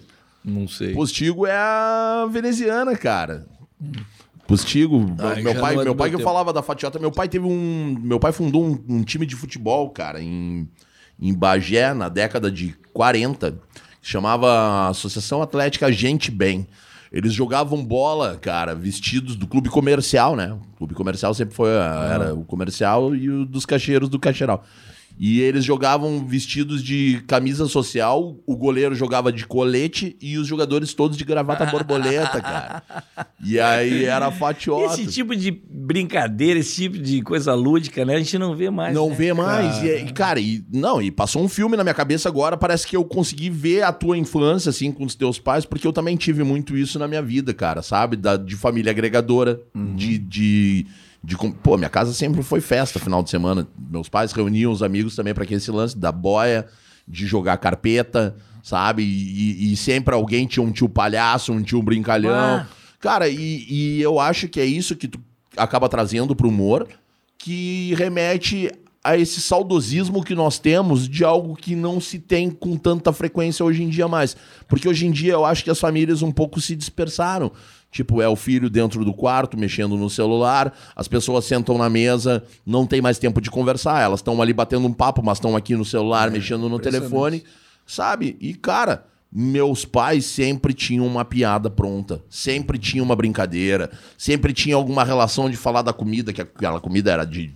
Não 0.45 0.67
sei. 0.67 0.93
Postigo 0.93 1.47
é 1.47 1.57
a 1.57 2.27
veneziana, 2.31 2.97
cara. 2.97 3.47
Postigo. 4.47 5.15
Ai, 5.19 5.43
meu 5.43 5.55
pai, 5.55 5.75
é 5.75 5.79
do 5.79 5.85
meu 5.85 5.95
pai 5.95 6.09
meu 6.11 6.19
que 6.19 6.23
tempo. 6.25 6.29
falava 6.31 6.53
da 6.53 6.63
fatiota. 6.63 6.99
Meu 6.99 7.11
pai 7.13 7.29
teve 7.29 7.47
um. 7.47 7.97
Meu 8.03 8.19
pai 8.21 8.33
fundou 8.33 8.65
um, 8.65 8.79
um 8.89 9.03
time 9.03 9.25
de 9.25 9.35
futebol, 9.37 9.89
cara, 9.91 10.21
em, 10.21 10.69
em 11.21 11.33
Bagé, 11.33 11.95
na 11.95 12.09
década 12.09 12.51
de 12.51 12.75
40. 12.93 13.53
que 13.53 13.57
Chamava 14.09 14.89
Associação 14.89 15.41
Atlética 15.43 15.91
Gente 15.93 16.31
Bem. 16.31 16.67
Eles 17.13 17.33
jogavam 17.35 17.85
bola, 17.85 18.39
cara, 18.41 18.75
vestidos 18.75 19.37
do 19.37 19.47
clube 19.47 19.69
comercial, 19.69 20.35
né? 20.35 20.53
O 20.53 20.77
clube 20.79 20.95
comercial 20.95 21.33
sempre 21.35 21.55
foi. 21.55 21.71
a- 21.77 22.11
Era 22.13 22.35
o 22.35 22.43
comercial 22.45 23.15
e 23.15 23.29
o 23.31 23.45
dos 23.45 23.67
cacheiros 23.67 24.09
do 24.09 24.19
cacheral. 24.19 24.65
E 25.19 25.41
eles 25.41 25.65
jogavam 25.65 26.27
vestidos 26.27 26.83
de 26.83 27.23
camisa 27.27 27.67
social, 27.67 28.37
o 28.47 28.57
goleiro 28.57 28.95
jogava 28.95 29.33
de 29.33 29.47
colete 29.47 30.17
e 30.21 30.37
os 30.37 30.47
jogadores 30.47 30.95
todos 30.95 31.17
de 31.17 31.25
gravata 31.25 31.67
borboleta, 31.67 32.41
cara. 32.41 32.83
E 33.45 33.59
aí 33.59 34.05
era 34.05 34.31
fatiota. 34.31 34.95
Esse 34.95 35.11
tipo 35.11 35.35
de 35.35 35.51
brincadeira, 35.51 36.61
esse 36.61 36.83
tipo 36.83 36.97
de 36.97 37.23
coisa 37.23 37.53
lúdica, 37.55 38.05
né? 38.05 38.15
A 38.15 38.19
gente 38.19 38.39
não 38.39 38.55
vê 38.55 38.71
mais. 38.71 38.95
Não 38.95 39.09
né? 39.09 39.15
vê 39.17 39.33
mais. 39.33 39.83
E, 39.83 39.91
é- 39.91 40.05
e, 40.05 40.13
cara, 40.13 40.39
e, 40.39 40.65
não, 40.73 41.03
e 41.03 41.11
passou 41.11 41.43
um 41.43 41.49
filme 41.49 41.77
na 41.77 41.83
minha 41.83 41.95
cabeça 41.95 42.29
agora, 42.29 42.57
parece 42.57 42.87
que 42.87 42.97
eu 42.97 43.05
consegui 43.05 43.51
ver 43.51 43.83
a 43.83 43.93
tua 43.93 44.17
infância, 44.17 44.71
assim, 44.71 44.93
com 44.93 45.05
os 45.05 45.17
teus 45.17 45.41
pais, 45.41 45.65
porque 45.65 45.85
eu 45.85 45.93
também 45.93 46.17
tive 46.17 46.45
muito 46.45 46.77
isso 46.77 47.01
na 47.01 47.09
minha 47.09 47.21
vida, 47.21 47.53
cara, 47.53 47.83
sabe? 47.83 48.17
Da, 48.17 48.37
de 48.37 48.55
família 48.55 48.93
agregadora, 48.93 49.61
de, 49.97 50.19
de, 50.19 50.87
de. 51.23 51.37
Pô, 51.37 51.77
minha 51.77 51.91
casa 51.91 52.13
sempre 52.13 52.43
foi 52.43 52.61
festa 52.61 52.99
final 52.99 53.23
de 53.23 53.31
semana. 53.31 53.67
Meus 53.91 54.09
pais 54.09 54.33
reuniam 54.33 54.73
os 54.73 54.83
amigos 54.83 55.15
também 55.17 55.33
pra 55.35 55.45
aquele 55.45 55.59
esse 55.59 55.71
lance 55.71 55.97
da 55.97 56.11
boia, 56.13 56.67
de 57.07 57.27
jogar 57.27 57.57
carpeta, 57.59 58.35
sabe? 58.63 59.03
E, 59.03 59.07
e- 59.69 59.73
e 59.73 59.77
sempre 59.77 60.15
alguém 60.15 60.47
tinha 60.47 60.65
um 60.65 60.73
tio 60.73 60.89
palhaço, 60.89 61.53
um 61.53 61.63
tio 61.63 61.83
brincalhão. 61.83 62.33
Ah. 62.35 62.67
Cara, 63.01 63.29
e, 63.29 63.67
e 63.69 64.01
eu 64.03 64.21
acho 64.21 64.49
que 64.49 64.61
é 64.61 64.65
isso 64.65 64.95
que 64.97 65.09
tu 65.09 65.21
acaba 65.57 65.89
trazendo 65.89 66.35
pro 66.37 66.49
humor, 66.49 66.87
que 67.39 67.95
remete 67.97 68.71
a 69.05 69.17
esse 69.17 69.41
saudosismo 69.41 70.23
que 70.23 70.35
nós 70.35 70.59
temos 70.59 71.09
de 71.09 71.25
algo 71.25 71.57
que 71.57 71.75
não 71.75 72.01
se 72.01 72.19
tem 72.19 72.51
com 72.51 72.77
tanta 72.77 73.13
frequência 73.13 73.65
hoje 73.65 73.83
em 73.83 73.89
dia 73.89 74.07
mais. 74.07 74.37
Porque 74.69 74.89
hoje 74.89 75.07
em 75.07 75.11
dia 75.11 75.33
eu 75.33 75.45
acho 75.45 75.65
que 75.65 75.71
as 75.71 75.81
famílias 75.81 76.23
um 76.23 76.31
pouco 76.31 76.61
se 76.61 76.77
dispersaram. 76.77 77.51
Tipo, 77.91 78.23
é 78.23 78.29
o 78.29 78.37
filho 78.37 78.71
dentro 78.71 79.05
do 79.05 79.13
quarto, 79.13 79.59
mexendo 79.59 79.99
no 79.99 80.09
celular, 80.09 80.73
as 80.97 81.07
pessoas 81.07 81.45
sentam 81.45 81.77
na 81.77 81.91
mesa, 81.91 82.43
não 82.65 82.87
tem 82.87 83.03
mais 83.03 83.19
tempo 83.19 83.39
de 83.39 83.51
conversar, 83.51 84.01
elas 84.01 84.21
estão 84.21 84.41
ali 84.41 84.55
batendo 84.55 84.87
um 84.87 84.93
papo, 84.95 85.23
mas 85.23 85.37
estão 85.37 85.55
aqui 85.55 85.77
no 85.77 85.85
celular, 85.85 86.31
mexendo 86.31 86.71
no 86.71 86.79
telefone, 86.79 87.45
sabe? 87.85 88.35
E, 88.41 88.55
cara, 88.55 89.05
meus 89.31 89.85
pais 89.85 90.25
sempre 90.25 90.73
tinham 90.73 91.07
uma 91.07 91.23
piada 91.23 91.69
pronta, 91.69 92.23
sempre 92.31 92.79
tinha 92.79 93.03
uma 93.03 93.15
brincadeira, 93.15 93.91
sempre 94.17 94.55
tinha 94.55 94.75
alguma 94.75 95.05
relação 95.05 95.51
de 95.51 95.57
falar 95.59 95.83
da 95.83 95.93
comida, 95.93 96.33
que 96.33 96.41
aquela 96.41 96.81
comida 96.81 97.13
era 97.13 97.27
de 97.27 97.55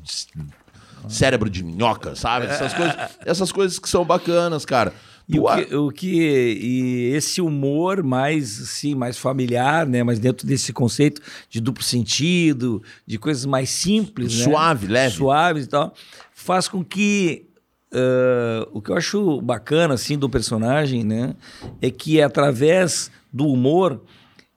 cérebro 1.08 1.48
de 1.48 1.62
minhoca, 1.62 2.14
sabe? 2.14 2.46
Essas 2.46 2.72
coisas, 2.74 2.96
essas 3.24 3.52
coisas 3.52 3.78
que 3.78 3.88
são 3.88 4.04
bacanas, 4.04 4.64
cara. 4.64 4.92
E 5.28 5.40
o 5.40 5.44
que, 5.44 5.74
o 5.74 5.90
que 5.90 6.58
e 6.62 7.12
esse 7.14 7.40
humor 7.40 8.02
mais 8.04 8.48
sim 8.48 8.94
mais 8.94 9.18
familiar, 9.18 9.84
né, 9.84 10.04
mas 10.04 10.20
dentro 10.20 10.46
desse 10.46 10.72
conceito 10.72 11.20
de 11.50 11.60
duplo 11.60 11.82
sentido, 11.82 12.80
de 13.04 13.18
coisas 13.18 13.44
mais 13.44 13.68
simples, 13.68 14.38
né? 14.38 14.44
Suave, 14.44 14.86
leve. 14.86 15.16
suaves 15.16 15.64
e 15.64 15.68
tal, 15.68 15.92
faz 16.32 16.68
com 16.68 16.84
que 16.84 17.46
ah, 17.92 18.68
o 18.72 18.82
que 18.82 18.90
eu 18.90 18.96
acho 18.96 19.40
bacana 19.40 19.94
assim 19.94 20.18
do 20.18 20.28
personagem, 20.28 21.02
né, 21.02 21.34
é 21.80 21.90
que 21.90 22.20
através 22.20 23.10
do 23.32 23.46
humor 23.46 24.02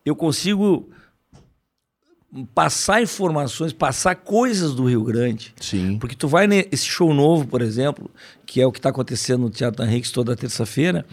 eu 0.05 0.15
consigo 0.15 0.89
passar 2.53 3.01
informações, 3.01 3.73
passar 3.73 4.15
coisas 4.15 4.75
do 4.75 4.87
Rio 4.87 5.03
Grande. 5.03 5.53
Sim. 5.59 5.97
Porque 5.97 6.15
tu 6.15 6.27
vai 6.27 6.47
nesse 6.47 6.85
show 6.85 7.13
novo, 7.13 7.47
por 7.47 7.61
exemplo, 7.61 8.09
que 8.45 8.61
é 8.61 8.67
o 8.67 8.71
que 8.71 8.79
está 8.79 8.89
acontecendo 8.89 9.41
no 9.41 9.49
Teatro 9.49 9.83
Henriques 9.83 10.11
toda 10.11 10.35
terça-feira, 10.35 11.05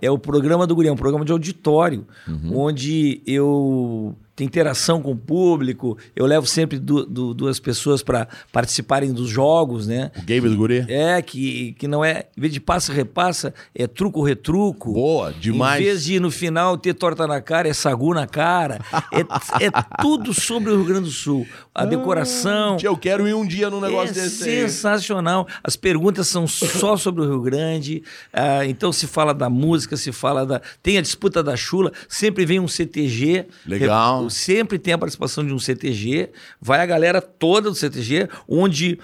é 0.00 0.10
o 0.10 0.18
programa 0.18 0.66
do 0.66 0.74
Guri, 0.74 0.88
é 0.88 0.92
um 0.92 0.96
programa 0.96 1.24
de 1.24 1.32
auditório, 1.32 2.06
onde 2.52 3.22
eu 3.26 4.16
tenho 4.36 4.46
interação 4.46 5.00
com 5.00 5.12
o 5.12 5.16
público, 5.16 5.96
eu 6.14 6.26
levo 6.26 6.46
sempre 6.46 6.78
du- 6.78 7.06
du- 7.06 7.32
duas 7.34 7.58
pessoas 7.58 8.02
para 8.02 8.28
participarem 8.52 9.12
dos 9.12 9.30
jogos, 9.30 9.86
né? 9.86 10.10
O 10.18 10.22
game 10.22 10.46
do 10.48 10.56
guri? 10.56 10.84
É, 10.88 11.20
que, 11.22 11.72
que 11.78 11.88
não 11.88 12.04
é, 12.04 12.26
em 12.36 12.40
vez 12.42 12.52
de 12.52 12.60
passa 12.60 12.92
repassa, 12.92 13.54
é 13.74 13.86
truco-retruco. 13.86 14.92
Boa, 14.92 15.32
demais. 15.32 15.80
Em 15.80 15.84
vez 15.84 16.04
de 16.04 16.20
no 16.20 16.30
final 16.30 16.76
ter 16.76 16.92
torta 16.94 17.26
na 17.26 17.40
cara, 17.40 17.66
é 17.68 17.72
sagu 17.72 18.12
na 18.12 18.26
cara. 18.26 18.78
É, 19.10 19.20
é 19.66 19.70
tudo 20.02 20.34
sobre 20.34 20.70
o 20.70 20.76
Rio 20.76 20.84
Grande 20.84 21.04
do 21.06 21.10
Sul. 21.10 21.46
A 21.74 21.84
decoração. 21.84 22.76
Tia, 22.76 22.88
eu 22.88 22.96
quero 22.96 23.26
ir 23.26 23.34
um 23.34 23.46
dia 23.46 23.70
num 23.70 23.80
negócio 23.80 24.10
é 24.10 24.24
desse 24.24 24.44
aí. 24.44 24.60
sensacional. 24.68 25.46
As 25.64 25.76
perguntas 25.76 26.28
são 26.28 26.46
só 26.46 26.96
sobre 26.96 27.22
o 27.22 27.24
Rio 27.28 27.40
Grande. 27.40 28.02
Ah, 28.32 28.64
então 28.66 28.92
se 28.92 29.06
fala 29.06 29.32
da 29.32 29.48
música, 29.48 29.96
se 29.96 30.12
fala 30.12 30.44
da. 30.44 30.60
Tem 30.82 30.98
a 30.98 31.02
disputa 31.02 31.42
da 31.42 31.56
chula, 31.56 31.92
sempre 32.08 32.44
vem 32.44 32.60
um 32.60 32.68
CTG. 32.68 33.46
Legal. 33.66 34.25
Sempre 34.30 34.78
tem 34.78 34.94
a 34.94 34.98
participação 34.98 35.44
de 35.44 35.52
um 35.52 35.58
CTG. 35.58 36.30
Vai 36.60 36.80
a 36.80 36.86
galera 36.86 37.20
toda 37.20 37.70
do 37.70 37.76
CTG, 37.76 38.28
onde 38.48 38.98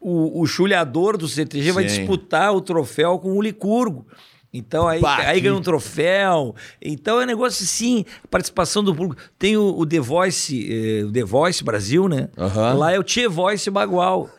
o, 0.00 0.42
o 0.42 0.46
chulhador 0.46 1.16
do 1.16 1.26
CTG 1.28 1.72
vai 1.72 1.88
Sim. 1.88 1.98
disputar 1.98 2.54
o 2.54 2.60
troféu 2.60 3.18
com 3.18 3.36
o 3.36 3.42
Licurgo. 3.42 4.06
Então 4.52 4.88
aí, 4.88 5.00
Bah, 5.00 5.18
aí 5.18 5.40
ganha 5.40 5.54
um 5.54 5.60
troféu. 5.60 6.54
Então 6.80 7.20
é 7.20 7.24
um 7.24 7.26
negócio 7.26 7.62
assim, 7.62 8.04
participação 8.30 8.82
do 8.82 8.94
público. 8.94 9.20
Tem 9.38 9.56
o, 9.56 9.76
o 9.76 9.84
The 9.84 10.00
Voice, 10.00 10.66
eh, 10.70 11.04
o 11.04 11.12
The 11.12 11.24
Voice 11.24 11.62
Brasil, 11.62 12.08
né? 12.08 12.28
Aham. 12.38 12.74
Lá 12.74 12.92
é 12.92 12.98
o 12.98 13.02
Tchê 13.02 13.28
Voice 13.28 13.70
Bagual. 13.70 14.30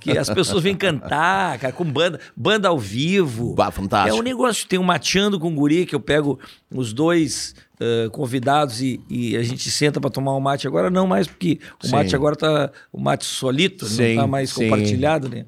Que 0.00 0.18
as 0.18 0.28
pessoas 0.28 0.62
vêm 0.62 0.76
cantar, 0.76 1.58
cara, 1.58 1.72
com 1.72 1.84
banda, 1.84 2.20
banda 2.36 2.68
ao 2.68 2.78
vivo. 2.78 3.54
Bah, 3.54 3.70
fantástico. 3.70 4.14
É 4.14 4.20
um 4.20 4.22
negócio, 4.22 4.68
tem 4.68 4.78
um 4.78 4.82
mateando 4.82 5.40
com 5.40 5.54
guri, 5.54 5.86
que 5.86 5.94
eu 5.94 6.00
pego 6.00 6.38
os 6.70 6.92
dois 6.92 7.54
eh, 7.80 8.08
convidados 8.10 8.80
e, 8.80 9.00
e 9.08 9.36
a 9.36 9.42
gente 9.42 9.70
senta 9.70 10.00
para 10.00 10.10
tomar 10.10 10.36
um 10.36 10.40
mate 10.40 10.66
agora, 10.66 10.90
não 10.90 11.06
mais, 11.06 11.28
porque 11.28 11.60
o 11.82 11.86
Sim. 11.86 11.92
mate 11.92 12.16
agora 12.16 12.34
tá 12.34 12.72
o 12.92 13.00
mate 13.00 13.24
solito, 13.24 13.86
Sim, 13.86 14.14
não 14.14 14.22
tá 14.22 14.26
mais 14.26 14.50
sim. 14.50 14.64
compartilhado, 14.64 15.28
né? 15.28 15.46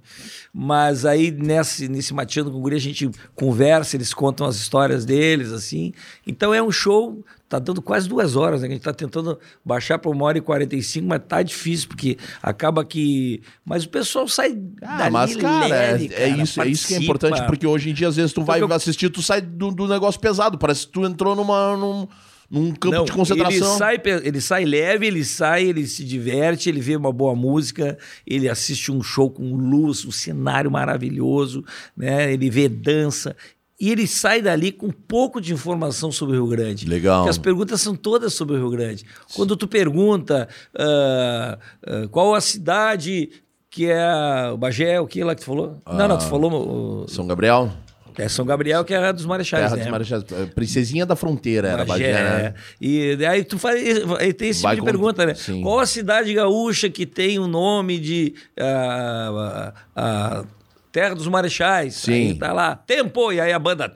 Mas 0.53 1.05
aí 1.05 1.31
nesse, 1.31 1.89
nesse 1.89 2.15
mateando 2.15 2.51
com 2.51 2.61
guri 2.61 2.77
a 2.77 2.81
gente 2.81 3.11
conversa, 3.35 3.97
eles 3.97 4.15
contam 4.15 4.47
as 4.47 4.57
histórias 4.57 5.05
deles, 5.05 5.51
assim. 5.51 5.93
Então 6.27 6.55
é 6.55 6.63
um 6.63 6.71
show, 6.71 7.25
tá 7.51 7.59
dando 7.59 7.83
quase 7.83 8.09
duas 8.09 8.37
horas, 8.37 8.63
né? 8.63 8.69
A 8.69 8.71
gente 8.71 8.81
tá 8.81 8.95
tentando 8.95 9.37
baixar 9.65 9.99
para 9.99 10.09
uma 10.11 10.25
hora 10.25 10.39
e 10.39 10.41
quarenta 10.41 10.77
e 10.77 10.83
cinco, 10.83 11.09
mas 11.09 11.21
tá 11.27 11.43
difícil, 11.43 11.89
porque 11.89 12.17
acaba 12.41 12.85
que... 12.85 13.43
Mas 13.65 13.83
o 13.85 13.89
pessoal 13.89 14.29
sai 14.29 14.57
Ah, 14.81 14.99
dali 14.99 15.13
mas, 15.13 15.37
cara, 15.37 15.67
leve, 15.67 16.05
é, 16.07 16.09
cara, 16.09 16.23
é 16.23 16.29
isso, 16.43 16.63
é 16.63 16.69
isso 16.69 16.87
que 16.87 16.95
é 16.95 16.99
importante, 16.99 17.43
porque 17.47 17.67
hoje 17.67 17.91
em 17.91 17.93
dia, 17.93 18.07
às 18.07 18.15
vezes, 18.15 18.33
tu 18.33 18.45
vai 18.45 18.63
eu- 18.63 18.73
assistir, 18.73 19.11
tu 19.11 19.21
sai 19.21 19.41
do, 19.41 19.73
do 19.73 19.89
negócio 19.89 20.21
pesado. 20.21 20.57
Parece 20.59 20.87
que 20.87 20.93
tu 20.93 21.05
entrou 21.05 21.35
numa, 21.35 21.77
num, 21.77 22.07
num 22.49 22.71
campo 22.73 22.95
Não, 22.95 23.05
de 23.05 23.11
concentração. 23.13 23.53
Ele 23.57 23.79
sai, 23.79 24.01
ele 24.23 24.41
sai 24.41 24.65
leve, 24.65 25.07
ele 25.09 25.25
sai, 25.25 25.65
ele 25.65 25.87
se 25.89 26.05
diverte, 26.05 26.69
ele 26.69 26.81
vê 26.81 26.95
uma 26.95 27.13
boa 27.13 27.35
música, 27.35 27.99
ele 28.25 28.49
assiste 28.49 28.93
um 28.93 29.03
show 29.03 29.29
com 29.29 29.57
luz, 29.57 30.05
um 30.05 30.13
cenário 30.13 30.71
maravilhoso, 30.71 31.65
né? 31.97 32.33
Ele 32.33 32.49
vê 32.49 32.69
dança. 32.69 33.35
E 33.81 33.91
ele 33.91 34.07
sai 34.07 34.43
dali 34.43 34.71
com 34.73 34.89
um 34.89 34.93
pouco 34.93 35.41
de 35.41 35.55
informação 35.55 36.13
sobre 36.13 36.37
o 36.37 36.41
Rio 36.43 36.51
Grande. 36.51 36.87
Legal. 36.87 37.21
Porque 37.21 37.31
as 37.31 37.39
perguntas 37.39 37.81
são 37.81 37.95
todas 37.97 38.35
sobre 38.35 38.55
o 38.57 38.59
Rio 38.59 38.71
Grande. 38.71 39.07
Quando 39.35 39.57
tu 39.57 39.67
pergunta 39.67 40.47
ah, 40.79 41.59
ah, 41.87 42.09
qual 42.11 42.35
a 42.35 42.41
cidade 42.41 43.31
que 43.71 43.87
é 43.91 44.51
o 44.53 44.57
Bagé, 44.59 45.01
o 45.01 45.07
que 45.07 45.23
lá 45.25 45.35
que 45.35 45.41
tu 45.41 45.47
falou? 45.47 45.79
Não, 45.87 46.07
não, 46.09 46.19
tu 46.19 46.25
falou 46.25 47.05
o- 47.05 47.09
São 47.09 47.27
Gabriel, 47.27 47.73
é 48.19 48.29
São 48.29 48.45
Gabriel, 48.45 48.85
que 48.85 48.93
é 48.93 48.99
a 48.99 49.13
dos 49.13 49.25
Marechais, 49.25 49.63
terra 49.63 49.77
né? 49.77 49.83
dos 49.83 49.91
Marechais. 49.93 50.25
é, 50.33 50.47
Princesinha 50.47 51.07
da 51.07 51.15
Fronteira 51.17 51.69
era 51.69 51.85
Bagé, 51.87 52.13
Bagé, 52.13 52.23
né? 52.25 52.47
é. 52.47 52.55
E 52.85 53.25
aí 53.25 53.45
tu 53.45 53.59
faz, 53.59 53.81
aí 54.19 54.33
tem 54.35 54.49
esse 54.51 54.61
tipo 54.61 54.75
de 54.75 54.81
com- 54.81 54.87
pergunta, 54.87 55.25
né? 55.25 55.35
sim. 55.35 55.63
Qual 55.63 55.79
a 55.79 55.87
cidade 55.87 56.35
gaúcha 56.35 56.91
que 56.91 57.07
tem 57.07 57.39
o 57.39 57.47
nome 57.47 57.99
de 57.99 58.35
ah, 58.59 59.73
ah, 59.75 59.75
ah, 59.97 60.45
Terra 60.93 61.15
dos 61.15 61.27
Marechais. 61.27 61.95
Sim. 61.95 62.13
Aí 62.13 62.35
tá 62.39 62.53
lá, 62.53 62.75
tempo, 62.75 63.33
e 63.33 63.41
aí 63.41 63.53
a 63.53 63.59
banda. 63.59 63.93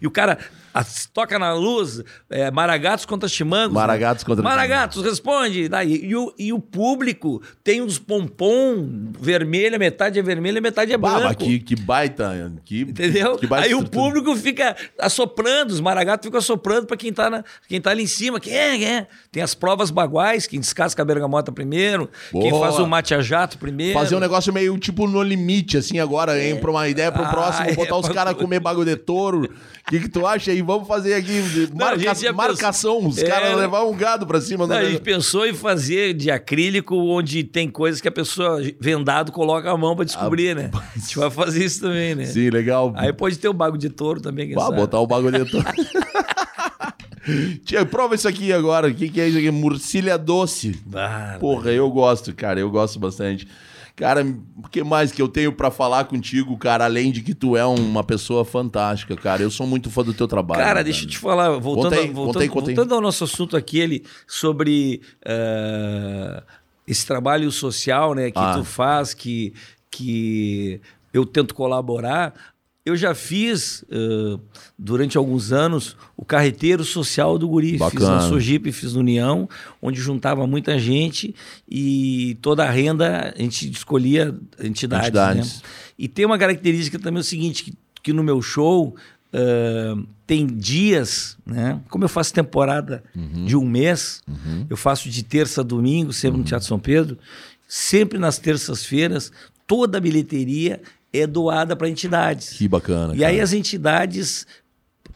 E 0.00 0.06
o 0.06 0.10
cara 0.10 0.38
as- 0.74 1.06
toca 1.06 1.38
na 1.38 1.54
luz, 1.54 2.02
é, 2.28 2.50
Maragatos 2.50 3.06
contra 3.06 3.28
Chimangos. 3.28 3.72
Maragatos 3.72 4.24
contra 4.24 4.42
Maragatos, 4.42 5.02
responde. 5.04 5.68
Daí, 5.68 6.04
e, 6.04 6.16
o, 6.16 6.34
e 6.38 6.52
o 6.52 6.58
público 6.58 7.40
tem 7.62 7.80
uns 7.80 7.98
pompom 7.98 9.12
vermelho, 9.18 9.78
metade 9.78 10.18
é 10.18 10.22
vermelho, 10.22 10.60
metade 10.60 10.92
é 10.92 10.96
branco. 10.98 11.44
que, 11.44 11.58
que 11.60 11.76
baita. 11.76 12.52
Que, 12.64 12.80
Entendeu? 12.82 13.36
Que 13.36 13.46
baita 13.46 13.66
Aí 13.66 13.74
o 13.74 13.88
público 13.88 14.34
fica 14.36 14.74
assoprando, 14.98 15.72
os 15.72 15.80
maragatos 15.80 16.26
ficam 16.26 16.38
assoprando 16.38 16.86
pra 16.86 16.96
quem 16.96 17.12
tá, 17.12 17.30
na, 17.30 17.44
quem 17.68 17.80
tá 17.80 17.90
ali 17.90 18.02
em 18.02 18.06
cima. 18.06 18.40
Quem 18.40 18.54
é, 18.56 18.76
quem 18.76 18.84
é? 18.86 19.06
Tem 19.30 19.42
as 19.42 19.54
provas 19.54 19.90
baguais, 19.90 20.46
quem 20.46 20.58
descasca 20.60 21.02
a 21.02 21.04
bergamota 21.04 21.52
primeiro, 21.52 22.10
quem 22.32 22.50
Boa. 22.50 22.66
faz 22.66 22.78
o 22.78 22.86
mate 22.86 23.14
a 23.14 23.20
jato 23.22 23.58
primeiro. 23.58 23.98
Fazer 23.98 24.16
um 24.16 24.20
negócio 24.20 24.52
meio 24.52 24.76
tipo 24.78 25.06
no 25.06 25.22
limite, 25.22 25.76
assim, 25.76 25.98
agora, 25.98 26.42
hein? 26.42 26.56
Pra 26.56 26.70
uma 26.70 26.88
ideia 26.88 27.12
pro 27.12 27.22
Ah, 27.24 27.28
próximo, 27.28 27.68
é, 27.70 27.74
botar 27.74 27.96
os 27.96 28.06
pra- 28.06 28.14
caras 28.14 28.32
a 28.32 28.36
comer 28.36 28.60
bagulho 28.60 28.86
de 28.86 28.96
touro. 28.96 29.48
O 29.86 29.90
que, 29.90 30.00
que 30.00 30.08
tu 30.08 30.26
acha 30.26 30.50
aí? 30.50 30.62
Vamos 30.62 30.88
fazer 30.88 31.12
aqui 31.12 31.42
Não, 31.74 31.86
marca- 31.86 32.00
já 32.00 32.14
marcação. 32.32 33.06
Os 33.06 33.16
pensou- 33.16 33.28
caras 33.30 33.50
É. 33.50 33.54
levar 33.54 33.84
um 33.84 33.94
gado 33.94 34.26
pra 34.26 34.40
cima. 34.40 34.66
Não, 34.66 34.74
do 34.76 34.80
a 34.80 34.84
gente 34.90 35.02
pensou 35.02 35.46
em 35.46 35.52
fazer 35.52 36.14
de 36.14 36.30
acrílico, 36.30 36.96
onde 36.96 37.44
tem 37.44 37.68
coisas 37.68 38.00
que 38.00 38.08
a 38.08 38.12
pessoa 38.12 38.62
vendado 38.80 39.30
coloca 39.30 39.70
a 39.70 39.76
mão 39.76 39.94
pra 39.94 40.06
descobrir, 40.06 40.56
né? 40.56 40.70
A 40.72 40.98
gente 40.98 41.18
vai 41.18 41.30
fazer 41.30 41.62
isso 41.66 41.82
também, 41.82 42.14
né? 42.14 42.24
Sim, 42.24 42.48
legal. 42.48 42.94
Aí 42.96 43.12
pode 43.12 43.36
ter 43.38 43.48
o 43.48 43.52
bago 43.52 43.76
de 43.76 43.90
touro 43.90 44.22
também, 44.22 44.46
quem 44.48 44.54
sabe? 44.58 44.76
botar 44.76 44.98
o 45.00 45.06
bagulho 45.06 45.44
de 45.44 45.50
touro. 45.50 45.66
Tia, 47.64 47.84
prova 47.86 48.14
isso 48.14 48.28
aqui 48.28 48.52
agora. 48.52 48.88
O 48.88 48.94
que, 48.94 49.08
que 49.08 49.20
é 49.20 49.28
isso 49.28 49.38
aqui? 49.38 49.50
Murcilha 49.50 50.16
doce. 50.18 50.78
Ah, 50.94 51.36
Porra, 51.40 51.70
eu 51.72 51.90
gosto, 51.90 52.34
cara. 52.34 52.60
Eu 52.60 52.70
gosto 52.70 52.98
bastante. 52.98 53.46
Cara, 53.96 54.26
o 54.56 54.68
que 54.68 54.82
mais 54.82 55.12
que 55.12 55.22
eu 55.22 55.28
tenho 55.28 55.52
pra 55.52 55.70
falar 55.70 56.04
contigo, 56.06 56.56
cara? 56.58 56.84
Além 56.84 57.12
de 57.12 57.22
que 57.22 57.32
tu 57.32 57.56
é 57.56 57.64
uma 57.64 58.02
pessoa 58.02 58.44
fantástica, 58.44 59.14
cara. 59.16 59.40
Eu 59.42 59.50
sou 59.52 59.66
muito 59.68 59.88
fã 59.88 60.02
do 60.02 60.12
teu 60.12 60.26
trabalho. 60.26 60.60
Cara, 60.60 60.82
deixa 60.82 61.04
eu 61.04 61.08
te 61.08 61.16
falar, 61.16 61.50
voltando, 61.60 61.94
a- 61.94 62.06
voltando, 62.12 62.22
conta 62.50 62.70
aí. 62.70 62.74
voltando 62.74 62.92
ao 62.94 63.00
nosso 63.00 63.22
assunto 63.22 63.56
aquele 63.56 64.04
sobre 64.26 65.00
eh, 65.24 66.42
esse 66.88 67.06
trabalho 67.06 67.50
social 67.52 68.14
né, 68.14 68.32
que 68.32 68.38
Ah. 68.38 68.54
tu 68.56 68.64
faz, 68.64 69.14
que, 69.14 69.54
que 69.90 70.80
eu 71.12 71.24
tento 71.24 71.54
colaborar. 71.54 72.34
Eu 72.84 72.96
já 72.96 73.14
fiz, 73.14 73.82
eh, 73.90 74.38
durante 74.78 75.16
alguns 75.16 75.52
anos, 75.52 75.96
o 76.16 76.24
carreteiro 76.24 76.84
social 76.84 77.38
do 77.38 77.48
Guri. 77.48 77.72
Fiz 77.72 77.78
Bacana. 77.78 78.16
na 78.16 78.20
Sojipe, 78.20 78.72
fiz 78.72 78.92
no 78.92 79.00
União, 79.00 79.48
onde 79.80 80.00
juntava 80.00 80.46
muita 80.46 80.78
gente 80.78 81.34
e 81.66 82.36
toda 82.42 82.64
a 82.64 82.70
renda 82.70 83.32
a 83.34 83.40
gente 83.40 83.70
escolhia 83.70 84.34
entidades. 84.62 85.08
Entidades. 85.08 85.62
Né? 85.62 85.68
E 85.98 86.08
tem 86.08 86.26
uma 86.26 86.38
característica 86.38 86.98
também 86.98 87.20
o 87.20 87.24
seguinte, 87.24 87.64
que, 87.64 87.74
que 88.02 88.12
no 88.12 88.22
meu 88.22 88.42
show 88.42 88.94
ah, 89.34 89.96
tem 90.26 90.46
dias, 90.46 91.36
né? 91.44 91.80
Como 91.90 92.04
eu 92.04 92.08
faço 92.08 92.32
temporada 92.32 93.02
de 93.44 93.56
um 93.56 93.66
mês, 93.66 94.22
eu 94.70 94.76
faço 94.76 95.10
de 95.10 95.22
terça 95.24 95.60
a 95.60 95.64
domingo, 95.64 96.12
sempre 96.12 96.38
no 96.38 96.44
Teatro 96.44 96.66
São 96.66 96.78
Pedro, 96.78 97.18
sempre 97.66 98.18
nas 98.18 98.38
terças-feiras, 98.38 99.32
toda 99.66 99.98
a 99.98 100.00
bilheteria 100.00 100.80
é 101.14 101.26
doada 101.26 101.76
para 101.76 101.88
entidades. 101.88 102.50
Que 102.50 102.68
bacana. 102.68 103.14
E 103.14 103.24
aí 103.24 103.34
cara. 103.34 103.44
as 103.44 103.52
entidades, 103.52 104.46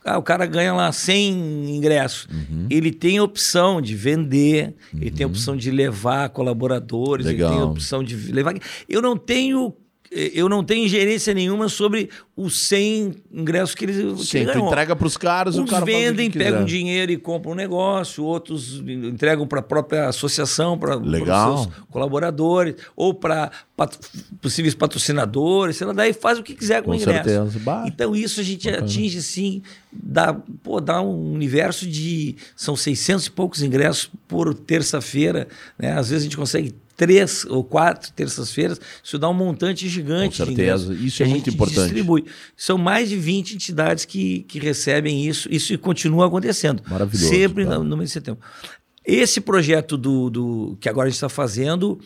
ah, 0.04 0.16
o 0.18 0.22
cara 0.22 0.46
ganha 0.46 0.72
lá 0.72 0.90
100 0.90 1.76
ingressos. 1.76 2.26
Uhum. 2.32 2.66
Ele 2.70 2.92
tem 2.92 3.18
a 3.18 3.22
opção 3.22 3.80
de 3.80 3.94
vender, 3.94 4.74
ele 4.94 5.10
tem 5.10 5.24
a 5.24 5.28
opção 5.28 5.56
de 5.56 5.70
levar 5.70 6.28
colaboradores, 6.30 7.26
Legal. 7.26 7.50
ele 7.50 7.58
tem 7.58 7.68
a 7.68 7.70
opção 7.70 8.02
de 8.02 8.16
levar. 8.32 8.54
Eu 8.88 9.02
não 9.02 9.16
tenho 9.16 9.74
eu 10.10 10.48
não 10.48 10.64
tenho 10.64 10.86
ingerência 10.86 11.34
nenhuma 11.34 11.68
sobre 11.68 12.08
os 12.34 12.68
100 12.68 13.14
ingressos 13.32 13.74
que 13.74 13.84
ele, 13.84 14.14
que 14.14 14.24
Sim, 14.24 14.38
ele 14.38 14.52
tu 14.52 14.58
entrega 14.58 14.96
pros 14.96 15.16
caras, 15.16 15.56
o 15.56 15.62
Uns 15.62 15.70
cara 15.70 15.82
o 15.82 15.86
que 15.86 15.92
vendem, 15.92 16.30
pegam 16.30 16.64
dinheiro 16.64 17.12
e 17.12 17.16
compram 17.16 17.52
um 17.52 17.54
negócio, 17.54 18.24
outros 18.24 18.82
entregam 18.86 19.46
para 19.46 19.60
a 19.60 19.62
própria 19.62 20.08
associação, 20.08 20.78
para 20.78 20.96
os 20.98 21.64
seus 21.64 21.68
colaboradores, 21.90 22.76
ou 22.96 23.12
para 23.12 23.50
possíveis 24.40 24.74
patrocinadores, 24.74 25.76
sei 25.76 25.86
lá, 25.86 25.92
daí 25.92 26.12
faz 26.12 26.38
o 26.38 26.42
que 26.42 26.54
quiser 26.54 26.80
com, 26.82 26.86
Com 26.86 26.92
o 26.92 26.94
ingresso. 26.94 27.28
certeza. 27.28 27.58
Bah. 27.60 27.84
Então 27.86 28.16
isso 28.16 28.40
a 28.40 28.44
gente 28.44 28.68
atinge, 28.68 29.18
assim, 29.18 29.62
dá, 29.92 30.34
pô, 30.62 30.80
dá 30.80 31.02
um 31.02 31.32
universo 31.32 31.86
de... 31.86 32.36
São 32.56 32.74
600 32.74 33.26
e 33.26 33.30
poucos 33.30 33.62
ingressos 33.62 34.10
por 34.26 34.54
terça-feira, 34.54 35.48
né? 35.78 35.92
Às 35.92 36.10
vezes 36.10 36.22
a 36.22 36.24
gente 36.24 36.36
consegue 36.36 36.74
três 36.98 37.44
ou 37.44 37.62
quatro 37.62 38.12
terças-feiras, 38.12 38.78
isso 39.02 39.18
dá 39.20 39.30
um 39.30 39.32
montante 39.32 39.88
gigante 39.88 40.38
Com 40.38 40.46
certeza. 40.46 40.92
Isso 40.92 41.22
é 41.22 41.26
muito 41.26 41.48
importante. 41.48 41.84
distribui. 41.84 42.24
São 42.56 42.76
mais 42.76 43.08
de 43.08 43.16
20 43.16 43.54
entidades 43.54 44.04
que, 44.04 44.40
que 44.40 44.58
recebem 44.58 45.24
isso, 45.24 45.48
isso 45.50 45.78
continua 45.78 46.26
acontecendo. 46.26 46.82
Maravilhoso, 46.90 47.30
Sempre 47.30 47.64
no, 47.64 47.84
no 47.84 47.96
mês 47.96 48.10
de 48.10 48.14
setembro. 48.14 48.42
Esse 49.06 49.40
projeto 49.40 49.96
do, 49.96 50.28
do 50.28 50.76
que 50.80 50.88
agora 50.88 51.06
a 51.06 51.08
gente 51.08 51.14
está 51.14 51.28
fazendo, 51.28 52.00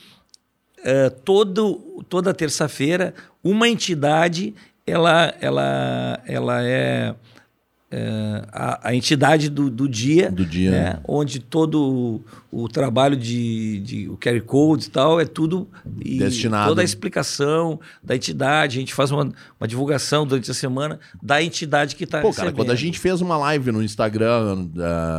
é, 0.84 1.08
todo, 1.08 2.04
toda 2.06 2.34
terça-feira, 2.34 3.14
uma 3.42 3.66
entidade, 3.66 4.54
ela, 4.86 5.34
ela, 5.40 6.22
ela 6.26 6.62
é, 6.62 7.14
é, 7.94 8.42
a, 8.50 8.88
a 8.88 8.94
entidade 8.94 9.50
do, 9.50 9.68
do 9.68 9.86
dia, 9.86 10.30
Do 10.30 10.46
dia. 10.46 10.70
né? 10.70 11.00
onde 11.06 11.38
todo 11.38 12.22
o, 12.50 12.62
o 12.64 12.66
trabalho 12.66 13.14
de, 13.14 13.80
de 13.80 14.08
o 14.08 14.16
QR 14.16 14.40
Code 14.40 14.86
e 14.86 14.90
tal 14.90 15.20
é 15.20 15.26
tudo 15.26 15.68
e 16.02 16.18
Destinado. 16.18 16.70
toda 16.70 16.80
a 16.80 16.84
explicação 16.84 17.78
da 18.02 18.16
entidade, 18.16 18.78
a 18.78 18.80
gente 18.80 18.94
faz 18.94 19.10
uma, 19.10 19.30
uma 19.60 19.68
divulgação 19.68 20.26
durante 20.26 20.50
a 20.50 20.54
semana 20.54 20.98
da 21.22 21.42
entidade 21.42 21.94
que 21.94 22.04
está 22.04 22.22
Pô, 22.22 22.28
recebendo. 22.28 22.46
cara, 22.46 22.56
quando 22.56 22.70
a 22.70 22.74
gente 22.74 22.98
fez 22.98 23.20
uma 23.20 23.36
live 23.36 23.70
no 23.70 23.82
Instagram, 23.82 24.68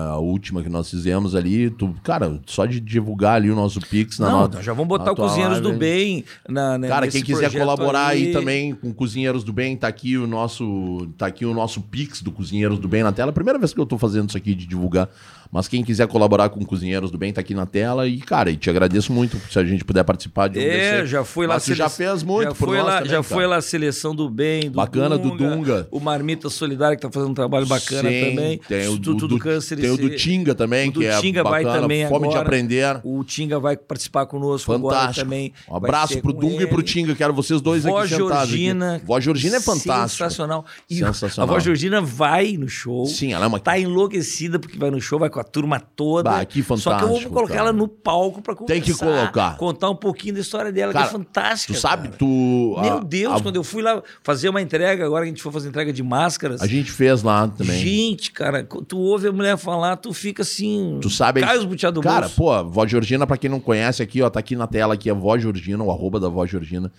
a 0.09 0.17
última 0.17 0.63
que 0.63 0.69
nós 0.69 0.89
fizemos 0.89 1.35
ali, 1.35 1.69
tu, 1.69 1.95
cara, 2.03 2.41
só 2.47 2.65
de 2.65 2.79
divulgar 2.79 3.35
ali 3.35 3.51
o 3.51 3.55
nosso 3.55 3.79
Pix 3.81 4.17
na 4.17 4.31
Não, 4.31 4.47
nós 4.47 4.65
já 4.65 4.73
vamos 4.73 4.87
botar 4.87 5.11
o 5.11 5.15
Cozinheiros 5.15 5.59
do 5.59 5.69
live. 5.69 5.79
Bem 5.79 6.25
na, 6.49 6.77
né, 6.79 6.87
Cara, 6.87 7.07
quem 7.07 7.21
quiser 7.21 7.51
colaborar 7.51 8.07
aí 8.07 8.33
também 8.33 8.73
com 8.73 8.91
Cozinheiros 8.91 9.43
do 9.43 9.53
Bem, 9.53 9.77
tá 9.77 9.87
aqui 9.87 10.17
o 10.17 10.25
nosso, 10.25 11.07
tá 11.19 11.27
aqui 11.27 11.45
o 11.45 11.53
nosso 11.53 11.79
Pix 11.79 12.23
do 12.23 12.31
Cozinheiros 12.31 12.62
do 12.71 12.87
Bem 12.87 13.03
na 13.03 13.11
tela. 13.11 13.31
Primeira 13.31 13.59
vez 13.59 13.73
que 13.73 13.79
eu 13.79 13.85
tô 13.85 13.97
fazendo 13.97 14.29
isso 14.29 14.37
aqui 14.37 14.53
de 14.55 14.65
divulgar, 14.65 15.09
mas 15.51 15.67
quem 15.67 15.83
quiser 15.83 16.07
colaborar 16.07 16.49
com 16.49 16.63
Cozinheiros 16.65 17.11
do 17.11 17.17
Bem 17.17 17.31
tá 17.33 17.41
aqui 17.41 17.53
na 17.53 17.65
tela 17.65 18.07
e 18.07 18.17
cara, 18.19 18.49
e 18.51 18.57
te 18.57 18.69
agradeço 18.69 19.11
muito 19.13 19.37
se 19.51 19.59
a 19.59 19.63
gente 19.63 19.83
puder 19.85 20.03
participar 20.03 20.47
de 20.47 20.59
um 20.59 20.61
É, 20.61 20.97
desse- 21.01 21.07
já 21.11 21.23
foi 21.23 21.45
lá. 21.47 21.55
Mas 21.55 21.65
tu 21.65 21.73
já 21.75 21.89
sele- 21.89 22.09
fez 22.09 22.23
muito 22.23 22.49
já 22.49 22.55
por 22.55 22.67
foi 22.69 22.77
nós 22.77 22.85
lá, 22.85 22.91
também, 22.97 23.09
Já 23.09 23.11
cara. 23.17 23.23
foi 23.23 23.47
lá 23.47 23.55
a 23.57 23.61
seleção 23.61 24.15
do 24.15 24.29
bem, 24.29 24.69
do 24.69 24.75
Bacana, 24.77 25.17
do 25.17 25.31
Dunga. 25.37 25.87
O 25.91 25.99
Marmita 25.99 26.49
Solidária, 26.49 26.95
que 26.95 27.01
tá 27.01 27.11
fazendo 27.11 27.31
um 27.31 27.35
trabalho 27.35 27.65
bacana 27.65 28.09
Sim, 28.09 28.29
também. 28.29 28.57
Tem 28.67 28.87
o 28.87 28.91
Instituto 28.93 29.27
do, 29.27 29.27
do, 29.35 29.39
Câncer. 29.39 29.75
tem 29.77 29.91
o 29.91 29.97
do 29.97 30.09
Tinga 30.15 30.55
também, 30.55 30.91
que 30.91 31.05
é 31.05 31.19
Tinga 31.19 31.43
vai 31.43 31.63
bacana, 31.63 31.81
também 31.81 32.07
fome 32.07 32.27
de 32.27 32.33
agora. 32.35 32.41
aprender. 32.47 32.99
O 33.03 33.23
Tinga 33.23 33.59
vai 33.59 33.77
participar 33.77 34.25
conosco 34.25 34.71
agora 34.73 34.95
Fantástico. 34.97 35.25
também. 35.25 35.53
Um 35.69 35.75
abraço 35.75 36.21
pro 36.21 36.33
Dunga 36.33 36.63
e 36.63 36.67
pro 36.67 36.79
ele. 36.79 36.83
Tinga, 36.83 37.15
quero 37.15 37.33
vocês 37.33 37.61
dois 37.61 37.83
Vó 37.83 37.99
aqui 37.99 38.09
sentados. 38.09 38.49
Georgina. 38.49 38.95
Aqui. 38.95 39.05
Vó 39.05 39.19
Georgina 39.19 39.57
é 39.57 39.61
fantástico. 39.61 40.23
Sensacional. 40.23 40.65
E 40.89 40.95
Sensacional. 40.95 41.49
A 41.49 41.53
Vó 41.53 41.59
Georgina 41.59 42.01
vai 42.01 42.52
no 42.57 42.67
show. 42.67 43.05
Sim, 43.05 43.33
ela 43.33 43.45
é 43.45 43.47
uma 43.47 43.59
Tá 43.59 43.77
enlouquecida 43.79 44.59
porque 44.59 44.77
vai 44.77 44.91
no 44.91 44.99
show, 45.01 45.17
vai 45.19 45.29
com 45.29 45.39
a 45.39 45.43
turma 45.43 45.79
toda. 45.79 46.29
Bah, 46.29 46.45
que 46.45 46.61
Só 46.63 46.75
que 46.75 47.03
eu 47.03 47.07
vou 47.07 47.07
fantástico, 47.07 47.33
colocar 47.33 47.53
cara. 47.53 47.69
ela 47.69 47.73
no 47.73 47.87
palco 47.87 48.41
pra 48.41 48.55
Tem 48.55 48.81
que 48.81 48.93
conversar, 48.93 49.19
colocar. 49.31 49.57
Contar 49.57 49.89
um 49.89 49.95
pouquinho 49.95 50.35
da 50.35 50.39
história 50.41 50.71
dela, 50.71 50.93
Cara, 50.93 51.05
que 51.07 51.09
é 51.09 51.17
fantástica. 51.17 51.73
Tu 51.73 51.79
sabe, 51.79 52.03
cara. 52.09 52.17
tu. 52.17 52.77
Meu 52.81 53.03
Deus, 53.03 53.39
a, 53.39 53.43
quando 53.43 53.55
eu 53.55 53.63
fui 53.63 53.81
lá 53.81 54.01
fazer 54.23 54.49
uma 54.49 54.61
entrega, 54.61 55.05
agora 55.05 55.23
a 55.23 55.27
gente 55.27 55.41
foi 55.41 55.51
fazer 55.51 55.69
entrega 55.69 55.91
de 55.93 56.03
máscaras. 56.03 56.61
a 56.61 56.67
gente 56.67 56.91
fez 56.91 57.23
lá 57.23 57.47
também. 57.47 57.79
Gente, 57.81 58.31
cara, 58.31 58.63
tu 58.63 58.97
ouve 58.99 59.27
a 59.27 59.31
mulher 59.31 59.57
falar, 59.57 59.97
tu 59.97 60.13
fica 60.13 60.41
assim. 60.41 60.99
Tu 61.01 61.09
sabe. 61.09 61.41
Cai 61.41 61.57
os 61.57 61.65
do 61.65 62.01
Cara, 62.01 62.21
bolso. 62.21 62.35
pô, 62.35 62.63
Vó 62.69 62.85
Georgina, 62.87 63.25
pra 63.27 63.37
quem 63.37 63.49
não 63.49 63.59
conhece 63.59 64.01
aqui, 64.01 64.21
ó, 64.21 64.29
tá 64.29 64.39
aqui 64.39 64.55
na 64.55 64.67
tela 64.67 64.93
aqui, 64.93 65.09
a 65.09 65.13
Vó 65.13 65.37
Georgina, 65.37 65.83
o 65.83 65.91
arroba 65.91 66.19
da 66.19 66.29
Vó 66.29 66.45
Georgina. 66.45 66.91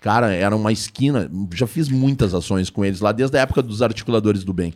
Cara, 0.00 0.32
era 0.34 0.54
uma 0.56 0.72
esquina. 0.72 1.30
Já 1.54 1.66
fiz 1.66 1.88
muitas 1.88 2.34
ações 2.34 2.68
com 2.68 2.84
eles 2.84 3.00
lá, 3.00 3.12
desde 3.12 3.38
a 3.38 3.40
época 3.42 3.62
dos 3.62 3.82
articuladores 3.82 4.42
do 4.42 4.52
bem. 4.52 4.74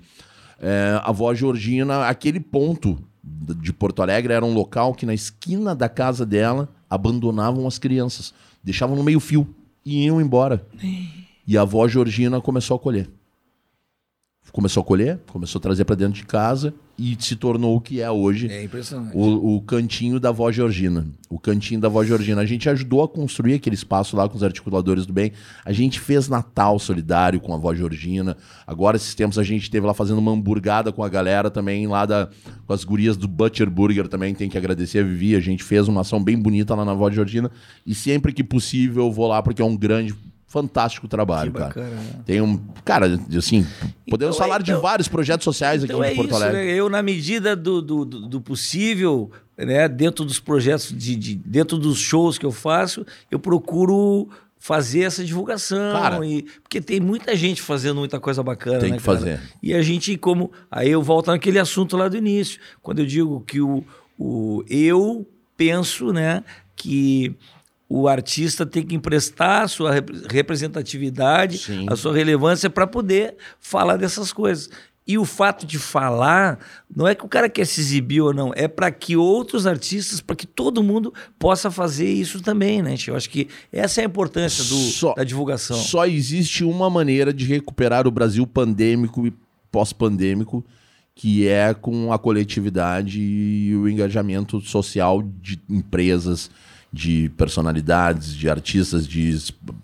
É, 0.61 1.01
a 1.03 1.12
Vó 1.12 1.35
Georgina, 1.35 2.09
aquele 2.09 2.41
ponto 2.41 2.99
de 3.23 3.73
Porto 3.73 4.03
Alegre 4.03 4.33
era 4.33 4.45
um 4.45 4.55
local 4.55 4.95
que 4.95 5.05
na 5.07 5.15
esquina 5.15 5.74
da 5.74 5.89
casa 5.89 6.24
dela 6.24 6.69
abandonavam 6.89 7.66
as 7.66 7.78
crianças. 7.78 8.33
Deixavam 8.62 8.97
no 8.97 9.03
meio-fio 9.03 9.47
e 9.85 10.05
iam 10.05 10.20
embora. 10.20 10.66
E 11.47 11.57
a 11.57 11.62
avó 11.62 11.87
Georgina 11.87 12.41
começou 12.41 12.77
a 12.77 12.81
colher. 12.81 13.09
Começou 14.57 14.81
a 14.81 14.85
colher, 14.85 15.19
começou 15.27 15.59
a 15.59 15.62
trazer 15.62 15.85
pra 15.85 15.95
dentro 15.95 16.15
de 16.15 16.24
casa 16.24 16.73
e 16.99 17.15
se 17.20 17.37
tornou 17.37 17.77
o 17.77 17.81
que 17.81 18.01
é 18.01 18.11
hoje. 18.11 18.49
É 18.51 18.65
impressionante. 18.65 19.15
O, 19.15 19.57
o 19.57 19.61
cantinho 19.61 20.19
da 20.19 20.31
avó 20.31 20.51
Georgina. 20.51 21.07
O 21.28 21.39
cantinho 21.39 21.78
da 21.78 21.89
avó 21.89 22.03
Georgina. 22.03 22.41
A 22.41 22.47
gente 22.47 22.66
ajudou 22.66 23.03
a 23.03 23.09
construir 23.09 23.53
aquele 23.53 23.74
espaço 23.74 24.16
lá 24.16 24.27
com 24.27 24.35
os 24.35 24.43
articuladores 24.43 25.05
do 25.05 25.12
bem. 25.12 25.33
A 25.62 25.73
gente 25.73 26.01
fez 26.01 26.27
Natal 26.27 26.78
solidário 26.78 27.39
com 27.39 27.53
a 27.53 27.57
avó 27.57 27.74
Georgina. 27.74 28.35
Agora, 28.66 28.97
esses 28.97 29.15
tempos, 29.15 29.39
a 29.39 29.43
gente 29.43 29.65
esteve 29.65 29.87
lá 29.87 29.93
fazendo 29.93 30.20
uma 30.20 30.33
hamburgada 30.33 30.91
com 30.91 31.05
a 31.05 31.09
galera 31.11 31.51
também, 31.51 31.87
lá 31.87 32.07
da, 32.07 32.31
com 32.66 32.73
as 32.73 32.83
gurias 32.83 33.15
do 33.15 33.28
Butcher 33.28 33.69
Burger 33.69 34.09
também. 34.09 34.35
Tem 34.35 34.49
que 34.49 34.57
agradecer 34.57 35.01
a 35.01 35.03
Vivi. 35.03 35.37
A 35.37 35.41
gente 35.41 35.62
fez 35.62 35.87
uma 35.87 36.01
ação 36.01 36.24
bem 36.24 36.39
bonita 36.39 36.74
lá 36.74 36.83
na 36.83 36.93
avó 36.93 37.11
Georgina. 37.11 37.51
E 37.85 37.95
sempre 37.95 38.33
que 38.33 38.43
possível 38.43 39.05
eu 39.05 39.12
vou 39.12 39.27
lá 39.27 39.43
porque 39.43 39.61
é 39.61 39.65
um 39.66 39.77
grande 39.77 40.15
fantástico 40.47 41.09
trabalho, 41.09 41.51
Que 41.52 41.59
cara. 41.59 41.68
bacana, 41.68 41.90
né? 41.97 42.23
Tem 42.24 42.40
um. 42.40 42.59
Cara, 42.85 43.20
assim, 43.36 43.66
podemos 44.09 44.36
Então, 44.36 44.47
falar 44.47 44.62
de 44.62 44.70
então- 44.70 44.81
vários 44.82 45.09
projetos 45.09 45.44
sociais 45.44 45.82
aqui 45.82 45.93
Então 45.93 46.02
é 46.05 46.12
em 46.12 46.16
Porto 46.16 46.28
isso, 46.31 46.36
Alegre. 46.43 46.56
né? 46.64 46.73
Eu, 46.73 46.89
na 46.89 47.02
medida 47.02 47.55
do, 47.56 47.82
do, 47.82 48.05
do- 48.05 48.28
do 48.28 48.40
possível, 48.40 49.31
né, 49.59 49.89
dentro 49.89 50.24
dos 50.24 50.39
projetos, 50.39 50.89
de, 50.97 51.16
de- 51.16 51.35
dentro 51.35 51.77
dos 51.78 51.98
shows 51.98 52.39
que 52.39 52.47
eu 52.47 52.52
faço, 52.52 53.05
eu 53.31 53.39
procuro 53.39 54.28
fazer 54.59 55.01
essa 55.02 55.24
divulgação. 55.24 55.93
Cara. 55.93 56.27
e, 56.27 56.43
porque 56.62 56.81
tem 56.81 56.98
muita 57.01 57.36
gente 57.36 57.60
fazendo 57.62 57.98
muita 57.98 58.18
coisa 58.18 58.43
bacana, 58.43 58.78
Tem 58.81 58.90
né, 58.93 58.97
que 58.98 59.02
cara? 59.05 59.18
fazer. 59.18 59.40
E 59.62 59.74
a 59.74 59.82
gente, 59.82 60.16
como. 60.16 60.51
Aí 60.70 60.90
eu 60.90 61.02
volto 61.02 61.28
naquele 61.28 61.59
assunto 61.59 61.97
lá 61.97 62.09
do 62.09 62.16
início. 62.16 62.59
Quando 62.82 63.01
eu 63.01 63.06
digo 63.06 63.40
que 63.47 63.60
o, 63.60 63.85
o 64.18 64.64
eu 64.68 65.27
penso, 65.56 66.12
né, 66.12 66.43
que 66.74 67.35
o 67.89 68.09
artista 68.09 68.67
tem 68.67 68.83
que 68.85 68.95
emprestar 68.95 69.63
a 69.63 69.69
sua 69.69 69.93
rep- 69.93 70.11
representatividade, 70.31 71.59
Sim. 71.59 71.87
a 71.89 71.97
sua 71.97 72.13
relevância 72.15 72.69
para 72.69 72.87
poder 72.87 73.37
falar 73.61 73.97
dessas 73.97 74.33
coisas. 74.33 74.69
E 75.09 75.17
o 75.17 75.25
fato 75.25 75.65
de 75.65 75.79
falar 75.79 76.59
não 76.95 77.07
é 77.07 77.15
que 77.15 77.25
o 77.25 77.29
cara 77.29 77.49
quer 77.49 77.65
se 77.65 77.81
exibir 77.81 78.21
ou 78.23 78.35
não, 78.35 78.51
é 78.57 78.67
para 78.67 78.91
que 78.91 79.17
outros 79.17 79.65
artistas, 79.65 80.21
para 80.21 80.35
que 80.35 80.49
todo 80.49 80.83
mundo 80.83 81.15
possa 81.39 81.71
fazer 81.71 82.11
isso 82.13 82.41
também, 82.43 82.83
né? 82.83 82.97
Eu 83.07 83.15
acho 83.15 83.31
que 83.31 83.47
essa 83.71 84.01
é 84.01 84.05
a 84.05 84.07
importância 84.09 84.65
do, 84.65 84.75
Só- 84.91 85.15
da 85.15 85.23
divulgação. 85.23 85.77
Só 85.77 86.07
existe 86.07 86.65
uma 86.65 86.91
maneira 86.91 87.33
de 87.33 87.45
recuperar 87.45 88.05
o 88.09 88.11
Brasil 88.11 88.45
pandêmico 88.49 89.29
e 89.29 89.33
pós-pandêmico, 89.71 90.65
que 91.15 91.47
é 91.47 91.73
com 91.73 92.13
a 92.13 92.19
coletividade 92.19 93.21
e 93.21 93.77
o 93.77 93.89
engajamento 93.89 94.61
social 94.61 95.23
de 95.41 95.61
empresas, 95.71 96.51
de 96.97 97.28
personalidades, 97.36 98.35
de 98.35 98.48
artistas, 98.48 99.06
de 99.06 99.36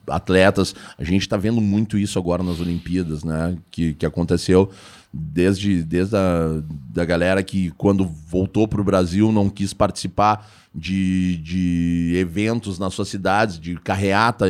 atletas. 0.07 0.75
A 0.99 1.05
gente 1.05 1.21
está 1.21 1.37
vendo 1.37 1.61
muito 1.61 1.99
isso 1.99 2.19
agora 2.19 2.43
nas 2.43 2.59
Olimpíadas, 2.59 3.23
né? 3.23 3.59
Que, 3.71 3.93
que 3.93 4.07
aconteceu 4.07 4.71
desde, 5.13 5.83
desde 5.83 6.17
a 6.17 6.63
da 6.91 7.05
galera 7.05 7.43
que, 7.43 7.71
quando 7.73 8.07
voltou 8.07 8.67
para 8.67 8.81
o 8.81 8.85
Brasil, 8.85 9.31
não 9.31 9.51
quis 9.51 9.75
participar 9.75 10.51
de, 10.75 11.37
de 11.37 12.15
eventos 12.17 12.79
nas 12.79 12.95
suas 12.95 13.09
cidades, 13.09 13.61
de 13.61 13.77
carreata, 13.77 14.47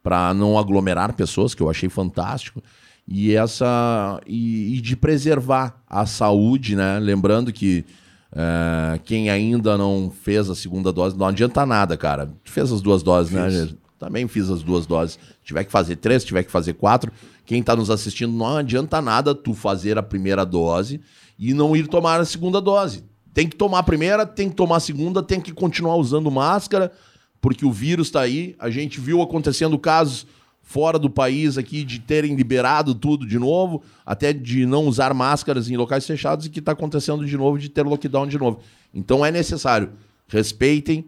para 0.00 0.32
não 0.32 0.56
aglomerar 0.56 1.12
pessoas, 1.14 1.56
que 1.56 1.62
eu 1.62 1.68
achei 1.68 1.88
fantástico. 1.88 2.62
E 3.06 3.34
essa 3.34 4.20
e, 4.28 4.76
e 4.76 4.80
de 4.80 4.94
preservar 4.94 5.82
a 5.88 6.06
saúde, 6.06 6.76
né? 6.76 7.00
Lembrando 7.00 7.52
que 7.52 7.84
é, 8.32 8.98
quem 9.04 9.28
ainda 9.28 9.76
não 9.76 10.10
fez 10.22 10.48
a 10.48 10.54
segunda 10.54 10.92
dose, 10.92 11.16
não 11.16 11.26
adianta 11.26 11.66
nada, 11.66 11.96
cara. 11.96 12.32
Tu 12.44 12.50
fez 12.50 12.70
as 12.70 12.80
duas 12.80 13.02
doses, 13.02 13.32
né? 13.32 13.50
gente? 13.50 13.78
Também 13.98 14.26
fiz 14.28 14.48
as 14.48 14.62
duas 14.62 14.86
doses. 14.86 15.18
Se 15.40 15.46
tiver 15.46 15.64
que 15.64 15.70
fazer 15.70 15.96
três, 15.96 16.24
tiver 16.24 16.42
que 16.42 16.50
fazer 16.50 16.72
quatro. 16.74 17.12
Quem 17.44 17.62
tá 17.62 17.76
nos 17.76 17.90
assistindo, 17.90 18.32
não 18.32 18.56
adianta 18.56 19.02
nada 19.02 19.34
tu 19.34 19.52
fazer 19.52 19.98
a 19.98 20.02
primeira 20.02 20.44
dose 20.46 21.00
e 21.38 21.52
não 21.52 21.76
ir 21.76 21.86
tomar 21.86 22.20
a 22.20 22.24
segunda 22.24 22.60
dose. 22.60 23.04
Tem 23.34 23.48
que 23.48 23.56
tomar 23.56 23.80
a 23.80 23.82
primeira, 23.82 24.24
tem 24.24 24.48
que 24.48 24.56
tomar 24.56 24.76
a 24.76 24.80
segunda, 24.80 25.22
tem 25.22 25.40
que 25.40 25.52
continuar 25.52 25.96
usando 25.96 26.30
máscara, 26.30 26.92
porque 27.40 27.64
o 27.64 27.72
vírus 27.72 28.10
tá 28.10 28.20
aí. 28.20 28.56
A 28.58 28.70
gente 28.70 29.00
viu 29.00 29.20
acontecendo 29.20 29.78
casos 29.78 30.26
fora 30.70 31.00
do 31.00 31.10
país 31.10 31.58
aqui 31.58 31.82
de 31.82 31.98
terem 31.98 32.36
liberado 32.36 32.94
tudo 32.94 33.26
de 33.26 33.40
novo, 33.40 33.82
até 34.06 34.32
de 34.32 34.64
não 34.64 34.86
usar 34.86 35.12
máscaras 35.12 35.68
em 35.68 35.76
locais 35.76 36.06
fechados 36.06 36.46
e 36.46 36.48
que 36.48 36.60
está 36.60 36.70
acontecendo 36.70 37.26
de 37.26 37.36
novo 37.36 37.58
de 37.58 37.68
ter 37.68 37.84
lockdown 37.84 38.28
de 38.28 38.38
novo. 38.38 38.60
Então 38.94 39.26
é 39.26 39.32
necessário 39.32 39.90
respeitem 40.28 41.04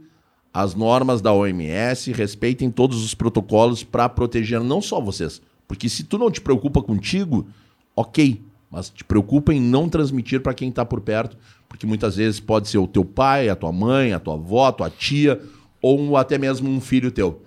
as 0.52 0.74
normas 0.74 1.20
da 1.20 1.32
OMS, 1.32 2.10
respeitem 2.10 2.72
todos 2.72 3.04
os 3.04 3.14
protocolos 3.14 3.84
para 3.84 4.08
proteger 4.08 4.60
não 4.60 4.82
só 4.82 5.00
vocês, 5.00 5.40
porque 5.68 5.88
se 5.88 6.02
tu 6.02 6.18
não 6.18 6.28
te 6.28 6.40
preocupa 6.40 6.82
contigo, 6.82 7.46
ok, 7.94 8.42
mas 8.68 8.90
te 8.90 9.04
preocupa 9.04 9.54
em 9.54 9.60
não 9.60 9.88
transmitir 9.88 10.40
para 10.40 10.54
quem 10.54 10.70
está 10.70 10.84
por 10.84 11.00
perto, 11.00 11.36
porque 11.68 11.86
muitas 11.86 12.16
vezes 12.16 12.40
pode 12.40 12.68
ser 12.68 12.78
o 12.78 12.88
teu 12.88 13.04
pai, 13.04 13.48
a 13.48 13.54
tua 13.54 13.70
mãe, 13.70 14.12
a 14.12 14.18
tua 14.18 14.34
avó, 14.34 14.66
a 14.66 14.72
tua 14.72 14.90
tia 14.90 15.40
ou 15.80 16.16
até 16.16 16.36
mesmo 16.36 16.68
um 16.68 16.80
filho 16.80 17.12
teu. 17.12 17.40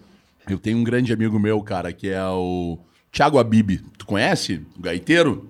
Eu 0.50 0.58
tenho 0.58 0.78
um 0.78 0.84
grande 0.84 1.12
amigo 1.12 1.40
meu, 1.40 1.62
cara, 1.62 1.92
que 1.92 2.10
é 2.10 2.24
o 2.24 2.80
Thiago 3.12 3.40
Abib. 3.40 3.80
Tu 3.98 4.06
conhece? 4.06 4.62
O 4.78 4.82
gaiteiro? 4.82 5.50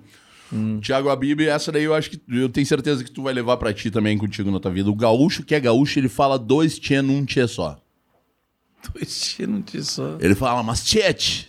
Thiago 0.80 1.10
Abib, 1.10 1.40
essa 1.42 1.72
daí 1.72 1.84
eu 1.84 1.94
acho 1.94 2.10
que 2.10 2.20
eu 2.28 2.48
tenho 2.48 2.66
certeza 2.66 3.02
que 3.02 3.10
tu 3.10 3.22
vai 3.24 3.34
levar 3.34 3.56
pra 3.56 3.72
ti 3.74 3.90
também 3.90 4.16
contigo 4.16 4.50
na 4.50 4.60
tua 4.60 4.70
vida. 4.70 4.88
O 4.88 4.94
gaúcho 4.94 5.42
que 5.42 5.54
é 5.54 5.60
gaúcho, 5.60 5.98
ele 5.98 6.08
fala 6.08 6.38
dois 6.38 6.78
tchê 6.78 7.02
num 7.02 7.24
tchê 7.24 7.46
só. 7.48 7.76
Dois 8.94 9.20
tiros 9.34 9.54
não 9.54 9.62
tinha 9.62 9.82
só. 9.82 10.16
Ele 10.20 10.34
fala, 10.34 10.62
mas 10.62 10.84
tchete. 10.84 11.48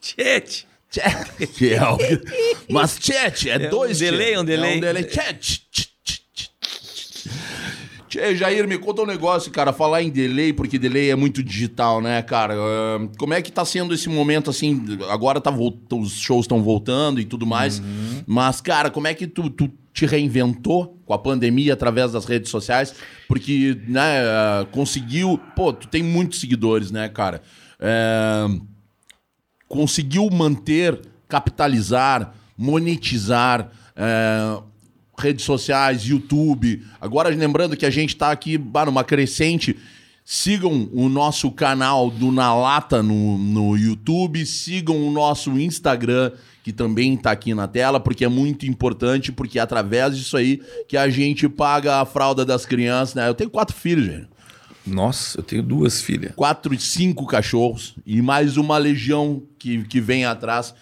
Tchete! 0.00 0.66
Tchê, 0.90 1.02
que 1.58 1.74
é 1.74 1.82
o... 1.82 1.98
Mas 2.70 2.98
tchete, 2.98 3.50
é, 3.50 3.62
É 3.62 3.66
um 3.66 3.70
dois 3.70 3.98
tchê. 3.98 4.10
delay, 4.10 4.38
um 4.38 4.44
delay. 4.44 4.74
É 4.74 4.76
um 4.76 4.80
delay. 4.80 5.04
Tchete. 5.04 5.67
Tchê, 8.08 8.34
Jair, 8.34 8.66
me 8.66 8.78
conta 8.78 9.02
um 9.02 9.06
negócio, 9.06 9.50
cara. 9.50 9.72
Falar 9.72 10.02
em 10.02 10.10
delay, 10.10 10.52
porque 10.52 10.78
delay 10.78 11.10
é 11.10 11.16
muito 11.16 11.42
digital, 11.42 12.00
né, 12.00 12.22
cara? 12.22 12.54
Ah, 12.56 13.08
como 13.18 13.34
é 13.34 13.42
que 13.42 13.52
tá 13.52 13.64
sendo 13.64 13.94
esse 13.94 14.08
momento, 14.08 14.50
assim? 14.50 14.98
Agora 15.10 15.40
tá 15.40 15.50
os 15.50 16.12
shows 16.12 16.44
estão 16.44 16.62
voltando 16.62 17.20
e 17.20 17.24
tudo 17.24 17.46
mais. 17.46 17.78
Uhum. 17.78 18.22
Mas, 18.26 18.60
cara, 18.60 18.90
como 18.90 19.06
é 19.06 19.14
que 19.14 19.26
tu, 19.26 19.50
tu 19.50 19.70
te 19.92 20.06
reinventou 20.06 20.98
com 21.04 21.12
a 21.12 21.18
pandemia 21.18 21.74
através 21.74 22.12
das 22.12 22.24
redes 22.24 22.50
sociais? 22.50 22.94
Porque, 23.28 23.78
né, 23.86 24.20
ah, 24.24 24.66
conseguiu... 24.72 25.38
Pô, 25.54 25.72
tu 25.72 25.86
tem 25.86 26.02
muitos 26.02 26.40
seguidores, 26.40 26.90
né, 26.90 27.08
cara? 27.08 27.42
É 27.78 28.46
conseguiu 29.68 30.28
manter, 30.30 30.98
capitalizar, 31.28 32.32
monetizar 32.56 33.70
é, 33.94 34.60
redes 35.18 35.44
sociais, 35.44 36.02
YouTube. 36.02 36.82
Agora, 37.00 37.28
lembrando 37.28 37.76
que 37.76 37.84
a 37.86 37.90
gente 37.90 38.10
está 38.10 38.30
aqui 38.30 38.56
bah, 38.56 38.86
numa 38.86 39.04
crescente. 39.04 39.76
Sigam 40.24 40.90
o 40.92 41.08
nosso 41.08 41.50
canal 41.50 42.10
do 42.10 42.30
Na 42.30 42.54
Lata 42.54 43.02
no, 43.02 43.38
no 43.38 43.76
YouTube, 43.78 44.44
sigam 44.44 45.08
o 45.08 45.10
nosso 45.10 45.58
Instagram, 45.58 46.32
que 46.62 46.70
também 46.70 47.14
está 47.14 47.30
aqui 47.30 47.54
na 47.54 47.66
tela, 47.66 47.98
porque 47.98 48.26
é 48.26 48.28
muito 48.28 48.66
importante, 48.66 49.32
porque 49.32 49.58
é 49.58 49.62
através 49.62 50.14
disso 50.18 50.36
aí 50.36 50.60
que 50.86 50.98
a 50.98 51.08
gente 51.08 51.48
paga 51.48 52.02
a 52.02 52.04
fralda 52.04 52.44
das 52.44 52.66
crianças, 52.66 53.14
né? 53.14 53.26
Eu 53.26 53.34
tenho 53.34 53.48
quatro 53.48 53.74
filhos, 53.74 54.04
gente 54.04 54.28
Nossa, 54.86 55.38
eu 55.38 55.42
tenho 55.42 55.62
duas 55.62 56.02
filhas. 56.02 56.32
quatro 56.36 56.74
e 56.74 56.78
cinco 56.78 57.26
cachorros 57.26 57.94
e 58.04 58.20
mais 58.20 58.58
uma 58.58 58.76
legião 58.76 59.42
que, 59.58 59.82
que 59.84 59.98
vem 59.98 60.26
atrás. 60.26 60.74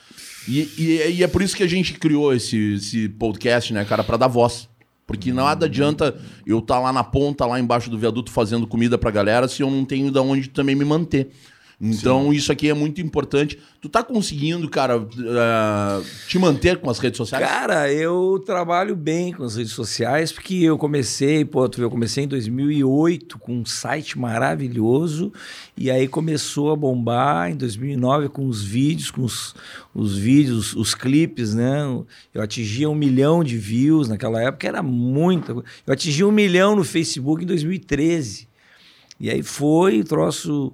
E, 0.48 0.68
e- 0.78 1.12
e 1.18 1.22
é 1.22 1.26
por 1.26 1.42
isso 1.42 1.56
que 1.56 1.62
a 1.62 1.68
gente 1.68 1.94
criou 1.94 2.32
esse, 2.34 2.74
esse 2.74 3.08
podcast, 3.08 3.72
né, 3.72 3.84
cara, 3.84 4.04
pra 4.04 4.16
dar 4.16 4.28
voz. 4.28 4.68
Porque 5.06 5.32
nada 5.32 5.66
adianta 5.66 6.16
eu 6.44 6.58
estar 6.58 6.80
lá 6.80 6.92
na 6.92 7.04
ponta, 7.04 7.46
lá 7.46 7.60
embaixo 7.60 7.88
do 7.88 7.96
viaduto, 7.96 8.30
fazendo 8.32 8.66
comida 8.66 8.98
pra 8.98 9.10
galera, 9.10 9.46
se 9.46 9.62
eu 9.62 9.70
não 9.70 9.84
tenho 9.84 10.10
de 10.10 10.18
onde 10.18 10.48
também 10.48 10.74
me 10.74 10.84
manter. 10.84 11.30
Então, 11.78 12.32
isso 12.32 12.50
aqui 12.50 12.70
é 12.70 12.74
muito 12.74 13.02
importante. 13.02 13.58
Tu 13.82 13.88
tá 13.90 14.02
conseguindo, 14.02 14.66
cara, 14.70 14.94
eh, 14.96 16.02
te 16.26 16.38
manter 16.38 16.78
com 16.78 16.88
as 16.88 16.98
redes 16.98 17.18
sociais? 17.18 17.46
Cara, 17.46 17.92
eu 17.92 18.42
trabalho 18.46 18.96
bem 18.96 19.30
com 19.30 19.44
as 19.44 19.56
redes 19.56 19.74
sociais, 19.74 20.32
porque 20.32 20.54
eu 20.54 20.78
comecei, 20.78 21.44
pô, 21.44 21.68
tu 21.68 21.76
vê, 21.76 21.84
eu 21.84 21.90
comecei 21.90 22.24
em 22.24 22.28
2008 22.28 23.38
com 23.38 23.58
um 23.58 23.66
site 23.66 24.18
maravilhoso, 24.18 25.30
e 25.76 25.90
aí 25.90 26.08
começou 26.08 26.72
a 26.72 26.76
bombar 26.76 27.50
em 27.50 27.56
2009 27.56 28.30
com 28.30 28.46
os 28.46 28.64
vídeos, 28.64 29.10
com 29.10 29.20
os, 29.20 29.54
os 29.94 30.16
vídeos, 30.16 30.74
os 30.74 30.94
clipes, 30.94 31.54
né? 31.54 31.82
Eu 32.32 32.40
atingia 32.40 32.88
um 32.88 32.94
milhão 32.94 33.44
de 33.44 33.58
views 33.58 34.08
naquela 34.08 34.42
época, 34.42 34.66
era 34.66 34.82
muita 34.82 35.52
coisa. 35.52 35.68
Eu 35.86 35.92
atingi 35.92 36.24
um 36.24 36.32
milhão 36.32 36.74
no 36.74 36.84
Facebook 36.84 37.44
em 37.44 37.46
2013. 37.46 38.48
E 39.20 39.30
aí 39.30 39.42
foi, 39.42 40.00
o 40.00 40.04
troço. 40.04 40.72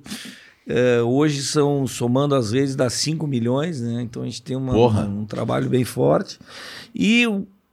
Eh, 0.67 1.01
hoje 1.03 1.43
são, 1.43 1.87
somando 1.87 2.35
às 2.35 2.51
vezes, 2.53 2.77
dá 2.77 2.89
5 2.91 3.27
milhões, 3.27 3.81
né? 3.81 4.03
Então 4.03 4.23
a 4.23 4.25
gente 4.27 4.43
tem 4.43 4.57
uma, 4.57 4.73
Porra. 4.73 5.03
um 5.05 5.25
trabalho 5.25 5.69
bem 5.69 5.85
forte. 5.85 6.39
E 6.95 7.25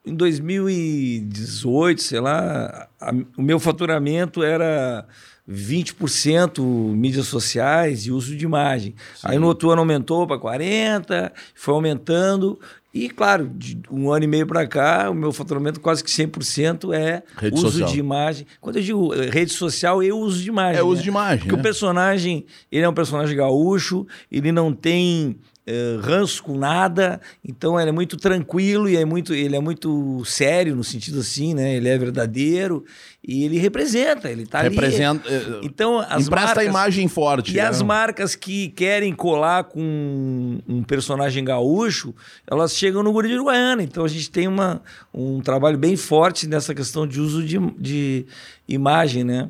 em 0.05 0.15
2018, 0.15 2.01
sei 2.01 2.19
lá, 2.19 2.87
a- 2.99 3.13
o 3.37 3.41
meu 3.41 3.59
faturamento 3.59 4.43
era 4.43 5.05
20% 5.47 6.61
mídias 6.95 7.25
sociais 7.27 8.05
e 8.05 8.11
uso 8.11 8.35
de 8.35 8.45
imagem. 8.45 8.93
Aí 9.23 9.37
no 9.39 9.47
outro 9.47 9.69
ano 9.71 9.81
aumentou 9.81 10.27
para 10.27 10.37
40%, 10.39 11.31
foi 11.55 11.73
aumentando. 11.73 12.59
E, 12.91 13.07
claro, 13.07 13.47
de 13.47 13.79
um 13.91 14.11
ano 14.11 14.25
e 14.25 14.27
meio 14.27 14.47
para 14.47 14.65
cá, 14.65 15.11
o 15.11 15.13
meu 15.13 15.31
faturamento 15.31 15.79
quase 15.79 16.03
que 16.03 16.09
100% 16.09 16.91
é 16.91 17.21
Rede 17.37 17.55
uso 17.55 17.69
social. 17.71 17.89
de 17.91 17.99
imagem. 17.99 18.47
Quando 18.59 18.77
eu 18.77 18.81
digo 18.83 19.13
eh, 19.13 19.29
rede 19.29 19.51
social, 19.53 20.01
eu 20.01 20.17
uso 20.17 20.41
de 20.41 20.49
imagem. 20.49 20.79
É 20.79 20.83
uso 20.83 20.95
né? 20.95 21.01
de 21.03 21.09
imagem, 21.09 21.37
Porque 21.39 21.55
né? 21.55 21.59
o 21.59 21.63
personagem, 21.63 22.45
ele 22.71 22.83
é 22.83 22.89
um 22.89 22.93
personagem 22.93 23.37
gaúcho, 23.37 24.07
ele 24.31 24.51
não 24.51 24.73
tem 24.73 25.37
eh, 25.71 25.99
ranço 26.01 26.41
com 26.41 26.57
nada, 26.57 27.21
então 27.47 27.79
ele 27.79 27.89
é 27.89 27.91
muito 27.91 28.17
tranquilo 28.17 28.89
e 28.89 28.97
é 28.97 29.05
muito, 29.05 29.33
ele 29.35 29.55
é 29.55 29.59
muito 29.59 30.23
sério 30.25 30.75
no 30.75 30.83
sentido 30.83 31.19
assim, 31.19 31.53
né? 31.53 31.75
Ele 31.75 31.87
é 31.87 31.95
verdadeiro 31.97 32.83
e 33.23 33.43
ele 33.43 33.59
representa, 33.59 34.29
ele 34.31 34.47
tá 34.47 34.61
Representa, 34.61 35.27
ali. 35.29 35.35
eh, 35.37 35.59
Então 35.63 35.99
as 35.99 36.27
marcas, 36.27 36.57
a 36.57 36.63
imagem 36.65 37.07
forte. 37.07 37.51
e 37.51 37.55
né? 37.57 37.61
as 37.61 37.81
marcas 37.83 38.35
que 38.35 38.69
querem 38.69 39.13
colar 39.13 39.65
com 39.65 40.57
um 40.67 40.81
personagem 40.83 41.43
gaúcho, 41.45 42.15
elas 42.49 42.75
chegam 42.75 43.03
no 43.03 43.11
Guri 43.11 43.27
de 43.27 43.35
Uruguaiana. 43.35 43.83
Então 43.83 44.03
a 44.03 44.07
gente 44.07 44.31
tem 44.31 44.47
uma, 44.47 44.81
um 45.13 45.39
trabalho 45.39 45.77
bem 45.77 45.95
forte 45.95 46.47
nessa 46.47 46.73
questão 46.73 47.05
de 47.05 47.21
uso 47.21 47.43
de, 47.43 47.59
de 47.77 48.25
imagem, 48.67 49.23
né? 49.23 49.49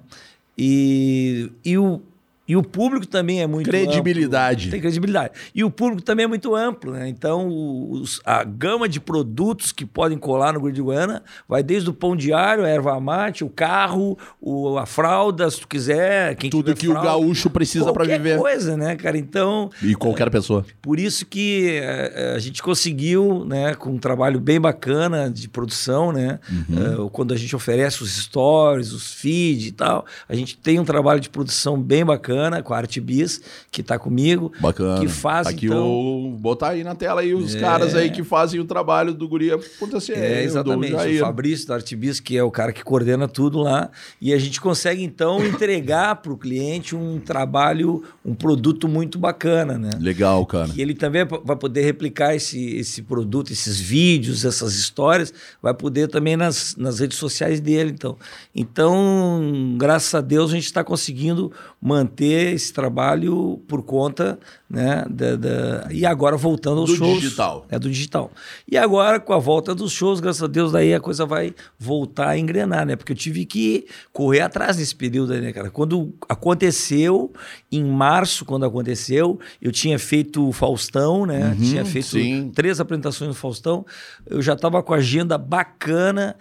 E, 0.57 1.49
e, 1.63 1.77
o, 1.77 2.01
e 2.49 2.57
o 2.57 2.63
público 2.63 3.05
também 3.07 3.41
é 3.41 3.47
muito 3.47 3.69
Credibilidade. 3.69 4.63
amplo. 4.63 4.71
Tem 4.71 4.81
credibilidade. 4.81 5.33
E 5.53 5.63
o 5.63 5.69
público 5.69 6.01
também 6.01 6.23
é 6.23 6.27
muito 6.27 6.55
amplo, 6.55 6.91
né? 6.93 7.07
Então 7.07 7.47
os- 7.91 8.19
a 8.25 8.43
gama 8.43 8.89
de 8.89 8.99
produtos 8.99 9.71
que 9.71 9.85
podem 9.85 10.17
colar 10.17 10.51
no 10.53 10.59
Guri 10.59 10.73
de 10.73 10.81
Uruguaiana 10.81 11.21
vai 11.47 11.61
desde 11.61 11.89
o 11.89 11.93
pão 11.93 12.15
diário, 12.15 12.65
a 12.65 12.67
erva 12.67 12.99
mate, 12.99 13.43
o 13.43 13.49
carro, 13.49 14.17
o, 14.41 14.77
a 14.79 14.85
fralda, 14.87 15.49
se 15.51 15.59
tu 15.61 15.67
quiser. 15.67 16.35
Quem 16.35 16.49
Tudo 16.49 16.73
que 16.75 16.87
o 16.87 16.91
fralda, 16.91 17.09
gaúcho 17.09 17.49
precisa 17.51 17.93
qualquer 17.93 18.17
viver. 18.17 18.39
coisa, 18.39 18.75
né, 18.75 18.95
cara? 18.95 19.15
Então, 19.17 19.69
E 19.83 19.93
qualquer 19.93 20.31
pessoa. 20.31 20.65
por 20.81 20.99
isso 20.99 21.25
que 21.27 21.79
eh, 21.81 22.33
a 22.35 22.39
gente 22.39 22.63
conseguiu, 22.63 23.45
né, 23.45 23.75
com 23.75 23.91
um 23.91 23.99
trabalho 23.99 24.39
bem 24.39 24.59
bacana 24.59 25.29
de 25.29 25.47
produção, 25.47 26.11
né, 26.11 26.39
Uhum. 26.51 27.05
eh, 27.05 27.09
quando 27.11 27.31
a 27.33 27.37
gente 27.37 27.55
oferece 27.55 28.01
os 28.01 28.11
stories, 28.23 28.91
os 28.91 29.13
feeds 29.13 29.67
e 29.67 29.71
tal, 29.71 30.03
a 30.27 30.33
gente 30.33 30.57
tem 30.57 30.79
um 30.79 30.85
trabalho 30.85 31.19
de 31.19 31.29
produção 31.29 31.79
bem 31.79 32.03
bacana 32.03 32.38
com 32.63 32.73
a 32.73 32.77
Arte 32.77 32.99
Bis, 33.01 33.41
que 33.71 33.81
está 33.81 33.97
comigo, 33.99 34.51
Bacana. 34.59 34.99
que 34.99 35.07
faz 35.07 35.47
Aqui 35.47 35.65
então... 35.67 35.87
o... 35.87 36.31
Botar 36.39 36.69
aí 36.69 36.83
na 36.83 36.95
tela 36.95 37.21
aí 37.21 37.33
os 37.33 37.55
É. 37.55 37.59
caras 37.59 37.95
aí 37.95 38.09
que 38.09 38.23
fazem 38.23 38.59
o 38.59 38.65
trabalho 38.65 39.13
do 39.13 39.27
guri 39.27 39.51
acontecer. 39.51 40.17
É, 40.17 40.43
exatamente. 40.43 40.93
O. 40.95 41.19
Fabrício 41.19 41.67
da 41.67 41.75
Artibis, 41.75 42.19
que 42.19 42.37
é 42.37 42.43
o 42.43 42.51
cara 42.51 42.71
que 42.71 42.83
coordena 42.83 43.27
tudo 43.27 43.59
lá. 43.59 43.89
E 44.21 44.33
a 44.33 44.37
gente 44.37 44.59
consegue, 44.61 45.03
então, 45.03 45.43
entregar 45.45 46.15
para 46.17 46.31
o 46.31 46.37
cliente 46.37 46.95
um 46.95 47.19
trabalho, 47.19 48.03
um 48.25 48.33
produto 48.33 48.87
muito 48.87 49.19
bacana, 49.19 49.77
né? 49.77 49.91
Legal, 49.99 50.45
cara. 50.45 50.69
E 50.75 50.81
ele 50.81 50.93
também 50.93 51.25
vai 51.25 51.55
poder 51.55 51.81
replicar 51.83 52.35
esse, 52.35 52.75
esse 52.77 53.01
produto, 53.01 53.51
esses 53.51 53.79
vídeos, 53.79 54.45
essas 54.45 54.75
histórias, 54.75 55.33
vai 55.61 55.73
poder 55.73 56.07
também 56.07 56.35
nas, 56.37 56.75
nas 56.75 56.99
redes 56.99 57.17
sociais 57.17 57.59
dele. 57.59 57.91
Então, 57.91 58.17
então 58.55 59.75
graças 59.77 60.13
a 60.13 60.21
Deus, 60.21 60.51
a 60.51 60.55
gente 60.55 60.65
está 60.65 60.83
conseguindo 60.83 61.51
manter 61.81 62.28
esse 62.31 62.71
trabalho 62.73 63.61
por 63.67 63.81
conta 63.83 64.39
né, 64.69 65.03
da, 65.09 65.35
da- 65.35 65.87
E 65.91 66.05
agora 66.05 66.37
voltando 66.37 66.81
aos 66.81 66.89
Do 66.91 66.95
shows. 66.95 67.21
digital. 67.21 67.65
É 67.69 67.79
do 67.79 67.89
digital. 67.89 68.31
E 68.71 68.77
agora, 68.77 69.19
com 69.19 69.33
a 69.33 69.39
volta 69.39 69.73
dos 69.73 69.91
shows, 69.91 70.19
graças 70.19 70.43
a 70.43 70.47
Deus, 70.47 70.71
daí 70.71 70.93
a 70.93 70.99
coisa 70.99 71.25
vai 71.25 71.53
voltar 71.79 72.29
a 72.29 72.37
engrenar, 72.37 72.85
né? 72.85 72.95
Porque 72.95 73.11
eu 73.11 73.15
tive 73.17 73.45
que 73.45 73.87
correr 74.13 74.41
atrás 74.41 74.77
nesse 74.77 74.95
período 74.95 75.33
aí, 75.33 75.41
né, 75.41 75.51
cara? 75.51 75.71
Quando 75.71 76.13
aconteceu, 76.29 77.31
em 77.71 77.83
março, 77.83 78.45
quando 78.45 78.65
aconteceu, 78.65 79.39
eu 79.61 79.71
tinha 79.71 79.97
feito 79.97 80.47
o 80.47 80.51
Faustão, 80.51 81.25
né? 81.25 81.55
tinha 81.59 81.83
feito 81.85 82.13
Uhum, 82.15 82.21
sim. 82.21 82.51
três 82.53 82.79
apresentações 82.79 83.27
no 83.29 83.33
Faustão. 83.33 83.85
Eu 84.25 84.41
já 84.41 84.53
estava 84.53 84.81
com 84.83 84.93
a 84.93 84.97
agenda 84.97 85.37
bacana. 85.37 86.35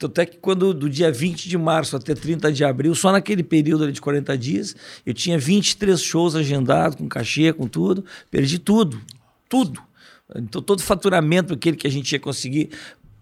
Tanto 0.00 0.18
é 0.20 0.26
que 0.26 0.38
quando 0.38 0.72
do 0.74 0.88
dia 0.88 1.12
20 1.12 1.48
de 1.48 1.56
março 1.58 1.94
até 1.94 2.14
30 2.14 2.50
de 2.52 2.64
abril, 2.64 2.94
só 2.94 3.12
naquele 3.12 3.42
período 3.44 3.92
de 3.92 4.00
40 4.00 4.36
dias, 4.38 4.74
eu 5.06 5.12
tinha 5.14 5.38
23 5.38 6.00
shows 6.00 6.34
agendados, 6.34 6.96
com 6.96 7.06
cachê, 7.06 7.52
com 7.52 7.68
tudo. 7.68 8.04
Perdi 8.30 8.58
tudo. 8.58 8.98
Tudo. 9.48 9.80
Então, 10.34 10.62
todo 10.62 10.78
o 10.78 10.82
faturamento 10.82 11.52
aquele 11.52 11.76
que 11.76 11.86
a 11.86 11.90
gente 11.90 12.10
ia 12.12 12.18
conseguir 12.18 12.70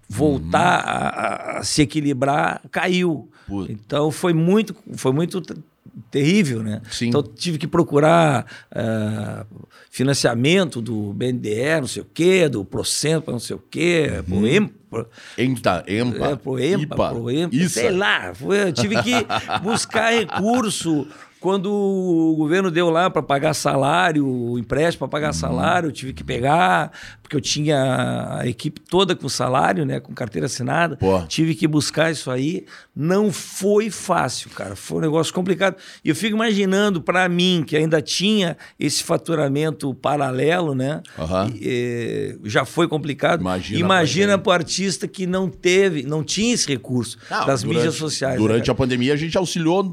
voltar 0.09 0.79
a, 0.79 1.09
a- 1.57 1.59
a 1.59 1.65
se 1.65 1.83
equilibrar 1.83 2.63
caiu. 2.71 3.29
Puta. 3.47 3.73
Então 3.73 4.11
foi 4.11 4.33
muito, 4.33 4.75
foi 4.95 5.13
muito 5.13 5.43
terrível, 6.11 6.63
né? 6.63 6.81
Sim. 6.91 7.09
Então 7.09 7.23
tive 7.23 7.59
que 7.59 7.67
procurar 7.67 8.47
ah, 8.71 9.45
financiamento 9.91 10.81
do 10.81 11.13
BNDE, 11.13 11.81
não 11.81 11.87
sei 11.87 12.03
o 12.03 12.07
quê, 12.13 12.49
do 12.49 12.65
Procento, 12.65 13.31
não 13.31 13.39
sei 13.39 13.57
o 13.57 13.63
quê, 13.71 14.23
pro 14.27 14.47
Em- 14.47 14.67
pro- 14.67 15.07
Enta, 15.37 15.85
Empa, 15.89 16.27
é, 16.31 16.37
pro 16.37 16.59
EMPA, 16.59 16.95
IPA, 16.95 17.09
pro 17.11 17.31
EMPA, 17.31 17.69
sei 17.69 17.91
lá. 17.91 18.33
Foi- 18.35 18.63
eu 18.69 18.73
tive 18.73 19.03
que 19.03 19.13
buscar 19.63 20.13
recurso. 20.13 21.07
Quando 21.41 21.71
o 21.73 22.35
governo 22.37 22.71
deu 22.71 22.91
lá 22.91 23.09
para 23.09 23.23
pagar 23.23 23.55
salário, 23.55 24.27
o 24.27 24.59
empréstimo 24.59 25.01
para 25.09 25.21
pagar 25.21 25.33
salário, 25.33 25.89
eu 25.89 25.93
tive 25.93 26.13
que 26.13 26.25
pegar, 26.25 26.91
porque 27.23 27.37
eu 27.37 27.41
tinha 27.41 28.39
a 28.41 28.47
equipe 28.47 28.81
toda 28.81 29.15
com 29.15 29.29
salário, 29.29 29.85
né, 29.87 30.01
com 30.01 30.13
carteira 30.13 30.47
assinada. 30.47 30.97
Pô. 30.97 31.23
Tive 31.27 31.55
que 31.55 31.67
buscar 31.69 32.11
isso 32.11 32.31
aí. 32.31 32.65
Não 32.95 33.31
foi 33.31 33.91
fácil, 33.91 34.51
cara. 34.51 34.75
Foi 34.75 34.99
um 34.99 35.01
negócio 35.03 35.33
complicado. 35.33 35.77
E 36.05 36.09
eu 36.09 36.17
fico 36.17 36.35
imaginando 36.35 37.01
para 37.01 37.29
mim, 37.29 37.63
que 37.67 37.77
ainda 37.77 38.03
tinha 38.03 38.57
esse 38.79 39.05
faturamento 39.05 39.95
paralelo, 39.95 40.75
né? 40.75 41.03
Aham. 41.19 41.53
e, 41.55 42.35
eh, 42.35 42.39
já 42.45 42.65
foi 42.65 42.89
complicado. 42.89 43.41
Imagina 43.41 43.79
Imagina 43.81 44.39
para 44.39 44.51
o 44.51 44.53
artista 44.53 45.07
que 45.07 45.27
não 45.27 45.49
teve, 45.49 46.03
não 46.03 46.25
tinha 46.25 46.53
esse 46.55 46.67
recurso 46.67 47.17
Não, 47.31 47.47
das 47.47 47.63
durante- 47.63 47.77
mídias 47.77 47.95
sociais. 47.95 48.35
né, 48.35 48.41
Durante 48.41 48.63
cara? 48.67 48.73
a 48.73 48.75
pandemia, 48.75 49.13
a 49.13 49.17
gente 49.17 49.37
auxiliou 49.39 49.85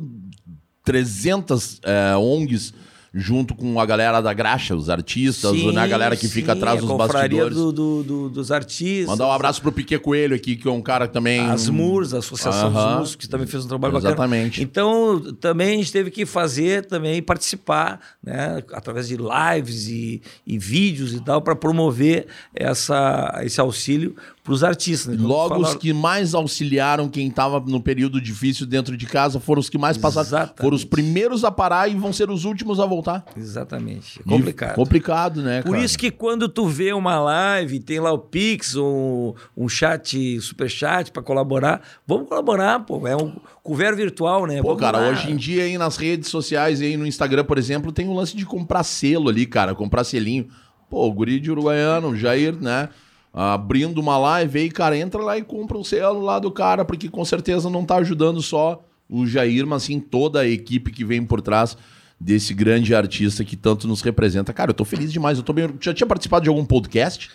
300 0.85 1.81
é, 1.83 2.15
ONGs 2.15 2.73
junto 3.17 3.55
com 3.55 3.79
a 3.79 3.85
galera 3.85 4.19
da 4.19 4.33
graxa, 4.33 4.75
os 4.75 4.89
artistas, 4.89 5.51
Sim, 5.51 5.71
né, 5.71 5.79
a 5.83 5.87
galera 5.87 6.17
que 6.17 6.27
fica 6.27 6.51
sim, 6.51 6.57
atrás 6.57 6.83
a 6.83 6.85
dos 6.85 6.97
bastidores. 6.97 7.55
do, 7.55 7.71
do- 7.71 8.03
do- 8.03 8.29
dos 8.29 8.51
artistas. 8.51 9.07
Mandar 9.07 9.27
um 9.27 9.31
abraço 9.31 9.61
pro 9.61 9.71
Piquet 9.71 9.99
Coelho 9.99 10.35
aqui, 10.35 10.57
que 10.57 10.67
é 10.67 10.71
um 10.71 10.81
cara 10.81 11.07
que 11.07 11.13
também. 11.13 11.39
As 11.39 11.69
MURS, 11.69 12.13
a 12.13 12.17
Associação 12.17 12.67
Aham. 12.67 12.87
dos 12.89 12.99
Músicos, 12.99 13.15
que 13.25 13.29
também 13.31 13.47
fez 13.47 13.63
um 13.63 13.69
trabalho 13.69 13.93
bacana. 13.93 14.09
Exatamente. 14.11 14.61
Então, 14.61 15.21
também 15.39 15.75
a 15.75 15.77
gente 15.77 15.93
teve 15.93 16.11
que 16.11 16.25
fazer, 16.25 16.87
também 16.87 17.21
participar, 17.23 18.01
né, 18.21 18.61
através 18.73 19.07
de 19.07 19.15
lives 19.15 19.87
e, 19.87 20.21
e 20.45 20.57
vídeos 20.59 21.13
e 21.13 21.21
tal, 21.21 21.41
para 21.41 21.55
promover 21.55 22.27
essa, 22.53 23.39
esse 23.45 23.61
auxílio 23.61 24.13
para 24.45 24.53
os 24.53 24.63
artistas. 24.63 25.17
né? 25.17 25.25
Logo, 25.27 25.59
os 25.59 25.73
que 25.73 25.91
mais 25.91 26.35
auxiliaram 26.35 27.09
quem 27.09 27.27
estava 27.27 27.59
no 27.59 27.81
período 27.81 28.21
difícil 28.21 28.67
dentro 28.67 28.95
de 28.95 29.07
casa 29.07 29.39
foram 29.39 29.59
os 29.59 29.69
que 29.69 29.77
mais 29.77 29.97
passaram. 29.97 30.27
Exatamente. 30.27 30.61
Foram 30.61 30.75
os 30.75 30.85
primeiros 30.85 31.43
a 31.43 31.49
parar 31.51 31.89
e 31.89 31.95
vão 31.95 32.13
ser 32.13 32.29
os 32.29 32.45
últimos 32.45 32.79
a 32.79 32.85
voltar. 32.85 33.25
Exatamente. 33.35 34.19
É 34.19 34.21
E 34.21 34.29
complicado. 34.29 34.75
complicado, 34.75 35.41
né, 35.41 35.63
Por 35.63 35.71
cara? 35.71 35.83
isso 35.83 35.97
que 35.97 36.11
quando 36.11 36.47
tu 36.47 36.67
vê 36.67 36.93
uma 36.93 37.19
live, 37.19 37.79
tem 37.79 37.99
lá 37.99 38.11
o 38.13 38.19
Pix, 38.19 38.75
um, 38.75 39.33
um 39.57 39.67
chat, 39.67 40.39
super 40.39 40.69
chat 40.69 41.11
para 41.11 41.23
colaborar, 41.23 41.81
vamos 42.05 42.29
colaborar, 42.29 42.81
pô. 42.81 43.07
É 43.07 43.15
um 43.15 43.33
couvert 43.63 43.95
virtual, 43.97 44.45
né? 44.45 44.61
Pô, 44.61 44.67
Vamos 44.69 44.79
cara, 44.81 44.99
lá. 44.99 45.09
hoje 45.09 45.31
em 45.31 45.35
dia 45.35 45.63
aí 45.63 45.75
nas 45.75 45.97
redes 45.97 46.29
sociais, 46.29 46.81
aí 46.81 46.95
no 46.95 47.07
Instagram, 47.07 47.43
por 47.45 47.57
exemplo, 47.57 47.91
tem 47.91 48.07
o 48.07 48.13
lance 48.13 48.37
de 48.37 48.45
comprar 48.45 48.83
selo 48.83 49.27
ali, 49.27 49.47
cara, 49.47 49.73
comprar 49.73 50.03
selinho. 50.03 50.47
Pô, 50.87 51.07
o 51.07 51.11
guri 51.11 51.39
de 51.39 51.49
Uruguaiano, 51.49 52.09
o 52.09 52.15
Jair, 52.15 52.55
né? 52.61 52.89
Abrindo 53.37 53.99
uma 53.99 54.17
live 54.17 54.59
aí, 54.59 54.71
cara, 54.71 54.97
entra 54.97 55.21
lá 55.21 55.37
e 55.37 55.43
compra 55.43 55.77
o 55.77 55.83
selo 55.83 56.21
lá 56.21 56.39
do 56.39 56.49
cara, 56.49 56.85
porque 56.85 57.09
com 57.09 57.25
certeza 57.25 57.69
não 57.69 57.83
tá 57.83 57.97
ajudando 57.97 58.41
só 58.41 58.81
o 59.09 59.27
Jair, 59.27 59.67
mas 59.67 59.83
sim 59.83 59.99
toda 59.99 60.39
a 60.39 60.47
equipe 60.47 60.89
que 60.89 61.03
vem 61.03 61.25
por 61.25 61.41
trás 61.41 61.77
desse 62.17 62.53
grande 62.53 62.95
artista 62.95 63.43
que 63.43 63.57
tanto 63.57 63.89
nos 63.89 64.01
representa. 64.01 64.53
Cara, 64.53 64.69
eu 64.69 64.73
tô 64.73 64.85
feliz 64.85 65.11
demais. 65.11 65.37
Eu 65.37 65.43
tô 65.43 65.51
bem... 65.51 65.69
Já 65.81 65.93
tinha 65.93 66.07
participado 66.07 66.43
de 66.43 66.49
algum 66.49 66.63
podcast? 66.63 67.29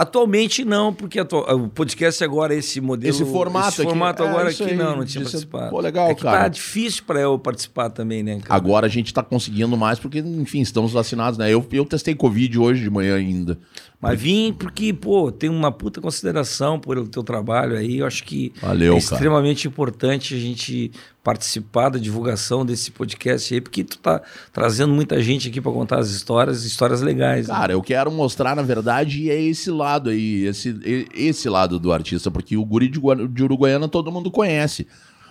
Atualmente 0.00 0.64
não, 0.64 0.94
porque 0.94 1.18
atu- 1.18 1.38
o 1.38 1.68
podcast 1.68 2.22
agora, 2.22 2.54
esse 2.54 2.80
modelo. 2.80 3.12
Esse 3.12 3.24
formato 3.24 3.70
esse 3.70 3.82
aqui, 3.82 3.90
formato 3.90 4.22
é, 4.22 4.28
agora 4.28 4.48
isso 4.50 4.62
aqui 4.62 4.74
não, 4.74 4.96
não 4.98 5.04
tinha 5.04 5.24
isso 5.24 5.30
é- 5.36 5.40
participado. 5.40 5.70
pô, 5.70 5.80
legal, 5.80 6.08
é 6.08 6.14
que 6.14 6.22
cara. 6.22 6.42
Tá 6.42 6.48
difícil 6.48 7.02
para 7.04 7.18
eu 7.20 7.36
participar 7.36 7.90
também, 7.90 8.22
né? 8.22 8.38
cara? 8.38 8.54
Agora 8.54 8.86
a 8.86 8.88
gente 8.88 9.12
tá 9.12 9.24
conseguindo 9.24 9.76
mais 9.76 9.98
porque, 9.98 10.20
enfim, 10.20 10.60
estamos 10.60 10.92
vacinados, 10.92 11.36
né? 11.36 11.52
Eu, 11.52 11.66
eu 11.72 11.84
testei 11.84 12.14
Covid 12.14 12.56
hoje 12.60 12.82
de 12.84 12.90
manhã 12.90 13.16
ainda. 13.16 13.58
Mas 14.00 14.20
vim 14.20 14.52
porque, 14.52 14.92
pô, 14.92 15.32
tem 15.32 15.50
uma 15.50 15.72
puta 15.72 16.00
consideração 16.00 16.78
por 16.78 16.96
o 16.98 17.08
teu 17.08 17.24
trabalho 17.24 17.76
aí. 17.76 17.98
Eu 17.98 18.06
acho 18.06 18.22
que 18.22 18.52
Valeu, 18.62 18.96
é 18.96 19.00
cara. 19.00 19.14
extremamente 19.14 19.66
importante 19.66 20.36
a 20.36 20.38
gente 20.38 20.92
participar 21.22 21.88
da 21.88 21.98
divulgação 21.98 22.64
desse 22.64 22.92
podcast 22.92 23.52
aí, 23.52 23.60
porque 23.60 23.82
tu 23.82 23.98
tá 23.98 24.22
trazendo 24.52 24.94
muita 24.94 25.20
gente 25.20 25.48
aqui 25.48 25.60
para 25.60 25.72
contar 25.72 25.98
as 25.98 26.10
histórias, 26.10 26.64
histórias 26.64 27.02
legais. 27.02 27.48
né? 27.48 27.54
Cara, 27.54 27.72
eu 27.72 27.82
quero 27.82 28.10
mostrar, 28.10 28.54
na 28.54 28.62
verdade, 28.62 29.28
é 29.30 29.40
esse 29.40 29.70
lado 29.70 30.10
aí, 30.10 30.46
esse, 30.46 31.08
esse 31.12 31.48
lado 31.48 31.78
do 31.78 31.92
artista, 31.92 32.30
porque 32.30 32.56
o 32.56 32.64
guri 32.64 32.88
de 32.88 33.42
Uruguaiana 33.42 33.88
todo 33.88 34.12
mundo 34.12 34.30
conhece. 34.30 34.86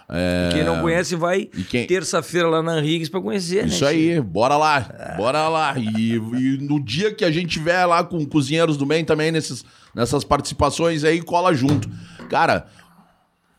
É, 0.09 0.49
Quem 0.53 0.63
não 0.63 0.79
conhece 0.81 1.15
vai 1.17 1.45
quem- 1.69 1.85
terça-feira 1.85 2.47
lá 2.47 2.63
na 2.63 2.79
Riggs 2.79 3.09
para 3.11 3.19
conhecer, 3.21 3.63
né? 3.63 3.67
Isso 3.67 3.85
aí, 3.85 4.21
bora 4.21 4.55
lá, 4.55 5.15
bora 5.17 5.49
lá. 5.49 5.77
E, 5.77 6.13
e 6.13 6.57
no 6.61 6.81
dia 6.81 7.13
que 7.13 7.25
a 7.25 7.31
gente 7.31 7.47
tiver 7.49 7.85
lá 7.85 8.03
com 8.03 8.25
Cozinheiros 8.25 8.77
do 8.77 8.85
Bem 8.85 9.03
também, 9.03 9.31
nesses, 9.33 9.65
nessas 9.93 10.23
participações 10.23 11.03
aí, 11.03 11.21
cola 11.21 11.53
junto. 11.53 11.89
Cara, 12.29 12.67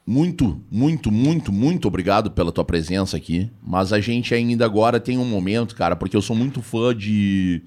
muito, 0.06 0.62
muito, 0.70 1.12
muito, 1.12 1.52
muito 1.52 1.86
obrigado 1.86 2.30
pela 2.30 2.50
tua 2.50 2.64
presença 2.64 3.14
aqui. 3.18 3.50
Mas 3.62 3.92
a 3.92 4.00
gente 4.00 4.34
ainda 4.34 4.64
agora 4.64 4.98
tem 4.98 5.18
um 5.18 5.26
momento, 5.26 5.76
cara, 5.76 5.94
porque 5.94 6.16
eu 6.16 6.22
sou 6.22 6.34
muito 6.34 6.62
fã 6.62 6.94
de. 6.96 7.62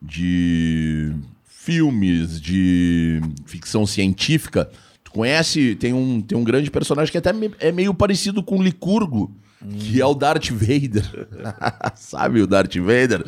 de 0.00 1.12
filmes, 1.44 2.40
de 2.40 3.20
ficção 3.46 3.84
científica. 3.86 4.70
Conhece? 5.12 5.74
Tem 5.76 5.92
um, 5.92 6.20
tem 6.20 6.36
um 6.36 6.44
grande 6.44 6.70
personagem 6.70 7.10
que 7.12 7.18
até 7.18 7.32
me- 7.32 7.50
é 7.60 7.70
meio 7.72 7.92
parecido 7.94 8.42
com 8.42 8.58
o 8.58 8.62
Licurgo, 8.62 9.34
que 9.78 10.00
é 10.00 10.06
o 10.06 10.14
Darth 10.14 10.50
Vader. 10.50 11.28
Sabe 11.94 12.40
o 12.40 12.46
Darth 12.46 12.74
Vader? 12.76 13.24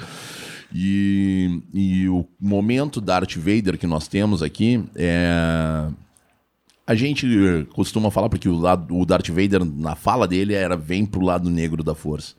E, 0.75 1.61
e 1.73 2.09
o 2.09 2.27
momento 2.41 3.01
Darth 3.01 3.37
Vader 3.37 3.79
que 3.79 3.87
nós 3.87 4.09
temos 4.09 4.43
aqui 4.43 4.83
é. 4.97 5.87
A 6.87 6.95
gente 6.95 7.27
costuma 7.73 8.11
falar 8.11 8.29
porque 8.29 8.47
o, 8.49 8.57
lado, 8.59 8.95
o 8.95 9.07
Darth 9.07 9.29
Vader, 9.29 9.65
na 9.65 9.95
fala 9.95 10.29
dele, 10.29 10.53
era 10.53 10.77
vem 10.77 11.07
pro 11.07 11.23
lado 11.25 11.49
negro 11.49 11.83
da 11.83 11.95
força. 11.95 12.35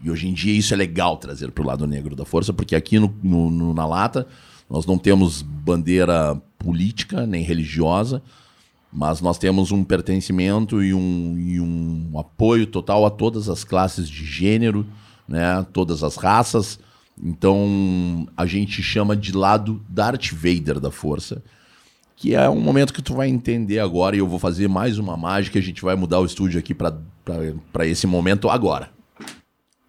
E 0.00 0.08
hoje 0.08 0.28
em 0.28 0.32
dia 0.32 0.52
isso 0.56 0.72
é 0.72 0.76
legal 0.76 1.16
trazer 1.16 1.50
pro 1.50 1.64
lado 1.66 1.84
negro 1.84 2.14
da 2.14 2.24
força, 2.24 2.52
porque 2.52 2.76
aqui 2.76 2.98
no, 3.00 3.12
no- 3.22 3.50
no- 3.50 3.74
na 3.74 3.84
Lata 3.86 4.24
nós 4.70 4.86
não 4.86 4.96
temos 4.98 5.42
bandeira 5.42 6.40
política 6.58 7.26
nem 7.26 7.42
religiosa, 7.42 8.22
mas 8.92 9.20
nós 9.20 9.38
temos 9.38 9.70
um 9.72 9.84
pertencimento 9.84 10.82
e 10.82 10.92
um, 10.94 11.36
e 11.38 11.60
um 11.60 12.18
apoio 12.18 12.66
total 12.66 13.04
a 13.06 13.10
todas 13.10 13.48
as 13.48 13.62
classes 13.64 14.08
de 14.08 14.24
gênero, 14.24 14.86
né? 15.28 15.64
todas 15.72 16.02
as 16.02 16.16
raças. 16.16 16.78
Então 17.22 18.26
a 18.36 18.46
gente 18.46 18.82
chama 18.82 19.14
de 19.16 19.32
lado 19.32 19.80
Darth 19.88 20.32
Vader 20.32 20.80
da 20.80 20.90
força 20.90 21.42
que 22.20 22.34
é 22.34 22.50
um 22.50 22.58
momento 22.60 22.92
que 22.92 23.00
tu 23.00 23.14
vai 23.14 23.28
entender 23.28 23.78
agora 23.78 24.16
e 24.16 24.18
eu 24.18 24.26
vou 24.26 24.40
fazer 24.40 24.66
mais 24.68 24.98
uma 24.98 25.16
mágica 25.16 25.56
a 25.56 25.62
gente 25.62 25.82
vai 25.82 25.94
mudar 25.94 26.18
o 26.18 26.24
estúdio 26.26 26.58
aqui 26.58 26.74
pra 26.74 27.86
esse 27.86 28.08
momento 28.08 28.50
agora. 28.50 28.90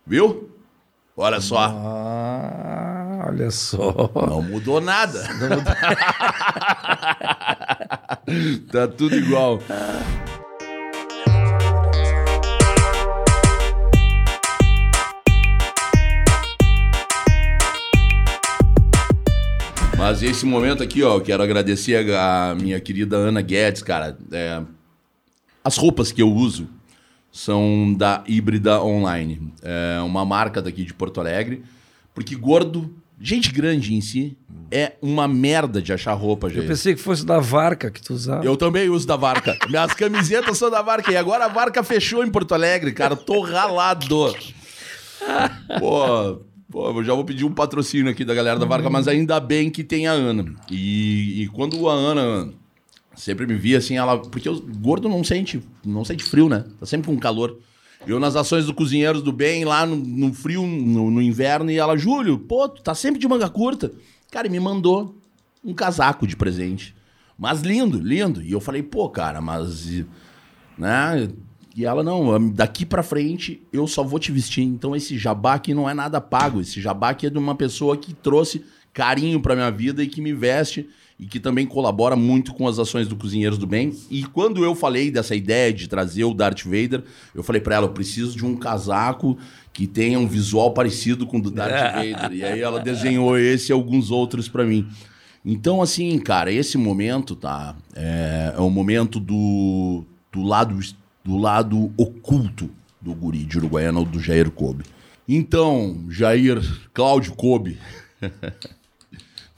Viu? 0.05 0.47
Olha 1.17 1.41
só, 1.41 1.57
Ah, 1.57 3.25
olha 3.27 3.49
só. 3.49 4.11
não 4.27 4.43
mudou 4.43 4.79
nada. 4.79 5.23
tá 8.71 8.87
tudo 8.87 9.15
igual. 9.15 9.59
Mas 19.97 20.23
esse 20.23 20.45
momento 20.45 20.81
aqui, 20.81 21.03
ó, 21.03 21.15
eu 21.15 21.21
quero 21.21 21.43
agradecer 21.43 22.09
a, 22.15 22.55
minha 22.59 22.79
querida 22.79 23.17
Ana 23.17 23.41
Guedes, 23.41 23.83
cara. 23.83 24.17
É, 24.31 24.61
as 25.63 25.77
roupas 25.77 26.11
que 26.11 26.21
eu 26.21 26.31
uso 26.31 26.69
são 27.31 27.93
da 27.93 28.23
Híbrida 28.27 28.81
Online. 28.81 29.53
É 29.61 29.99
uma 30.01 30.25
marca 30.25 30.61
daqui 30.61 30.85
de 30.85 30.93
Porto 30.93 31.19
Alegre. 31.19 31.63
Porque 32.13 32.35
gordo, 32.35 32.93
gente 33.19 33.51
grande 33.51 33.93
em 33.93 34.01
si, 34.01 34.37
é 34.71 34.93
uma 35.01 35.27
merda 35.27 35.81
de 35.81 35.91
achar 35.91 36.13
roupa, 36.13 36.47
Eu 36.47 36.51
gente. 36.51 36.67
pensei 36.67 36.93
que 36.95 37.01
fosse 37.01 37.25
da 37.25 37.39
Varca 37.39 37.89
que 37.89 38.01
tu 38.01 38.13
usava. 38.13 38.45
Eu 38.45 38.55
também 38.55 38.89
uso 38.89 39.07
da 39.07 39.15
Varca. 39.15 39.57
Minhas 39.67 39.93
camisetas 39.93 40.57
são 40.57 40.69
da 40.69 40.81
Varca. 40.81 41.11
E 41.11 41.17
agora 41.17 41.45
a 41.45 41.47
Varca 41.47 41.83
fechou 41.83 42.23
em 42.23 42.29
Porto 42.29 42.53
Alegre, 42.53 42.91
cara. 42.91 43.15
Tô 43.15 43.41
ralado. 43.41 44.33
Pô, 45.79 46.41
pô, 46.71 46.89
eu 46.91 47.03
já 47.03 47.13
vou 47.13 47.25
pedir 47.25 47.45
um 47.45 47.51
patrocínio 47.53 48.11
aqui 48.11 48.23
da 48.23 48.33
galera 48.33 48.57
da 48.57 48.65
Varca, 48.65 48.89
mas 48.89 49.07
ainda 49.07 49.39
bem 49.39 49.69
que 49.69 49.83
tem 49.83 50.07
a 50.07 50.11
Ana. 50.11 50.45
E, 50.69 51.43
e 51.43 51.47
quando 51.49 51.89
a 51.89 51.93
Ana 51.93 52.53
sempre 53.15 53.45
me 53.45 53.55
via 53.55 53.77
assim, 53.79 53.97
ela. 53.97 54.17
Porque 54.17 54.47
o 54.49 54.61
gordo 54.77 55.09
não 55.09 55.23
sente, 55.23 55.61
não 55.85 56.05
sente 56.05 56.23
frio, 56.23 56.47
né? 56.47 56.63
Tá 56.79 56.85
sempre 56.85 57.07
com 57.07 57.17
calor. 57.19 57.57
Eu 58.07 58.19
nas 58.19 58.35
ações 58.35 58.65
do 58.65 58.73
Cozinheiros 58.73 59.21
do 59.21 59.31
Bem, 59.31 59.65
lá 59.65 59.85
no, 59.85 59.95
no 59.95 60.33
frio, 60.33 60.65
no, 60.65 61.11
no 61.11 61.21
inverno, 61.21 61.69
e 61.69 61.77
ela, 61.77 61.97
Júlio, 61.97 62.39
pô, 62.39 62.69
tu 62.69 62.81
tá 62.81 62.95
sempre 62.95 63.19
de 63.19 63.27
manga 63.27 63.49
curta. 63.49 63.91
Cara, 64.31 64.47
e 64.47 64.49
me 64.49 64.59
mandou 64.59 65.15
um 65.63 65.73
casaco 65.73 66.25
de 66.25 66.35
presente. 66.35 66.95
Mas 67.37 67.61
lindo, 67.61 67.99
lindo. 67.99 68.41
E 68.41 68.51
eu 68.51 68.59
falei, 68.59 68.83
pô, 68.83 69.09
cara, 69.09 69.41
mas. 69.41 70.05
Né? 70.77 71.29
E 71.75 71.85
ela, 71.85 72.03
não, 72.03 72.49
daqui 72.49 72.85
pra 72.85 73.03
frente 73.03 73.61
eu 73.71 73.87
só 73.87 74.03
vou 74.03 74.19
te 74.19 74.31
vestir. 74.31 74.63
Então 74.63 74.95
esse 74.95 75.17
jabá 75.17 75.53
aqui 75.53 75.73
não 75.73 75.89
é 75.89 75.93
nada 75.93 76.19
pago. 76.19 76.61
Esse 76.61 76.81
jabá 76.81 77.09
aqui 77.09 77.27
é 77.27 77.29
de 77.29 77.37
uma 77.37 77.55
pessoa 77.55 77.95
que 77.95 78.13
trouxe 78.13 78.65
carinho 78.93 79.41
pra 79.41 79.55
minha 79.55 79.71
vida 79.71 80.03
e 80.03 80.07
que 80.07 80.21
me 80.21 80.33
veste 80.33 80.89
e 81.19 81.25
que 81.25 81.39
também 81.39 81.65
colabora 81.65 82.15
muito 82.15 82.53
com 82.53 82.65
as 82.67 82.79
ações 82.79 83.07
do 83.07 83.15
Cozinheiros 83.15 83.57
do 83.57 83.67
Bem. 83.67 83.93
E 84.09 84.23
quando 84.23 84.63
eu 84.63 84.73
falei 84.73 85.11
dessa 85.11 85.35
ideia 85.35 85.73
de 85.73 85.87
trazer 85.89 86.23
o 86.23 86.33
Darth 86.33 86.63
Vader, 86.63 87.03
eu 87.35 87.43
falei 87.43 87.61
pra 87.61 87.75
ela, 87.75 87.87
eu 87.87 87.91
preciso 87.91 88.37
de 88.37 88.45
um 88.45 88.55
casaco 88.55 89.37
que 89.73 89.85
tenha 89.85 90.17
um 90.17 90.27
visual 90.27 90.73
parecido 90.73 91.27
com 91.27 91.37
o 91.37 91.41
do 91.41 91.51
Darth 91.51 91.93
Vader. 91.93 92.37
E 92.37 92.43
aí 92.43 92.61
ela 92.61 92.79
desenhou 92.79 93.37
esse 93.37 93.71
e 93.71 93.73
alguns 93.73 94.11
outros 94.11 94.47
pra 94.47 94.63
mim. 94.63 94.87
Então, 95.43 95.81
assim, 95.81 96.17
cara, 96.19 96.51
esse 96.51 96.77
momento, 96.77 97.35
tá? 97.35 97.75
É, 97.95 98.53
é 98.55 98.61
o 98.61 98.69
momento 98.69 99.19
do, 99.19 100.05
do, 100.31 100.41
lado, 100.41 100.79
do 101.23 101.37
lado 101.37 101.91
oculto 101.97 102.69
do 103.01 103.13
guri 103.13 103.43
de 103.43 103.57
Uruguaiana 103.57 103.99
ou 103.99 104.05
do 104.05 104.19
Jair 104.19 104.49
Kobe. 104.51 104.85
Então, 105.27 106.05
Jair 106.09 106.61
Cláudio 106.93 107.33
Kobe, 107.33 107.77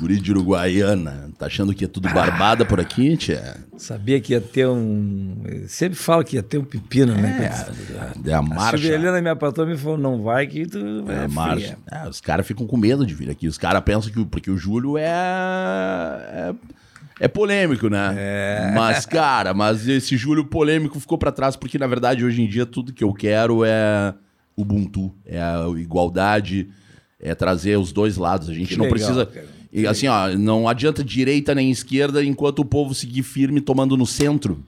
guri 0.02 0.20
de 0.20 0.32
Uruguaiana, 0.32 1.30
tá 1.38 1.46
achando 1.46 1.76
que 1.76 1.86
é 1.86 1.88
tudo 1.88 2.10
barbada 2.10 2.66
por 2.66 2.80
aqui, 2.80 3.16
tia? 3.16 3.58
Sabia 3.78 4.20
que 4.20 4.34
ia 4.34 4.42
ter 4.42 4.68
um. 4.68 5.44
Sempre 5.68 5.98
fala 5.98 6.24
que 6.24 6.36
ia 6.36 6.44
ter 6.44 6.58
um 6.58 6.64
pepino, 6.64 7.14
né? 7.14 7.52
É 8.26 8.34
a 8.34 8.40
A 8.40 8.42
marcha. 8.42 8.78
Silvelena, 8.80 9.22
minha 9.22 9.36
patroa, 9.36 9.68
me 9.68 9.78
falou: 9.78 9.98
não 9.98 10.24
vai 10.24 10.48
que 10.48 10.66
tu. 10.66 10.80
É, 11.08 11.14
É, 11.14 11.26
a 11.26 11.28
marcha. 11.28 11.78
É, 11.92 12.10
os 12.10 12.20
caras 12.20 12.48
ficam 12.48 12.66
com 12.66 12.78
medo 12.78 13.06
de 13.06 13.14
vir 13.14 13.30
aqui. 13.30 13.48
Os 13.48 13.60
caras 13.60 13.84
pensam 13.84 14.12
que 14.12 14.26
porque 14.26 14.50
o 14.50 14.58
Júlio 14.58 14.98
é, 14.98 15.06
é 15.06 16.54
é 17.20 17.28
polêmico, 17.28 17.88
né? 17.88 18.72
Mas 18.74 19.06
cara, 19.06 19.54
mas 19.54 19.88
esse 19.88 20.18
Júlio 20.18 20.46
polêmico 20.46 21.00
ficou 21.00 21.20
pra 21.20 21.32
trás 21.32 21.56
porque 21.56 21.78
na 21.78 21.86
verdade 21.86 22.26
hoje 22.26 22.42
em 22.42 22.48
dia 22.48 22.66
tudo 22.66 22.92
que 22.92 23.04
eu 23.04 23.14
quero 23.14 23.64
é 23.64 24.16
ubuntu, 24.58 25.14
é 25.24 25.40
a 25.40 25.68
igualdade, 25.78 26.70
é 27.20 27.36
trazer 27.36 27.78
os 27.78 27.92
dois 27.92 28.18
lados. 28.18 28.50
A 28.50 28.54
gente 28.54 28.70
Que 28.70 28.78
não 28.78 28.86
legal, 28.86 28.98
precisa 28.98 29.26
cara. 29.28 29.61
E, 29.72 29.88
assim, 29.88 30.08
ó, 30.08 30.30
não 30.38 30.68
adianta 30.68 31.04
direita 31.04 31.56
nem 31.56 31.72
esquerda 31.72 32.24
enquanto 32.24 32.60
o 32.60 32.66
povo 32.66 32.94
seguir 32.94 33.24
firme 33.24 33.62
tomando 33.62 33.96
no 33.96 34.06
centro. 34.06 34.64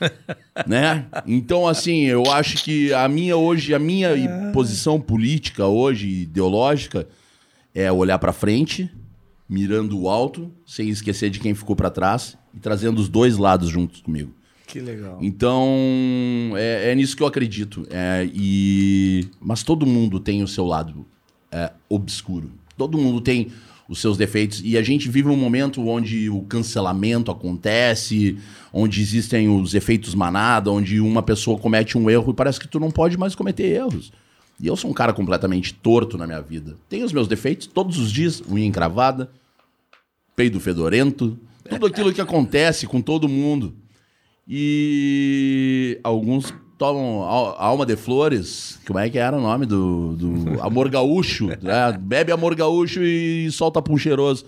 né? 0.66 1.06
Então, 1.26 1.66
assim, 1.66 2.02
eu 2.04 2.30
acho 2.30 2.62
que 2.62 2.92
a 2.94 3.08
minha 3.08 3.36
hoje, 3.36 3.74
a 3.74 3.78
minha 3.78 4.14
i- 4.14 4.52
posição 4.52 5.00
política 5.00 5.66
hoje, 5.66 6.08
ideológica, 6.22 7.06
é 7.74 7.90
olhar 7.90 8.18
pra 8.18 8.32
frente, 8.32 8.90
mirando 9.48 9.98
o 10.00 10.08
alto, 10.08 10.50
sem 10.66 10.88
esquecer 10.88 11.30
de 11.30 11.40
quem 11.40 11.54
ficou 11.54 11.74
pra 11.74 11.90
trás 11.90 12.36
e 12.54 12.60
trazendo 12.60 12.98
os 12.98 13.08
dois 13.08 13.36
lados 13.36 13.68
juntos 13.68 14.00
comigo. 14.00 14.32
Que 14.66 14.80
legal. 14.80 15.18
Então, 15.20 15.66
é, 16.56 16.92
é 16.92 16.94
nisso 16.94 17.16
que 17.16 17.22
eu 17.22 17.26
acredito. 17.26 17.86
É, 17.90 18.28
e... 18.32 19.26
Mas 19.40 19.62
todo 19.62 19.86
mundo 19.86 20.20
tem 20.20 20.42
o 20.42 20.48
seu 20.48 20.66
lado 20.66 21.06
é, 21.50 21.72
obscuro. 21.88 22.50
Todo 22.76 22.98
mundo 22.98 23.20
tem 23.20 23.48
os 23.88 24.00
seus 24.00 24.18
defeitos. 24.18 24.60
E 24.62 24.76
a 24.76 24.82
gente 24.82 25.08
vive 25.08 25.28
um 25.28 25.36
momento 25.36 25.86
onde 25.88 26.28
o 26.28 26.42
cancelamento 26.42 27.30
acontece, 27.30 28.38
onde 28.72 29.00
existem 29.00 29.48
os 29.48 29.74
efeitos 29.74 30.14
manada, 30.14 30.70
onde 30.70 31.00
uma 31.00 31.22
pessoa 31.22 31.58
comete 31.58 31.96
um 31.96 32.10
erro 32.10 32.30
e 32.30 32.34
parece 32.34 32.60
que 32.60 32.68
tu 32.68 32.78
não 32.78 32.90
pode 32.90 33.16
mais 33.16 33.34
cometer 33.34 33.64
erros. 33.64 34.12
E 34.60 34.66
eu 34.66 34.76
sou 34.76 34.90
um 34.90 34.94
cara 34.94 35.12
completamente 35.12 35.72
torto 35.72 36.18
na 36.18 36.26
minha 36.26 36.42
vida. 36.42 36.76
Tenho 36.88 37.06
os 37.06 37.12
meus 37.12 37.26
defeitos 37.26 37.66
todos 37.66 37.98
os 37.98 38.12
dias, 38.12 38.42
unha 38.50 38.66
encravada, 38.66 39.30
peido 40.36 40.60
fedorento, 40.60 41.38
tudo 41.68 41.86
aquilo 41.86 42.12
que 42.12 42.20
acontece 42.20 42.86
com 42.86 43.00
todo 43.00 43.28
mundo. 43.28 43.74
E 44.46 45.98
alguns 46.02 46.52
tomam 46.78 47.22
al- 47.24 47.56
alma 47.58 47.84
de 47.84 47.96
flores. 47.96 48.78
Como 48.86 48.98
é 48.98 49.10
que 49.10 49.18
era 49.18 49.36
o 49.36 49.40
nome 49.40 49.66
do, 49.66 50.14
do 50.14 50.62
amor 50.64 50.88
gaúcho? 50.88 51.48
né? 51.60 51.92
Bebe 52.00 52.32
amor 52.32 52.54
gaúcho 52.54 53.02
e 53.02 53.50
solta 53.50 53.82
pum 53.82 53.98
cheiroso. 53.98 54.46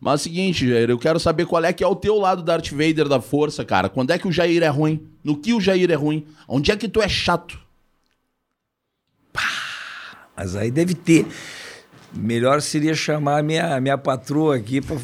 Mas 0.00 0.12
é 0.12 0.14
o 0.14 0.18
seguinte, 0.24 0.68
Jair, 0.68 0.90
eu 0.90 0.98
quero 0.98 1.18
saber 1.18 1.46
qual 1.46 1.64
é 1.64 1.72
que 1.72 1.82
é 1.82 1.86
o 1.86 1.96
teu 1.96 2.16
lado 2.18 2.42
Darth 2.42 2.70
Vader 2.70 3.08
da 3.08 3.20
força, 3.20 3.64
cara. 3.64 3.88
Quando 3.88 4.10
é 4.12 4.18
que 4.18 4.28
o 4.28 4.32
Jair 4.32 4.62
é 4.62 4.68
ruim? 4.68 5.02
No 5.24 5.36
que 5.36 5.52
o 5.54 5.60
Jair 5.60 5.90
é 5.90 5.94
ruim? 5.94 6.24
Onde 6.46 6.70
é 6.70 6.76
que 6.76 6.88
tu 6.88 7.00
é 7.02 7.08
chato? 7.08 7.58
Mas 10.36 10.54
aí 10.54 10.70
deve 10.70 10.94
ter. 10.94 11.26
Melhor 12.12 12.62
seria 12.62 12.94
chamar 12.94 13.38
a 13.38 13.42
minha, 13.42 13.80
minha 13.80 13.98
patroa 13.98 14.56
aqui 14.56 14.80
para 14.80 14.96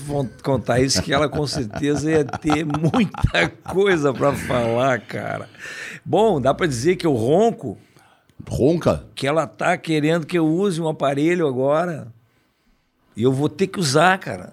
contar 0.42 0.80
isso, 0.80 1.02
que 1.02 1.12
ela 1.12 1.28
com 1.28 1.46
certeza 1.46 2.10
ia 2.10 2.24
ter 2.24 2.64
muita 2.64 3.48
coisa 3.72 4.12
para 4.12 4.32
falar, 4.32 5.00
cara. 5.00 5.48
Bom, 6.04 6.40
dá 6.40 6.54
para 6.54 6.66
dizer 6.66 6.96
que 6.96 7.06
eu 7.06 7.12
ronco, 7.12 7.78
Ronca? 8.48 9.04
que 9.14 9.26
ela 9.26 9.46
tá 9.46 9.76
querendo 9.76 10.26
que 10.26 10.38
eu 10.38 10.46
use 10.46 10.80
um 10.80 10.88
aparelho 10.88 11.46
agora. 11.46 12.08
E 13.16 13.22
eu 13.22 13.32
vou 13.32 13.48
ter 13.48 13.66
que 13.66 13.78
usar, 13.78 14.18
cara. 14.18 14.52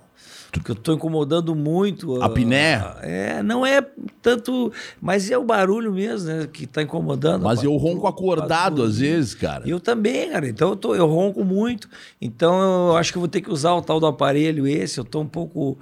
Que 0.59 0.71
eu 0.71 0.75
tô 0.75 0.93
incomodando 0.93 1.55
muito. 1.55 2.21
A 2.21 2.29
piné? 2.29 2.83
É, 3.01 3.41
não 3.41 3.65
é 3.65 3.85
tanto. 4.21 4.71
Mas 5.01 5.31
é 5.31 5.37
o 5.37 5.43
barulho 5.43 5.93
mesmo, 5.93 6.27
né? 6.27 6.47
Que 6.51 6.67
tá 6.67 6.81
incomodando. 6.81 7.43
Mas 7.43 7.63
eu 7.63 7.75
ronco 7.77 8.07
acordado 8.07 8.83
às 8.83 8.99
vezes, 8.99 9.33
cara. 9.33 9.67
Eu 9.67 9.79
também, 9.79 10.29
cara. 10.29 10.49
Então 10.49 10.71
eu, 10.71 10.75
tô, 10.75 10.93
eu 10.93 11.07
ronco 11.07 11.43
muito. 11.43 11.87
Então 12.19 12.89
eu 12.89 12.97
acho 12.97 13.11
que 13.11 13.17
eu 13.17 13.21
vou 13.21 13.29
ter 13.29 13.41
que 13.41 13.51
usar 13.51 13.73
o 13.73 13.81
tal 13.81 13.99
do 13.99 14.05
aparelho 14.05 14.67
esse. 14.67 14.99
Eu 14.99 15.05
tô 15.05 15.21
um 15.21 15.27
pouco. 15.27 15.77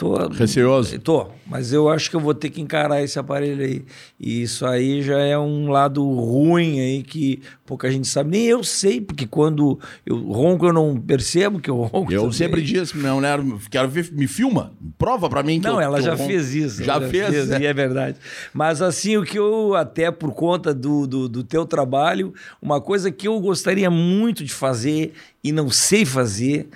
Tô, 0.00 0.16
Receoso? 0.28 0.98
Tô, 0.98 1.26
mas 1.46 1.74
eu 1.74 1.86
acho 1.90 2.08
que 2.08 2.16
eu 2.16 2.20
vou 2.20 2.32
ter 2.32 2.48
que 2.48 2.58
encarar 2.58 3.02
esse 3.02 3.18
aparelho 3.18 3.62
aí. 3.62 3.84
E 4.18 4.40
isso 4.40 4.64
aí 4.64 5.02
já 5.02 5.18
é 5.18 5.38
um 5.38 5.68
lado 5.68 6.02
ruim 6.10 6.80
aí 6.80 7.02
que 7.02 7.42
pouca 7.66 7.90
gente 7.90 8.08
sabe. 8.08 8.30
Nem 8.30 8.46
eu 8.46 8.64
sei, 8.64 8.98
porque 8.98 9.26
quando 9.26 9.78
eu 10.06 10.16
ronco 10.32 10.64
eu 10.64 10.72
não 10.72 10.98
percebo 10.98 11.60
que 11.60 11.68
eu 11.68 11.76
ronco. 11.82 12.10
Eu 12.10 12.20
também. 12.22 12.32
sempre 12.32 12.62
disse, 12.62 12.96
minha 12.96 13.12
mulher, 13.12 13.40
quero 13.70 13.90
ver, 13.90 14.10
me 14.10 14.26
filma, 14.26 14.72
prova 14.96 15.28
pra 15.28 15.42
mim 15.42 15.60
que 15.60 15.66
Não, 15.66 15.74
eu- 15.74 15.80
ela 15.82 15.98
que 15.98 16.04
já 16.04 16.16
fez 16.16 16.54
isso. 16.54 16.82
Já 16.82 16.94
ela 16.94 17.06
fez? 17.06 17.50
e 17.50 17.66
é 17.66 17.74
verdade. 17.74 18.16
Mas 18.54 18.80
assim, 18.80 19.18
o 19.18 19.22
que 19.22 19.38
eu, 19.38 19.74
até 19.74 20.10
por 20.10 20.32
conta 20.32 20.72
do, 20.72 21.06
do, 21.06 21.28
do 21.28 21.44
teu 21.44 21.66
trabalho, 21.66 22.32
uma 22.62 22.80
coisa 22.80 23.12
que 23.12 23.28
eu 23.28 23.38
gostaria 23.38 23.90
muito 23.90 24.44
de 24.44 24.52
fazer 24.54 25.12
e 25.44 25.52
não 25.52 25.68
sei 25.68 26.06
fazer 26.06 26.68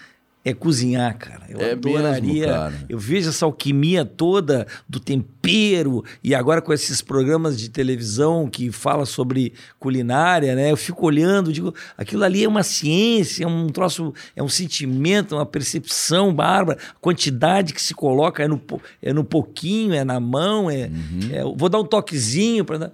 é 0.44 0.52
cozinhar, 0.52 1.16
cara. 1.16 1.44
Eu 1.48 1.58
É 1.58 1.74
mesmo, 1.74 1.96
adoraria. 1.98 2.46
cara. 2.46 2.74
Eu 2.88 2.98
vejo 2.98 3.30
essa 3.30 3.46
alquimia 3.46 4.04
toda 4.04 4.66
do 4.88 5.00
tempero 5.00 6.04
e 6.22 6.34
agora 6.34 6.60
com 6.60 6.72
esses 6.72 7.00
programas 7.00 7.58
de 7.58 7.70
televisão 7.70 8.46
que 8.48 8.70
fala 8.70 9.06
sobre 9.06 9.54
culinária, 9.78 10.54
né? 10.54 10.70
Eu 10.70 10.76
fico 10.76 11.06
olhando, 11.06 11.52
digo, 11.52 11.74
aquilo 11.96 12.24
ali 12.24 12.44
é 12.44 12.48
uma 12.48 12.62
ciência, 12.62 13.44
é 13.44 13.46
um 13.46 13.68
troço, 13.68 14.12
é 14.36 14.42
um 14.42 14.48
sentimento, 14.48 15.34
uma 15.34 15.46
percepção 15.46 16.34
bárbara, 16.34 16.78
a 16.90 16.98
quantidade 17.00 17.72
que 17.72 17.80
se 17.82 17.94
coloca 17.94 18.42
é 18.42 18.48
no, 18.48 18.60
é 19.00 19.12
no 19.12 19.24
pouquinho, 19.24 19.94
é 19.94 20.04
na 20.04 20.20
mão, 20.20 20.70
é, 20.70 20.90
é- 21.32 21.42
vou 21.56 21.68
dar 21.68 21.78
um 21.80 21.84
toquezinho 21.84 22.64
para 22.64 22.92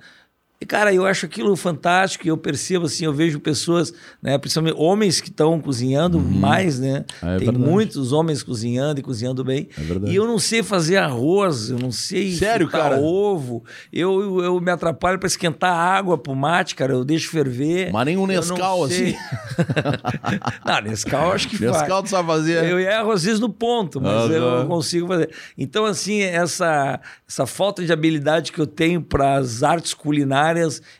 e, 0.61 0.67
cara, 0.67 0.93
eu 0.93 1.07
acho 1.07 1.25
aquilo 1.25 1.57
fantástico 1.57 2.27
e 2.27 2.29
eu 2.29 2.37
percebo 2.37 2.85
assim, 2.85 3.07
eu 3.07 3.15
vejo 3.15 3.41
pessoas, 3.41 3.95
né, 4.23 4.37
principalmente 4.37 4.77
homens 4.79 5.19
que 5.19 5.31
estão 5.31 5.59
cozinhando 5.59 6.21
mais, 6.21 6.79
né? 6.79 7.07
É 7.23 7.39
Tem 7.39 7.51
muitos 7.51 8.13
homens 8.13 8.43
cozinhando 8.43 9.01
e 9.01 9.03
cozinhando 9.03 9.43
bem. 9.43 9.69
É 9.79 9.81
verdade. 9.81 10.13
E 10.13 10.17
eu 10.17 10.27
não 10.27 10.39
sei 10.39 10.63
fazer 10.63 10.99
arroz, 10.99 11.71
eu 11.71 11.79
não 11.79 11.91
sei 11.91 12.33
Sério, 12.33 12.69
cara? 12.69 12.99
ovo. 12.99 13.65
Eu, 13.91 14.21
eu, 14.21 14.45
eu 14.45 14.61
me 14.61 14.71
atrapalho 14.71 15.19
para 15.19 15.29
esquentar 15.29 15.73
água 15.75 16.19
pro 16.19 16.35
mate, 16.35 16.75
cara, 16.75 16.93
eu 16.93 17.07
deixo 17.07 17.31
ferver. 17.31 17.91
Mas 17.91 18.05
nem 18.05 18.19
um 18.19 18.27
Nescau, 18.27 18.87
sei. 18.87 19.17
não, 20.67 20.83
Nescau 20.83 21.29
eu 21.29 21.33
acho 21.33 21.49
que 21.49 21.57
faz. 21.57 21.73
Nescau 21.73 22.03
tu 22.03 22.11
sabe 22.11 22.29
fazer. 22.29 22.65
Eu 22.71 22.79
erro 22.79 23.13
às 23.13 23.25
vezes 23.25 23.41
no 23.41 23.49
ponto, 23.49 23.99
mas 23.99 24.25
Aham. 24.25 24.33
eu 24.33 24.67
consigo 24.67 25.07
fazer. 25.09 25.31
Então, 25.57 25.87
assim, 25.87 26.21
essa, 26.21 27.01
essa 27.27 27.47
falta 27.47 27.83
de 27.83 27.91
habilidade 27.91 28.53
que 28.53 28.59
eu 28.61 28.67
tenho 28.67 29.01
para 29.01 29.37
as 29.37 29.63
artes 29.63 29.95
culinárias 29.95 30.50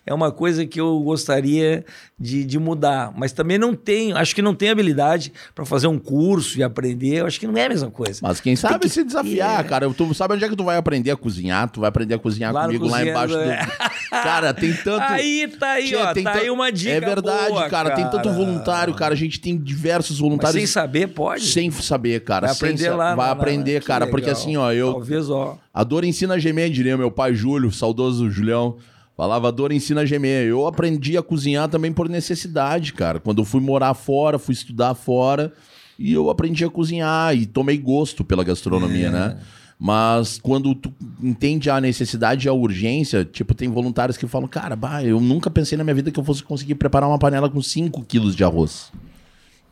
é 0.07 0.13
uma 0.15 0.31
coisa 0.31 0.65
que 0.67 0.81
eu 0.81 1.01
gostaria 1.01 1.85
de, 2.19 2.45
de 2.45 2.59
mudar. 2.59 3.13
Mas 3.17 3.33
também 3.33 3.59
não 3.59 3.75
tenho, 3.75 4.17
acho 4.17 4.35
que 4.35 4.43
não 4.43 4.55
tenho 4.55 4.73
habilidade 4.73 5.33
para 5.55 5.65
fazer 5.65 5.87
um 5.87 5.99
curso 5.99 6.59
e 6.59 6.63
aprender. 6.63 7.17
Eu 7.21 7.27
acho 7.27 7.39
que 7.41 7.47
não 7.47 7.57
é 7.57 7.67
a 7.67 7.69
mesma 7.69 7.91
coisa. 7.91 8.21
Mas 8.23 8.41
quem 8.41 8.55
sabe 8.57 8.81
que- 8.81 8.89
se 8.89 9.05
desafiar, 9.05 9.61
é. 9.65 9.69
cara. 9.69 9.91
Tu 9.93 10.15
sabe 10.15 10.35
onde 10.35 10.45
é 10.45 10.49
que 10.49 10.57
tu 10.57 10.65
vai 10.65 10.77
aprender 10.77 11.11
a 11.11 11.17
cozinhar? 11.17 11.69
Tu 11.71 11.81
vai 11.81 11.89
aprender 11.89 12.15
a 12.15 12.19
cozinhar 12.19 12.53
Lá 12.53 12.67
comigo 12.67 12.87
lá 12.89 13.05
embaixo 13.05 13.35
do... 13.35 13.41
é. 13.41 13.67
Cara, 14.11 14.53
tem 14.53 14.73
tanto... 14.73 15.01
Aí 15.09 15.47
tá 15.59 15.71
aí, 15.73 15.87
Tchê, 15.89 15.97
ó. 15.97 16.13
tem 16.13 16.25
Tá 16.25 16.33
tan- 16.33 16.39
aí 16.41 16.51
uma 16.51 16.71
dica. 16.73 16.91
É 16.91 17.01
verdade, 17.01 17.49
boa, 17.53 17.69
cara. 17.71 17.91
Tem 17.91 18.09
tanto 18.11 18.31
voluntário, 18.33 18.93
cara. 18.95 19.15
A 19.15 19.17
gente 19.17 19.41
tem 19.41 19.57
diversos 19.57 20.17
Mas 20.17 20.21
voluntários. 20.21 20.57
sem 20.57 20.67
saber, 20.67 21.09
pode. 21.09 21.47
Sem 21.47 21.71
saber, 21.71 22.21
cara. 22.25 22.49
Vai 22.49 22.57
sem 22.57 22.69
aprender 22.71 22.85
sa- 22.91 22.97
lá. 22.97 23.15
Vai 23.15 23.27
na- 23.27 23.33
aprender, 23.33 23.83
cara. 23.85 24.07
Porque 24.09 24.27
legal. 24.27 24.41
assim, 24.41 24.57
ó, 24.57 24.73
eu... 24.73 24.93
Talvez, 24.95 25.31
ó. 25.31 25.57
A 25.73 25.85
dor 25.85 26.05
ensina 26.05 26.35
a 26.35 26.39
gemer, 26.39 26.71
diria 26.71 26.97
meu 26.99 27.11
pai 27.11 27.35
Júlio, 27.35 27.71
saudoso 27.71 28.29
Julião. 28.31 28.77
Falava, 29.21 29.49
a 29.49 29.51
dor 29.51 29.71
ensina 29.71 30.01
a 30.01 30.07
gemer. 30.07 30.47
Eu 30.47 30.67
aprendi 30.67 31.15
a 31.15 31.23
cozinhar 31.23 31.69
também 31.69 31.93
por 31.93 32.09
necessidade, 32.09 32.95
cara. 32.95 33.21
Quando 33.21 33.43
eu 33.43 33.45
fui 33.45 33.61
morar 33.61 33.93
fora, 33.93 34.39
fui 34.39 34.55
estudar 34.55 34.95
fora, 34.95 35.53
e 35.99 36.11
eu 36.11 36.31
aprendi 36.31 36.65
a 36.65 36.71
cozinhar 36.71 37.37
e 37.37 37.45
tomei 37.45 37.77
gosto 37.77 38.25
pela 38.25 38.43
gastronomia, 38.43 39.09
É. 39.09 39.11
né? 39.11 39.37
Mas 39.79 40.39
quando 40.39 40.75
tu 40.75 40.91
entende 41.23 41.69
a 41.69 41.79
necessidade 41.83 42.47
e 42.47 42.49
a 42.49 42.55
urgência, 42.55 43.23
tipo, 43.23 43.53
tem 43.53 43.69
voluntários 43.69 44.17
que 44.17 44.27
falam, 44.27 44.49
cara, 44.49 44.75
bah, 44.75 45.05
eu 45.05 45.21
nunca 45.21 45.51
pensei 45.51 45.77
na 45.77 45.85
minha 45.85 45.95
vida 45.95 46.11
que 46.11 46.19
eu 46.19 46.25
fosse 46.25 46.43
conseguir 46.43 46.77
preparar 46.77 47.07
uma 47.07 47.19
panela 47.19 47.51
com 47.51 47.61
5 47.61 48.03
quilos 48.07 48.35
de 48.35 48.43
arroz. 48.43 48.91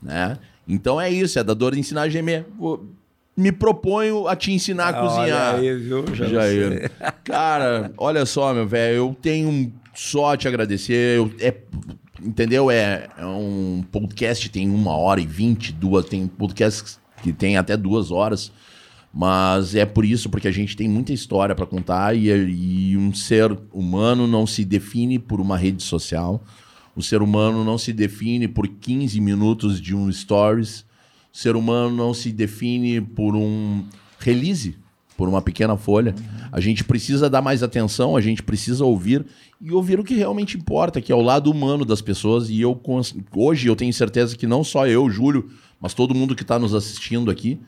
Né? 0.02 0.36
Então 0.68 1.00
é 1.00 1.08
isso, 1.10 1.38
é 1.38 1.42
da 1.42 1.54
dor 1.54 1.74
ensinar 1.74 2.02
a 2.02 2.08
gemer. 2.10 2.44
Me 3.38 3.52
proponho 3.52 4.26
a 4.26 4.34
te 4.34 4.50
ensinar 4.50 4.88
a 4.88 4.92
cozinhar. 4.94 5.54
Olha 5.54 5.70
aí, 5.70 5.78
viu? 5.78 6.04
Já 6.12 6.26
Jair. 6.26 6.90
Cara, 7.22 7.92
olha 7.96 8.26
só, 8.26 8.52
meu 8.52 8.66
velho, 8.66 8.96
eu 8.96 9.16
tenho 9.22 9.72
só 9.94 10.32
a 10.32 10.36
te 10.36 10.48
agradecer. 10.48 11.18
Eu, 11.18 11.32
é, 11.38 11.54
entendeu? 12.20 12.68
É, 12.68 13.06
é 13.16 13.24
um 13.24 13.84
podcast 13.92 14.48
tem 14.48 14.68
uma 14.68 14.96
hora 14.96 15.20
e 15.20 15.26
vinte, 15.26 15.72
duas. 15.72 16.06
Tem 16.06 16.26
podcasts 16.26 16.98
que 17.22 17.32
tem 17.32 17.56
até 17.56 17.76
duas 17.76 18.10
horas. 18.10 18.50
Mas 19.14 19.76
é 19.76 19.86
por 19.86 20.04
isso, 20.04 20.28
porque 20.28 20.48
a 20.48 20.52
gente 20.52 20.76
tem 20.76 20.88
muita 20.88 21.12
história 21.12 21.54
para 21.54 21.64
contar 21.64 22.16
e, 22.16 22.28
e 22.30 22.96
um 22.96 23.14
ser 23.14 23.56
humano 23.72 24.26
não 24.26 24.48
se 24.48 24.64
define 24.64 25.16
por 25.16 25.40
uma 25.40 25.56
rede 25.56 25.84
social. 25.84 26.42
O 26.96 27.02
ser 27.04 27.22
humano 27.22 27.64
não 27.64 27.78
se 27.78 27.92
define 27.92 28.48
por 28.48 28.66
15 28.66 29.20
minutos 29.20 29.80
de 29.80 29.94
um 29.94 30.10
stories. 30.10 30.87
O 31.32 31.36
ser 31.36 31.56
humano 31.56 31.94
não 31.94 32.14
se 32.14 32.32
define 32.32 33.00
por 33.00 33.36
um 33.36 33.84
release, 34.18 34.76
por 35.16 35.28
uma 35.28 35.42
pequena 35.42 35.76
folha. 35.76 36.14
A 36.50 36.60
gente 36.60 36.84
precisa 36.84 37.28
dar 37.28 37.42
mais 37.42 37.62
atenção, 37.62 38.16
a 38.16 38.20
gente 38.20 38.42
precisa 38.42 38.84
ouvir 38.84 39.26
e 39.60 39.72
ouvir 39.72 39.98
o 39.98 40.04
que 40.04 40.14
realmente 40.14 40.56
importa, 40.56 41.00
que 41.00 41.12
é 41.12 41.14
o 41.14 41.22
lado 41.22 41.50
humano 41.50 41.84
das 41.84 42.00
pessoas. 42.00 42.48
E 42.48 42.60
eu 42.60 42.80
hoje 43.34 43.68
eu 43.68 43.76
tenho 43.76 43.92
certeza 43.92 44.36
que 44.36 44.46
não 44.46 44.62
só 44.62 44.86
eu, 44.86 45.10
Júlio, 45.10 45.50
mas 45.80 45.94
todo 45.94 46.14
mundo 46.14 46.34
que 46.34 46.42
está 46.42 46.58
nos 46.58 46.74
assistindo 46.74 47.30
aqui 47.30 47.60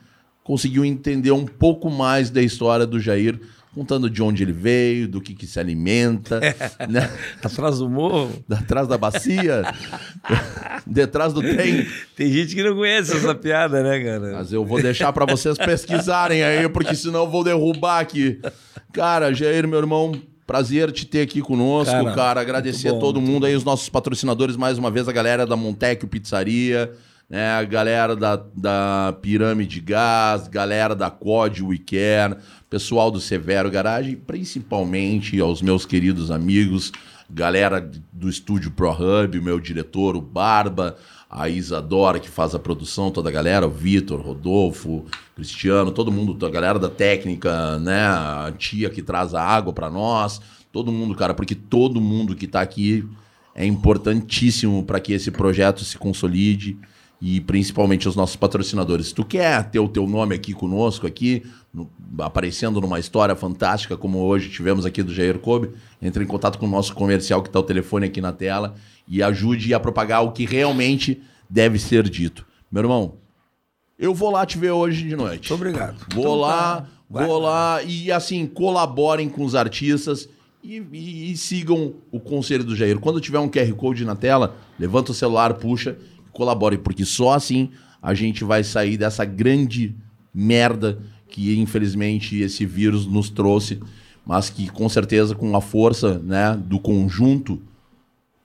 conseguiu 0.43 0.83
entender 0.83 1.31
um 1.31 1.45
pouco 1.45 1.89
mais 1.89 2.29
da 2.29 2.41
história 2.41 2.85
do 2.85 2.99
Jair, 2.99 3.39
contando 3.73 4.09
de 4.09 4.21
onde 4.21 4.43
ele 4.43 4.51
veio, 4.51 5.07
do 5.07 5.21
que, 5.21 5.33
que 5.33 5.47
se 5.47 5.59
alimenta, 5.59 6.39
né? 6.89 7.09
Atrás 7.41 7.77
do 7.77 7.89
morro. 7.89 8.43
atrás 8.51 8.87
da 8.87 8.97
bacia, 8.97 9.63
detrás 10.85 11.31
do 11.33 11.41
trem. 11.41 11.87
Tem 12.15 12.31
gente 12.31 12.53
que 12.53 12.63
não 12.63 12.75
conhece 12.75 13.15
essa 13.15 13.33
piada, 13.33 13.81
né, 13.81 14.03
cara? 14.03 14.33
Mas 14.33 14.51
eu 14.51 14.65
vou 14.65 14.81
deixar 14.81 15.13
pra 15.13 15.25
vocês 15.25 15.57
pesquisarem 15.57 16.43
aí, 16.43 16.67
porque 16.67 16.95
senão 16.95 17.21
eu 17.21 17.29
vou 17.29 17.43
derrubar 17.43 17.99
aqui. 17.99 18.41
Cara, 18.91 19.33
Jair, 19.33 19.65
meu 19.65 19.79
irmão, 19.79 20.21
prazer 20.45 20.91
te 20.91 21.05
ter 21.05 21.21
aqui 21.21 21.39
conosco, 21.41 21.93
Cara, 21.93 22.13
cara. 22.13 22.41
Agradecer 22.41 22.89
muito 22.89 22.97
a 22.97 22.99
bom, 22.99 23.05
todo 23.05 23.21
mundo 23.21 23.45
aí, 23.45 23.55
os 23.55 23.63
nossos 23.63 23.87
patrocinadores, 23.87 24.57
mais 24.57 24.77
uma 24.77 24.91
vez, 24.91 25.07
a 25.07 25.13
galera 25.13 25.45
da 25.45 25.55
Montecchio 25.55 26.09
Pizzaria, 26.09 26.91
né, 27.31 27.49
a 27.53 27.63
galera 27.63 28.13
da, 28.13 28.35
da 28.53 29.15
Pirâmide 29.21 29.79
Gás, 29.79 30.49
galera 30.49 30.93
da 30.93 31.09
COD 31.09 31.63
WeCare, 31.63 32.35
pessoal 32.69 33.09
do 33.09 33.21
Severo 33.21 33.71
Garagem, 33.71 34.17
principalmente 34.17 35.39
aos 35.39 35.61
meus 35.61 35.85
queridos 35.85 36.29
amigos, 36.29 36.91
galera 37.29 37.89
do 38.11 38.27
estúdio 38.27 38.69
Pro 38.71 38.91
Hub, 38.91 39.39
o 39.39 39.41
meu 39.41 39.61
diretor, 39.61 40.17
o 40.17 40.21
Barba, 40.21 40.97
a 41.29 41.47
Isadora 41.47 42.19
que 42.19 42.27
faz 42.27 42.53
a 42.53 42.59
produção, 42.59 43.09
toda 43.09 43.29
a 43.29 43.31
galera, 43.31 43.65
o 43.65 43.71
Vitor, 43.71 44.19
Rodolfo, 44.19 45.05
Cristiano, 45.33 45.89
todo 45.89 46.11
mundo, 46.11 46.45
a 46.45 46.49
galera 46.49 46.77
da 46.77 46.89
técnica, 46.89 47.79
né, 47.79 48.07
a 48.07 48.51
tia 48.57 48.89
que 48.89 49.01
traz 49.01 49.33
a 49.33 49.41
água 49.41 49.71
para 49.71 49.89
nós, 49.89 50.41
todo 50.69 50.91
mundo, 50.91 51.15
cara, 51.15 51.33
porque 51.33 51.55
todo 51.55 52.01
mundo 52.01 52.35
que 52.35 52.45
tá 52.45 52.59
aqui 52.59 53.07
é 53.55 53.65
importantíssimo 53.65 54.83
para 54.83 54.99
que 54.99 55.13
esse 55.13 55.31
projeto 55.31 55.85
se 55.85 55.97
consolide 55.97 56.77
e 57.21 57.39
principalmente 57.39 58.07
os 58.09 58.15
nossos 58.15 58.35
patrocinadores. 58.35 59.07
Se 59.07 59.13
tu 59.15 59.23
quer 59.23 59.69
ter 59.69 59.79
o 59.79 59.87
teu 59.87 60.07
nome 60.07 60.33
aqui 60.35 60.53
conosco, 60.53 61.05
aqui, 61.05 61.43
no- 61.73 61.89
aparecendo 62.19 62.81
numa 62.81 62.99
história 62.99 63.35
fantástica, 63.35 63.95
como 63.95 64.17
hoje 64.19 64.49
tivemos 64.49 64.85
aqui 64.85 65.03
do 65.03 65.13
Jair 65.13 65.37
Kobe, 65.37 65.69
entre 66.01 66.23
em 66.23 66.27
contato 66.27 66.57
com 66.57 66.65
o 66.65 66.69
nosso 66.69 66.93
comercial, 66.95 67.41
que 67.43 67.49
está 67.49 67.59
o 67.59 67.63
telefone 67.63 68.07
aqui 68.07 68.19
na 68.21 68.31
tela, 68.31 68.73
e 69.07 69.21
ajude 69.21 69.73
a 69.73 69.79
propagar 69.79 70.23
o 70.23 70.31
que 70.31 70.45
realmente 70.45 71.21
deve 71.49 71.77
ser 71.77 72.09
dito. 72.09 72.45
Meu 72.71 72.81
irmão, 72.83 73.13
eu 73.99 74.13
vou 74.15 74.31
lá 74.31 74.45
te 74.45 74.57
ver 74.57 74.71
hoje 74.71 75.07
de 75.07 75.15
noite. 75.15 75.49
Muito 75.49 75.53
obrigado. 75.53 75.97
Vou 76.13 76.23
Então 76.23 76.35
lá, 76.35 76.81
tá. 76.81 76.87
Vai. 77.09 77.27
vou 77.27 77.39
lá 77.39 77.83
e 77.83 78.11
assim, 78.11 78.47
colaborem 78.47 79.29
com 79.29 79.43
os 79.45 79.53
artistas 79.53 80.27
e, 80.63 80.77
e- 80.91 81.31
e 81.31 81.37
sigam 81.37 81.93
o 82.11 82.19
conselho 82.19 82.63
do 82.63 82.75
Jair. 82.75 82.97
Quando 82.99 83.19
tiver 83.21 83.37
um 83.39 83.49
QR 83.49 83.71
Code 83.73 84.05
na 84.05 84.15
tela, 84.15 84.55
levanta 84.79 85.11
o 85.11 85.13
celular, 85.15 85.53
puxa 85.55 85.97
colabore, 86.31 86.77
porque 86.77 87.05
só 87.05 87.33
assim 87.33 87.69
a 88.01 88.13
gente 88.13 88.43
vai 88.43 88.63
sair 88.63 88.97
dessa 88.97 89.23
grande 89.23 89.95
merda 90.33 90.99
que 91.27 91.57
infelizmente 91.59 92.37
esse 92.39 92.65
vírus 92.65 93.05
nos 93.05 93.29
trouxe, 93.29 93.79
mas 94.25 94.49
que 94.49 94.69
com 94.69 94.87
certeza 94.89 95.33
com 95.33 95.55
a 95.55 95.61
força 95.61 96.19
né, 96.19 96.59
do 96.65 96.79
conjunto 96.79 97.61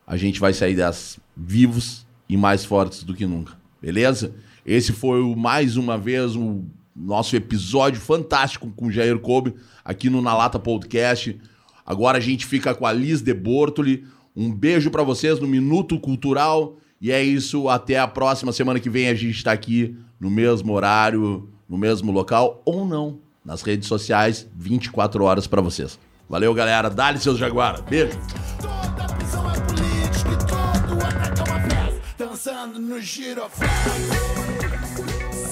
a 0.07 0.17
gente 0.17 0.39
vai 0.39 0.53
sair 0.53 0.77
dessas 0.77 1.19
vivos 1.37 2.07
e 2.29 2.37
mais 2.37 2.65
fortes 2.65 3.03
do 3.03 3.15
que 3.15 3.27
nunca. 3.27 3.55
Beleza? 3.83 4.33
Esse 4.65 4.93
foi 4.93 5.21
o, 5.21 5.37
mais 5.37 5.77
uma 5.77 5.99
vez 5.99 6.37
o 6.37 6.65
nosso 6.95 7.37
episódio 7.37 8.01
fantástico 8.01 8.73
com 8.75 8.91
Jair 8.91 9.19
Kobe 9.19 9.55
aqui 9.85 10.09
no 10.09 10.23
Na 10.23 10.35
Lata 10.35 10.59
Podcast. 10.59 11.39
Agora 11.85 12.19
a 12.19 12.21
gente 12.21 12.47
fica 12.47 12.75
com 12.75 12.87
a 12.87 12.93
Liz 12.93 13.21
de 13.21 13.35
Bortoli. 13.35 14.05
Um 14.35 14.53
beijo 14.53 14.91
para 14.91 15.03
vocês 15.03 15.39
no 15.39 15.47
Minuto 15.47 15.99
Cultural. 16.01 16.77
E 17.01 17.13
é 17.13 17.23
isso, 17.23 17.69
até 17.69 17.99
a 17.99 18.09
próxima 18.09 18.53
semana 18.53 18.81
que 18.81 18.89
vem 18.89 19.09
a 19.09 19.15
gente 19.15 19.37
está 19.37 19.53
aqui 19.53 19.97
no 20.19 20.31
mesmo 20.31 20.73
horário, 20.73 21.49
no 21.69 21.77
mesmo 21.77 22.11
local 22.11 22.63
ou 22.65 22.87
não, 22.87 23.19
nas 23.45 23.63
redes 23.63 23.87
sociais, 23.87 24.49
24 24.57 25.23
horas 25.25 25.47
para 25.47 25.61
vocês. 25.61 25.99
Valeu, 26.29 26.53
galera. 26.53 26.91
Dá-lhe 26.91 27.19
seus 27.19 27.39
Jaguara. 27.39 27.81
Beijo. 27.83 28.19
Toda 28.61 29.15
prisão 29.15 29.51
é 29.51 29.61
política 29.61 30.37
todo 30.47 31.01
é 31.03 31.51
uma 31.51 31.61
festa. 31.61 32.03
Dançando 32.19 32.79
no. 32.81 34.46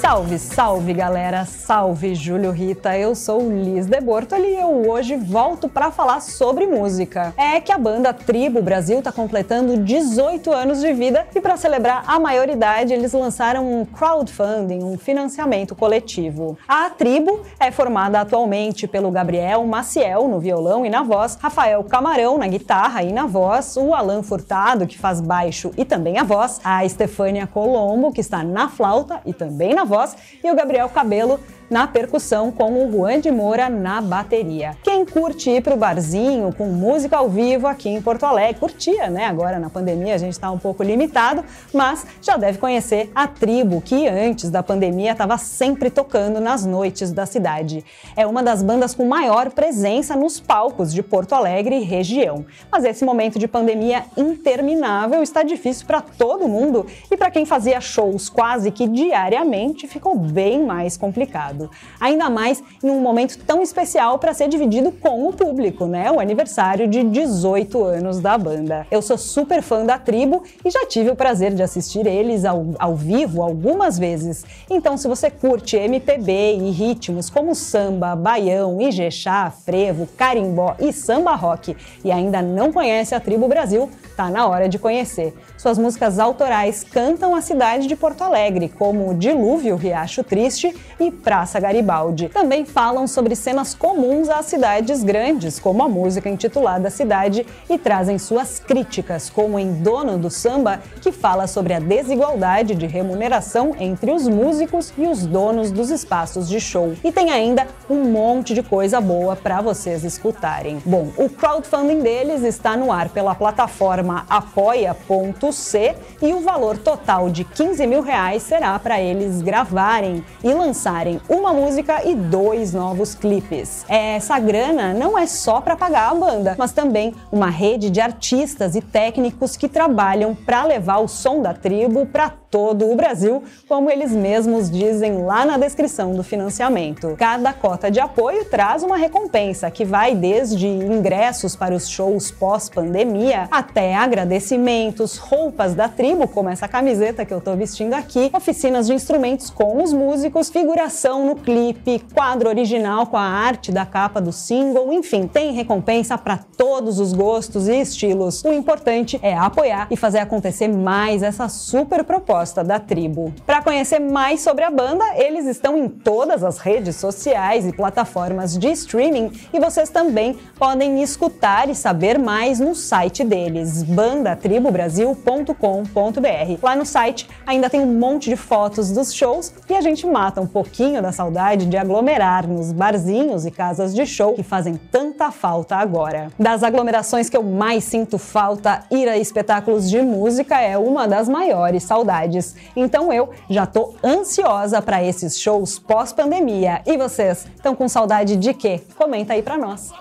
Salve, 0.05 0.39
salve 0.39 0.93
galera, 0.93 1.47
salve 1.47 2.15
Júlio 2.15 2.51
Rita, 2.51 2.95
eu 2.95 3.15
sou 3.15 3.51
Liz 3.51 3.87
de 3.87 3.99
Bortoli 4.03 4.49
e 4.49 4.61
eu 4.61 4.91
hoje 4.91 5.17
volto 5.17 5.67
para 5.67 5.91
falar 5.91 6.21
sobre 6.21 6.67
música. 6.67 7.33
É 7.39 7.59
que 7.59 7.73
a 7.73 7.79
banda 7.79 8.13
Tribo 8.13 8.61
Brasil 8.61 9.01
tá 9.01 9.11
completando 9.11 9.79
18 9.79 10.53
anos 10.53 10.83
de 10.83 10.93
vida 10.93 11.27
e 11.35 11.41
para 11.41 11.57
celebrar 11.57 12.05
a 12.07 12.21
maioridade 12.21 12.93
eles 12.93 13.15
lançaram 13.15 13.67
um 13.67 13.87
crowdfunding, 13.87 14.85
um 14.85 14.99
financiamento 14.99 15.75
coletivo. 15.75 16.59
A 16.69 16.91
Tribo 16.91 17.41
é 17.59 17.71
formada 17.71 18.21
atualmente 18.21 18.87
pelo 18.87 19.11
Gabriel 19.11 19.65
Maciel 19.65 20.29
no 20.29 20.39
violão 20.39 20.85
e 20.85 20.91
na 20.91 21.03
voz, 21.03 21.39
Rafael 21.41 21.83
Camarão 21.83 22.37
na 22.37 22.47
guitarra 22.47 23.03
e 23.03 23.11
na 23.11 23.25
voz, 23.25 23.75
o 23.79 23.95
Alan 23.95 24.23
Furtado 24.23 24.87
que 24.87 24.99
faz 24.99 25.19
baixo 25.19 25.71
e 25.79 25.85
também 25.85 26.19
a 26.19 26.25
voz, 26.25 26.61
a 26.63 26.85
Estefânia 26.85 27.47
Colombo 27.47 28.13
que 28.13 28.21
está 28.21 28.45
na 28.45 28.69
flauta 28.69 29.23
e 29.25 29.33
também 29.33 29.73
na 29.73 29.85
voz 29.85 29.94
voz 29.95 30.17
e 30.43 30.51
o 30.51 30.57
Gabriel 30.57 30.89
Cabelo 30.89 31.39
na 31.71 31.87
percussão 31.87 32.51
com 32.51 32.85
o 32.85 32.91
Juan 32.91 33.21
de 33.21 33.31
Moura 33.31 33.69
na 33.69 34.01
bateria. 34.01 34.77
Quem 34.83 35.05
curte 35.05 35.51
ir 35.51 35.63
pro 35.63 35.77
barzinho 35.77 36.53
com 36.57 36.67
música 36.67 37.17
ao 37.17 37.29
vivo 37.29 37.67
aqui 37.67 37.89
em 37.89 38.01
Porto 38.01 38.25
Alegre, 38.25 38.61
curtia, 38.61 39.09
né? 39.09 39.27
Agora 39.27 39.59
na 39.59 39.71
pandemia 39.71 40.15
a 40.15 40.19
gente 40.19 40.33
está 40.33 40.51
um 40.51 40.59
pouco 40.59 40.83
limitado, 40.83 41.45
mas 41.73 42.07
já 42.21 42.37
deve 42.37 42.59
conhecer 42.59 43.11
a 43.15 43.27
Tribo, 43.27 43.81
que 43.81 44.07
antes 44.07 44.51
da 44.51 44.63
pandemia 44.63 45.13
estava 45.13 45.39
sempre 45.39 45.91
tocando 45.91 46.41
nas 46.41 46.65
noites 46.65 47.13
da 47.13 47.27
cidade. 47.27 47.85
É 48.17 48.27
uma 48.27 48.43
das 48.43 48.63
bandas 48.63 48.95
com 48.95 49.05
maior 49.05 49.51
presença 49.51 50.17
nos 50.17 50.41
palcos 50.41 50.93
de 50.93 51.03
Porto 51.03 51.35
Alegre 51.35 51.77
e 51.77 51.85
região. 51.85 52.45
Mas 52.71 52.85
esse 52.85 53.05
momento 53.05 53.39
de 53.39 53.49
pandemia 53.49 54.05
interminável 54.17 55.23
está 55.23 55.43
difícil 55.43 55.87
para 55.87 56.01
todo 56.01 56.49
mundo 56.49 56.87
e 57.11 57.17
para 57.17 57.31
quem 57.31 57.45
fazia 57.45 57.81
shows 57.81 58.29
quase 58.29 58.71
que 58.71 58.87
diariamente 58.87 59.87
ficou 59.87 60.19
bem 60.19 60.65
mais 60.65 60.97
complicado. 60.97 61.54
Ainda 62.01 62.29
mais 62.29 62.63
em 62.83 62.91
um 62.91 63.01
momento 63.01 63.39
tão 63.39 63.63
especial 63.63 64.19
para 64.19 64.35
ser 64.35 64.49
dividido 64.49 64.93
com 64.93 65.29
o 65.29 65.33
público, 65.33 65.87
né? 65.87 66.11
O 66.11 66.21
aniversário 66.21 66.89
de 66.89 67.03
18 67.03 67.83
anos 67.85 68.21
da 68.21 68.37
banda. 68.37 68.87
Eu 68.91 69.01
sou 69.01 69.17
super 69.17 69.63
fã 69.63 69.85
da 69.85 69.99
tribo 69.99 70.43
e 70.65 70.71
já 70.71 70.87
tive 70.87 71.11
o 71.11 71.17
prazer 71.17 71.55
de 71.55 71.63
assistir 71.63 72.07
eles 72.07 72.45
ao, 72.45 72.67
ao 72.79 72.95
vivo 72.95 73.43
algumas 73.43 73.99
vezes. 73.99 74.45
Então, 74.69 74.97
se 74.97 75.09
você 75.09 75.31
curte 75.31 75.77
MPB 75.77 76.57
e 76.57 76.71
ritmos 76.71 77.31
como 77.31 77.55
samba, 77.55 78.17
baião, 78.17 78.81
ijexá, 78.81 79.51
frevo, 79.51 80.09
carimbó 80.17 80.75
e 80.79 80.93
samba 80.93 81.35
rock 81.35 81.77
e 82.05 82.11
ainda 82.11 82.43
não 82.43 82.73
conhece 82.73 83.15
a 83.15 83.21
Tribo 83.21 83.49
Brasil, 83.49 83.91
tá 84.17 84.31
na 84.31 84.47
hora 84.47 84.69
de 84.69 84.79
conhecer. 84.79 85.35
Suas 85.57 85.79
músicas 85.79 86.19
autorais 86.19 86.85
cantam 86.85 87.35
a 87.35 87.41
cidade 87.41 87.87
de 87.87 87.97
Porto 87.97 88.23
Alegre, 88.23 88.69
como 88.69 89.15
Dilúvio, 89.15 89.77
Riacho 89.77 90.23
Triste 90.23 90.75
e 91.01 91.11
Praça 91.45 91.61
Garibaldi. 91.61 92.31
Também 92.31 92.65
falam 92.65 93.07
sobre 93.07 93.37
cenas 93.37 93.75
comuns 93.75 94.31
às 94.31 94.47
cidades 94.47 95.05
grandes, 95.05 95.59
como 95.59 95.83
a 95.83 95.89
música 95.89 96.27
intitulada 96.27 96.89
Cidade, 96.89 97.47
e 97.69 97.77
trazem 97.77 98.19
suas 98.19 98.59
críticas, 98.59 99.29
como 99.29 99.59
em 99.59 99.75
Dono 99.75 100.17
do 100.17 100.31
Samba, 100.31 100.81
que 101.03 101.13
fala 101.13 101.47
sobre 101.47 101.75
a 101.75 101.79
desigualdade 101.79 102.75
de 102.75 102.87
remuneração 102.87 103.77
entre 103.79 104.11
os 104.11 104.27
músicos 104.27 104.91
e 104.97 105.07
os 105.07 105.27
donos 105.27 105.71
dos 105.71 105.91
espaços 105.91 106.49
de 106.49 106.59
show. 106.59 106.95
E 107.05 107.13
tem 107.13 107.31
ainda 107.31 107.67
um 107.91 108.05
monte 108.05 108.55
de 108.55 108.63
coisa 108.63 108.99
boa 108.99 109.37
para 109.37 109.61
vocês 109.61 110.03
escutarem. 110.03 110.81
Bom, 110.87 111.11
o 111.19 111.29
crowdfunding 111.29 112.01
deles 112.01 112.43
está 112.43 112.75
no 112.75 112.91
ar 112.91 113.11
pela 113.11 113.35
plataforma 113.35 114.25
apoia.c 114.31 115.95
e 116.23 116.33
o 116.33 116.41
valor 116.41 116.79
total 116.79 117.29
de 117.29 117.45
15 117.45 117.87
mil 117.87 118.01
reais 118.01 118.43
será 118.43 118.79
para 118.79 118.99
eles 118.99 119.43
gravarem 119.43 120.25
e 120.43 120.55
lançarem 120.55 121.21
uma 121.35 121.53
música 121.53 122.07
e 122.09 122.15
dois 122.15 122.73
novos 122.73 123.15
clipes. 123.15 123.85
Essa 123.89 124.39
grana 124.39 124.95
não 124.95 125.19
é 125.19 125.27
só 125.27 125.61
para 125.61 125.77
pagar 125.77 126.11
a 126.11 126.15
banda, 126.15 126.55
mas 126.59 126.73
também 126.73 127.15
uma 127.31 127.51
rede 127.51 127.91
de 127.91 128.01
artistas 128.01 128.75
e 128.77 128.81
técnicos 128.81 129.57
que 129.57 129.69
trabalham 129.69 130.35
para 130.35 130.65
levar 130.65 130.99
o 130.99 131.09
som 131.09 131.43
da 131.43 131.53
tribo 131.53 132.07
para 132.07 132.33
todo 132.55 132.89
o 132.89 132.95
Brasil, 132.95 133.43
como 133.67 133.91
eles 133.91 134.13
mesmos 134.13 134.71
dizem 134.71 135.25
lá 135.25 135.45
na 135.45 135.59
descrição 135.59 136.15
do 136.15 136.23
financiamento. 136.23 137.17
Cada 137.19 137.53
cota 137.53 137.91
de 137.91 137.99
apoio 137.99 138.45
traz 138.45 138.85
uma 138.85 138.97
recompensa 138.97 139.69
que 139.73 139.85
vai 139.85 140.15
desde 140.15 140.69
ingressos 140.69 141.57
para 141.57 141.75
os 141.75 141.89
shows 141.89 142.31
pós-pandemia 142.31 143.49
até 143.51 143.97
agradecimentos, 143.97 145.17
roupas 145.17 145.75
da 145.75 145.89
tribo, 145.89 146.29
como 146.29 146.49
essa 146.49 146.69
camiseta 146.69 147.25
que 147.25 147.35
eu 147.35 147.39
estou 147.39 147.57
vestindo 147.57 147.95
aqui, 147.95 148.31
oficinas 148.33 148.87
de 148.87 148.95
instrumentos 148.95 149.51
com 149.51 149.83
os 149.83 149.93
músicos, 149.93 150.49
figuração 150.49 151.27
no 151.27 151.35
clipe, 151.35 152.05
quadro 152.15 152.49
original 152.49 153.09
com 153.09 153.17
a 153.17 153.25
arte 153.25 153.73
da 153.73 153.85
capa 153.85 154.21
do 154.21 154.31
single, 154.31 154.93
enfim, 154.93 155.27
tem 155.27 155.51
recompensa 155.51 156.17
para 156.17 156.39
todos 156.57 157.01
os 157.01 157.13
gostos 157.13 157.67
e 157.67 157.81
estilos. 157.81 158.45
O 158.45 158.53
importante 158.53 159.19
é 159.23 159.37
apoiar 159.37 159.89
e 159.91 159.97
fazer 159.97 160.21
acontecer 160.21 160.69
mais 160.69 161.21
essa 161.21 161.49
super 161.49 162.05
proposta 162.05 162.44
da 162.53 162.79
tribo. 162.79 163.33
Para 163.47 163.63
conhecer 163.63 163.99
mais 163.99 164.43
sobre 164.43 164.65
a 164.65 164.71
banda, 164.71 165.03
eles 165.17 165.47
estão 165.47 165.79
em 165.79 165.89
todas 165.89 166.45
as 166.45 166.59
redes 166.59 166.97
sociais 166.97 167.67
e 167.67 167.73
plataformas 167.73 168.59
de 168.59 168.71
streaming 168.73 169.33
e 169.53 169.61
vocês 169.61 169.89
também 169.89 170.37
podem 170.59 171.03
escutar 171.03 171.69
e 171.69 171.75
saber 171.75 172.19
mais 172.19 172.61
no 172.61 172.75
site 172.75 173.25
deles, 173.25 173.83
bandatribobrasil.com.br. 173.83 176.59
Lá 176.63 176.77
no 176.77 176.85
site 176.85 177.29
ainda 177.47 177.71
tem 177.71 177.81
um 177.81 177.99
monte 177.99 178.31
de 178.31 178.37
fotos 178.37 178.91
dos 178.91 179.15
shows 179.15 179.53
e 179.69 179.75
a 179.75 179.81
gente 179.81 180.07
mata 180.07 180.41
um 180.41 180.47
pouquinho 180.47 181.01
da 181.01 181.13
saudade 181.13 181.67
de 181.67 181.77
aglomerar 181.77 182.47
nos 182.47 182.73
barzinhos 182.73 183.47
e 183.47 183.51
casas 183.51 183.95
de 183.95 184.05
show 184.07 184.35
que 184.35 184.43
fazem 184.43 184.75
tanta 184.91 185.31
falta 185.31 185.77
agora. 185.77 186.29
Das 186.39 186.63
aglomerações 186.63 187.29
que 187.29 187.37
eu 187.37 187.43
mais 187.43 187.85
sinto 187.85 188.19
falta, 188.19 188.85
ir 188.91 189.09
a 189.09 189.17
espetáculos 189.17 189.89
de 189.89 190.03
música 190.03 190.61
é 190.61 190.77
uma 190.77 191.07
das 191.07 191.29
maiores 191.29 191.85
saudades. 191.85 192.34
Então 192.75 193.13
eu 193.13 193.31
já 193.49 193.67
tô 193.67 193.95
ansiosa 194.03 194.81
para 194.81 195.03
esses 195.03 195.41
shows 195.41 195.79
pós-pandemia. 195.79 196.83
E 196.87 196.97
vocês, 196.97 197.47
estão 197.55 197.75
com 197.75 197.89
saudade 197.89 198.37
de 198.37 198.55
quê? 198.55 198.81
Comenta 198.97 199.35
aí 199.35 199.43
para 199.43 199.59
nós. 199.59 199.93